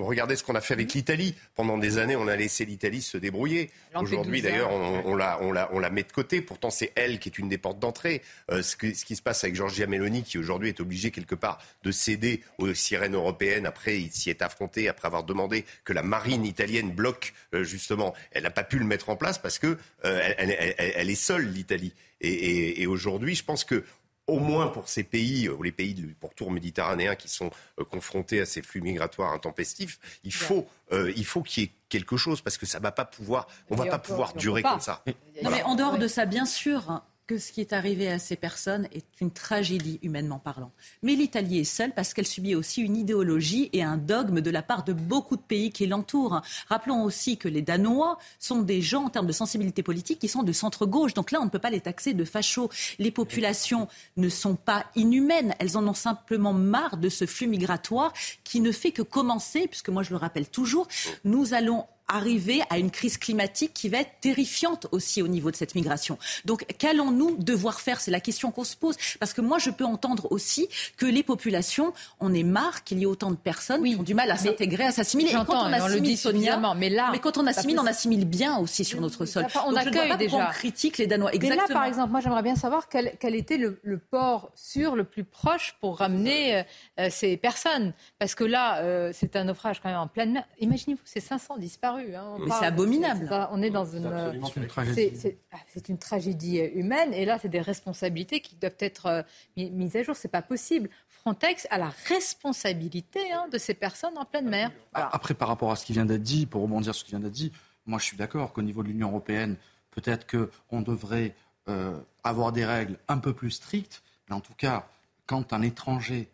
regardez 0.04 0.36
ce 0.36 0.44
qu'on 0.44 0.54
a 0.54 0.60
fait 0.60 0.74
avec 0.74 0.92
l'Italie. 0.94 1.34
Pendant 1.54 1.78
des 1.78 1.98
années, 1.98 2.16
on 2.16 2.28
a 2.28 2.36
laissé 2.36 2.64
l'Italie 2.64 3.02
se 3.02 3.16
débrouiller. 3.18 3.70
Aujourd'hui, 3.94 4.42
d'ailleurs, 4.42 4.70
on, 4.70 5.14
la, 5.14 5.38
on, 5.42 5.52
la, 5.52 5.68
on 5.72 5.78
la 5.78 5.90
met 5.90 6.02
de 6.02 6.12
côté. 6.12 6.40
Pourtant, 6.40 6.70
c'est 6.70 6.92
elle 6.94 7.18
qui 7.18 7.28
est 7.28 7.38
une 7.38 7.48
des 7.48 7.58
portes 7.58 7.78
d'entrée. 7.78 8.22
Euh, 8.50 8.62
ce, 8.62 8.76
ce, 8.94 9.04
qui 9.04 9.16
se 9.16 9.22
passe 9.22 9.44
avec 9.44 9.56
Giorgia 9.56 9.86
Meloni, 9.86 10.22
qui 10.22 10.38
aujourd'hui 10.38 10.68
est 10.68 10.80
obligée 10.80 11.10
quelque 11.10 11.34
part 11.34 11.58
de 11.82 11.90
céder 11.90 12.42
aux 12.58 12.72
sirènes 12.74 13.14
européennes. 13.14 13.66
Après, 13.66 14.00
il 14.00 14.12
s'y 14.12 14.30
est 14.30 14.42
affronté, 14.42 14.88
après 14.88 15.06
avoir 15.06 15.24
demandé 15.24 15.64
que 15.84 15.92
la 15.92 16.02
marine 16.02 16.44
italienne 16.44 16.90
bloque, 16.90 17.32
euh, 17.54 17.64
justement. 17.64 18.14
Elle 18.32 18.44
n'a 18.44 18.50
pas 18.50 18.64
pu 18.64 18.78
le 18.78 18.84
mettre 18.84 19.08
en 19.08 19.16
place 19.16 19.38
parce 19.38 19.58
que 19.58 19.76
euh, 20.04 20.34
elle, 20.38 20.74
elle, 20.78 21.10
est 21.10 21.14
seule, 21.14 21.46
l'Italie. 21.46 21.92
Et, 22.20 22.28
et, 22.28 22.82
et 22.82 22.86
aujourd'hui, 22.86 23.34
je 23.34 23.44
pense 23.44 23.64
que 23.64 23.84
au 24.30 24.38
moins 24.38 24.68
pour 24.68 24.88
ces 24.88 25.02
pays, 25.02 25.48
ou 25.48 25.62
les 25.62 25.72
pays 25.72 25.94
du 25.94 26.14
pourtour 26.18 26.50
méditerranéen 26.50 27.14
qui 27.14 27.28
sont 27.28 27.50
euh, 27.78 27.84
confrontés 27.84 28.40
à 28.40 28.46
ces 28.46 28.62
flux 28.62 28.80
migratoires 28.80 29.32
intempestifs, 29.32 29.98
il 30.24 30.32
faut, 30.32 30.66
euh, 30.92 31.12
il 31.16 31.24
faut 31.24 31.42
qu'il 31.42 31.64
y 31.64 31.66
ait 31.66 31.72
quelque 31.88 32.16
chose 32.16 32.40
parce 32.40 32.56
que 32.56 32.66
ça 32.66 32.78
va 32.78 32.92
pas 32.92 33.04
pouvoir, 33.04 33.48
on 33.68 33.76
va 33.76 33.86
pas 33.86 33.98
pouvoir 33.98 34.34
durer 34.34 34.62
comme 34.62 34.80
ça. 34.80 35.02
Non, 35.42 35.50
mais 35.50 35.62
en 35.62 35.74
dehors 35.74 35.98
de 35.98 36.06
ça, 36.06 36.26
bien 36.26 36.46
sûr, 36.46 37.02
ce 37.38 37.52
qui 37.52 37.60
est 37.60 37.72
arrivé 37.72 38.10
à 38.10 38.18
ces 38.18 38.36
personnes 38.36 38.88
est 38.92 39.06
une 39.20 39.30
tragédie 39.30 39.98
humainement 40.02 40.38
parlant. 40.38 40.72
Mais 41.02 41.14
l'Italie 41.14 41.58
est 41.58 41.64
seule 41.64 41.92
parce 41.92 42.14
qu'elle 42.14 42.26
subit 42.26 42.54
aussi 42.54 42.82
une 42.82 42.96
idéologie 42.96 43.70
et 43.72 43.82
un 43.82 43.96
dogme 43.96 44.40
de 44.40 44.50
la 44.50 44.62
part 44.62 44.84
de 44.84 44.92
beaucoup 44.92 45.36
de 45.36 45.42
pays 45.42 45.70
qui 45.70 45.86
l'entourent. 45.86 46.42
Rappelons 46.68 47.02
aussi 47.02 47.36
que 47.36 47.48
les 47.48 47.62
Danois 47.62 48.18
sont 48.38 48.62
des 48.62 48.82
gens 48.82 49.04
en 49.04 49.10
termes 49.10 49.26
de 49.26 49.32
sensibilité 49.32 49.82
politique 49.82 50.18
qui 50.18 50.28
sont 50.28 50.42
de 50.42 50.52
centre-gauche. 50.52 51.14
Donc 51.14 51.30
là, 51.30 51.40
on 51.40 51.44
ne 51.44 51.50
peut 51.50 51.58
pas 51.58 51.70
les 51.70 51.80
taxer 51.80 52.14
de 52.14 52.24
fachos. 52.24 52.70
Les 52.98 53.10
populations 53.10 53.88
ne 54.16 54.28
sont 54.28 54.56
pas 54.56 54.86
inhumaines. 54.96 55.54
Elles 55.58 55.76
en 55.76 55.86
ont 55.86 55.94
simplement 55.94 56.52
marre 56.52 56.96
de 56.96 57.08
ce 57.08 57.26
flux 57.26 57.46
migratoire 57.46 58.12
qui 58.44 58.60
ne 58.60 58.72
fait 58.72 58.92
que 58.92 59.02
commencer, 59.02 59.66
puisque 59.68 59.88
moi 59.88 60.02
je 60.02 60.10
le 60.10 60.16
rappelle 60.16 60.48
toujours, 60.48 60.88
nous 61.24 61.54
allons 61.54 61.86
arriver 62.10 62.62
à 62.70 62.78
une 62.78 62.90
crise 62.90 63.18
climatique 63.18 63.72
qui 63.74 63.88
va 63.88 63.98
être 63.98 64.12
terrifiante 64.20 64.86
aussi 64.92 65.22
au 65.22 65.28
niveau 65.28 65.50
de 65.50 65.56
cette 65.56 65.74
migration. 65.74 66.18
Donc 66.44 66.64
qu'allons-nous 66.78 67.36
devoir 67.36 67.80
faire? 67.80 68.00
C'est 68.00 68.10
la 68.10 68.20
question 68.20 68.50
qu'on 68.50 68.64
se 68.64 68.76
pose. 68.76 68.96
Parce 69.18 69.32
que 69.32 69.40
moi, 69.40 69.58
je 69.58 69.70
peux 69.70 69.84
entendre 69.84 70.30
aussi 70.30 70.68
que 70.96 71.06
les 71.06 71.22
populations, 71.22 71.92
on 72.18 72.34
est 72.34 72.42
marre 72.42 72.84
qu'il 72.84 72.98
y 72.98 73.02
ait 73.02 73.06
autant 73.06 73.30
de 73.30 73.36
personnes 73.36 73.82
qui 73.84 73.96
ont 73.96 74.02
du 74.02 74.14
mal 74.14 74.30
à 74.30 74.36
s'intégrer, 74.36 74.84
à 74.84 74.92
s'assimiler. 74.92 75.32
Quand 75.32 75.48
on 75.48 75.72
assimile, 75.72 76.18
Sonia, 76.18 76.60
mais 76.76 76.90
là, 76.90 77.08
mais 77.12 77.18
quand 77.18 77.38
on 77.38 77.46
assimile, 77.46 77.78
on 77.78 77.86
assimile 77.86 78.24
bien 78.26 78.58
aussi 78.58 78.84
sur 78.84 79.00
notre 79.00 79.24
sol. 79.24 79.46
on 79.66 79.74
accueille 79.74 80.16
déjà. 80.16 80.48
On 80.48 80.52
critique 80.52 80.98
les 80.98 81.06
Danois. 81.06 81.32
Exactement. 81.34 81.62
Mais 81.66 81.68
là, 81.68 81.80
par 81.80 81.84
exemple, 81.86 82.10
moi, 82.10 82.20
j'aimerais 82.20 82.42
bien 82.42 82.56
savoir 82.56 82.88
quel, 82.88 83.12
quel 83.18 83.34
était 83.34 83.56
le, 83.56 83.78
port 84.10 84.50
sûr 84.54 84.96
le 84.96 85.04
plus 85.04 85.24
proche 85.24 85.76
pour 85.80 85.98
ramener 85.98 86.64
euh, 86.98 87.08
ces 87.10 87.36
personnes. 87.36 87.92
Parce 88.18 88.34
que 88.34 88.44
là, 88.44 88.78
euh, 88.78 89.12
c'est 89.12 89.36
un 89.36 89.44
naufrage 89.44 89.80
quand 89.80 89.88
même 89.88 89.98
en 89.98 90.08
pleine 90.08 90.32
mer. 90.32 90.44
Imaginez-vous, 90.58 91.02
c'est 91.04 91.20
500 91.20 91.58
disparus. 91.58 91.99
Hein. 92.14 92.36
Mais 92.40 92.50
c'est 92.58 92.66
abominable. 92.66 93.28
on 93.50 93.62
est 93.62 93.70
dans 93.70 93.84
une. 93.84 94.10
C'est 94.44 94.60
une 94.60 94.66
tragédie. 94.66 95.36
Ah, 95.52 95.56
c'est 95.68 95.88
une 95.88 95.98
tragédie 95.98 96.58
humaine. 96.58 97.12
Et 97.14 97.24
là, 97.24 97.38
c'est 97.40 97.48
des 97.48 97.60
responsabilités 97.60 98.40
qui 98.40 98.56
doivent 98.56 98.72
être 98.80 99.06
euh, 99.06 99.22
mises 99.56 99.96
à 99.96 100.02
jour. 100.02 100.16
C'est 100.16 100.28
pas 100.28 100.42
possible. 100.42 100.88
Frontex 101.08 101.66
a 101.70 101.78
la 101.78 101.92
responsabilité 102.08 103.32
hein, 103.32 103.46
de 103.52 103.58
ces 103.58 103.74
personnes 103.74 104.16
en 104.16 104.24
pleine 104.24 104.48
mer. 104.48 104.70
Après, 104.94 105.34
par 105.34 105.48
rapport 105.48 105.70
à 105.70 105.76
ce 105.76 105.84
qui 105.84 105.92
vient 105.92 106.06
d'être 106.06 106.22
dit, 106.22 106.46
pour 106.46 106.62
rebondir 106.62 106.94
sur 106.94 107.00
ce 107.00 107.04
qui 107.04 107.10
vient 107.10 107.20
d'être 107.20 107.32
dit, 107.32 107.52
moi, 107.86 107.98
je 107.98 108.04
suis 108.04 108.16
d'accord 108.16 108.52
qu'au 108.52 108.62
niveau 108.62 108.82
de 108.82 108.88
l'Union 108.88 109.08
européenne, 109.08 109.56
peut-être 109.90 110.26
qu'on 110.26 110.80
devrait 110.80 111.34
euh, 111.68 111.98
avoir 112.24 112.52
des 112.52 112.64
règles 112.64 112.98
un 113.08 113.18
peu 113.18 113.34
plus 113.34 113.50
strictes. 113.50 114.02
Mais 114.28 114.34
en 114.34 114.40
tout 114.40 114.54
cas, 114.54 114.88
quand 115.26 115.52
un 115.52 115.62
étranger 115.62 116.28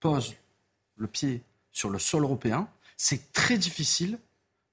pose 0.00 0.34
le 0.96 1.06
pied 1.06 1.42
sur 1.72 1.90
le 1.90 1.98
sol 1.98 2.22
européen, 2.22 2.68
c'est 2.96 3.32
très 3.32 3.58
difficile 3.58 4.18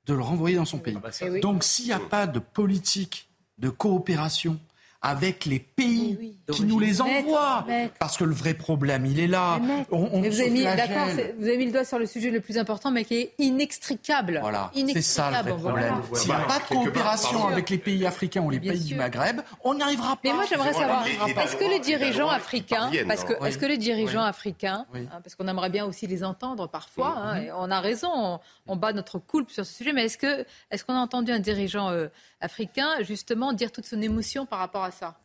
de 0.05 0.13
le 0.13 0.21
renvoyer 0.21 0.57
dans 0.57 0.65
son 0.65 0.79
pays. 0.79 0.97
Ah 0.97 1.09
bah 1.09 1.39
Donc 1.39 1.63
s'il 1.63 1.85
n'y 1.85 1.91
a 1.91 1.99
pas 1.99 2.27
de 2.27 2.39
politique 2.39 3.29
de 3.57 3.69
coopération 3.69 4.59
avec 5.03 5.45
les 5.45 5.59
pays 5.59 6.37
qui 6.49 6.63
nous 6.63 6.79
les 6.79 7.01
envoient. 7.01 7.65
Parce 7.99 8.17
que 8.17 8.23
le 8.23 8.33
vrai 8.33 8.53
problème, 8.53 9.05
il 9.05 9.19
est 9.19 9.27
là. 9.27 9.59
vous, 9.91 10.05
avez 10.05 10.49
mis, 10.49 10.61
vous 10.61 11.47
avez 11.47 11.57
mis 11.57 11.65
le 11.65 11.71
doigt 11.71 11.83
sur 11.83 11.99
le 11.99 12.05
sujet 12.05 12.31
le 12.31 12.39
plus 12.39 12.57
important, 12.57 12.89
mais 12.89 13.03
qui 13.03 13.15
est 13.15 13.33
inextricable. 13.37 14.39
Voilà, 14.41 14.71
c'est 14.73 15.01
ça 15.01 15.29
le 15.43 15.51
vrai 15.51 15.61
problème. 15.61 15.95
S'il 16.13 16.29
n'y 16.29 16.35
a 16.35 16.39
pas 16.39 16.59
de 16.59 16.65
coopération 16.65 17.47
avec 17.47 17.69
les 17.69 17.77
pays 17.77 18.05
africains 18.05 18.41
ou 18.41 18.49
les 18.49 18.59
pays 18.59 18.79
du 18.79 18.95
Maghreb, 18.95 19.41
on 19.63 19.75
n'y 19.75 19.83
arrivera 19.83 20.15
pas. 20.15 20.21
Mais 20.23 20.33
moi, 20.33 20.45
j'aimerais 20.49 20.73
savoir, 20.73 21.05
est-ce 21.05 21.57
que 21.57 21.69
les 21.69 21.79
dirigeants 21.79 22.29
africains, 22.29 22.89
parce 23.07 23.25
que, 23.25 23.33
est-ce 23.45 23.57
que 23.57 23.65
les 23.65 23.77
dirigeants 23.77 24.23
africains, 24.23 24.85
hein, 24.95 25.19
parce 25.21 25.35
qu'on 25.35 25.47
aimerait 25.47 25.69
bien 25.69 25.85
aussi 25.85 26.07
les 26.07 26.23
entendre 26.23 26.67
parfois, 26.67 27.15
hein, 27.17 27.41
mm-hmm. 27.41 27.53
on 27.57 27.71
a 27.71 27.79
raison, 27.81 28.39
on, 28.67 28.75
bat 28.77 28.93
notre 28.93 29.19
coulpe 29.19 29.51
sur 29.51 29.65
ce 29.65 29.73
sujet, 29.73 29.91
mais 29.91 30.05
est-ce 30.05 30.17
que, 30.17 30.45
est-ce 30.71 30.85
qu'on 30.85 30.95
a 30.95 30.99
entendu 30.99 31.31
un 31.31 31.39
dirigeant 31.39 31.89
euh, 31.89 32.07
africain 32.43 33.01
justement 33.01 33.53
dire 33.53 33.71
toute 33.71 33.85
son 33.85 34.01
émotion 34.01 34.45
par 34.45 34.59
rapport 34.59 34.83
à 34.83 34.91
ça 34.91 35.17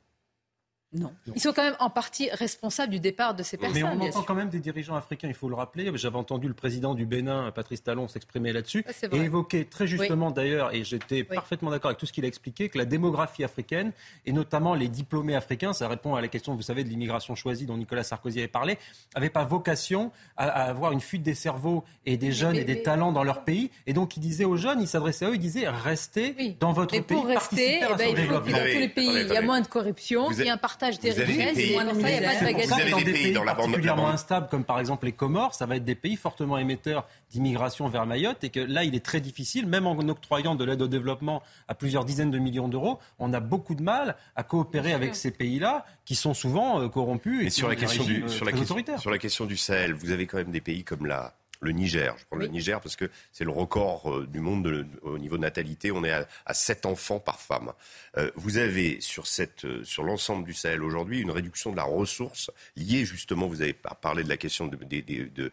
Non. 0.95 1.12
Ils 1.34 1.41
sont 1.41 1.53
quand 1.53 1.62
même 1.62 1.76
en 1.80 1.91
partie 1.91 2.30
responsables 2.30 2.91
du 2.91 2.99
départ 2.99 3.34
de 3.34 3.43
ces 3.43 3.59
personnes. 3.59 3.76
Mais 3.99 4.07
on 4.07 4.09
entend 4.09 4.22
quand 4.22 4.34
même 4.34 4.49
des 4.49 4.59
dirigeants 4.59 4.95
africains, 4.95 5.28
il 5.28 5.34
faut 5.34 5.51
le 5.51 5.55
rappeler. 5.55 5.91
J'avais 5.97 6.16
entendu 6.16 6.49
le 6.49 6.55
président 6.55 6.95
du 6.95 7.05
Bénin, 7.05 7.51
Patrice 7.51 7.82
Talon, 7.82 8.09
s'exprimer 8.09 8.55
là-dessus 8.55 8.86
et 9.12 9.16
évoquer 9.16 9.66
très 9.66 9.86
justement 9.86 10.30
d'ailleurs, 10.30 10.74
et 10.74 10.84
j'étais 10.84 11.24
parfaitement 11.24 11.70
d'accord 11.70 11.91
avec 11.91 11.99
tout 11.99 12.07
ce 12.07 12.12
qu'il 12.12 12.24
a 12.24 12.28
expliqué, 12.28 12.70
que 12.70 12.78
la 12.78 12.86
démographie 12.86 13.45
africaine, 13.45 13.93
et 14.24 14.32
notamment 14.32 14.74
les 14.74 14.89
diplômés 14.89 15.34
africains, 15.34 15.74
ça 15.74 15.89
répond 15.89 16.14
à 16.14 16.22
la 16.22 16.28
question, 16.28 16.55
vous 16.55 16.62
savez, 16.62 16.84
de 16.84 16.89
l'immigration 16.89 17.34
choisie 17.34 17.66
dont 17.66 17.76
Nicolas 17.76 18.03
Sarkozy 18.03 18.39
avait 18.39 18.49
parlé, 18.49 18.78
n'avaient 19.14 19.28
pas 19.28 19.45
vocation 19.45 20.11
à, 20.39 20.47
avoir 20.47 20.93
une 20.93 21.01
fuite 21.01 21.22
des 21.22 21.34
cerveaux 21.34 21.84
et 22.07 22.16
des 22.16 22.32
jeunes 22.32 22.57
et 22.57 22.64
des 22.64 22.82
talents 22.82 23.12
dans 23.12 23.24
leur 23.24 23.45
pays. 23.45 23.70
Et 23.86 23.93
donc 23.93 24.16
il 24.16 24.20
disait 24.20 24.47
aux 24.47 24.57
jeunes, 24.57 24.80
il 24.80 24.89
s'adressait 24.89 25.26
à 25.26 25.30
eux, 25.30 25.34
il 25.34 25.41
disait 25.41 25.68
restez 25.68 26.57
dans 26.61 26.72
votre 26.72 26.93
pays, 26.93 27.03
pour 27.03 27.26
rester, 27.26 27.82
eh 27.82 27.95
ben, 27.95 28.09
il 28.09 28.16
faut 28.16 28.41
que 28.41 28.51
dans 28.51 28.59
tous 28.59 28.78
les 28.78 28.89
pays, 28.89 29.20
il 29.20 29.28
y 29.28 29.36
a 29.36 29.43
moins 29.43 29.61
de 29.61 29.66
corruption, 29.66 30.30
il 30.30 30.45
y 30.45 30.49
a 30.49 30.55
un 30.55 30.59
partage 30.78 31.00
des 31.00 31.10
richesses. 31.10 31.58
Et 31.58 32.90
dans 32.90 32.98
des 32.98 33.12
pays 33.12 33.32
particulièrement 33.32 34.08
instables, 34.08 34.48
comme 34.48 34.64
par 34.64 34.80
exemple 34.80 35.06
les 35.06 35.12
Comores, 35.12 35.54
ça 35.54 35.66
va 35.66 35.76
être 35.76 35.84
des 35.84 35.94
pays 35.94 36.16
fortement 36.16 36.58
émetteurs 36.58 37.06
d'immigration 37.30 37.88
vers 37.88 38.06
Mayotte 38.06 38.44
et 38.44 38.50
que 38.50 38.60
là, 38.60 38.84
il 38.84 38.94
est 38.94 39.04
très 39.04 39.20
difficile, 39.20 39.66
même 39.66 39.86
en 39.86 39.98
octroyant 40.08 40.54
de 40.54 40.64
l'aide 40.64 40.82
au 40.82 40.88
développement 40.88 41.42
à 41.66 41.74
plusieurs 41.74 42.04
dizaines 42.04 42.30
de 42.30 42.38
millions 42.38 42.68
d'euros, 42.68 42.98
on 43.18 43.32
a 43.32 43.40
beaucoup 43.40 43.74
de 43.74 43.82
mal 43.82 44.16
à 44.36 44.42
coopérer 44.42 44.92
avec 44.92 45.14
ces 45.14 45.30
pays-là 45.30 45.84
qui 46.04 46.14
sont 46.14 46.34
souvent 46.34 46.80
euh, 46.80 46.88
corrompus 46.88 47.46
et, 47.46 47.50
sur 47.50 47.68
la 47.68 47.76
question 47.76 48.04
du 48.04 48.24
sur 48.28 48.44
la 48.44 48.52
question, 48.52 48.76
sur 48.98 49.10
la 49.10 49.18
question 49.18 49.44
du 49.44 49.56
Sahel, 49.56 49.92
vous 49.92 50.10
avez 50.10 50.26
quand 50.26 50.38
même 50.38 50.50
des 50.50 50.60
pays 50.60 50.84
comme 50.84 51.06
la 51.06 51.34
le 51.61 51.72
Niger. 51.72 52.16
Je 52.18 52.24
prends 52.26 52.36
le 52.36 52.46
Niger 52.46 52.80
parce 52.80 52.96
que 52.96 53.11
c'est 53.32 53.44
le 53.44 53.50
record 53.50 54.12
euh, 54.12 54.26
du 54.26 54.40
monde 54.40 54.86
au 55.02 55.18
niveau 55.18 55.36
de 55.36 55.42
natalité. 55.42 55.90
On 55.92 56.04
est 56.04 56.11
à, 56.11 56.26
à 56.46 56.54
7 56.54 56.86
enfants 56.86 57.18
par 57.18 57.40
femme. 57.40 57.72
Euh, 58.16 58.30
vous 58.36 58.59
avez 58.59 59.00
sur, 59.00 59.26
cette, 59.26 59.64
euh, 59.64 59.84
sur 59.84 60.02
l'ensemble 60.04 60.44
du 60.44 60.54
Sahel 60.54 60.82
aujourd'hui 60.82 61.20
une 61.20 61.30
réduction 61.30 61.70
de 61.70 61.76
la 61.76 61.82
ressource 61.84 62.50
liée 62.76 63.04
justement, 63.04 63.46
vous 63.46 63.62
avez 63.62 63.72
parlé 63.72 64.22
de 64.24 64.28
la 64.28 64.36
question 64.36 64.66
de, 64.66 64.76
de, 64.76 65.50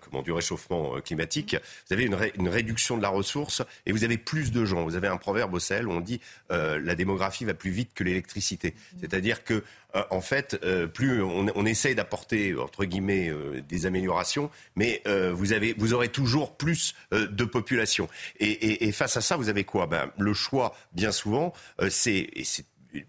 comment, 0.00 0.22
du 0.22 0.32
réchauffement 0.32 1.00
climatique. 1.00 1.56
Vous 1.86 1.94
avez 1.94 2.04
une, 2.04 2.16
une, 2.38 2.48
réduction 2.48 2.96
de 2.96 3.02
la 3.02 3.08
ressource 3.08 3.62
et 3.86 3.92
vous 3.92 4.04
avez 4.04 4.18
plus 4.18 4.52
de 4.52 4.64
gens. 4.64 4.84
Vous 4.84 4.96
avez 4.96 5.08
un 5.08 5.16
proverbe 5.16 5.54
au 5.54 5.58
Sahel 5.58 5.86
où 5.88 5.92
on 5.92 6.00
dit 6.00 6.20
la 6.50 6.94
démographie 6.94 7.44
va 7.44 7.54
plus 7.54 7.70
vite 7.70 7.92
que 7.94 8.04
l'électricité. 8.04 8.74
C'est-à-dire 9.00 9.44
que 9.44 9.62
euh, 9.87 9.87
en 10.10 10.20
fait, 10.20 10.58
euh, 10.62 10.86
plus 10.86 11.22
on, 11.22 11.46
on 11.54 11.66
essaye 11.66 11.94
d'apporter 11.94 12.54
entre 12.56 12.84
guillemets 12.84 13.28
euh, 13.28 13.62
des 13.68 13.86
améliorations, 13.86 14.50
mais 14.76 15.02
vous 15.32 15.52
avez, 15.52 15.74
vous 15.78 15.94
aurez 15.94 16.08
toujours 16.08 16.56
plus 16.56 16.94
de 17.12 17.44
population. 17.44 18.08
Et, 18.38 18.50
et, 18.50 18.88
et, 18.88 18.92
face 18.92 19.16
à 19.16 19.20
ça, 19.20 19.36
vous 19.36 19.48
avez 19.48 19.64
quoi? 19.64 19.86
Ben, 19.86 20.10
le 20.18 20.32
choix, 20.34 20.74
bien 20.92 21.12
souvent, 21.12 21.52
c'est 21.88 22.30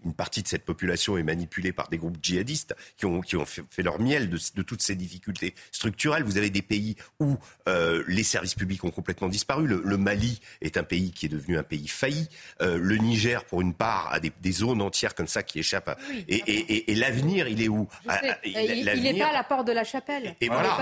une 0.04 0.14
partie 0.14 0.42
de 0.42 0.48
cette 0.48 0.64
population 0.64 1.16
est 1.16 1.22
manipulée 1.22 1.72
par 1.72 1.88
des 1.88 1.98
groupes 1.98 2.18
djihadistes 2.22 2.74
qui 2.96 3.06
ont, 3.06 3.20
qui 3.20 3.36
ont 3.36 3.46
fait, 3.46 3.64
leur 3.82 4.00
miel 4.00 4.28
de, 4.28 4.38
de, 4.54 4.62
toutes 4.62 4.82
ces 4.82 4.94
difficultés 4.94 5.54
structurelles. 5.72 6.22
Vous 6.22 6.36
avez 6.36 6.50
des 6.50 6.62
pays 6.62 6.96
où 7.18 7.36
euh, 7.68 8.04
les 8.06 8.22
services 8.22 8.54
publics 8.54 8.84
ont 8.84 8.90
complètement 8.90 9.28
disparu. 9.28 9.66
Le, 9.66 9.82
le, 9.84 9.96
Mali 9.96 10.40
est 10.60 10.76
un 10.76 10.82
pays 10.82 11.12
qui 11.12 11.26
est 11.26 11.30
devenu 11.30 11.58
un 11.58 11.62
pays 11.62 11.88
failli. 11.88 12.28
Euh, 12.60 12.78
le 12.78 12.96
Niger, 12.96 13.44
pour 13.44 13.60
une 13.60 13.74
part, 13.74 14.08
a 14.12 14.20
des, 14.20 14.32
des, 14.40 14.52
zones 14.52 14.82
entières 14.82 15.14
comme 15.14 15.28
ça 15.28 15.42
qui 15.42 15.58
échappent. 15.58 15.88
À... 15.88 15.98
et, 16.28 16.36
et, 16.36 16.92
et 16.92 16.94
l'avenir, 16.94 17.48
il 17.48 17.62
est 17.62 17.68
où? 17.68 17.88
Ah, 18.08 18.20
Il 18.44 19.02
n'est 19.02 19.18
pas 19.18 19.28
à 19.28 19.32
la 19.32 19.44
porte 19.44 19.66
de 19.66 19.72
la 19.72 19.84
chapelle. 19.84 20.34
Et, 20.40 20.48
voilà. 20.48 20.78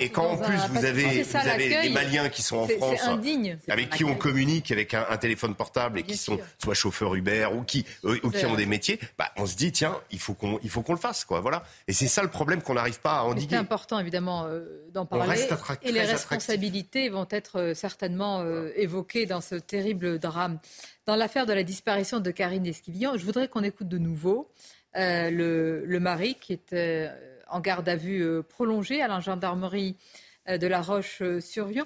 et, 0.00 0.08
quand 0.08 0.30
en 0.30 0.36
plus 0.36 0.56
vous 0.70 0.84
avez, 0.84 1.22
vous 1.22 1.36
avez 1.36 1.82
des 1.82 1.90
Maliens 1.90 2.28
qui 2.28 2.42
sont 2.42 2.58
en 2.58 2.68
France, 2.68 3.00
avec 3.68 3.90
qui 3.90 4.04
on 4.04 4.14
communique 4.14 4.70
avec 4.70 4.94
un, 4.94 5.06
un 5.08 5.16
téléphone 5.16 5.54
portable 5.54 5.98
et 6.00 6.02
qui 6.02 6.16
sont 6.16 6.38
soit 6.62 6.74
chauffeurs 6.74 7.14
Uber 7.14 7.48
ou 7.54 7.62
qui 7.62 7.84
ou 8.24 8.30
qui 8.30 8.44
ont 8.46 8.54
des 8.54 8.66
métiers, 8.66 8.98
bah, 9.18 9.30
on 9.36 9.46
se 9.46 9.56
dit 9.56 9.72
tiens, 9.72 10.00
il 10.10 10.18
faut 10.18 10.34
qu'on 10.34 10.58
il 10.62 10.70
faut 10.70 10.82
qu'on 10.82 10.94
le 10.94 10.98
fasse 10.98 11.24
quoi. 11.24 11.40
Voilà. 11.40 11.62
Et 11.86 11.92
c'est 11.92 12.08
ça 12.08 12.22
le 12.22 12.28
problème 12.28 12.62
qu'on 12.62 12.74
n'arrive 12.74 13.00
pas 13.00 13.18
à 13.18 13.22
endiguer. 13.22 13.54
C'est 13.54 13.60
important 13.60 13.98
évidemment 13.98 14.46
euh, 14.46 14.86
d'en 14.92 15.06
parler. 15.06 15.46
et 15.82 15.92
les 15.92 16.02
responsabilités 16.02 17.08
vont 17.08 17.26
être 17.30 17.60
euh, 17.60 17.74
certainement 17.74 18.40
euh, 18.40 18.70
évoquées 18.76 19.26
dans 19.26 19.40
ce 19.40 19.54
terrible 19.54 20.18
drame. 20.18 20.58
Dans 21.06 21.16
l'affaire 21.16 21.46
de 21.46 21.52
la 21.52 21.62
disparition 21.62 22.20
de 22.20 22.30
Karine 22.30 22.66
Esquivillon, 22.66 23.16
je 23.16 23.24
voudrais 23.24 23.48
qu'on 23.48 23.62
écoute 23.62 23.88
de 23.88 23.98
nouveau 23.98 24.50
le, 24.94 25.84
le, 25.84 26.00
mari 26.00 26.36
qui 26.40 26.52
est 26.52 27.10
en 27.48 27.60
garde 27.60 27.88
à 27.88 27.96
vue 27.96 28.42
prolongée 28.48 29.02
à 29.02 29.08
la 29.08 29.20
gendarmerie 29.20 29.96
de 30.48 30.66
La 30.66 30.80
Roche-sur-Yon. 30.80 31.84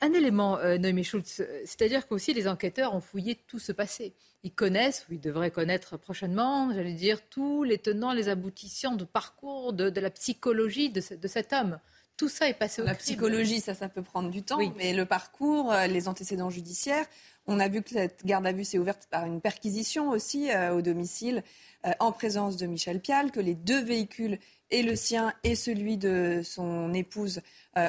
Un 0.00 0.12
élément, 0.12 0.58
Noémie 0.78 1.04
Schultz, 1.04 1.42
c'est-à-dire 1.64 2.06
qu'aussi 2.06 2.32
les 2.32 2.48
enquêteurs 2.48 2.94
ont 2.94 3.00
fouillé 3.00 3.38
tout 3.46 3.58
ce 3.58 3.72
passé 3.72 4.14
ils 4.42 4.52
connaissent, 4.52 5.06
ou 5.08 5.14
ils 5.14 5.20
devraient 5.20 5.50
connaître 5.50 5.96
prochainement, 5.96 6.72
j'allais 6.72 6.94
dire, 6.94 7.20
tous 7.28 7.62
les 7.62 7.78
tenants, 7.78 8.12
les 8.12 8.28
aboutissants 8.28 8.96
de 8.96 9.04
parcours, 9.04 9.72
de, 9.72 10.00
la 10.00 10.10
psychologie 10.10 10.90
de, 10.90 11.00
cet 11.00 11.52
homme. 11.52 11.78
Tout 12.20 12.28
ça 12.28 12.50
est 12.50 12.52
passé 12.52 12.82
au 12.82 12.84
La 12.84 12.94
psychologie, 12.94 13.60
ça, 13.60 13.72
ça 13.72 13.88
peut 13.88 14.02
prendre 14.02 14.28
du 14.28 14.42
temps, 14.42 14.60
mais 14.76 14.92
le 14.92 15.06
parcours, 15.06 15.72
euh, 15.72 15.86
les 15.86 16.06
antécédents 16.06 16.50
judiciaires, 16.50 17.06
on 17.46 17.58
a 17.58 17.66
vu 17.66 17.80
que 17.80 17.88
cette 17.88 18.26
garde 18.26 18.46
à 18.46 18.52
vue 18.52 18.62
s'est 18.62 18.76
ouverte 18.76 19.08
par 19.10 19.24
une 19.24 19.40
perquisition 19.40 20.10
aussi 20.10 20.50
euh, 20.50 20.74
au 20.74 20.82
domicile, 20.82 21.42
euh, 21.86 21.92
en 21.98 22.12
présence 22.12 22.58
de 22.58 22.66
Michel 22.66 23.00
Pial, 23.00 23.30
que 23.30 23.40
les 23.40 23.54
deux 23.54 23.82
véhicules, 23.82 24.38
et 24.70 24.82
le 24.82 24.96
sien 24.96 25.32
et 25.44 25.54
celui 25.54 25.96
de 25.96 26.42
son 26.44 26.92
épouse, 26.92 27.40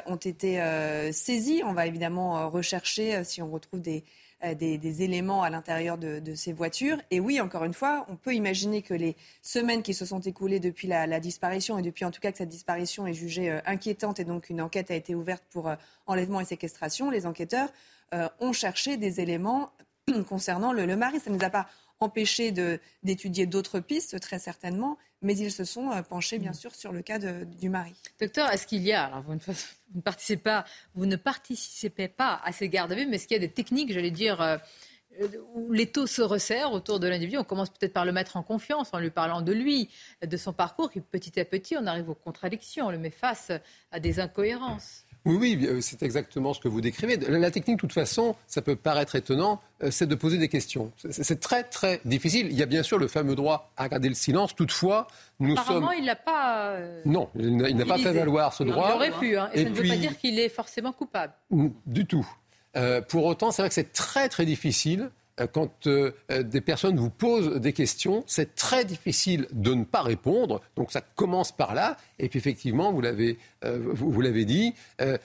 ont 0.06 0.16
été 0.16 0.60
saisis. 1.12 1.62
On 1.64 1.74
va 1.74 1.86
évidemment 1.86 2.50
rechercher 2.50 3.24
si 3.24 3.42
on 3.42 3.52
retrouve 3.52 3.82
des, 3.82 4.04
euh, 4.44 4.56
des, 4.56 5.04
éléments 5.04 5.44
à 5.44 5.50
l'intérieur 5.50 5.98
de, 5.98 6.36
ces 6.36 6.54
voitures. 6.54 6.98
Et 7.12 7.20
oui, 7.20 7.40
encore 7.40 7.64
une 7.64 7.74
fois, 7.74 8.06
on 8.10 8.16
peut 8.16 8.34
imaginer 8.34 8.82
que 8.82 8.94
les 8.94 9.16
semaines 9.42 9.84
qui 9.84 9.94
se 9.94 10.06
sont 10.06 10.20
écoulées 10.20 10.60
depuis 10.60 10.88
la, 10.88 11.20
disparition, 11.20 11.78
et 11.78 11.82
depuis 11.82 12.06
en 12.06 12.12
tout 12.12 12.22
cas 12.22 12.32
que 12.32 12.38
cette 12.38 12.50
disparition 12.50 13.08
est 13.08 13.14
jugée 13.14 13.52
euh, 13.52 13.60
inquiétante, 13.66 14.20
et 14.20 14.24
donc 14.24 14.50
une 14.50 14.62
enquête 14.62 14.92
a 14.92 14.96
été 14.96 15.16
ouverte 15.16 15.44
pour 15.52 15.70
euh, 15.70 15.76
enlèvement 16.08 16.40
et 16.40 16.46
séquestration, 16.46 17.10
les 17.10 17.26
enquêteurs 17.26 17.70
ont 18.42 18.52
cherché 18.52 18.98
des 18.98 19.22
éléments 19.22 19.72
concernant 20.28 20.74
le, 20.74 20.86
le 20.86 20.98
mari. 20.98 21.22
Ça 21.22 21.30
ne 21.30 21.38
nous 21.38 21.46
a 21.46 21.50
pas 21.50 21.68
empêché 22.02 22.52
d'étudier 23.04 23.46
d'autres 23.46 23.80
pistes, 23.80 24.20
très 24.20 24.40
certainement, 24.40 24.98
mais 25.22 25.38
ils 25.38 25.52
se 25.52 25.64
sont 25.64 25.90
penchés, 26.10 26.40
bien 26.40 26.54
sûr, 26.54 26.74
sur 26.76 26.92
le 26.92 27.02
cas 27.02 27.20
du 27.20 27.70
mari. 27.70 27.94
Docteur, 28.20 28.50
est-ce 28.52 28.68
qu'il 28.68 28.82
y 28.82 28.92
a, 28.92 29.06
alors 29.06 29.22
vous 29.22 29.36
ne, 29.36 30.02
participez 30.02 30.42
pas, 30.42 30.66
vous 30.96 31.06
ne 31.06 31.16
participez 31.16 32.08
pas 32.08 32.42
à 32.44 32.52
ces 32.52 32.70
gardes 32.70 32.92
à 32.92 32.96
vue, 32.96 33.06
mais 33.06 33.16
est-ce 33.16 33.28
qu'il 33.28 33.36
y 33.36 33.40
a 33.44 33.48
des 33.48 33.54
techniques, 33.54 33.94
j'allais 33.94 34.12
dire, 34.12 34.42
euh, 34.42 34.58
où 35.54 35.72
les 35.72 35.92
taux 35.92 36.08
se 36.08 36.22
resserrent 36.22 36.74
autour 36.74 37.00
de 37.00 37.08
l'individu? 37.08 37.38
On 37.38 37.44
commence 37.44 37.70
peut-être 37.70 37.94
par 37.94 38.06
le 38.06 38.12
mettre 38.12 38.36
en 38.36 38.44
confiance, 38.44 38.90
en 38.94 39.00
lui 39.00 39.12
parlant 39.12 39.42
de 39.42 39.54
lui, 39.54 39.90
de 40.26 40.38
son 40.38 40.54
parcours, 40.54 40.90
et 40.96 41.02
petit 41.02 41.40
à 41.40 41.46
petit, 41.46 41.78
on 41.78 41.86
arrive 41.86 42.10
aux 42.10 42.16
contradictions, 42.16 42.88
on 42.88 42.92
le 42.92 42.98
met 42.98 43.12
face 43.12 43.52
à 43.92 44.00
des 44.00 44.20
incohérences. 44.20 45.06
Oui, 45.24 45.38
oui, 45.40 45.68
euh, 45.68 45.82
c'est 45.82 46.02
exactement 46.02 46.54
ce 46.54 46.60
que 46.60 46.68
vous 46.68 46.82
décrivez. 46.82 47.18
La 47.18 47.52
technique, 47.52 47.78
de 47.78 47.82
toute 47.82 47.94
façon, 47.94 48.36
ça 48.48 48.62
peut 48.62 48.76
paraître 48.76 49.16
étonnant, 49.16 49.62
euh, 49.84 49.92
c'est 49.92 50.08
de 50.08 50.16
poser 50.16 50.40
des 50.40 50.48
questions. 50.48 50.92
C'est 51.10 51.40
très, 51.40 51.64
très 51.64 52.02
difficile. 52.06 52.48
Il 52.50 52.58
y 52.58 52.64
a 52.64 52.66
bien 52.66 52.82
sûr 52.82 52.98
le 52.98 53.08
fameux 53.08 53.36
droit 53.36 53.72
à 53.78 53.88
garder 53.88 54.10
le 54.10 54.16
silence. 54.16 54.56
Toutefois, 54.56 55.08
nous 55.40 55.54
Apparemment, 55.54 55.92
il 55.92 56.06
n'a 56.06 56.16
pas. 56.16 56.72
Euh, 56.72 57.02
non, 57.06 57.30
il 57.36 57.56
n'a 57.56 57.86
pas 57.86 58.00
fait 58.00 58.14
valoir 58.14 58.54
ce 58.54 58.64
droit. 58.64 58.90
Il 58.90 58.96
aurait 58.96 59.20
pu, 59.20 59.38
hein, 59.38 59.50
et, 59.54 59.64
ça 59.64 59.70
ne 59.70 59.76
veut 59.76 59.88
pas 59.88 59.98
dire 59.98 60.18
qu'il 60.18 60.40
est 60.40 60.50
forcément 60.50 60.92
coupable. 60.92 61.34
Du 61.86 62.06
tout. 62.06 62.28
pour 63.08 63.26
autant, 63.26 63.52
c'est 63.52 63.62
vrai 63.62 63.70
que 63.70 63.76
c'est 63.76 63.94
très, 63.94 64.28
très 64.28 64.46
difficile 64.46 65.12
quand 65.54 65.88
des 65.88 66.62
personnes 66.62 66.98
vous 66.98 67.10
posent 67.10 67.56
des 67.60 67.74
questions, 67.74 68.24
c'est 68.28 68.54
très 68.54 68.86
difficile 68.86 69.48
de 69.54 69.74
ne 69.74 69.84
pas 69.84 70.02
répondre. 70.02 70.62
Donc 70.76 70.92
ça 70.92 71.02
commence 71.02 71.52
par 71.52 71.74
là. 71.74 71.98
Et 72.20 72.30
puis 72.30 72.38
effectivement, 72.38 72.92
vous 72.92 73.02
l'avez 73.02 73.40
euh, 73.64 73.80
vous, 73.94 74.22
l'avez 74.22 74.46
dit, 74.46 74.74
euh, 75.02 75.18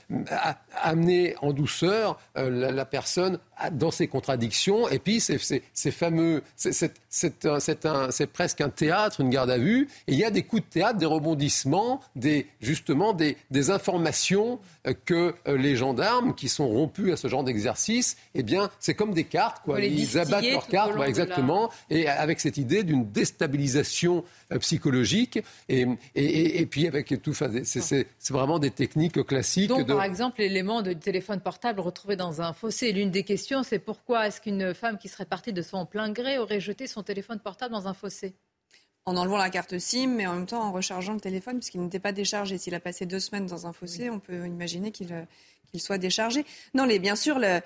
amener 0.82 1.34
en 1.40 1.54
douceur 1.54 2.20
euh, 2.36 2.70
la, 2.70 2.84
personne 2.84 3.38
dans 3.72 3.90
ses 3.90 4.08
contradictions. 4.08 4.88
Et 4.90 4.98
puis, 4.98 5.20
c'est 5.20 5.90
fameux, 5.90 6.42
c'est 6.56 8.26
presque 8.32 8.60
un 8.60 8.68
théâtre, 8.68 9.22
une 9.22 9.30
garde 9.30 9.50
à 9.50 9.56
vue. 9.56 9.88
Et 10.06 10.12
il 10.12 10.18
y 10.18 10.24
a 10.24 10.30
des 10.30 10.42
coups 10.42 10.62
de 10.62 10.68
théâtre, 10.68 10.98
des 10.98 11.06
rebondissements, 11.06 12.00
des, 12.14 12.46
justement 12.60 13.14
des, 13.14 13.36
informations 13.70 14.60
que 15.06 15.34
les 15.46 15.74
gendarmes 15.74 16.34
qui 16.34 16.48
sont 16.48 16.68
rompus 16.68 17.12
à 17.12 17.16
ce 17.16 17.26
genre 17.26 17.42
d'exercice, 17.42 18.16
eh 18.34 18.42
bien, 18.42 18.70
c'est 18.78 18.94
comme 18.94 19.14
des 19.14 19.24
cartes, 19.24 19.62
quoi. 19.64 19.80
Ils 19.80 20.18
abattent 20.18 20.44
leurs 20.44 20.68
cartes, 20.68 20.92
exactement. 21.06 21.70
Et 21.88 22.06
avec 22.06 22.38
cette 22.38 22.58
idée 22.58 22.84
d'une 22.84 23.10
déstabilisation 23.10 24.24
psychologique. 24.60 25.40
Et, 25.70 25.86
et, 26.14 26.60
et, 26.60 26.66
puis, 26.66 26.86
avec 26.86 27.20
tout, 27.22 27.34
c'est 27.34 28.06
c'est 28.26 28.34
vraiment 28.34 28.58
des 28.58 28.72
techniques 28.72 29.24
classiques. 29.24 29.68
Donc, 29.68 29.86
par 29.86 30.02
exemple, 30.02 30.40
l'élément 30.40 30.82
de 30.82 30.92
téléphone 30.92 31.38
portable 31.38 31.78
retrouvé 31.78 32.16
dans 32.16 32.42
un 32.42 32.52
fossé. 32.52 32.90
L'une 32.90 33.12
des 33.12 33.22
questions, 33.22 33.62
c'est 33.62 33.78
pourquoi 33.78 34.26
est-ce 34.26 34.40
qu'une 34.40 34.74
femme 34.74 34.98
qui 34.98 35.08
serait 35.08 35.26
partie 35.26 35.52
de 35.52 35.62
son 35.62 35.86
plein 35.86 36.10
gré 36.10 36.36
aurait 36.36 36.58
jeté 36.58 36.88
son 36.88 37.04
téléphone 37.04 37.38
portable 37.38 37.72
dans 37.72 37.86
un 37.86 37.94
fossé? 37.94 38.34
En 39.04 39.16
enlevant 39.16 39.36
la 39.36 39.48
carte 39.48 39.78
SIM, 39.78 40.08
mais 40.16 40.26
en 40.26 40.34
même 40.34 40.46
temps 40.46 40.64
en 40.64 40.72
rechargeant 40.72 41.14
le 41.14 41.20
téléphone, 41.20 41.60
puisqu'il 41.60 41.80
n'était 41.80 42.00
pas 42.00 42.10
déchargé. 42.10 42.58
S'il 42.58 42.74
a 42.74 42.80
passé 42.80 43.06
deux 43.06 43.20
semaines 43.20 43.46
dans 43.46 43.68
un 43.68 43.72
fossé, 43.72 44.10
on 44.10 44.18
peut 44.18 44.44
imaginer 44.44 44.90
qu'il 44.90 45.14
qu'il 45.70 45.80
soit 45.80 45.98
déchargé. 45.98 46.44
Non, 46.74 46.86
bien 46.86 47.16
sûr, 47.16 47.40
euh, 47.42 47.60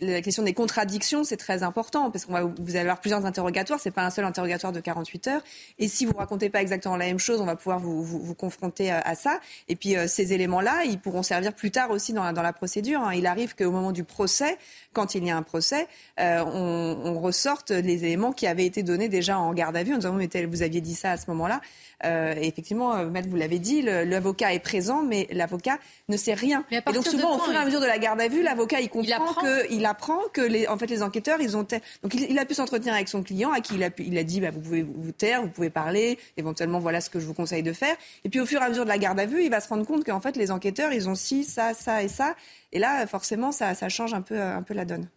la 0.00 0.22
question 0.22 0.42
des 0.42 0.54
contradictions, 0.54 1.24
c'est 1.24 1.36
très 1.36 1.62
important 1.62 2.10
parce 2.10 2.24
qu'on 2.24 2.32
va 2.32 2.42
vous 2.42 2.70
allez 2.70 2.80
avoir 2.80 3.00
plusieurs 3.00 3.24
interrogatoires. 3.26 3.80
C'est 3.80 3.90
pas 3.90 4.04
un 4.04 4.10
seul 4.10 4.24
interrogatoire 4.24 4.72
de 4.72 4.80
48 4.80 5.28
heures. 5.28 5.42
Et 5.78 5.88
si 5.88 6.06
vous 6.06 6.12
racontez 6.16 6.50
pas 6.50 6.60
exactement 6.60 6.96
la 6.96 7.06
même 7.06 7.18
chose, 7.18 7.40
on 7.40 7.46
va 7.46 7.56
pouvoir 7.56 7.78
vous, 7.78 8.02
vous, 8.02 8.34
confronter 8.34 8.90
à, 8.90 9.14
ça. 9.14 9.40
Et 9.68 9.76
puis 9.76 9.96
euh, 9.96 10.06
ces 10.06 10.32
éléments-là, 10.32 10.84
ils 10.84 10.98
pourront 10.98 11.22
servir 11.22 11.52
plus 11.54 11.70
tard 11.70 11.90
aussi 11.90 12.12
dans 12.12 12.24
la, 12.24 12.32
dans 12.32 12.42
la 12.42 12.52
procédure. 12.52 13.00
Hein. 13.00 13.14
Il 13.14 13.26
arrive 13.26 13.54
qu'au 13.54 13.70
moment 13.70 13.92
du 13.92 14.04
procès, 14.04 14.56
quand 14.92 15.14
il 15.14 15.24
y 15.24 15.30
a 15.30 15.36
un 15.36 15.42
procès, 15.42 15.86
euh, 16.18 16.44
on, 16.44 17.20
ressorte 17.20 17.70
les 17.70 18.04
éléments 18.04 18.32
qui 18.32 18.46
avaient 18.46 18.64
été 18.64 18.82
donnés 18.82 19.08
déjà 19.08 19.38
en 19.38 19.52
garde 19.52 19.76
à 19.76 19.82
vue 19.82 19.92
en 19.92 19.98
disant 19.98 20.14
mais 20.14 20.28
vous 20.46 20.62
aviez 20.62 20.80
dit 20.80 20.94
ça 20.94 21.12
à 21.12 21.16
ce 21.16 21.26
moment-là. 21.30 21.60
Euh, 22.04 22.34
et 22.36 22.46
effectivement, 22.46 22.94
euh, 22.94 23.10
Maître, 23.10 23.28
vous 23.28 23.36
l'avez 23.36 23.58
dit, 23.58 23.82
l'avocat 23.82 24.54
est 24.54 24.60
présent, 24.60 25.02
mais 25.02 25.26
l'avocat 25.30 25.78
ne 26.08 26.16
sait 26.16 26.34
rien. 26.34 26.64
Et 26.88 26.92
donc 26.92 27.06
souvent, 27.06 27.36
au 27.36 27.40
fur 27.40 27.52
et 27.52 27.56
à 27.56 27.64
mesure 27.64 27.80
de 27.80 27.86
la 27.86 27.98
garde 27.98 28.20
à 28.20 28.28
vue, 28.28 28.42
l'avocat 28.42 28.80
il 28.80 28.88
comprend 28.88 29.34
que 29.34 29.72
il 29.72 29.84
apprend 29.86 30.20
que 30.32 30.40
les, 30.40 30.66
en 30.66 30.76
fait, 30.78 30.86
les 30.86 31.02
enquêteurs, 31.02 31.40
ils 31.40 31.56
ont 31.56 31.66
donc 32.02 32.14
il, 32.14 32.38
a 32.38 32.44
pu 32.44 32.54
s'entretenir 32.54 32.94
avec 32.94 33.08
son 33.08 33.22
client, 33.22 33.52
à 33.52 33.60
qui 33.60 33.74
il 33.74 33.82
a, 33.84 33.90
pu, 33.90 34.04
il 34.04 34.16
a 34.18 34.24
dit 34.24 34.40
bah, 34.40 34.50
vous 34.50 34.60
pouvez 34.60 34.82
vous 34.82 35.12
taire, 35.12 35.42
vous 35.42 35.48
pouvez 35.48 35.70
parler, 35.70 36.18
éventuellement 36.36 36.78
voilà 36.78 37.00
ce 37.00 37.10
que 37.10 37.20
je 37.20 37.26
vous 37.26 37.34
conseille 37.34 37.62
de 37.62 37.72
faire. 37.72 37.96
Et 38.24 38.28
puis 38.28 38.40
au 38.40 38.46
fur 38.46 38.60
et 38.60 38.64
à 38.64 38.68
mesure 38.68 38.84
de 38.84 38.88
la 38.88 38.98
garde 38.98 39.20
à 39.20 39.26
vue, 39.26 39.44
il 39.44 39.50
va 39.50 39.60
se 39.60 39.68
rendre 39.68 39.86
compte 39.86 40.04
qu'en 40.04 40.20
fait 40.20 40.36
les 40.36 40.50
enquêteurs, 40.50 40.92
ils 40.92 41.08
ont 41.08 41.14
ci, 41.14 41.44
ça, 41.44 41.74
ça 41.74 42.02
et 42.02 42.08
ça. 42.08 42.34
Et 42.72 42.78
là, 42.78 43.06
forcément, 43.06 43.52
ça, 43.52 43.74
ça 43.74 43.88
change 43.88 44.14
un 44.14 44.22
peu, 44.22 44.40
un 44.40 44.62
peu 44.62 44.74
la 44.74 44.84
donne. 44.84 45.08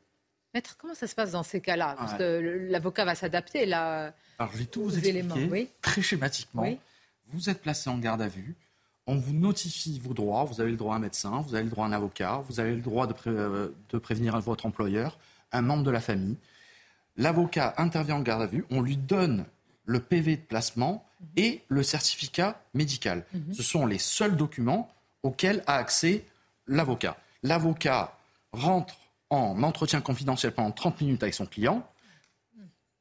Maître, 0.53 0.75
comment 0.77 0.93
ça 0.93 1.07
se 1.07 1.15
passe 1.15 1.31
dans 1.31 1.43
ces 1.43 1.61
cas-là? 1.61 1.95
Parce 1.97 2.13
que 2.13 2.67
l'avocat 2.69 3.05
va 3.05 3.15
s'adapter 3.15 3.65
là. 3.65 4.13
Alors, 4.37 4.51
je 4.53 4.59
vais 4.59 4.65
tout 4.65 4.83
vous 4.83 4.97
expliquer 4.97 5.69
très 5.81 6.01
schématiquement. 6.01 6.65
Vous 7.27 7.49
êtes 7.49 7.61
placé 7.61 7.89
en 7.89 7.97
garde 7.97 8.21
à 8.21 8.27
vue. 8.27 8.55
On 9.05 9.15
vous 9.15 9.33
notifie 9.33 9.99
vos 9.99 10.13
droits. 10.13 10.45
Vous 10.45 10.61
avez 10.61 10.71
le 10.71 10.77
droit 10.77 10.93
à 10.93 10.97
un 10.97 11.01
médecin, 11.01 11.41
vous 11.41 11.55
avez 11.55 11.63
le 11.65 11.69
droit 11.69 11.85
à 11.85 11.89
un 11.89 11.93
avocat, 11.93 12.43
vous 12.47 12.59
avez 12.59 12.75
le 12.75 12.81
droit 12.81 13.07
de, 13.07 13.13
euh, 13.27 13.69
de 13.89 13.97
prévenir 13.97 14.39
votre 14.39 14.65
employeur, 14.65 15.17
un 15.51 15.61
membre 15.61 15.83
de 15.83 15.91
la 15.91 16.01
famille. 16.01 16.37
L'avocat 17.17 17.73
intervient 17.77 18.15
en 18.15 18.21
garde 18.21 18.41
à 18.41 18.47
vue. 18.47 18.65
On 18.71 18.81
lui 18.81 18.97
donne 18.97 19.45
le 19.85 19.99
PV 19.99 20.37
de 20.37 20.41
placement 20.41 21.05
et 21.35 21.61
le 21.67 21.83
certificat 21.83 22.61
médical. 22.73 23.25
Mhm. 23.33 23.53
Ce 23.53 23.63
sont 23.63 23.85
les 23.85 23.99
seuls 23.99 24.35
documents 24.35 24.89
auxquels 25.23 25.63
a 25.67 25.75
accès 25.75 26.25
l'avocat. 26.67 27.17
L'avocat 27.43 28.17
rentre 28.51 28.95
en 29.29 29.61
entretien 29.63 30.01
confidentiel 30.01 30.53
pendant 30.53 30.71
30 30.71 31.01
minutes 31.01 31.23
avec 31.23 31.33
son 31.33 31.45
client 31.45 31.87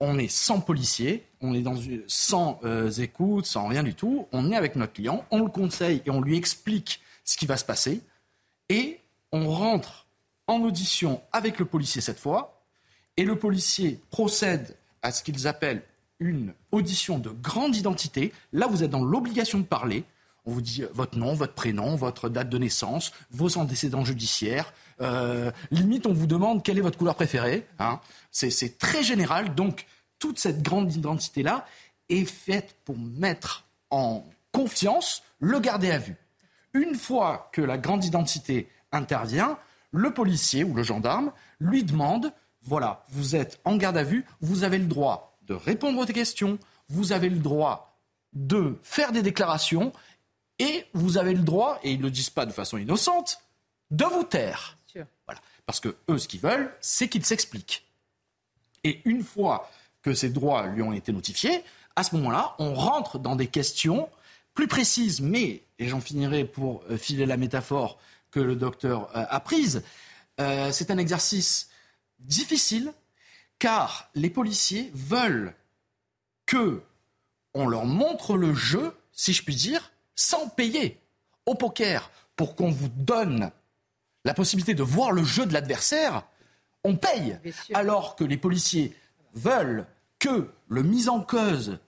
on 0.04 0.18
est 0.18 0.28
sans 0.28 0.60
policier, 0.60 1.24
on 1.40 1.54
est 1.54 1.62
dans, 1.62 1.76
sans 2.08 2.58
euh, 2.64 2.90
écoute, 2.90 3.46
sans 3.46 3.68
rien 3.68 3.84
du 3.84 3.94
tout. 3.94 4.26
On 4.32 4.50
est 4.50 4.56
avec 4.56 4.74
notre 4.74 4.94
client, 4.94 5.24
on 5.30 5.44
le 5.44 5.48
conseille 5.48 6.02
et 6.04 6.10
on 6.10 6.20
lui 6.20 6.36
explique 6.36 7.00
ce 7.24 7.36
qui 7.36 7.46
va 7.46 7.56
se 7.56 7.64
passer. 7.64 8.00
Et 8.68 8.98
on 9.30 9.48
rentre 9.48 10.08
en 10.48 10.60
audition 10.62 11.22
avec 11.32 11.60
le 11.60 11.66
policier 11.66 12.00
cette 12.00 12.18
fois. 12.18 12.64
Et 13.16 13.24
le 13.24 13.36
policier 13.36 14.00
procède 14.10 14.76
à 15.02 15.12
ce 15.12 15.22
qu'ils 15.22 15.46
appellent 15.46 15.84
une 16.18 16.52
audition 16.72 17.20
de 17.20 17.30
grande 17.30 17.76
identité. 17.76 18.32
Là, 18.52 18.66
vous 18.66 18.82
êtes 18.82 18.90
dans 18.90 19.04
l'obligation 19.04 19.60
de 19.60 19.64
parler. 19.64 20.02
On 20.44 20.52
vous 20.52 20.60
dit 20.60 20.84
votre 20.92 21.16
nom, 21.18 21.34
votre 21.34 21.54
prénom, 21.54 21.94
votre 21.94 22.28
date 22.28 22.48
de 22.48 22.58
naissance, 22.58 23.12
vos 23.30 23.58
antécédents 23.58 24.04
judiciaires. 24.04 24.72
Euh, 25.00 25.50
limite, 25.70 26.06
on 26.06 26.12
vous 26.12 26.26
demande 26.26 26.62
quelle 26.62 26.78
est 26.78 26.82
votre 26.82 26.98
couleur 26.98 27.14
préférée. 27.14 27.66
Hein. 27.78 28.00
C'est 28.30 28.78
très 28.78 29.02
général. 29.02 29.54
Donc, 29.54 29.86
toute 30.18 30.38
cette 30.38 30.62
grande 30.62 30.92
identité-là 30.92 31.64
est 32.08 32.24
faite 32.24 32.76
pour 32.84 32.98
mettre 32.98 33.64
en 33.90 34.24
confiance 34.52 35.22
le 35.38 35.60
gardé 35.60 35.90
à 35.90 35.98
vue. 35.98 36.16
Une 36.74 36.94
fois 36.94 37.50
que 37.52 37.60
la 37.60 37.78
grande 37.78 38.04
identité 38.04 38.68
intervient, 38.92 39.58
le 39.92 40.12
policier 40.12 40.64
ou 40.64 40.74
le 40.74 40.82
gendarme 40.82 41.32
lui 41.60 41.84
demande, 41.84 42.32
voilà, 42.62 43.04
vous 43.10 43.36
êtes 43.36 43.60
en 43.64 43.76
garde 43.76 43.96
à 43.96 44.04
vue, 44.04 44.24
vous 44.40 44.64
avez 44.64 44.78
le 44.78 44.86
droit 44.86 45.36
de 45.46 45.54
répondre 45.54 45.98
aux 45.98 46.06
questions, 46.06 46.58
vous 46.88 47.12
avez 47.12 47.28
le 47.28 47.38
droit 47.38 47.98
de 48.32 48.78
faire 48.82 49.12
des 49.12 49.22
déclarations 49.22 49.92
et 50.62 50.86
vous 50.94 51.18
avez 51.18 51.34
le 51.34 51.42
droit, 51.42 51.80
et 51.82 51.90
ils 51.90 51.98
ne 51.98 52.04
le 52.04 52.10
disent 52.10 52.30
pas 52.30 52.46
de 52.46 52.52
façon 52.52 52.78
innocente, 52.78 53.40
de 53.90 54.04
vous 54.04 54.22
taire. 54.22 54.78
Voilà. 55.26 55.40
Parce 55.66 55.80
que 55.80 55.96
eux, 56.08 56.18
ce 56.18 56.28
qu'ils 56.28 56.40
veulent, 56.40 56.72
c'est 56.80 57.08
qu'ils 57.08 57.24
s'expliquent. 57.24 57.84
Et 58.84 59.00
une 59.04 59.24
fois 59.24 59.70
que 60.02 60.14
ces 60.14 60.30
droits 60.30 60.66
lui 60.66 60.82
ont 60.82 60.92
été 60.92 61.12
notifiés, 61.12 61.64
à 61.96 62.04
ce 62.04 62.14
moment-là, 62.16 62.54
on 62.58 62.74
rentre 62.74 63.18
dans 63.18 63.34
des 63.34 63.48
questions 63.48 64.08
plus 64.54 64.68
précises, 64.68 65.20
mais, 65.20 65.62
et 65.78 65.88
j'en 65.88 66.00
finirai 66.00 66.44
pour 66.44 66.84
euh, 66.90 66.96
filer 66.96 67.26
la 67.26 67.36
métaphore 67.36 67.98
que 68.30 68.40
le 68.40 68.54
docteur 68.54 69.10
euh, 69.16 69.24
a 69.28 69.40
prise, 69.40 69.82
euh, 70.40 70.70
c'est 70.70 70.90
un 70.90 70.98
exercice 70.98 71.70
difficile 72.20 72.92
car 73.58 74.10
les 74.14 74.30
policiers 74.30 74.90
veulent 74.94 75.54
que 76.46 76.82
on 77.54 77.66
leur 77.66 77.86
montre 77.86 78.36
le 78.36 78.54
jeu, 78.54 78.94
si 79.12 79.32
je 79.32 79.42
puis 79.42 79.54
dire, 79.54 79.91
sans 80.14 80.48
payer 80.48 81.00
au 81.46 81.54
poker 81.54 82.10
pour 82.36 82.56
qu'on 82.56 82.70
vous 82.70 82.88
donne 82.88 83.50
la 84.24 84.34
possibilité 84.34 84.74
de 84.74 84.82
voir 84.82 85.12
le 85.12 85.24
jeu 85.24 85.46
de 85.46 85.52
l'adversaire, 85.52 86.22
on 86.84 86.96
paye. 86.96 87.38
Alors 87.74 88.16
que 88.16 88.24
les 88.24 88.36
policiers 88.36 88.96
veulent 89.34 89.86
que 90.18 90.50
le 90.68 90.82
mis 90.82 91.08
en 91.08 91.20
cause 91.20 91.78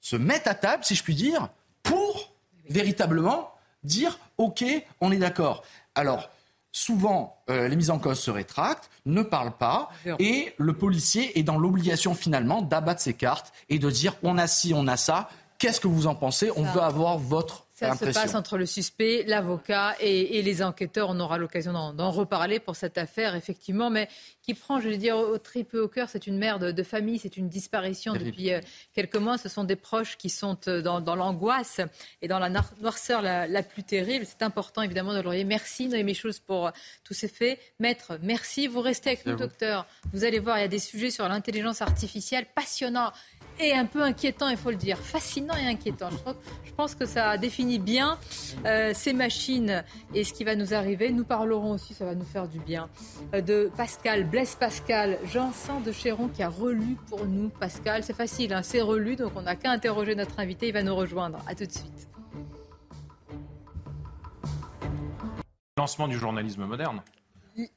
se 0.00 0.16
mette 0.16 0.46
à 0.46 0.54
table, 0.54 0.84
si 0.84 0.94
je 0.94 1.02
puis 1.02 1.14
dire, 1.14 1.48
pour 1.82 2.32
véritablement 2.68 3.52
dire 3.82 4.18
OK, 4.38 4.64
on 5.00 5.12
est 5.12 5.18
d'accord. 5.18 5.62
Alors, 5.94 6.30
souvent, 6.72 7.42
euh, 7.50 7.68
les 7.68 7.76
mises 7.76 7.90
en 7.90 7.98
cause 7.98 8.20
se 8.20 8.30
rétractent, 8.30 8.90
ne 9.06 9.22
parlent 9.22 9.56
pas, 9.56 9.90
et 10.18 10.54
le 10.56 10.72
policier 10.72 11.38
est 11.38 11.42
dans 11.42 11.58
l'obligation 11.58 12.14
finalement 12.14 12.62
d'abattre 12.62 13.00
ses 13.00 13.14
cartes 13.14 13.52
et 13.68 13.78
de 13.78 13.90
dire 13.90 14.16
on 14.22 14.38
a 14.38 14.46
ci, 14.46 14.72
on 14.74 14.86
a 14.86 14.96
ça, 14.96 15.28
qu'est-ce 15.60 15.78
que 15.78 15.86
vous 15.86 16.08
en 16.08 16.16
pensez? 16.16 16.50
On 16.56 16.64
veut 16.64 16.82
avoir 16.82 17.18
votre 17.18 17.66
ça 17.80 17.96
se 17.96 18.04
passe 18.04 18.34
entre 18.34 18.58
le 18.58 18.66
suspect, 18.66 19.24
l'avocat 19.26 19.94
et, 20.00 20.42
les 20.42 20.62
enquêteurs. 20.62 21.08
On 21.08 21.18
aura 21.18 21.38
l'occasion 21.38 21.72
d'en 21.94 22.10
reparler 22.10 22.60
pour 22.60 22.76
cette 22.76 22.98
affaire, 22.98 23.34
effectivement, 23.34 23.88
mais 23.88 24.08
qui 24.42 24.54
prend, 24.54 24.80
je 24.80 24.88
veux 24.88 24.96
dire, 24.96 25.16
au 25.16 25.38
trip 25.38 25.74
au 25.74 25.88
cœur. 25.88 26.08
C'est 26.10 26.26
une 26.26 26.36
mère 26.36 26.58
de, 26.58 26.82
famille, 26.82 27.18
c'est 27.18 27.36
une 27.36 27.48
disparition 27.48 28.14
depuis 28.14 28.52
euh, 28.52 28.60
quelques 28.94 29.16
mois. 29.16 29.38
Ce 29.38 29.48
sont 29.48 29.64
des 29.64 29.76
proches 29.76 30.16
qui 30.16 30.28
sont 30.28 30.58
euh, 30.68 30.82
dans, 30.82 31.16
l'angoisse 31.16 31.80
et 32.20 32.28
dans 32.28 32.38
la 32.38 32.50
noirceur 32.80 33.22
la, 33.22 33.62
plus 33.62 33.82
terrible. 33.82 34.26
C'est 34.26 34.42
important, 34.42 34.82
évidemment, 34.82 35.14
de 35.14 35.20
leur 35.20 35.30
Merci, 35.46 35.88
Noémie 35.88 36.14
Schulz, 36.14 36.40
pour 36.40 36.66
euh, 36.66 36.70
tous 37.04 37.14
ces 37.14 37.28
faits. 37.28 37.58
Maître, 37.78 38.18
merci. 38.22 38.66
Vous 38.66 38.80
restez 38.80 39.10
avec 39.10 39.24
nous, 39.24 39.36
docteur. 39.36 39.86
Vous 40.12 40.24
allez 40.24 40.38
voir, 40.38 40.58
il 40.58 40.62
y 40.62 40.64
a 40.64 40.68
des 40.68 40.78
sujets 40.78 41.10
sur 41.10 41.26
l'intelligence 41.28 41.80
artificielle 41.80 42.46
passionnants 42.54 43.12
et 43.60 43.72
un 43.74 43.84
peu 43.84 44.02
inquiétant, 44.02 44.48
il 44.48 44.56
faut 44.56 44.70
le 44.70 44.76
dire. 44.76 44.98
Fascinant 44.98 45.54
et 45.54 45.66
inquiétant. 45.66 46.08
Je, 46.64 46.72
pense 46.72 46.94
que 46.94 47.04
ça 47.04 47.36
définit 47.70 47.78
bien 47.78 48.18
euh, 48.66 48.92
ces 48.94 49.12
machines 49.12 49.84
et 50.14 50.24
ce 50.24 50.32
qui 50.32 50.44
va 50.44 50.56
nous 50.56 50.74
arriver. 50.74 51.12
Nous 51.12 51.24
parlerons 51.24 51.72
aussi, 51.72 51.94
ça 51.94 52.04
va 52.04 52.14
nous 52.14 52.24
faire 52.24 52.48
du 52.48 52.58
bien, 52.58 52.88
euh, 53.34 53.40
de 53.40 53.70
Pascal, 53.76 54.24
Blaise 54.24 54.54
Pascal, 54.54 55.18
Jean 55.24 55.52
San 55.52 55.82
de 55.82 55.92
Chéron 55.92 56.28
qui 56.28 56.42
a 56.42 56.48
relu 56.48 56.96
pour 57.08 57.26
nous 57.26 57.48
Pascal. 57.48 58.02
C'est 58.02 58.16
facile, 58.16 58.52
hein, 58.52 58.62
c'est 58.62 58.80
relu, 58.80 59.16
donc 59.16 59.32
on 59.36 59.42
n'a 59.42 59.56
qu'à 59.56 59.70
interroger 59.70 60.14
notre 60.14 60.38
invité. 60.40 60.68
Il 60.68 60.72
va 60.72 60.82
nous 60.82 60.94
rejoindre. 60.94 61.38
À 61.46 61.54
tout 61.54 61.66
de 61.66 61.72
suite. 61.72 62.08
Lancement 65.76 66.08
du 66.08 66.18
journalisme 66.18 66.64
moderne. 66.64 67.02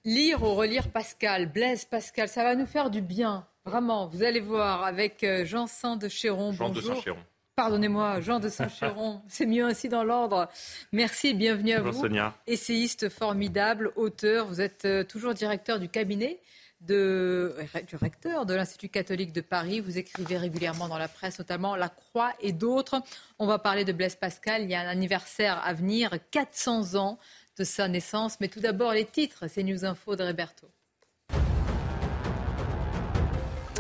Lire 0.06 0.44
ou 0.44 0.54
relire 0.54 0.90
Pascal, 0.90 1.52
Blaise 1.52 1.86
Pascal, 1.86 2.28
ça 2.28 2.44
va 2.44 2.56
nous 2.56 2.66
faire 2.66 2.90
du 2.90 3.02
bien. 3.02 3.46
Vraiment, 3.66 4.08
vous 4.08 4.24
allez 4.24 4.42
voir 4.42 4.84
avec 4.84 5.24
euh, 5.24 5.46
Jean 5.46 5.68
Saint 5.68 5.96
de 5.96 6.10
Chéron. 6.10 6.52
Jean 6.52 6.70
de 6.70 6.82
Saint-Chéron. 6.82 7.20
Pardonnez-moi, 7.56 8.20
Jean 8.22 8.40
de 8.40 8.50
Saint-Chéron, 8.50 9.22
c'est 9.28 9.46
mieux 9.46 9.64
ainsi 9.64 9.88
dans 9.88 10.04
l'ordre. 10.04 10.50
Merci 10.92 11.28
et 11.28 11.34
bienvenue 11.36 11.74
à 11.74 11.82
vous. 11.82 11.94
Sonia. 11.94 12.34
Essayiste 12.48 13.10
formidable, 13.10 13.92
auteur, 13.96 14.48
vous 14.48 14.60
êtes 14.60 14.86
euh, 14.86 15.04
toujours 15.04 15.36
directeur 15.36 15.80
du 15.80 15.88
cabinet 15.88 16.40
de, 16.82 17.56
du 17.88 17.96
recteur 17.96 18.48
de 18.48 18.56
l'Institut 18.56 18.90
catholique 18.90 19.34
de 19.34 19.42
Paris. 19.42 19.82
Vous 19.82 20.00
écrivez 20.00 20.38
régulièrement 20.38 20.88
dans 20.88 20.98
la 20.98 21.08
presse, 21.08 21.38
notamment 21.38 21.76
La 21.76 21.90
Croix 21.90 22.34
et 22.42 22.54
d'autres. 22.54 23.02
On 23.38 23.46
va 23.46 23.60
parler 23.60 23.86
de 23.86 23.94
Blaise 23.94 24.16
Pascal. 24.16 24.64
Il 24.64 24.70
y 24.72 24.76
a 24.76 24.82
un 24.82 24.88
anniversaire 24.88 25.62
à 25.64 25.74
venir, 25.74 26.12
400 26.32 26.96
ans 26.96 27.20
de 27.58 27.64
sa 27.64 27.88
naissance. 27.88 28.40
Mais 28.42 28.48
tout 28.48 28.62
d'abord, 28.62 28.94
les 28.94 29.06
titres, 29.06 29.46
c'est 29.48 29.62
News 29.62 29.86
Info 29.86 30.16
de 30.16 30.24
Roberto. 30.24 30.68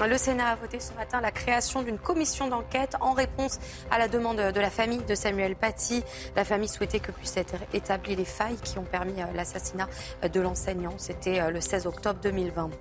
Le 0.01 0.17
Sénat 0.17 0.47
a 0.47 0.55
voté 0.55 0.79
ce 0.79 0.91
matin 0.93 1.21
la 1.21 1.31
création 1.31 1.83
d'une 1.83 1.99
commission 1.99 2.47
d'enquête 2.47 2.95
en 2.99 3.13
réponse 3.13 3.59
à 3.91 3.99
la 3.99 4.07
demande 4.07 4.37
de 4.37 4.59
la 4.59 4.71
famille 4.71 5.03
de 5.03 5.13
Samuel 5.13 5.55
Paty. 5.55 6.03
La 6.35 6.43
famille 6.43 6.67
souhaitait 6.67 6.99
que 6.99 7.11
puissent 7.11 7.37
être 7.37 7.55
établies 7.73 8.15
les 8.15 8.25
failles 8.25 8.57
qui 8.57 8.79
ont 8.79 8.83
permis 8.83 9.21
euh, 9.21 9.25
l'assassinat 9.35 9.87
de 10.27 10.41
l'enseignant. 10.41 10.95
C'était 10.97 11.39
euh, 11.39 11.51
le 11.51 11.61
16 11.61 11.85
octobre 11.85 12.19
2020. 12.21 12.71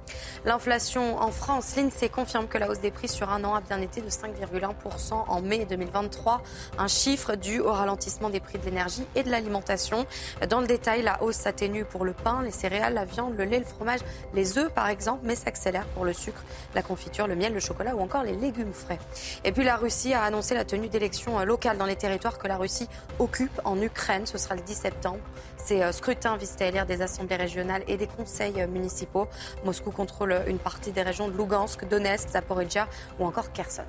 L'inflation 0.47 1.18
en 1.18 1.30
France, 1.30 1.76
l'INSEE 1.76 2.09
confirme 2.09 2.48
que 2.48 2.56
la 2.56 2.70
hausse 2.70 2.80
des 2.80 2.90
prix 2.90 3.09
sur 3.09 3.30
un 3.30 3.44
an 3.44 3.55
a 3.55 3.60
bien 3.60 3.80
été 3.80 4.01
de 4.01 4.09
5,1% 4.09 5.12
en 5.12 5.40
mai 5.43 5.66
2023. 5.66 6.43
Un 6.78 6.89
chiffre 6.89 7.36
dû 7.36 7.60
au 7.60 7.72
ralentissement 7.72 8.30
des 8.30 8.40
prix 8.40 8.59
de 8.59 8.64
l'énergie 8.64 9.06
et 9.14 9.22
de 9.22 9.30
l'alimentation. 9.30 10.06
Dans 10.48 10.60
le 10.60 10.66
détail, 10.66 11.02
la 11.02 11.22
hausse 11.22 11.36
s'atténue 11.36 11.84
pour 11.84 12.06
le 12.06 12.14
pain, 12.14 12.43
les 12.43 12.51
céréales, 12.51 12.94
la 12.94 13.05
viande, 13.05 13.36
le 13.36 13.44
lait, 13.44 13.59
le 13.59 13.66
fromage, 13.66 14.01
les 14.34 14.59
œufs 14.59 14.72
par 14.72 14.89
exemple, 14.89 15.20
mais 15.24 15.36
s'accélère 15.36 15.86
pour 15.94 16.06
le 16.06 16.14
sucre, 16.14 16.43
la 16.74 16.82
le 17.26 17.36
miel, 17.36 17.52
le 17.52 17.60
chocolat 17.60 17.94
ou 17.94 18.00
encore 18.00 18.22
les 18.22 18.34
légumes 18.34 18.72
frais. 18.72 18.98
Et 19.44 19.52
puis 19.52 19.64
la 19.64 19.76
Russie 19.76 20.14
a 20.14 20.22
annoncé 20.22 20.54
la 20.54 20.64
tenue 20.64 20.88
d'élections 20.88 21.38
euh, 21.38 21.44
locales 21.44 21.78
dans 21.78 21.86
les 21.86 21.96
territoires 21.96 22.38
que 22.38 22.48
la 22.48 22.56
Russie 22.56 22.88
occupe 23.18 23.60
en 23.64 23.80
Ukraine. 23.80 24.26
Ce 24.26 24.38
sera 24.38 24.54
le 24.54 24.62
10 24.62 24.74
septembre. 24.74 25.20
Ces 25.56 25.82
euh, 25.82 25.92
scrutins 25.92 26.36
visent 26.36 26.56
à 26.60 26.66
élire 26.66 26.86
des 26.86 27.02
assemblées 27.02 27.36
régionales 27.36 27.82
et 27.88 27.96
des 27.96 28.06
conseils 28.06 28.60
euh, 28.60 28.66
municipaux. 28.66 29.28
Moscou 29.64 29.90
contrôle 29.90 30.34
une 30.46 30.58
partie 30.58 30.92
des 30.92 31.02
régions 31.02 31.28
de 31.28 31.36
Lugansk, 31.36 31.86
Donetsk, 31.88 32.30
Zaporizhia 32.30 32.88
ou 33.18 33.26
encore 33.26 33.52
Kherson. 33.52 33.84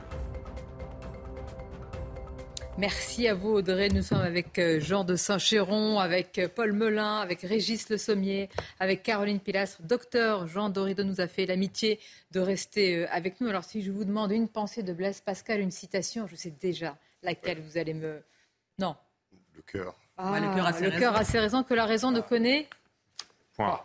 Merci 2.77 3.27
à 3.27 3.35
vous 3.35 3.51
Audrey. 3.51 3.89
Nous 3.89 4.01
sommes 4.01 4.21
avec 4.21 4.57
euh, 4.57 4.79
Jean 4.79 5.03
de 5.03 5.15
Saint-Chéron, 5.15 5.99
avec 5.99 6.39
euh, 6.39 6.47
Paul 6.53 6.73
Melun, 6.73 7.19
avec 7.19 7.41
Régis 7.41 7.87
Le 7.89 7.97
Sommier, 7.97 8.49
avec 8.79 9.03
Caroline 9.03 9.39
Pilastre. 9.39 9.83
Docteur 9.83 10.47
Jean 10.47 10.69
Dorido 10.69 11.03
nous 11.03 11.21
a 11.21 11.27
fait 11.27 11.45
l'amitié 11.45 11.99
de 12.31 12.39
rester 12.39 13.03
euh, 13.03 13.07
avec 13.11 13.39
nous. 13.39 13.47
Alors 13.47 13.63
si 13.63 13.83
je 13.83 13.91
vous 13.91 14.05
demande 14.05 14.31
une 14.31 14.47
pensée 14.47 14.81
de 14.81 14.91
Blaise 14.91 15.21
Pascal, 15.21 15.59
une 15.59 15.69
citation, 15.69 16.25
je 16.25 16.35
sais 16.35 16.49
déjà 16.49 16.97
laquelle 17.21 17.61
vous 17.61 17.77
allez 17.77 17.93
me... 17.93 18.23
Non. 18.79 18.95
Le 19.55 19.61
cœur. 19.61 19.95
Ah, 20.17 20.39
le 20.39 20.55
cœur 20.55 20.65
a 20.65 20.73
ses, 20.73 20.87
raisons. 20.87 21.13
A 21.13 21.23
ses 21.23 21.39
raisons 21.39 21.63
que 21.63 21.75
la 21.75 21.85
raison 21.85 22.09
ne 22.09 22.21
connaît. 22.21 22.67
Point. 23.55 23.81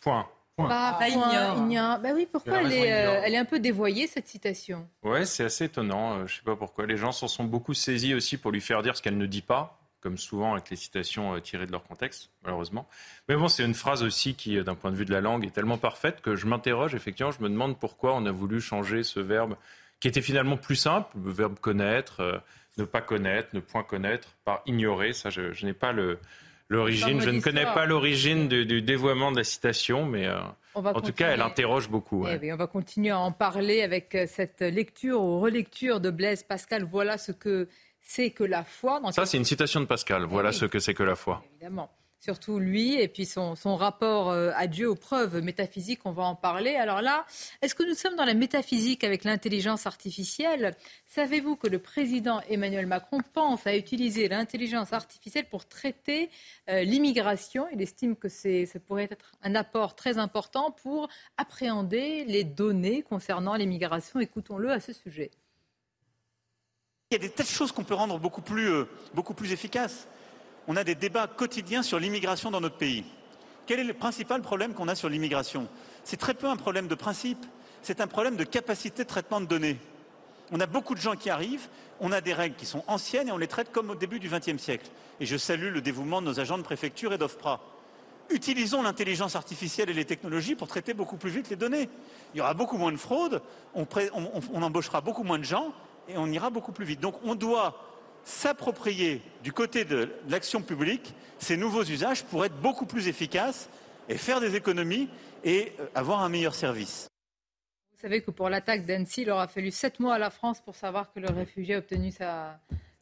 Point. 0.00 0.28
Bah, 0.66 0.98
ignore. 1.08 2.00
Bah 2.00 2.10
oui, 2.14 2.26
pourquoi 2.30 2.62
elle 2.62 2.72
est, 2.72 2.92
euh, 2.92 3.22
elle 3.24 3.34
est, 3.34 3.38
un 3.38 3.44
peu 3.44 3.60
dévoyée, 3.60 4.06
cette 4.06 4.26
citation? 4.26 4.88
Ouais, 5.02 5.24
c'est 5.24 5.44
assez 5.44 5.64
étonnant. 5.64 6.14
Euh, 6.14 6.16
je 6.18 6.22
ne 6.34 6.38
sais 6.38 6.44
pas 6.44 6.56
pourquoi. 6.56 6.86
Les 6.86 6.96
gens 6.96 7.12
s'en 7.12 7.28
sont 7.28 7.44
beaucoup 7.44 7.74
saisis 7.74 8.14
aussi 8.14 8.36
pour 8.36 8.50
lui 8.50 8.60
faire 8.60 8.82
dire 8.82 8.96
ce 8.96 9.02
qu'elle 9.02 9.16
ne 9.16 9.26
dit 9.26 9.42
pas, 9.42 9.78
comme 10.00 10.18
souvent 10.18 10.54
avec 10.54 10.70
les 10.70 10.76
citations 10.76 11.34
euh, 11.34 11.40
tirées 11.40 11.66
de 11.66 11.72
leur 11.72 11.84
contexte, 11.84 12.30
malheureusement. 12.42 12.88
Mais 13.28 13.36
bon, 13.36 13.48
c'est 13.48 13.64
une 13.64 13.74
phrase 13.74 14.02
aussi 14.02 14.34
qui, 14.34 14.62
d'un 14.62 14.74
point 14.74 14.90
de 14.90 14.96
vue 14.96 15.04
de 15.04 15.12
la 15.12 15.20
langue, 15.20 15.44
est 15.44 15.54
tellement 15.54 15.78
parfaite 15.78 16.20
que 16.20 16.34
je 16.34 16.46
m'interroge, 16.46 16.94
effectivement, 16.94 17.32
je 17.32 17.42
me 17.42 17.48
demande 17.48 17.78
pourquoi 17.78 18.14
on 18.16 18.26
a 18.26 18.32
voulu 18.32 18.60
changer 18.60 19.04
ce 19.04 19.20
verbe 19.20 19.56
qui 20.00 20.08
était 20.08 20.22
finalement 20.22 20.56
plus 20.56 20.76
simple, 20.76 21.08
le 21.24 21.32
verbe 21.32 21.58
connaître, 21.58 22.40
ne 22.76 22.84
pas 22.84 23.00
connaître, 23.00 23.48
ne 23.52 23.58
point 23.58 23.82
connaître, 23.82 24.28
par 24.44 24.62
ignorer. 24.64 25.12
Ça, 25.12 25.28
je 25.28 25.66
n'ai 25.66 25.72
pas 25.72 25.90
le 25.90 26.20
l'origine. 26.68 27.20
Je 27.20 27.30
ne 27.30 27.40
connais 27.40 27.64
pas 27.64 27.86
l'origine 27.86 28.48
du, 28.48 28.82
dévoiement 28.82 29.32
de 29.32 29.38
la 29.38 29.44
citation, 29.44 30.04
mais 30.04 30.26
euh, 30.26 30.38
en 30.74 31.00
tout 31.00 31.12
cas, 31.12 31.30
elle 31.30 31.42
interroge 31.42 31.88
beaucoup. 31.88 32.26
Eh 32.26 32.52
on 32.52 32.56
va 32.56 32.66
continuer 32.66 33.10
à 33.10 33.18
en 33.18 33.32
parler 33.32 33.82
avec 33.82 34.14
euh, 34.14 34.26
cette 34.26 34.60
lecture 34.60 35.20
ou 35.22 35.40
relecture 35.40 36.00
de 36.00 36.10
Blaise 36.10 36.42
Pascal. 36.42 36.84
Voilà 36.84 37.18
ce 37.18 37.32
que 37.32 37.68
c'est 38.00 38.30
que 38.30 38.44
la 38.44 38.64
foi. 38.64 39.00
Ça, 39.12 39.26
c'est 39.26 39.36
une 39.36 39.44
citation 39.44 39.80
de 39.80 39.86
Pascal. 39.86 40.24
Voilà 40.24 40.52
ce 40.52 40.64
que 40.64 40.78
c'est 40.78 40.94
que 40.94 41.02
la 41.02 41.16
foi. 41.16 41.42
Évidemment 41.52 41.90
surtout 42.20 42.58
lui, 42.58 43.00
et 43.00 43.08
puis 43.08 43.26
son, 43.26 43.54
rapport 43.76 44.30
euh, 44.30 44.50
à 44.56 44.66
Dieu, 44.66 44.90
aux 44.90 44.94
preuves 44.94 45.40
métaphysiques, 45.40 46.00
on 46.04 46.12
va 46.12 46.24
en 46.24 46.34
parler. 46.34 46.74
Alors 46.74 47.00
là, 47.00 47.24
est-ce 47.62 47.74
que 47.74 47.82
nous 47.84 47.94
sommes 47.94 48.16
dans 48.16 48.24
la 48.24 48.34
métaphysique 48.34 49.04
avec 49.04 49.24
l'intelligence 49.24 49.86
artificielle? 49.86 50.74
Savez-vous 51.06 51.56
que 51.56 51.68
le 51.68 51.78
président 51.78 52.40
Emmanuel 52.48 52.86
Macron 52.86 53.20
pense 53.32 53.66
à 53.66 53.76
utiliser 53.76 54.28
l'intelligence 54.28 54.92
artificielle 54.92 55.48
pour 55.48 55.66
traiter 55.66 56.30
euh, 56.68 56.82
l'immigration? 56.82 57.66
Il 57.72 57.80
estime 57.80 58.16
que 58.16 58.28
ça 58.28 58.48
pourrait 58.86 59.08
être 59.10 59.32
un 59.42 59.54
apport 59.54 59.94
très 59.94 60.18
important 60.18 60.70
pour 60.70 61.08
appréhender 61.36 62.24
les 62.24 62.44
données 62.44 63.02
concernant 63.02 63.54
l'immigration. 63.54 64.20
Écoutons-le 64.20 64.70
à 64.70 64.80
ce 64.80 64.92
sujet. 64.92 65.30
Il 67.10 67.14
y 67.14 67.16
a 67.16 67.20
des 67.20 67.30
tas 67.30 67.42
de 67.42 67.48
choses 67.48 67.72
qu'on 67.72 67.84
peut 67.84 67.94
rendre 67.94 68.18
beaucoup 68.18 68.42
plus, 68.42 68.68
euh, 68.68 68.84
beaucoup 69.14 69.32
plus 69.32 69.52
efficaces 69.52 70.06
on 70.68 70.76
a 70.76 70.84
des 70.84 70.94
débats 70.94 71.26
quotidiens 71.26 71.82
sur 71.82 71.98
l'immigration 71.98 72.50
dans 72.50 72.60
notre 72.60 72.76
pays. 72.76 73.04
Quel 73.66 73.80
est 73.80 73.84
le 73.84 73.94
principal 73.94 74.42
problème 74.42 74.74
qu'on 74.74 74.86
a 74.86 74.94
sur 74.94 75.08
l'immigration? 75.08 75.66
C'est 76.04 76.18
très 76.18 76.34
peu 76.34 76.46
un 76.46 76.56
problème 76.56 76.88
de 76.88 76.94
principe, 76.94 77.44
c'est 77.82 78.00
un 78.02 78.06
problème 78.06 78.36
de 78.36 78.44
capacité 78.44 79.02
de 79.02 79.08
traitement 79.08 79.40
de 79.40 79.46
données. 79.46 79.78
On 80.52 80.60
a 80.60 80.66
beaucoup 80.66 80.94
de 80.94 81.00
gens 81.00 81.16
qui 81.16 81.30
arrivent, 81.30 81.68
on 82.00 82.12
a 82.12 82.20
des 82.20 82.34
règles 82.34 82.56
qui 82.56 82.66
sont 82.66 82.84
anciennes 82.86 83.28
et 83.28 83.32
on 83.32 83.38
les 83.38 83.46
traite 83.46 83.72
comme 83.72 83.90
au 83.90 83.94
début 83.94 84.20
du 84.20 84.28
XXe 84.28 84.62
siècle. 84.62 84.90
Et 85.20 85.26
je 85.26 85.36
salue 85.36 85.72
le 85.72 85.80
dévouement 85.80 86.20
de 86.20 86.26
nos 86.26 86.38
agents 86.38 86.58
de 86.58 86.62
préfecture 86.62 87.12
et 87.12 87.18
d'OFPRA. 87.18 87.60
Utilisons 88.30 88.82
l'intelligence 88.82 89.36
artificielle 89.36 89.88
et 89.88 89.94
les 89.94 90.04
technologies 90.04 90.54
pour 90.54 90.68
traiter 90.68 90.92
beaucoup 90.92 91.16
plus 91.16 91.30
vite 91.30 91.48
les 91.48 91.56
données. 91.56 91.88
Il 92.34 92.38
y 92.38 92.40
aura 92.42 92.52
beaucoup 92.52 92.76
moins 92.76 92.92
de 92.92 92.98
fraude, 92.98 93.40
on, 93.74 93.86
embauchera 94.62 95.00
beaucoup 95.00 95.24
moins 95.24 95.38
de 95.38 95.44
gens 95.44 95.72
et 96.08 96.18
on 96.18 96.26
ira 96.26 96.50
beaucoup 96.50 96.72
plus 96.72 96.84
vite. 96.84 97.00
Donc 97.00 97.14
on 97.24 97.34
doit 97.34 97.87
s'approprier 98.28 99.22
du 99.42 99.52
côté 99.52 99.84
de 99.84 100.10
l'action 100.28 100.60
publique 100.60 101.14
ces 101.38 101.56
nouveaux 101.56 101.84
usages 101.84 102.24
pour 102.24 102.44
être 102.44 102.56
beaucoup 102.60 102.84
plus 102.84 103.08
efficaces 103.08 103.68
et 104.08 104.18
faire 104.18 104.40
des 104.40 104.54
économies 104.54 105.08
et 105.44 105.72
euh, 105.80 105.86
avoir 105.94 106.22
un 106.22 106.28
meilleur 106.28 106.54
service. 106.54 107.08
Vous 107.92 108.00
savez 108.02 108.20
que 108.20 108.30
pour 108.30 108.48
l'attaque 108.48 108.84
d'Annecy, 108.84 109.22
il 109.22 109.30
aura 109.30 109.48
fallu 109.48 109.70
sept 109.70 109.98
mois 109.98 110.14
à 110.14 110.18
la 110.18 110.30
France 110.30 110.60
pour 110.60 110.76
savoir 110.76 111.12
que 111.12 111.20
le 111.20 111.30
réfugié 111.30 111.76
a 111.76 111.78
obtenu 111.78 112.12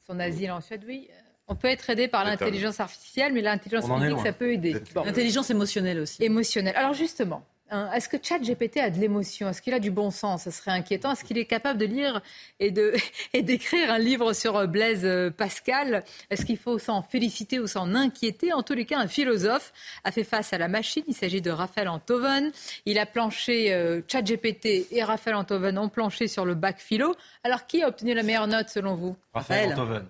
son 0.07 0.21
asile 0.21 0.53
en 0.53 0.61
Suède. 0.61 0.85
Oui, 0.87 1.09
euh, 1.11 1.15
on 1.49 1.57
peut 1.57 1.69
être 1.69 1.91
aidé 1.91 2.09
par 2.09 2.25
l'intelligence 2.25 2.79
artificielle, 2.81 3.33
mais 3.33 3.43
l'intelligence 3.43 3.87
publique, 3.87 4.21
ça 4.23 4.33
peut 4.33 4.53
aider. 4.53 4.77
L'intelligence 4.95 5.51
émotionnelle 5.51 6.01
aussi. 6.01 6.23
Émotionnelle. 6.23 6.77
Alors 6.77 6.95
justement, 6.95 7.45
est-ce 7.71 8.09
que 8.09 8.17
ChatGPT 8.23 8.79
a 8.79 8.91
de 8.91 8.99
l'émotion? 8.99 9.49
Est-ce 9.49 9.61
qu'il 9.61 9.75
a 9.75 9.81
du 9.81 9.91
bon 9.91 10.11
sens? 10.11 10.45
Ce 10.45 10.51
serait 10.51 10.71
inquiétant. 10.71 11.13
Est-ce 11.13 11.25
qu'il 11.25 11.37
est 11.37 11.47
capable 11.47 11.79
de 11.79 11.87
lire 11.87 12.21
et, 12.61 12.71
d'écrire 12.71 13.91
un 13.91 13.99
livre 13.99 14.33
sur 14.33 14.57
euh, 14.57 14.67
Blaise 14.67 15.05
euh, 15.05 15.31
Pascal? 15.31 16.05
Est-ce 16.31 16.47
qu'il 16.47 16.59
faut 16.59 16.79
s'en 16.79 17.03
féliciter 17.03 17.59
ou 17.59 17.67
s'en 17.67 17.95
inquiéter? 17.95 18.53
En 18.53 18.63
tous 18.63 18.75
les 18.75 18.85
cas, 18.85 18.99
un 18.99 19.09
philosophe 19.09 19.73
a 20.05 20.13
fait 20.13 20.25
face 20.25 20.53
à 20.53 20.59
la 20.59 20.69
machine. 20.69 21.03
Il 21.09 21.15
s'agit 21.15 21.41
de 21.41 21.51
Raphaël 21.51 21.89
Antoven. 21.89 22.53
Il 22.85 22.99
a 22.99 23.07
planché, 23.07 23.73
euh, 23.73 24.01
ChatGPT 24.07 24.87
et 24.93 25.03
Raphaël 25.03 25.37
Antoven 25.37 25.79
ont 25.79 25.89
planché 25.89 26.29
sur 26.29 26.45
le 26.45 26.55
bac 26.55 26.79
philo. 26.79 27.17
Alors, 27.43 27.67
qui 27.67 27.83
a 27.83 27.89
obtenu 27.89 28.15
la 28.15 28.23
meilleure 28.23 28.47
note 28.47 28.69
selon 28.69 28.95
vous? 28.95 29.17
Raphaël 29.35 29.73
Antoven. 29.73 30.07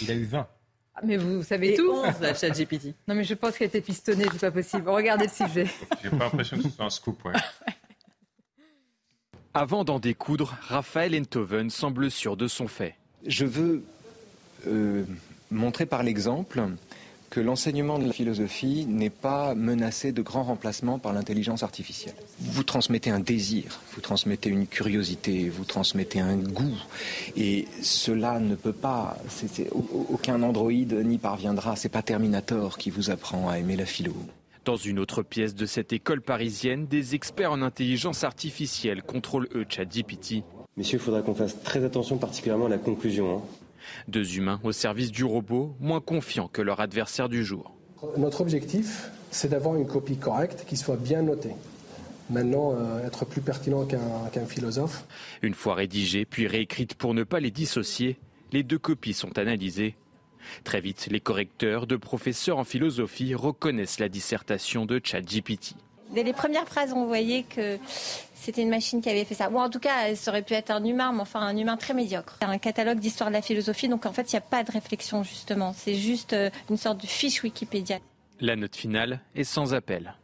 Il 0.00 0.10
a 0.10 0.14
eu 0.14 0.24
20. 0.24 0.46
Mais 1.04 1.16
vous, 1.16 1.42
savez 1.42 1.74
tout. 1.74 1.90
11, 1.90 2.20
la 2.20 2.32
GPT. 2.32 2.94
Non, 3.06 3.14
mais 3.14 3.24
je 3.24 3.34
pense 3.34 3.56
qu'elle 3.56 3.68
était 3.68 3.80
pistonnée, 3.80 4.24
c'est 4.32 4.40
pas 4.40 4.50
possible. 4.50 4.88
Regardez 4.88 5.26
le 5.26 5.46
sujet. 5.46 5.66
J'ai 6.02 6.10
pas 6.10 6.24
l'impression 6.24 6.56
que 6.56 6.62
ce 6.62 6.70
soit 6.70 6.84
un 6.84 6.90
scoop, 6.90 7.24
ouais. 7.24 7.32
Avant 9.54 9.84
d'en 9.84 9.98
découdre, 9.98 10.56
Raphaël 10.60 11.18
Enthoven 11.18 11.70
semble 11.70 12.10
sûr 12.10 12.36
de 12.36 12.46
son 12.46 12.68
fait. 12.68 12.94
Je 13.26 13.46
veux 13.46 13.84
euh, 14.66 15.04
montrer 15.50 15.86
par 15.86 16.02
l'exemple 16.02 16.62
que 17.36 17.42
l'enseignement 17.42 17.98
de 17.98 18.06
la 18.06 18.14
philosophie 18.14 18.86
n'est 18.88 19.10
pas 19.10 19.54
menacé 19.54 20.10
de 20.10 20.22
grand 20.22 20.42
remplacement 20.42 20.98
par 20.98 21.12
l'intelligence 21.12 21.62
artificielle. 21.62 22.14
Vous 22.40 22.62
transmettez 22.62 23.10
un 23.10 23.20
désir, 23.20 23.78
vous 23.92 24.00
transmettez 24.00 24.48
une 24.48 24.66
curiosité, 24.66 25.50
vous 25.50 25.66
transmettez 25.66 26.18
un 26.18 26.38
goût, 26.38 26.78
et 27.36 27.68
cela 27.82 28.40
ne 28.40 28.54
peut 28.54 28.72
pas, 28.72 29.18
aucun 30.08 30.42
androïde 30.42 30.94
n'y 30.94 31.18
parviendra, 31.18 31.76
c'est 31.76 31.90
pas 31.90 32.00
Terminator 32.00 32.78
qui 32.78 32.88
vous 32.88 33.10
apprend 33.10 33.50
à 33.50 33.58
aimer 33.58 33.76
la 33.76 33.84
philo. 33.84 34.14
Dans 34.64 34.76
une 34.76 34.98
autre 34.98 35.22
pièce 35.22 35.54
de 35.54 35.66
cette 35.66 35.92
école 35.92 36.22
parisienne, 36.22 36.86
des 36.86 37.14
experts 37.14 37.52
en 37.52 37.60
intelligence 37.60 38.24
artificielle 38.24 39.02
contrôlent 39.02 39.50
eux 39.54 39.66
ChatGPT. 39.68 40.42
Messieurs, 40.78 40.98
il 40.98 41.04
faudra 41.04 41.20
qu'on 41.20 41.34
fasse 41.34 41.62
très 41.62 41.84
attention 41.84 42.16
particulièrement 42.16 42.64
à 42.64 42.70
la 42.70 42.78
conclusion. 42.78 43.36
Hein. 43.36 43.65
Deux 44.08 44.36
humains 44.36 44.60
au 44.62 44.72
service 44.72 45.12
du 45.12 45.24
robot, 45.24 45.76
moins 45.80 46.00
confiants 46.00 46.48
que 46.48 46.62
leur 46.62 46.80
adversaire 46.80 47.28
du 47.28 47.44
jour. 47.44 47.74
Notre 48.16 48.40
objectif, 48.40 49.10
c'est 49.30 49.48
d'avoir 49.48 49.76
une 49.76 49.86
copie 49.86 50.16
correcte 50.16 50.64
qui 50.66 50.76
soit 50.76 50.96
bien 50.96 51.22
notée. 51.22 51.54
Maintenant, 52.28 52.74
euh, 52.74 53.06
être 53.06 53.24
plus 53.24 53.40
pertinent 53.40 53.86
qu'un 53.86 54.46
philosophe. 54.46 55.04
Une 55.42 55.54
fois 55.54 55.74
rédigée, 55.74 56.24
puis 56.24 56.46
réécrite 56.46 56.94
pour 56.94 57.14
ne 57.14 57.22
pas 57.22 57.38
les 57.38 57.52
dissocier, 57.52 58.18
les 58.52 58.62
deux 58.62 58.78
copies 58.78 59.14
sont 59.14 59.38
analysées. 59.38 59.96
Très 60.64 60.80
vite, 60.80 61.08
les 61.10 61.20
correcteurs 61.20 61.86
de 61.86 61.96
professeurs 61.96 62.58
en 62.58 62.64
philosophie 62.64 63.34
reconnaissent 63.34 64.00
la 64.00 64.08
dissertation 64.08 64.86
de 64.86 65.00
ChatGPT. 65.02 65.74
Dès 66.10 66.22
les 66.22 66.32
premières 66.32 66.66
phrases, 66.66 66.92
on 66.92 67.06
voyait 67.06 67.42
que 67.42 67.78
c'était 68.34 68.62
une 68.62 68.70
machine 68.70 69.00
qui 69.02 69.10
avait 69.10 69.24
fait 69.24 69.34
ça. 69.34 69.50
Ou 69.50 69.58
en 69.58 69.68
tout 69.68 69.80
cas, 69.80 70.14
ça 70.14 70.30
aurait 70.30 70.42
pu 70.42 70.54
être 70.54 70.70
un 70.70 70.84
humain, 70.84 71.12
mais 71.12 71.20
enfin 71.20 71.40
un 71.40 71.56
humain 71.56 71.76
très 71.76 71.94
médiocre. 71.94 72.36
C'est 72.40 72.46
un 72.46 72.58
catalogue 72.58 72.98
d'histoire 72.98 73.30
de 73.30 73.34
la 73.34 73.42
philosophie, 73.42 73.88
donc 73.88 74.06
en 74.06 74.12
fait, 74.12 74.32
il 74.32 74.36
n'y 74.36 74.38
a 74.38 74.42
pas 74.42 74.62
de 74.62 74.70
réflexion, 74.70 75.22
justement. 75.22 75.74
C'est 75.76 75.94
juste 75.94 76.32
euh, 76.32 76.50
une 76.70 76.76
sorte 76.76 77.00
de 77.00 77.06
fiche 77.06 77.42
Wikipédia. 77.42 77.98
La 78.40 78.54
note 78.54 78.76
finale 78.76 79.20
est 79.34 79.44
sans 79.44 79.74
appel. 79.74 80.14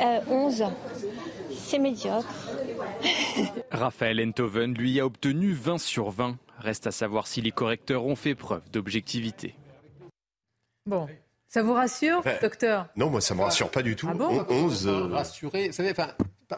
Euh, 0.00 0.20
11. 0.30 0.64
C'est 1.56 1.78
médiocre. 1.78 2.28
Raphaël 3.70 4.20
Enthoven, 4.20 4.74
lui, 4.74 5.00
a 5.00 5.06
obtenu 5.06 5.52
20 5.52 5.78
sur 5.78 6.10
20. 6.10 6.36
Reste 6.58 6.86
à 6.86 6.92
savoir 6.92 7.26
si 7.26 7.42
les 7.42 7.50
correcteurs 7.50 8.06
ont 8.06 8.16
fait 8.16 8.34
preuve 8.34 8.62
d'objectivité. 8.70 9.54
Bon. 10.86 11.06
Ça 11.48 11.62
vous 11.62 11.74
rassure, 11.74 12.22
docteur 12.42 12.88
Non, 12.96 13.08
moi, 13.08 13.20
ça 13.20 13.34
ne 13.34 13.40
me 13.40 13.44
rassure 13.44 13.70
pas 13.70 13.82
du 13.82 13.96
tout. 13.96 14.08
Ah 14.10 14.14
bon 14.14 14.44
11. 14.48 14.86
Euh, 14.88 15.06
rassuré. 15.06 15.68
Vous 15.68 15.72
savez, 15.72 15.92
enfin, 15.92 16.08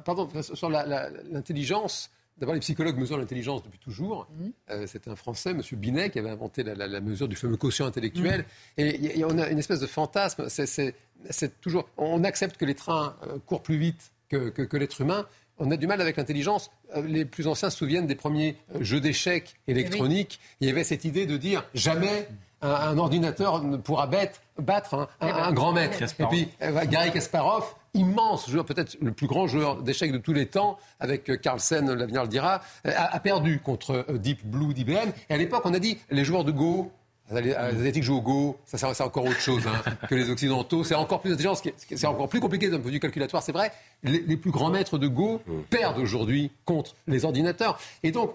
pardon, 0.04 0.28
sur 0.42 0.70
l'intelligence, 0.70 2.10
D'abord, 2.38 2.54
les 2.54 2.60
psychologues 2.60 2.96
mesurent 2.96 3.18
l'intelligence 3.18 3.62
depuis 3.64 3.80
toujours. 3.80 4.28
Mmh. 4.30 4.48
Euh, 4.70 4.86
C'était 4.86 5.10
un 5.10 5.16
Français, 5.16 5.50
M. 5.50 5.62
Binet, 5.72 6.10
qui 6.10 6.18
avait 6.18 6.30
inventé 6.30 6.62
la, 6.62 7.00
mesure 7.00 7.26
du 7.26 7.34
fameux 7.34 7.56
quotient 7.56 7.86
intellectuel. 7.86 8.44
Mmh. 8.78 8.82
Et, 8.82 9.24
on 9.24 9.38
a 9.38 9.48
une 9.48 9.58
espèce 9.58 9.80
de 9.80 9.86
fantasme. 9.86 10.46
C'est 10.48 11.60
toujours. 11.60 11.88
On 11.96 12.22
accepte 12.22 12.56
que 12.56 12.64
les 12.64 12.76
trains 12.76 13.16
euh, 13.26 13.38
courent 13.44 13.62
plus 13.62 13.76
vite 13.76 14.12
que, 14.28 14.50
que, 14.50 14.76
l'être 14.76 15.00
humain. 15.00 15.26
On 15.58 15.72
a 15.72 15.76
du 15.76 15.88
mal 15.88 16.00
avec 16.00 16.16
l'intelligence. 16.16 16.70
Euh, 16.94 17.02
les 17.02 17.24
plus 17.24 17.48
anciens 17.48 17.70
se 17.70 17.78
souviennent 17.78 18.06
des 18.06 18.14
premiers 18.14 18.56
jeux 18.80 19.00
d'échecs 19.00 19.56
eh 19.66 19.72
électroniques. 19.72 20.38
Il 20.60 20.68
y 20.68 20.70
avait 20.70 20.84
cette 20.84 21.04
idée 21.04 21.26
de 21.26 21.36
dire 21.36 21.68
jamais 21.74 22.28
un, 22.62 22.98
ordinateur 22.98 23.62
ne 23.62 23.76
pourra 23.76 24.06
battre 24.06 24.94
un, 24.94 25.08
eh 25.22 25.32
ben, 25.32 25.52
grand 25.52 25.72
maître. 25.72 26.02
Et 26.18 26.26
puis 26.26 26.48
Gary 26.60 27.12
Kasparov, 27.12 27.74
immense 27.94 28.48
joueur, 28.50 28.64
peut-être 28.64 28.96
le 29.00 29.12
plus 29.12 29.26
grand 29.26 29.46
joueur 29.46 29.82
d'échecs 29.82 30.12
de 30.12 30.18
tous 30.18 30.32
les 30.32 30.46
temps, 30.46 30.78
avec 31.00 31.28
euh, 31.28 31.36
Carlsen, 31.36 31.92
l'avenir 31.92 32.22
le 32.22 32.28
dira, 32.28 32.60
euh, 32.86 32.92
a, 32.96 33.20
perdu 33.20 33.60
contre 33.60 34.06
euh, 34.08 34.18
Deep 34.18 34.44
Blue 34.44 34.74
d'IBM. 34.74 35.10
Et 35.28 35.34
à 35.34 35.36
l'époque, 35.36 35.62
on 35.64 35.74
a 35.74 35.78
dit 35.78 35.98
les 36.10 36.24
joueurs 36.24 36.44
de 36.44 36.52
Go, 36.52 36.90
les 37.30 37.52
Asiatiques 37.54 38.04
jouent 38.04 38.18
au 38.18 38.22
Go, 38.22 38.58
ça 38.64 38.78
c'est 38.94 39.02
encore 39.02 39.26
autre 39.26 39.40
chose 39.40 39.66
hein, 39.66 39.82
que 40.08 40.14
les 40.14 40.30
Occidentaux. 40.30 40.82
C'est 40.82 40.94
encore 40.94 41.20
plus 41.20 41.32
intelligent, 41.32 41.54
c'est 41.54 42.06
encore 42.06 42.28
plus 42.28 42.40
compliqué 42.40 42.68
d'un 42.68 42.78
point 42.78 42.86
de 42.86 42.92
vue 42.92 43.00
calculatoire, 43.00 43.42
c'est 43.42 43.52
vrai. 43.52 43.70
Les, 44.02 44.36
plus 44.36 44.50
grands 44.50 44.70
maîtres 44.70 44.96
de 44.96 45.08
Go 45.08 45.42
perdent 45.68 45.98
aujourd'hui 45.98 46.50
contre 46.64 46.94
les 47.06 47.26
ordinateurs. 47.26 47.78
Et 48.02 48.12
donc, 48.12 48.32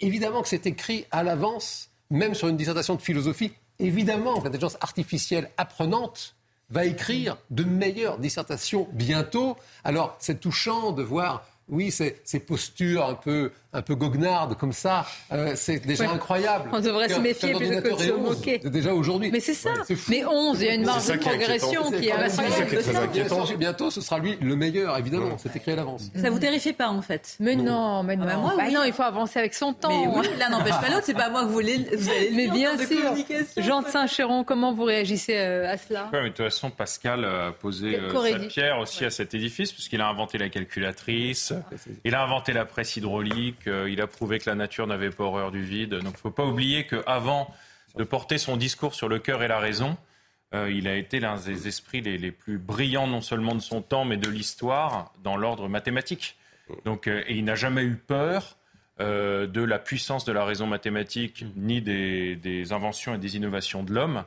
évidemment 0.00 0.42
que 0.42 0.48
c'est 0.48 0.66
écrit 0.66 1.06
à 1.10 1.22
l'avance, 1.22 1.90
même 2.10 2.34
sur 2.34 2.48
une 2.48 2.58
dissertation 2.58 2.96
de 2.96 3.00
philosophie, 3.00 3.52
évidemment 3.78 4.34
l'intelligence 4.42 4.76
artificielle 4.80 5.50
apprenante 5.56 6.34
va 6.70 6.84
écrire 6.84 7.36
de 7.50 7.64
meilleures 7.64 8.18
dissertations 8.18 8.88
bientôt. 8.92 9.56
Alors, 9.84 10.16
c'est 10.18 10.40
touchant 10.40 10.92
de 10.92 11.02
voir 11.02 11.46
oui, 11.68 11.90
ces, 11.90 12.40
postures 12.40 13.06
un 13.06 13.14
peu, 13.14 13.50
un 13.74 13.82
peu 13.82 13.94
goguenardes 13.94 14.56
comme 14.56 14.72
ça, 14.72 15.06
euh, 15.32 15.52
c'est 15.56 15.84
déjà 15.84 16.10
incroyable. 16.10 16.70
On 16.72 16.80
devrait 16.80 17.08
se 17.08 17.18
méfier 17.18 17.52
plutôt 17.52 17.80
que 17.82 17.96
de 17.96 18.02
se 18.02 18.12
moquer. 18.12 18.58
Déjà 18.58 18.94
aujourd'hui. 18.94 19.30
Mais 19.32 19.40
c'est 19.40 19.54
ça. 19.54 19.72
mais 20.08 20.24
11, 20.24 20.60
il 20.60 20.66
y 20.66 20.70
a 20.70 20.74
une 20.74 20.84
marge 20.84 21.06
de 21.06 21.16
progression 21.16 21.90
qui 21.90 22.08
est, 22.08 22.12
incroyable. 22.12 23.56
Bientôt, 23.58 23.90
ce 23.90 24.00
sera 24.00 24.18
lui 24.18 24.38
le 24.40 24.56
meilleur, 24.56 24.96
évidemment. 24.98 25.36
C'est 25.38 25.54
écrit 25.56 25.72
à 25.72 25.76
l'avance. 25.76 26.10
Ça 26.20 26.30
vous 26.30 26.38
terrifie 26.38 26.72
pas, 26.72 26.88
en 26.88 27.02
fait 27.02 27.36
Mais 27.40 27.56
non, 27.56 28.02
mais 28.02 28.16
non. 28.16 28.24
Ah 28.24 28.32
bah 28.32 28.36
moi, 28.36 28.54
bah 28.56 28.70
non, 28.70 28.84
il 28.84 28.92
faut 28.92 29.02
avancer 29.02 29.38
avec 29.38 29.54
son 29.54 29.72
temps. 29.72 29.88
Mais 29.88 30.06
oui, 30.06 30.26
l'un 30.38 30.50
n'empêche 30.50 30.80
pas 30.80 30.88
l'autre. 30.88 31.04
C'est 31.04 31.14
pas 31.14 31.30
moi 31.30 31.42
que 31.42 31.46
vous 31.46 31.52
voulez. 31.52 31.78
Vous 31.96 32.08
allez 32.10 32.30
mais 32.32 32.48
bien 32.48 32.76
sûr. 32.78 33.14
Jean 33.56 33.82
de 33.82 33.88
Saint-Chéron, 33.88 34.44
comment 34.44 34.72
vous 34.72 34.84
réagissez 34.84 35.36
euh, 35.36 35.72
à 35.72 35.76
cela 35.76 36.10
De 36.12 36.28
toute 36.28 36.36
façon, 36.38 36.70
Pascal 36.70 37.24
a 37.24 37.52
posé 37.52 37.96
euh, 37.96 38.32
sa 38.32 38.38
pierre 38.38 38.78
aussi 38.78 39.04
à 39.04 39.10
cet 39.10 39.34
édifice, 39.34 39.72
puisqu'il 39.72 40.00
a 40.00 40.08
inventé 40.08 40.38
la 40.38 40.48
calculatrice. 40.48 41.52
Il 42.04 42.14
a 42.14 42.22
inventé 42.22 42.52
la 42.52 42.64
presse 42.64 42.96
hydraulique, 42.96 43.63
euh, 43.66 43.90
il 43.90 44.00
a 44.00 44.06
prouvé 44.06 44.38
que 44.38 44.48
la 44.48 44.54
nature 44.56 44.86
n'avait 44.86 45.10
pas 45.10 45.24
horreur 45.24 45.50
du 45.50 45.62
vide. 45.62 45.94
Donc 45.94 46.02
il 46.02 46.16
ne 46.16 46.18
faut 46.18 46.30
pas 46.30 46.44
oublier 46.44 46.86
qu'avant 46.86 47.52
de 47.96 48.04
porter 48.04 48.38
son 48.38 48.56
discours 48.56 48.94
sur 48.94 49.08
le 49.08 49.18
cœur 49.18 49.42
et 49.42 49.48
la 49.48 49.58
raison, 49.58 49.96
euh, 50.54 50.70
il 50.70 50.88
a 50.88 50.96
été 50.96 51.20
l'un 51.20 51.36
des 51.36 51.68
esprits 51.68 52.00
les, 52.00 52.30
plus 52.30 52.58
brillants, 52.58 53.06
non 53.06 53.20
seulement 53.20 53.54
de 53.54 53.60
son 53.60 53.82
temps, 53.82 54.04
mais 54.04 54.16
de 54.16 54.28
l'histoire, 54.28 55.12
dans 55.22 55.36
l'ordre 55.36 55.68
mathématique. 55.68 56.36
Donc, 56.84 57.06
euh, 57.06 57.22
et 57.26 57.34
il 57.34 57.44
n'a 57.44 57.54
jamais 57.54 57.82
eu 57.82 57.96
peur 57.96 58.56
de 59.00 59.60
la 59.60 59.80
puissance 59.80 60.24
de 60.24 60.30
la 60.30 60.44
raison 60.44 60.68
mathématique, 60.68 61.44
ni 61.56 61.82
des, 61.82 62.36
des 62.36 62.72
inventions 62.72 63.12
et 63.12 63.18
des 63.18 63.36
innovations 63.36 63.82
de 63.82 63.92
l'homme, 63.92 64.22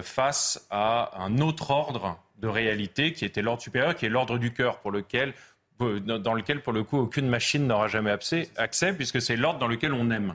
face 0.00 0.66
à 0.70 1.22
un 1.22 1.36
autre 1.36 1.70
ordre 1.70 2.18
de 2.38 2.48
réalité 2.48 3.12
qui 3.12 3.26
était 3.26 3.42
l'ordre 3.42 3.60
supérieur, 3.60 3.94
qui 3.94 4.06
est 4.06 4.08
l'ordre 4.08 4.38
du 4.38 4.54
cœur, 4.54 4.78
pour 4.78 4.90
lequel 4.90 5.34
dans 5.78 6.34
lequel, 6.34 6.62
pour 6.62 6.72
le 6.72 6.84
coup, 6.84 6.98
aucune 6.98 7.28
machine 7.28 7.66
n'aura 7.66 7.88
jamais 7.88 8.10
accès, 8.10 8.92
puisque 8.94 9.20
c'est 9.20 9.36
l'ordre 9.36 9.58
dans 9.58 9.68
lequel 9.68 9.92
on 9.92 10.10
aime. 10.10 10.34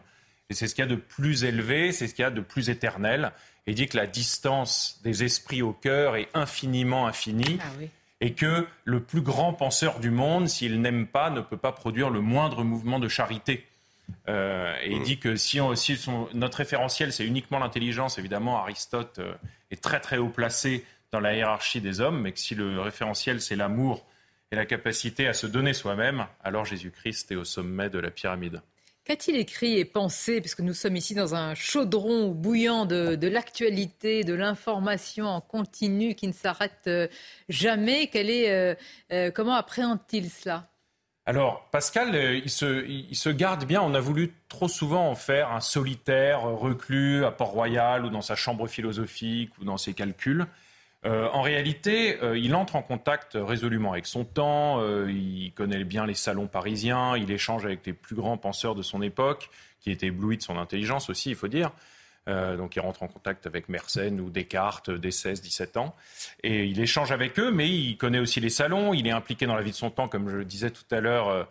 Et 0.50 0.54
c'est 0.54 0.68
ce 0.68 0.76
qu'il 0.76 0.84
y 0.84 0.88
a 0.88 0.90
de 0.90 0.96
plus 0.96 1.44
élevé, 1.44 1.92
c'est 1.92 2.08
ce 2.08 2.16
qu'il 2.16 2.24
y 2.24 2.26
a 2.26 2.32
de 2.32 2.42
plus 2.42 2.70
éternel. 2.70 3.32
Et 3.68 3.72
il 3.72 3.76
dit 3.76 3.88
que 3.88 3.98
la 3.98 4.08
distance 4.08 5.00
des 5.04 5.24
esprits 5.24 5.62
au 5.62 5.74
cœur 5.74 6.16
est 6.16 6.30
infiniment 6.34 7.08
infinie. 7.08 7.60
Ah 7.62 7.84
et 8.22 8.34
que 8.34 8.68
le 8.84 9.02
plus 9.02 9.22
grand 9.22 9.54
penseur 9.54 10.00
du 10.00 10.12
monde, 10.12 10.50
s'il 10.50 10.82
n'aime 10.82 11.08
pas, 11.08 11.30
ne 11.30 11.42
peut 11.42 11.58
pas 11.58 11.72
produire 11.72 12.10
le 12.10 12.22
moindre 12.22 12.64
mouvement 12.64 13.00
de 13.00 13.08
charité. 13.08 13.66
Euh, 14.28 14.76
et 14.84 14.92
il 14.92 15.04
dit 15.04 15.20
que 15.20 15.36
si, 15.36 15.60
notre 16.34 16.58
référentiel, 16.58 17.14
c'est 17.14 17.26
uniquement 17.26 17.60
l'intelligence, 17.60 18.18
évidemment, 18.18 18.58
Aristote 18.58 19.20
euh, 19.20 19.34
est 19.72 19.82
très 19.82 20.00
très 20.00 20.18
haut 20.18 20.30
placé 20.30 20.84
dans 21.12 21.20
la 21.20 21.36
hiérarchie 21.36 21.82
des 21.82 22.02
hommes, 22.02 22.22
mais 22.22 22.32
que 22.32 22.40
si 22.40 22.56
le 22.56 22.82
référentiel, 22.82 23.42
c'est 23.42 23.56
l'amour 23.56 24.06
et 24.52 24.56
la 24.56 24.66
capacité 24.66 25.28
à 25.28 25.34
se 25.34 25.48
donner 25.48 25.74
soi-même, 25.74 26.26
alors 26.44 26.66
Jésus-Christ 26.66 27.32
est 27.32 27.36
au 27.36 27.44
sommet 27.44 27.90
de 27.90 28.00
la 28.00 28.12
pyramide. 28.12 28.62
Qu'a-t-il 29.06 29.38
écrit 29.38 29.80
et 29.80 29.86
pensé, 29.86 30.40
puisque 30.40 30.60
nous 30.60 30.74
sommes 30.74 30.96
ici 30.96 31.16
dans 31.16 31.34
un 31.34 31.56
chaudron 31.56 32.30
bouillant 32.30 32.86
de, 32.86 33.28
l'actualité, 33.28 34.24
de 34.24 34.36
l'information 34.36 35.26
en 35.26 35.42
continu 35.42 36.14
qui 36.14 36.28
ne 36.28 36.32
s'arrête 36.32 36.82
euh, 36.86 37.08
jamais? 37.48 38.04
Est, 38.14 38.50
euh, 38.50 38.76
euh, 39.12 39.32
Comment 39.32 39.56
appréhende-t-il 39.56 40.30
cela? 40.30 40.70
Alors, 41.26 41.68
Pascal, 41.72 42.16
il 42.16 42.50
se, 42.50 42.86
il 42.88 43.16
se, 43.16 43.30
garde 43.30 43.66
bien. 43.66 43.82
On 43.82 43.94
a 43.94 44.00
voulu 44.00 44.34
trop 44.48 44.68
souvent 44.68 45.10
en 45.10 45.16
faire 45.16 45.52
un 45.52 45.60
solitaire 45.60 46.42
reclus 46.42 47.26
à 47.26 47.32
Port-Royal 47.32 48.06
ou 48.06 48.10
dans 48.10 48.22
sa 48.22 48.36
chambre 48.36 48.68
philosophique 48.68 49.52
ou 49.60 49.64
dans 49.64 49.78
ses 49.78 49.94
calculs. 49.94 50.46
Euh, 51.06 51.30
en 51.32 51.42
réalité, 51.42 52.22
euh, 52.22 52.38
il 52.38 52.54
entre 52.56 52.76
en 52.76 52.82
contact 52.82 53.38
résolument 53.40 53.94
avec 53.94 54.06
son 54.06 54.26
temps, 54.26 54.82
euh, 54.82 55.10
il 55.10 55.54
connaît 55.54 55.86
bien 55.86 56.06
les 56.06 56.14
salons 56.14 56.48
parisiens, 56.48 57.16
il 57.16 57.32
échange 57.32 57.66
avec 57.66 57.86
les 57.86 57.94
plus 57.94 58.16
grands 58.16 58.38
penseurs 58.38 58.76
de 58.76 58.82
son 58.82 59.02
époque, 59.02 59.50
qui 59.80 59.92
étaient 59.92 60.08
éblouis 60.08 60.38
de 60.38 60.42
son 60.42 60.58
intelligence 60.58 61.10
aussi, 61.10 61.30
il 61.30 61.36
faut 61.36 61.48
dire. 61.48 61.72
donc 62.28 62.76
il 62.76 62.82
rentre 62.82 63.02
en 63.02 63.08
contact 63.08 63.48
avec 63.48 63.70
Mersenne 63.70 64.20
ou 64.20 64.30
Descartes 64.30 64.92
dès 64.92 65.10
16-17 65.10 65.80
ans. 65.80 65.96
Et 66.44 66.66
il 66.66 66.80
échange 66.80 67.12
avec 67.12 67.40
eux, 67.40 67.50
mais 67.50 67.70
il 67.70 67.98
connaît 67.98 68.20
aussi 68.20 68.42
les 68.42 68.50
salons, 68.50 68.94
il 68.94 69.08
est 69.08 69.12
impliqué 69.12 69.48
dans 69.48 69.56
la 69.56 69.64
vie 69.64 69.72
de 69.72 69.76
son 69.76 69.90
temps, 69.90 70.10
comme 70.10 70.30
je 70.30 70.36
le 70.36 70.46
disais 70.46 70.70
tout 70.70 70.84
à 70.92 71.00
l'heure, 71.00 71.48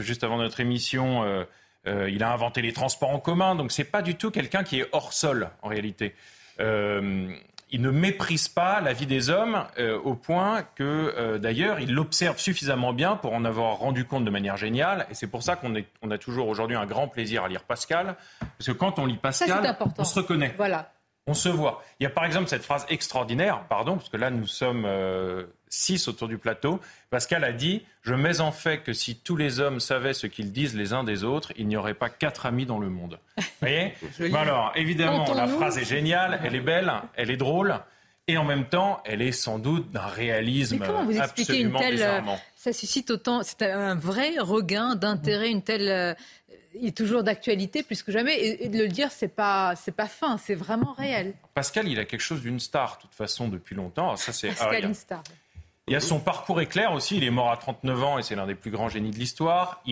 juste 0.00 0.24
avant 0.24 0.38
notre 0.38 0.58
émission. 0.58 1.46
il 1.86 2.22
a 2.22 2.32
inventé 2.32 2.62
les 2.62 2.72
transports 2.72 3.10
en 3.10 3.20
commun, 3.20 3.54
donc 3.54 3.70
c'est 3.70 3.84
pas 3.84 4.02
du 4.02 4.16
tout 4.16 4.32
quelqu'un 4.32 4.64
qui 4.64 4.80
est 4.80 4.88
hors 4.90 5.12
sol 5.12 5.50
en 5.62 5.68
réalité 5.68 6.14
il 7.70 7.82
ne 7.82 7.90
méprise 7.90 8.48
pas 8.48 8.80
la 8.80 8.92
vie 8.92 9.06
des 9.06 9.30
hommes 9.30 9.64
euh, 9.78 9.98
au 9.98 10.14
point 10.14 10.62
que, 10.74 10.82
euh, 11.16 11.38
d'ailleurs, 11.38 11.80
il 11.80 11.92
l'observe 11.92 12.38
suffisamment 12.38 12.92
bien 12.92 13.16
pour 13.16 13.34
en 13.34 13.44
avoir 13.44 13.76
rendu 13.76 14.04
compte 14.04 14.24
de 14.24 14.30
manière 14.30 14.56
géniale. 14.56 15.06
Et 15.10 15.14
c'est 15.14 15.26
pour 15.26 15.42
ça 15.42 15.56
qu'on 15.56 15.74
on 16.02 16.10
a 16.10 16.18
toujours 16.18 16.48
aujourd'hui 16.48 16.76
un 16.76 16.86
grand 16.86 17.08
plaisir 17.08 17.44
à 17.44 17.48
lire 17.48 17.64
Pascal, 17.64 18.16
parce 18.40 18.66
que 18.66 18.72
quand 18.72 18.98
on 18.98 19.06
lit 19.06 19.16
Pascal, 19.16 19.76
on 19.98 20.04
se 20.04 20.14
reconnaît. 20.14 20.54
Voilà. 20.56 20.92
On 21.28 21.34
se 21.34 21.50
voit. 21.50 21.84
Il 22.00 22.04
y 22.04 22.06
a 22.06 22.10
par 22.10 22.24
exemple 22.24 22.48
cette 22.48 22.62
phrase 22.62 22.86
extraordinaire, 22.88 23.64
pardon, 23.68 23.96
parce 23.96 24.08
que 24.08 24.16
là 24.16 24.30
nous 24.30 24.46
sommes 24.46 24.84
euh, 24.86 25.44
six 25.68 26.08
autour 26.08 26.26
du 26.26 26.38
plateau. 26.38 26.80
Pascal 27.10 27.44
a 27.44 27.52
dit 27.52 27.82
Je 28.00 28.14
mets 28.14 28.40
en 28.40 28.50
fait 28.50 28.78
que 28.78 28.94
si 28.94 29.16
tous 29.16 29.36
les 29.36 29.60
hommes 29.60 29.78
savaient 29.78 30.14
ce 30.14 30.26
qu'ils 30.26 30.52
disent 30.52 30.74
les 30.74 30.94
uns 30.94 31.04
des 31.04 31.24
autres, 31.24 31.52
il 31.56 31.68
n'y 31.68 31.76
aurait 31.76 31.94
pas 31.94 32.08
quatre 32.08 32.46
amis 32.46 32.64
dans 32.64 32.78
le 32.78 32.88
monde. 32.88 33.18
Vous 33.36 33.44
voyez 33.60 33.94
Alors, 34.34 34.72
évidemment, 34.74 35.32
la 35.34 35.48
phrase 35.48 35.76
est 35.76 35.84
géniale, 35.84 36.40
elle 36.44 36.54
est 36.54 36.60
belle, 36.60 36.92
elle 37.14 37.30
est 37.30 37.36
drôle. 37.36 37.78
Et 38.30 38.36
en 38.36 38.44
même 38.44 38.66
temps, 38.66 39.00
elle 39.06 39.22
est 39.22 39.32
sans 39.32 39.58
doute 39.58 39.90
d'un 39.90 40.06
réalisme 40.06 40.78
comment 40.78 41.04
vous 41.04 41.16
expliquez 41.16 41.60
une 41.60 41.74
telle, 41.74 42.02
euh, 42.02 42.20
Ça 42.56 42.74
suscite 42.74 43.10
autant, 43.10 43.42
c'est 43.42 43.62
un 43.62 43.94
vrai 43.94 44.34
regain 44.38 44.96
d'intérêt, 44.96 45.50
une 45.50 45.62
telle 45.62 45.88
euh, 45.88 46.14
il 46.80 46.88
est 46.88 46.96
toujours 46.96 47.22
d'actualité 47.22 47.82
plus 47.82 48.02
que 48.02 48.12
jamais. 48.12 48.38
Et, 48.38 48.68
de 48.68 48.78
le 48.78 48.88
dire, 48.88 49.10
c'est 49.10 49.28
pas, 49.28 49.74
c'est 49.76 49.94
pas 49.94 50.06
fin, 50.06 50.38
c'est 50.38 50.54
vraiment 50.54 50.92
réel. 50.92 51.34
Pascal, 51.54 51.88
il 51.88 51.98
a 51.98 52.04
quelque 52.04 52.20
chose 52.20 52.42
d'une 52.42 52.60
star, 52.60 52.96
de 52.96 53.02
toute 53.02 53.14
façon, 53.14 53.48
depuis 53.48 53.74
longtemps. 53.74 54.16
Ça, 54.16 54.32
c'est, 54.32 54.48
Pascal, 54.48 54.84
une 54.84 54.94
star. 54.94 55.22
Il 55.88 55.92
y 55.92 55.96
a 55.96 56.00
son 56.00 56.20
parcours 56.20 56.60
éclair 56.60 56.92
aussi. 56.92 57.16
Il 57.16 57.24
est 57.24 57.30
mort 57.30 57.50
à 57.50 57.56
39 57.56 58.04
ans 58.04 58.18
et 58.18 58.22
c'est 58.22 58.34
l'un 58.34 58.46
des 58.46 58.54
plus 58.54 58.70
grands 58.70 58.88
génies 58.88 59.10
de 59.10 59.18
l'histoire. 59.18 59.82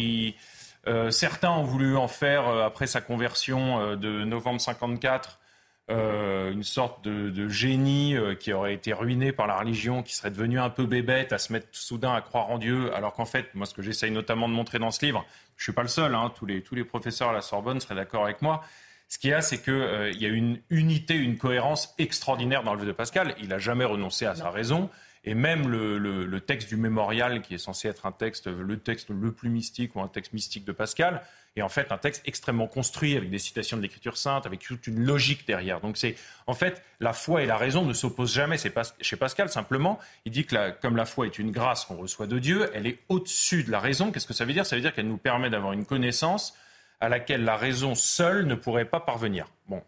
Euh, 0.87 1.11
certains 1.11 1.51
ont 1.51 1.65
voulu 1.65 1.97
en 1.97 2.07
faire, 2.07 2.49
euh, 2.49 2.65
après 2.65 2.87
sa 2.87 3.01
conversion 3.01 3.81
euh, 3.81 3.97
de 3.97 4.25
novembre 4.25 4.61
54, 4.61 5.41
une 5.89 6.63
sorte 6.63 7.05
de, 7.05 7.49
génie 7.49 8.17
qui 8.41 8.53
aurait 8.53 8.75
été 8.75 8.93
ruiné 8.93 9.33
par 9.33 9.47
la 9.47 9.59
religion, 9.59 10.03
qui 10.03 10.15
serait 10.15 10.31
devenu 10.31 10.59
un 10.59 10.71
peu 10.71 10.87
bébête, 10.87 11.33
à 11.33 11.39
se 11.39 11.53
mettre 11.53 11.69
soudain 11.73 12.13
à 12.13 12.21
croire 12.21 12.51
en 12.51 12.59
Dieu, 12.59 12.93
alors 12.95 13.15
qu'en 13.15 13.25
fait, 13.25 13.55
moi, 13.55 13.67
ce 13.67 13.75
que 13.75 13.83
j'essaye 13.83 14.11
notamment 14.11 14.49
de 14.49 14.55
montrer 14.55 14.79
dans 14.79 14.91
ce 14.91 15.05
livre, 15.05 15.25
je 15.57 15.63
ne 15.63 15.65
suis 15.65 15.73
pas 15.73 15.83
le 15.83 15.89
seul, 15.89 16.15
hein, 16.15 16.33
tous, 16.37 16.47
les, 16.47 16.63
tous 16.63 16.75
les 16.75 16.85
professeurs 16.85 17.31
à 17.31 17.33
la 17.33 17.41
Sorbonne 17.41 17.81
seraient 17.81 17.95
d'accord 17.95 18.25
avec 18.25 18.43
moi. 18.43 18.63
Ce 19.09 19.19
qu'il 19.19 19.31
y 19.31 19.33
a, 19.33 19.41
c'est 19.41 19.63
qu'il 19.63 20.11
il 20.15 20.21
y 20.21 20.27
a 20.27 20.29
une 20.29 20.61
unité, 20.71 21.15
une 21.15 21.39
cohérence 21.39 21.95
extraordinaire 21.99 22.65
dans 22.65 22.75
le 22.75 22.81
vœu 22.81 22.87
de 22.87 22.93
Pascal. 22.93 23.35
Il 23.41 23.49
n'a 23.49 23.59
jamais 23.59 23.85
renoncé 23.85 24.27
à 24.27 24.35
sa 24.35 24.51
raison. 24.51 24.91
Et 25.28 25.35
même 25.35 25.69
le, 25.69 26.40
texte 26.40 26.69
du 26.69 26.77
mémorial, 26.77 27.43
qui 27.43 27.55
est 27.55 27.59
censé 27.59 27.89
être 27.89 28.07
un 28.07 28.12
texte, 28.12 28.47
le 28.47 28.78
texte 28.78 29.11
le 29.11 29.32
plus 29.32 29.48
mystique 29.48 29.97
ou 29.97 30.01
un 30.01 30.07
texte 30.07 30.32
mystique 30.32 30.65
de 30.65 30.70
Pascal, 30.70 31.20
est 31.57 31.62
en 31.62 31.69
fait 31.69 31.90
un 31.90 31.98
texte 31.98 32.23
extrêmement 32.27 32.69
construit 32.69 33.16
avec 33.16 33.28
des 33.28 33.39
citations 33.39 33.77
de 33.77 33.82
l'Écriture 33.82 34.16
sainte, 34.16 34.47
avec 34.47 34.61
toute 34.61 34.86
une 34.86 35.05
logique 35.05 35.47
derrière. 35.47 35.81
Donc 35.81 35.97
c'est 35.97 36.15
en 36.47 36.55
fait 36.55 36.81
la 37.01 37.12
foi 37.12 37.43
et 37.43 37.47
la 37.47 37.57
raison 37.57 37.85
ne 37.85 37.93
s'opposent 37.93 38.35
jamais. 38.35 38.57
C'est 38.57 38.70
pas 38.70 38.85
chez 39.01 39.16
Pascal 39.16 39.48
simplement. 39.48 39.98
Il 40.27 40.32
dit 40.32 40.44
que 40.44 40.70
comme 40.81 40.97
la 40.97 41.07
foi 41.07 41.27
est 41.27 41.39
une 41.39 41.51
grâce 41.51 41.86
qu'on 41.86 41.97
reçoit 41.97 42.27
de 42.27 42.39
Dieu, 42.39 42.70
elle 42.73 42.86
est 42.86 42.98
au-dessus 43.09 43.65
de 43.65 43.73
la 43.73 43.81
raison. 43.81 44.12
Qu'est-ce 44.12 44.27
que 44.27 44.35
ça 44.35 44.44
veut 44.44 44.53
dire? 44.53 44.65
Ça 44.65 44.77
veut 44.77 44.82
dire 44.82 44.94
qu'elle 44.94 45.09
nous 45.09 45.16
permet 45.16 45.51
d'avoir 45.51 45.73
une 45.73 45.86
connaissance 45.86 46.55
à 47.01 47.09
laquelle 47.09 47.43
la 47.43 47.57
raison 47.57 47.94
seule 47.94 48.47
ne 48.47 48.55
pourrait 48.55 48.85
pas 48.85 49.01
parvenir. 49.01 49.48
Bon, 49.69 49.82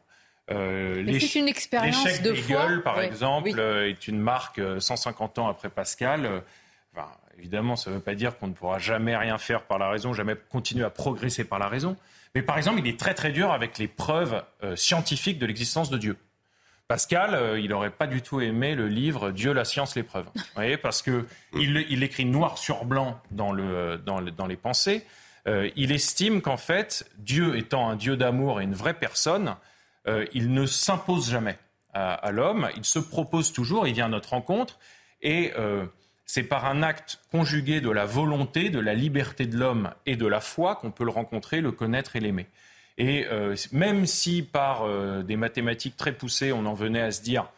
euh, 0.51 1.19
c'est 1.21 1.39
une 1.39 1.49
expérience 1.49 2.23
de 2.23 2.35
foi. 2.35 2.67
par 2.83 3.01
exemple, 3.01 3.51
euh, 3.59 3.89
est 3.89 4.09
une 4.09 4.19
marque 4.19 4.61
150 4.79 5.39
euh, 5.39 5.43
ans 5.43 5.49
après 5.49 5.69
Pascal. 5.69 6.43
évidemment, 7.39 7.77
ça 7.77 7.91
ne 7.91 7.97
veut 7.97 8.01
pas 8.01 8.15
dire 8.15 8.39
qu'on 8.39 8.49
ne 8.49 8.53
pourra 8.53 8.79
jamais 8.79 9.17
rien 9.17 9.39
faire 9.39 9.63
par 9.63 9.79
la 9.79 9.91
raison, 9.91 10.13
jamais 10.13 10.37
continuer 10.51 10.85
à 10.85 10.91
progresser 10.91 11.45
par 11.45 11.59
la 11.59 11.69
raison. 11.69 11.97
Mais 12.35 12.43
par 12.43 12.57
exemple, 12.57 12.81
il 12.81 12.87
est 12.87 12.99
très 12.99 13.15
très 13.15 13.31
dur 13.31 13.53
avec 13.53 13.79
les 13.79 13.89
preuves 13.89 14.43
scientifiques 14.75 15.39
de 15.39 15.47
l'existence 15.47 15.91
de 15.91 15.99
Dieu. 15.99 16.17
Pascal, 16.87 17.59
il 17.59 17.69
n'aurait 17.69 17.91
pas 17.91 18.07
du 18.07 18.23
tout 18.23 18.41
aimé 18.41 18.75
le 18.75 18.89
livre 18.89 19.31
Dieu, 19.31 19.53
la 19.53 19.67
science, 19.67 19.95
les 19.97 20.03
preuves. 20.03 20.27
Vous 20.35 20.43
voyez, 20.55 20.79
parce 20.79 21.03
que 21.03 21.27
il, 21.55 22.03
écrit 22.03 22.25
noir 22.25 22.57
sur 22.57 22.85
blanc 22.85 23.21
dans, 23.31 23.53
le, 23.53 23.99
dans, 23.99 24.23
dans 24.23 24.47
les 24.47 24.57
pensées. 24.57 25.05
il 25.47 25.93
estime 25.93 26.41
qu'en 26.41 26.57
fait, 26.57 27.07
Dieu 27.19 27.57
étant 27.57 27.89
un 27.89 27.97
Dieu 27.97 28.17
d'amour 28.17 28.61
et 28.61 28.65
une 28.65 28.75
vraie 28.75 28.95
personne, 28.95 29.57
euh, 30.09 30.25
il 30.33 30.53
ne 30.53 30.67
s'impose 30.67 31.31
jamais 31.31 31.57
à, 31.95 32.31
l'homme, 32.31 32.69
il 32.77 32.85
se 32.85 32.99
propose 33.01 33.53
toujours, 33.53 33.89
il 33.89 33.95
vient 33.95 34.07
à 34.07 34.11
notre 34.11 34.31
rencontre, 34.31 34.79
et 35.21 35.53
euh, 35.59 35.85
c'est 36.27 36.45
par 36.45 36.65
un 36.67 36.85
acte 36.85 37.19
conjugué 37.33 37.81
de 37.81 37.91
la 37.91 38.05
volonté, 38.05 38.71
de 38.71 38.79
la 38.79 38.95
liberté 38.95 39.47
de 39.47 39.57
l'homme 39.57 39.91
et 40.07 40.15
de 40.15 40.27
la 40.27 40.41
foi 40.41 40.77
qu'on 40.77 40.93
peut 40.93 41.03
le 41.03 41.11
rencontrer, 41.11 41.61
le 41.61 41.73
connaître 41.73 42.15
et 42.15 42.21
l'aimer. 42.21 42.47
Et 42.99 43.27
euh, 43.27 43.57
même 43.73 44.07
si 44.07 44.43
par 44.43 44.87
des 45.25 45.37
mathématiques 45.37 45.97
très 45.97 46.13
poussées, 46.13 46.53
on 46.53 46.67
en 46.67 46.75
venait 46.75 47.03
à 47.03 47.11
se 47.11 47.23
dire, 47.23 47.51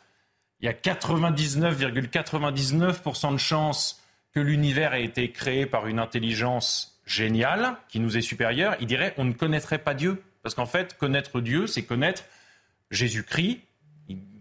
il 0.61 0.67
y 0.67 0.69
a 0.69 0.73
99,99% 0.73 3.33
de 3.33 3.39
chances 3.39 4.03
que 4.33 4.41
l'univers 4.41 4.95
ait 4.95 5.05
été 5.05 5.33
créé 5.33 5.67
par 5.67 5.87
une 5.87 5.99
intelligence 5.99 6.99
géniale 7.05 7.77
qui 7.89 8.01
nous 8.01 8.17
est 8.17 8.23
supérieure, 8.23 8.77
il 8.81 8.87
dirait 8.87 9.13
on 9.19 9.25
ne 9.25 9.33
connaîtrait 9.33 9.79
pas 9.79 9.93
Dieu. 9.93 10.23
Parce 10.43 10.55
qu'en 10.55 10.67
fait, 10.67 10.97
connaître 10.97 11.41
Dieu, 11.41 11.67
c'est 11.67 11.83
connaître 11.83 12.25
Jésus-Christ, 12.91 13.61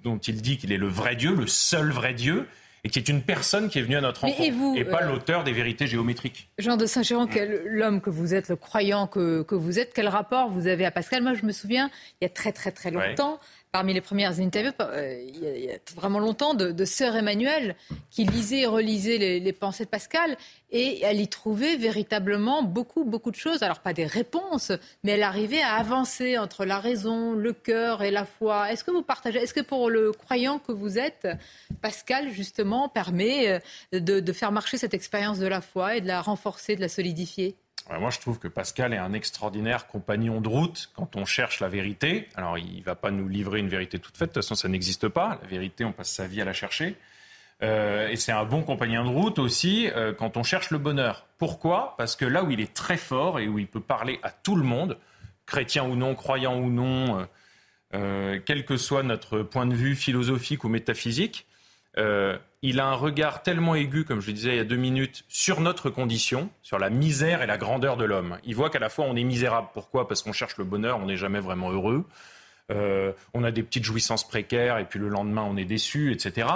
dont 0.04 0.18
il 0.18 0.42
dit 0.42 0.58
qu'il 0.58 0.72
est 0.72 0.78
le 0.78 0.88
vrai 0.88 1.16
Dieu, 1.16 1.36
le 1.36 1.48
seul 1.48 1.92
vrai 1.92 2.14
Dieu, 2.14 2.48
et 2.84 2.90
qui 2.90 3.00
est 3.00 3.10
une 3.10 3.22
personne 3.22 3.70
qui 3.70 3.80
est 3.80 3.82
venue 3.82 3.98
à 3.98 4.02
notre 4.02 4.22
rencontre, 4.22 4.78
et, 4.78 4.86
pas 4.86 5.04
euh, 5.04 5.12
l'auteur 5.12 5.44
des 5.44 5.52
vérités 5.52 5.86
géométriques. 5.86 6.50
Jean 6.58 6.78
de 6.78 6.86
Saint-Géron, 6.86 7.28
l'homme 7.66 8.00
que 8.02 8.10
vous 8.10 8.34
êtes, 8.34 8.48
le 8.48 8.56
croyant 8.56 9.08
que, 9.08 9.42
que, 9.44 9.56
vous 9.56 9.80
êtes, 9.80 9.94
quel 9.94 10.08
rapport 10.08 10.50
vous 10.50 10.68
avez 10.68 10.86
à 10.86 10.92
Pascal? 10.92 11.22
Moi, 11.22 11.34
je 11.34 11.46
me 11.46 11.52
souviens, 11.52 11.90
il 12.22 12.26
y 12.26 12.28
a 12.28 12.30
très 12.30 12.52
très 12.52 12.72
très 12.72 12.92
longtemps, 12.92 13.40
parmi 13.72 13.94
les 13.94 14.02
premières 14.02 14.40
interviews, 14.40 14.72
euh, 14.80 15.24
il, 15.28 15.66
y 15.66 15.72
a, 15.72 15.78
vraiment 15.96 16.20
longtemps, 16.20 16.54
de, 16.54 16.86
Sœur 16.86 17.16
Emmanuel, 17.16 17.76
qui 18.10 18.24
lisait 18.24 18.62
et 18.62 18.66
relisait 18.66 19.18
les, 19.18 19.54
pensées 19.54 19.86
de 19.86 19.90
Pascal, 19.90 20.38
et 20.72 21.02
elle 21.04 21.22
y 21.22 21.28
trouvait 21.28 21.76
véritablement 21.76 22.64
beaucoup, 22.64 23.04
beaucoup 23.04 23.32
de 23.32 23.36
choses. 23.36 23.62
Alors, 23.62 23.80
pas 23.80 23.94
des 23.94 24.06
réponses, 24.06 24.72
mais 25.04 25.12
elle 25.12 25.24
arrivait 25.24 25.62
à 25.62 25.76
avancer 25.76 26.38
entre 26.38 26.66
la 26.66 26.80
raison, 26.80 27.34
le 27.34 27.54
cœur 27.54 28.02
et 28.02 28.12
la 28.12 28.26
foi. 28.26 28.72
Est-ce 28.72 28.84
que 28.84 28.92
vous 28.92 29.04
partagez, 29.04 29.40
est-ce 29.40 29.54
que 29.54 29.62
pour 29.62 29.90
le 29.90 30.12
croyant 30.12 30.58
que 30.60 30.72
vous 30.72 30.98
êtes, 30.98 31.28
Pascal, 31.82 32.32
justement, 32.32 32.90
permet 32.90 33.62
euh, 33.94 34.00
de, 34.00 34.20
de 34.20 34.34
faire 34.34 34.52
marcher 34.52 34.78
cette 34.78 34.94
expérience 34.94 35.38
de 35.38 35.48
la 35.48 35.62
foi 35.62 35.98
et 35.98 36.02
de 36.02 36.08
la 36.08 36.22
renforcer, 36.22 36.76
de 36.76 36.82
la 36.82 36.90
solidifier? 36.90 37.56
Moi, 37.98 38.12
je 38.12 38.20
trouve 38.20 38.38
que 38.38 38.48
Pascal 38.48 38.94
est 38.94 38.98
un 38.98 39.14
extraordinaire 39.14 39.88
compagnon 39.88 40.42
de 40.42 40.48
route 40.48 40.92
quand 40.96 41.16
on 41.16 41.26
cherche 41.26 41.60
la 41.60 41.70
vérité. 41.70 42.30
Alors, 42.36 42.58
il 42.58 42.80
ne 42.80 42.84
va 42.84 42.96
pas 42.96 43.10
nous 43.10 43.28
livrer 43.28 43.60
une 43.60 43.70
vérité 43.70 43.98
toute 43.98 44.16
faite, 44.16 44.30
de 44.30 44.34
toute 44.34 44.44
façon, 44.44 44.54
ça 44.54 44.68
n'existe 44.68 45.08
pas. 45.08 45.40
La 45.42 45.48
vérité, 45.48 45.86
on 45.86 45.92
passe 45.92 46.12
sa 46.12 46.28
vie 46.28 46.42
à 46.42 46.46
la 46.46 46.54
chercher. 46.54 46.96
Euh, 47.62 48.08
et 48.08 48.16
c'est 48.16 48.32
un 48.32 48.46
bon 48.46 48.62
compagnon 48.62 49.04
de 49.04 49.10
route 49.10 49.40
aussi 49.40 49.90
euh, 49.90 50.14
quand 50.14 50.38
on 50.38 50.44
cherche 50.44 50.70
le 50.70 50.78
bonheur. 50.78 51.26
Pourquoi? 51.38 51.96
Parce 51.98 52.16
que 52.16 52.26
là 52.26 52.44
où 52.44 52.52
il 52.52 52.62
est 52.62 52.74
très 52.74 52.96
fort 52.96 53.40
et 53.40 53.48
où 53.48 53.60
il 53.60 53.68
peut 53.68 53.82
parler 53.82 54.20
à 54.24 54.30
tout 54.30 54.56
le 54.56 54.64
monde, 54.64 54.98
chrétien 55.46 55.84
ou 55.84 55.96
non, 55.96 56.16
croyant 56.16 56.58
ou 56.58 56.70
non, 56.70 57.28
euh, 57.96 58.40
quel 58.46 58.66
que 58.66 58.78
soit 58.78 59.04
notre 59.04 59.40
point 59.42 59.66
de 59.66 59.74
vue 59.74 59.96
philosophique 59.96 60.64
ou 60.64 60.70
métaphysique, 60.70 61.48
il 61.98 62.80
a 62.80 62.86
un 62.86 62.94
regard 62.94 63.42
tellement 63.42 63.76
aigu, 63.76 64.06
comme 64.06 64.22
je 64.22 64.28
le 64.28 64.34
disais 64.34 64.52
il 64.52 64.58
y 64.58 64.60
a 64.60 64.66
deux 64.66 64.76
minutes, 64.76 65.24
sur 65.28 65.62
notre 65.62 65.90
condition, 65.90 66.50
sur 66.62 66.80
la 66.80 66.90
misère 66.90 67.42
et 67.42 67.48
la 67.48 67.58
grandeur 67.58 67.98
de 67.98 68.06
l'homme. 68.06 68.38
Il 68.44 68.56
voit 68.56 68.70
qu'à 68.70 68.80
la 68.80 68.90
fois 68.90 69.06
on 69.06 69.16
est 69.16 69.24
misérable. 69.24 69.70
Pourquoi? 69.74 70.08
Parce 70.08 70.22
qu'on 70.22 70.34
cherche 70.34 70.58
le 70.58 70.64
bonheur, 70.64 71.00
on 71.00 71.06
n'est 71.06 71.18
jamais 71.18 71.40
vraiment 71.40 71.72
heureux. 71.72 72.06
Euh, 72.72 73.14
on 73.34 73.44
a 73.44 73.52
des 73.52 73.64
petites 73.64 73.84
jouissances 73.84 74.28
précaires 74.28 74.78
et 74.78 74.86
puis 74.86 75.00
le 75.00 75.10
lendemain 75.10 75.44
on 75.44 75.58
est 75.58 75.66
déçu, 75.66 76.12
etc. 76.12 76.48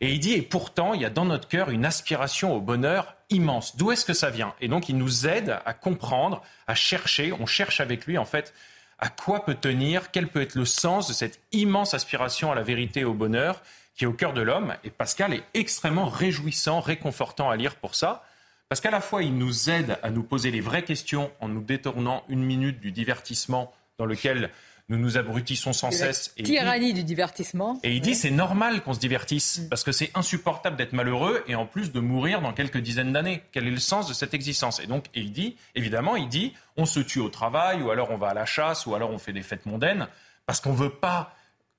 Et 0.00 0.12
il 0.12 0.20
dit, 0.20 0.34
et 0.34 0.42
pourtant, 0.42 0.92
il 0.92 1.00
y 1.00 1.04
a 1.04 1.10
dans 1.10 1.24
notre 1.24 1.48
cœur 1.48 1.70
une 1.70 1.86
aspiration 1.86 2.54
au 2.54 2.60
bonheur 2.60 3.16
immense. 3.30 3.76
D'où 3.76 3.90
est-ce 3.90 4.04
que 4.04 4.12
ça 4.12 4.28
vient? 4.28 4.54
Et 4.60 4.68
donc 4.68 4.88
il 4.88 4.98
nous 4.98 5.26
aide 5.26 5.58
à 5.64 5.72
comprendre, 5.72 6.42
à 6.66 6.74
chercher, 6.74 7.32
on 7.32 7.46
cherche 7.46 7.80
avec 7.80 8.06
lui 8.06 8.18
en 8.18 8.24
fait 8.24 8.52
à 8.98 9.08
quoi 9.08 9.44
peut 9.44 9.56
tenir, 9.56 10.12
quel 10.12 10.28
peut 10.28 10.42
être 10.42 10.54
le 10.54 10.64
sens 10.64 11.08
de 11.08 11.12
cette 11.12 11.40
immense 11.50 11.92
aspiration 11.92 12.52
à 12.52 12.54
la 12.54 12.62
vérité 12.62 13.00
et 13.00 13.04
au 13.04 13.14
bonheur 13.14 13.60
qui 13.94 14.04
est 14.04 14.06
au 14.06 14.12
cœur 14.12 14.32
de 14.32 14.42
l'homme. 14.42 14.74
Et 14.84 14.90
Pascal 14.90 15.34
est 15.34 15.44
extrêmement 15.54 16.06
réjouissant, 16.06 16.80
réconfortant 16.80 17.50
à 17.50 17.56
lire 17.56 17.76
pour 17.76 17.94
ça. 17.94 18.24
Parce 18.68 18.80
qu'à 18.80 18.90
la 18.90 19.00
fois, 19.00 19.22
il 19.22 19.36
nous 19.36 19.68
aide 19.68 19.98
à 20.02 20.10
nous 20.10 20.22
poser 20.22 20.50
les 20.50 20.60
vraies 20.60 20.84
questions 20.84 21.30
en 21.40 21.48
nous 21.48 21.60
détournant 21.60 22.24
une 22.28 22.42
minute 22.42 22.80
du 22.80 22.90
divertissement 22.90 23.72
dans 23.98 24.06
lequel 24.06 24.50
nous 24.88 24.98
nous 24.98 25.16
abrutissons 25.16 25.72
sans 25.72 25.90
cesse. 25.90 26.32
Et 26.36 26.42
tyrannie 26.42 26.92
du 26.92 27.04
divertissement. 27.04 27.78
Et 27.82 27.94
il 27.94 28.00
dit 28.00 28.14
c'est 28.14 28.30
normal 28.30 28.82
qu'on 28.82 28.94
se 28.94 28.98
divertisse 28.98 29.60
mm. 29.60 29.68
parce 29.68 29.84
que 29.84 29.92
c'est 29.92 30.10
insupportable 30.14 30.76
d'être 30.76 30.92
malheureux 30.92 31.42
et 31.46 31.54
en 31.54 31.66
plus 31.66 31.92
de 31.92 32.00
mourir 32.00 32.40
dans 32.40 32.52
quelques 32.52 32.78
dizaines 32.78 33.12
d'années. 33.12 33.42
Quel 33.52 33.66
est 33.66 33.70
le 33.70 33.78
sens 33.78 34.08
de 34.08 34.14
cette 34.14 34.34
existence? 34.34 34.80
Et 34.80 34.86
donc, 34.86 35.06
il 35.14 35.32
dit, 35.32 35.56
évidemment, 35.74 36.16
il 36.16 36.28
dit 36.28 36.54
on 36.76 36.84
se 36.84 37.00
tue 37.00 37.20
au 37.20 37.28
travail 37.28 37.82
ou 37.82 37.90
alors 37.90 38.10
on 38.10 38.16
va 38.16 38.28
à 38.28 38.34
la 38.34 38.46
chasse 38.46 38.86
ou 38.86 38.94
alors 38.94 39.10
on 39.10 39.18
fait 39.18 39.32
des 39.32 39.42
fêtes 39.42 39.66
mondaines 39.66 40.08
parce 40.46 40.60
qu'on 40.60 40.72
ne 40.72 40.78
veut 40.78 40.94
pas 40.94 41.34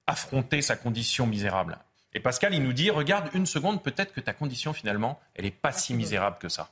affronter 0.08 0.62
sa 0.62 0.76
condition 0.76 1.28
misérable. 1.28 1.78
Et 2.16 2.20
Pascal, 2.20 2.54
il 2.54 2.62
nous 2.62 2.74
dit, 2.74 2.90
regarde 2.90 3.30
une 3.34 3.46
seconde, 3.46 3.82
peut-être 3.82 4.14
que 4.14 4.22
ta 4.22 4.34
condition 4.34 4.74
finalement, 4.74 5.20
elle 5.36 5.46
n'est 5.46 5.52
pas 5.52 5.72
si 5.72 5.94
misérable 5.94 6.38
que 6.40 6.50
ça. 6.50 6.70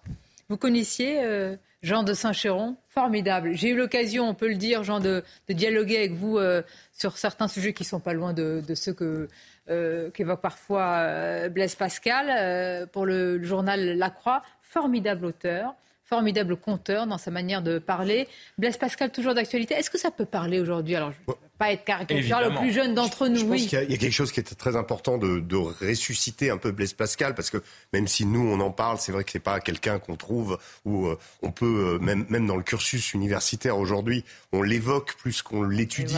Vous 0.49 0.57
connaissiez 0.57 1.23
euh, 1.23 1.55
Jean 1.81 2.03
de 2.03 2.13
Saint-Chéron? 2.13 2.75
Formidable. 2.89 3.53
J'ai 3.55 3.69
eu 3.69 3.75
l'occasion, 3.75 4.27
on 4.29 4.33
peut 4.33 4.49
le 4.49 4.55
dire, 4.55 4.83
Jean, 4.83 4.99
de, 4.99 5.23
dialoguer 5.49 5.97
avec 5.97 6.11
vous 6.11 6.37
euh, 6.37 6.61
sur 6.93 7.17
certains 7.17 7.47
sujets 7.47 7.73
qui 7.73 7.83
ne 7.83 7.87
sont 7.87 7.99
pas 7.99 8.13
loin 8.13 8.33
de, 8.33 8.61
ceux 8.75 8.93
que, 8.93 9.29
euh, 9.69 10.11
qu'évoque 10.11 10.41
parfois 10.41 11.47
Blaise 11.49 11.75
Pascal 11.75 12.87
pour 12.89 13.05
le 13.05 13.41
journal 13.43 13.97
La 13.97 14.09
Croix. 14.09 14.43
Formidable 14.61 15.25
auteur 15.25 15.73
formidable 16.11 16.57
conteur 16.57 17.07
dans 17.07 17.17
sa 17.17 17.31
manière 17.31 17.61
de 17.61 17.79
parler. 17.79 18.27
Blaise 18.57 18.75
Pascal, 18.75 19.13
toujours 19.13 19.33
d'actualité. 19.33 19.75
Est-ce 19.75 19.89
que 19.89 19.97
ça 19.97 20.11
peut 20.11 20.25
parler 20.25 20.59
aujourd'hui? 20.59 20.93
Alors, 20.97 21.13
je 21.13 21.17
ne 21.25 21.33
veux 21.33 21.39
pas 21.57 21.71
être 21.71 21.85
caricatural, 21.85 22.51
le 22.51 22.59
plus 22.59 22.73
jeune 22.73 22.93
d'entre 22.93 23.29
nous. 23.29 23.37
Je 23.37 23.45
pense 23.45 23.65
qu'il 23.67 23.89
y, 23.89 23.93
a 23.93 23.97
quelque 23.97 24.11
chose 24.11 24.33
qui 24.33 24.41
est 24.41 24.57
très 24.57 24.75
important 24.75 25.17
de, 25.17 25.55
ressusciter 25.55 26.49
un 26.49 26.57
peu 26.57 26.71
Blaise 26.71 26.91
Pascal, 26.91 27.33
parce 27.33 27.49
que 27.49 27.63
même 27.93 28.09
si 28.09 28.25
nous, 28.25 28.41
on 28.41 28.59
en 28.59 28.71
parle, 28.71 28.97
c'est 28.97 29.13
vrai 29.13 29.23
que 29.23 29.31
ce 29.31 29.37
n'est 29.37 29.41
pas 29.41 29.61
quelqu'un 29.61 29.99
qu'on 29.99 30.17
trouve, 30.17 30.57
ou 30.83 31.07
euh, 31.07 31.17
on 31.43 31.51
peut, 31.51 31.95
euh, 31.95 31.99
même, 31.99 32.25
même 32.27 32.45
dans 32.45 32.57
le 32.57 32.63
cursus 32.63 33.13
universitaire 33.13 33.77
aujourd'hui, 33.77 34.25
on 34.51 34.63
l'évoque 34.63 35.15
plus 35.15 35.41
qu'on 35.41 35.63
l'étudie. 35.63 36.17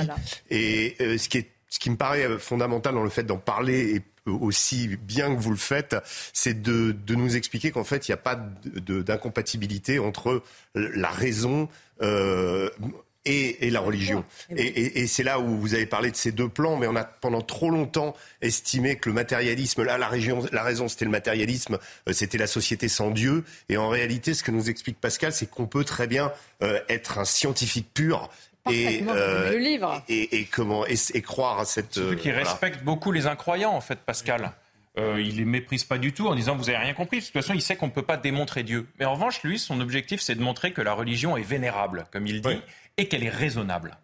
Et, 0.49 0.95
euh, 1.02 1.20
ce 1.20 1.30
qui 1.30 1.38
est 1.38 1.49
ce 1.70 1.80
qui 1.80 1.90
me 1.90 1.95
paraît 1.95 2.38
fondamental 2.38 2.94
dans 2.94 3.02
le 3.02 3.10
fait 3.10 3.24
d'en 3.24 3.40
parler 3.40 3.95
et 3.95 4.02
aussi 4.26 4.98
bien 4.98 5.34
que 5.36 5.40
vous 5.40 5.52
le 5.52 5.58
faites, 5.58 5.95
c'est 6.34 6.62
de, 6.62 6.95
nous 7.10 7.36
expliquer 7.36 7.72
qu'en 7.72 7.84
fait, 7.84 8.08
il 8.08 8.12
n'y 8.12 8.16
a 8.16 8.18
pas 8.18 8.36
d'incompatibilité 8.36 10.00
entre 10.00 10.44
la 10.76 11.10
raison 11.10 11.70
euh, 12.02 12.70
et, 13.26 13.70
la 13.70 13.80
religion. 13.80 14.26
Et, 14.56 15.08
c'est 15.08 15.24
là 15.24 15.40
où 15.40 15.58
vous 15.58 15.74
avez 15.74 15.86
parlé 15.86 16.12
de 16.12 16.16
ces 16.16 16.32
deux 16.32 16.50
plans, 16.50 16.78
mais 16.78 16.88
on 16.88 16.95
a 16.95 17.04
pendant 17.04 17.41
trop 17.41 17.70
longtemps 17.70 18.16
estimé 18.41 18.98
que 18.98 19.10
le 19.10 19.16
matérialisme, 19.16 19.84
là, 19.84 19.98
la, 19.98 20.10
la 20.52 20.64
raison, 20.64 20.88
c'était 20.88 21.06
le 21.06 21.12
matérialisme, 21.12 21.78
euh, 22.10 22.14
c'était 22.14 22.38
la 22.38 22.48
société 22.48 22.90
sans 22.90 23.12
Dieu. 23.12 23.44
Et 23.70 23.78
en 23.78 23.90
réalité, 23.90 24.34
ce 24.34 24.44
que 24.44 24.52
nous 24.52 24.70
explique 24.70 25.00
Pascal, 25.00 25.32
c'est 25.32 25.50
qu'on 25.50 25.68
peut 25.68 25.86
très 25.86 26.08
bien 26.08 26.32
euh, 26.62 26.80
être 26.90 27.18
un 27.18 27.26
scientifique 27.26 27.88
pur 27.94 28.30
et, 28.72 29.03
euh, 29.07 29.52
le 29.52 29.57
livre. 29.57 30.02
Et, 30.07 30.45
comment 30.45 30.85
et, 30.85 31.22
croire 31.22 31.60
à 31.60 31.65
cette. 31.65 31.95
Ceux 31.95 32.15
qui 32.15 32.31
respecte 32.31 32.84
beaucoup 32.84 33.11
les 33.11 33.27
incroyants, 33.27 33.73
en 33.73 33.81
fait, 33.81 33.99
Pascal. 33.99 34.52
Euh, 34.99 35.19
il 35.19 35.38
les 35.38 35.45
méprise 35.45 35.84
pas 35.84 35.98
du 35.98 36.14
tout 36.14 36.27
en 36.27 36.35
disant 36.35 36.56
vous 36.56 36.69
avez 36.69 36.77
rien 36.77 36.94
compris. 36.94 37.19
De 37.19 37.23
toute 37.23 37.34
façon, 37.34 37.53
il 37.56 37.61
sait 37.61 37.76
qu'on 37.76 37.88
ne 37.88 37.91
peut 37.91 38.03
pas 38.03 38.18
démontrer 38.18 38.61
Dieu. 38.61 38.88
Mais 38.99 39.06
en 39.06 39.14
revanche, 39.14 39.41
lui, 39.41 39.57
son 39.57 39.81
objectif, 39.81 40.22
c'est 40.22 40.35
de 40.35 40.41
montrer 40.41 40.72
que 40.72 40.81
la 40.81 40.94
religion 40.94 41.35
est 41.35 41.41
vénérable, 41.41 42.06
comme 42.11 42.27
il 42.27 42.41
dit, 42.41 42.61
et 42.98 43.07
qu'elle 43.07 43.23
est 43.23 43.30
raisonnable. 43.30 43.98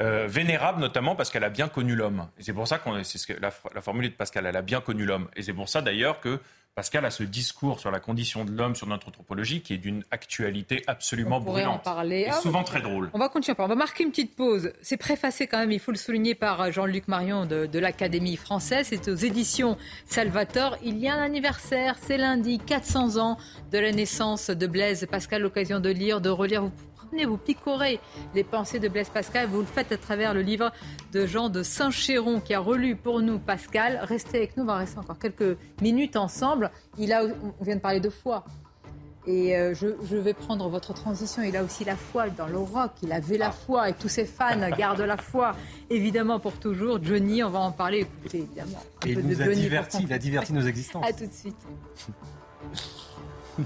Euh, 0.00 0.26
vénérable 0.26 0.80
notamment 0.80 1.14
parce 1.14 1.30
qu'elle 1.30 1.44
a 1.44 1.50
bien 1.50 1.68
connu 1.68 1.94
l'homme. 1.94 2.26
Et 2.36 2.42
c'est 2.42 2.52
pour 2.52 2.66
ça 2.66 2.78
qu'on, 2.78 3.04
c'est 3.04 3.16
ce 3.16 3.28
que 3.28 3.32
la, 3.34 3.52
la, 3.76 3.80
formule 3.80 4.08
de 4.08 4.14
Pascal, 4.14 4.44
elle 4.44 4.56
a 4.56 4.62
bien 4.62 4.80
connu 4.80 5.04
l'homme. 5.04 5.28
Et 5.36 5.42
c'est 5.42 5.52
pour 5.52 5.68
ça 5.68 5.82
d'ailleurs 5.82 6.18
que 6.18 6.40
Pascal 6.74 7.04
a 7.04 7.10
ce 7.10 7.22
discours 7.22 7.78
sur 7.78 7.92
la 7.92 8.00
condition 8.00 8.44
de 8.44 8.50
l'homme, 8.50 8.74
sur 8.74 8.88
notre 8.88 9.06
anthropologie, 9.06 9.60
qui 9.60 9.74
est 9.74 9.78
d'une 9.78 10.02
actualité 10.10 10.82
absolument 10.88 11.38
brûlante. 11.38 11.76
En 11.76 11.78
parler. 11.78 12.22
Et 12.22 12.30
Ah, 12.30 12.40
souvent 12.40 12.64
très 12.64 12.80
drôle. 12.80 13.10
On 13.14 13.18
va 13.20 13.28
continuer. 13.28 13.54
On 13.60 13.68
va 13.68 13.76
marquer 13.76 14.02
une 14.02 14.10
petite 14.10 14.34
pause. 14.34 14.72
C'est 14.82 14.96
préfacé 14.96 15.46
quand 15.46 15.58
même, 15.58 15.70
il 15.70 15.78
faut 15.78 15.92
le 15.92 15.96
souligner 15.96 16.34
par 16.34 16.72
Jean-Luc 16.72 17.06
Marion 17.06 17.46
de, 17.46 17.66
de 17.66 17.78
l'Académie 17.78 18.34
française. 18.36 18.88
C'est 18.90 19.06
aux 19.08 19.14
éditions 19.14 19.76
Salvator. 20.06 20.76
Il 20.82 20.98
y 20.98 21.06
a 21.06 21.14
un 21.14 21.22
anniversaire, 21.22 21.94
c'est 22.02 22.18
lundi, 22.18 22.58
400 22.58 23.18
ans 23.18 23.38
de 23.70 23.78
la 23.78 23.92
naissance 23.92 24.50
de 24.50 24.66
Blaise 24.66 25.06
Pascal. 25.08 25.42
L'occasion 25.42 25.78
de 25.78 25.90
lire, 25.90 26.20
de 26.20 26.28
relire. 26.30 26.62
Vous 26.64 26.72
vous 27.24 27.36
picorez 27.36 28.00
les 28.34 28.42
pensées 28.42 28.80
de 28.80 28.88
Blaise 28.88 29.10
Pascal. 29.10 29.46
Vous 29.48 29.60
le 29.60 29.66
faites 29.66 29.92
à 29.92 29.96
travers 29.96 30.34
le 30.34 30.42
livre 30.42 30.72
de 31.12 31.26
Jean 31.26 31.48
de 31.48 31.62
Saint-Chéron 31.62 32.40
qui 32.40 32.52
a 32.54 32.58
relu 32.60 32.96
pour 32.96 33.20
nous 33.20 33.38
Pascal. 33.38 34.00
Restez 34.02 34.38
avec 34.38 34.56
nous, 34.56 34.64
on 34.64 34.66
va 34.66 34.78
rester 34.78 34.98
encore 34.98 35.18
quelques 35.18 35.56
minutes 35.80 36.16
ensemble. 36.16 36.72
Il 36.98 37.12
a, 37.12 37.22
on 37.24 37.64
vient 37.64 37.76
de 37.76 37.80
parler 37.80 38.00
de 38.00 38.10
foi. 38.10 38.44
Et 39.26 39.56
euh, 39.56 39.74
je, 39.74 39.86
je 40.10 40.16
vais 40.16 40.34
prendre 40.34 40.68
votre 40.68 40.92
transition. 40.92 41.42
Il 41.42 41.56
a 41.56 41.64
aussi 41.64 41.84
la 41.84 41.96
foi 41.96 42.28
dans 42.28 42.46
le 42.46 42.58
rock. 42.58 42.90
Il 43.02 43.10
avait 43.12 43.38
la 43.38 43.52
foi 43.52 43.88
et 43.88 43.94
tous 43.94 44.08
ses 44.10 44.26
fans 44.26 44.68
gardent 44.76 45.00
la 45.00 45.16
foi, 45.16 45.52
évidemment, 45.88 46.40
pour 46.40 46.52
toujours. 46.58 47.02
Johnny, 47.02 47.42
on 47.42 47.48
va 47.50 47.60
en 47.60 47.72
parler. 47.72 48.00
Écoutez, 48.00 48.38
évidemment. 48.38 48.82
un 49.02 49.06
Et 49.06 49.14
peu 49.14 49.20
il 49.20 49.26
de 49.28 49.34
nous 49.34 49.40
a 49.40 49.44
Johnny 49.46 49.60
divertis, 49.62 50.02
il 50.02 50.12
a 50.12 50.18
diverti 50.18 50.52
nos 50.52 50.60
existences. 50.66 51.06
À 51.06 51.12
tout 51.12 51.26
de 51.26 51.32
suite. 51.32 51.56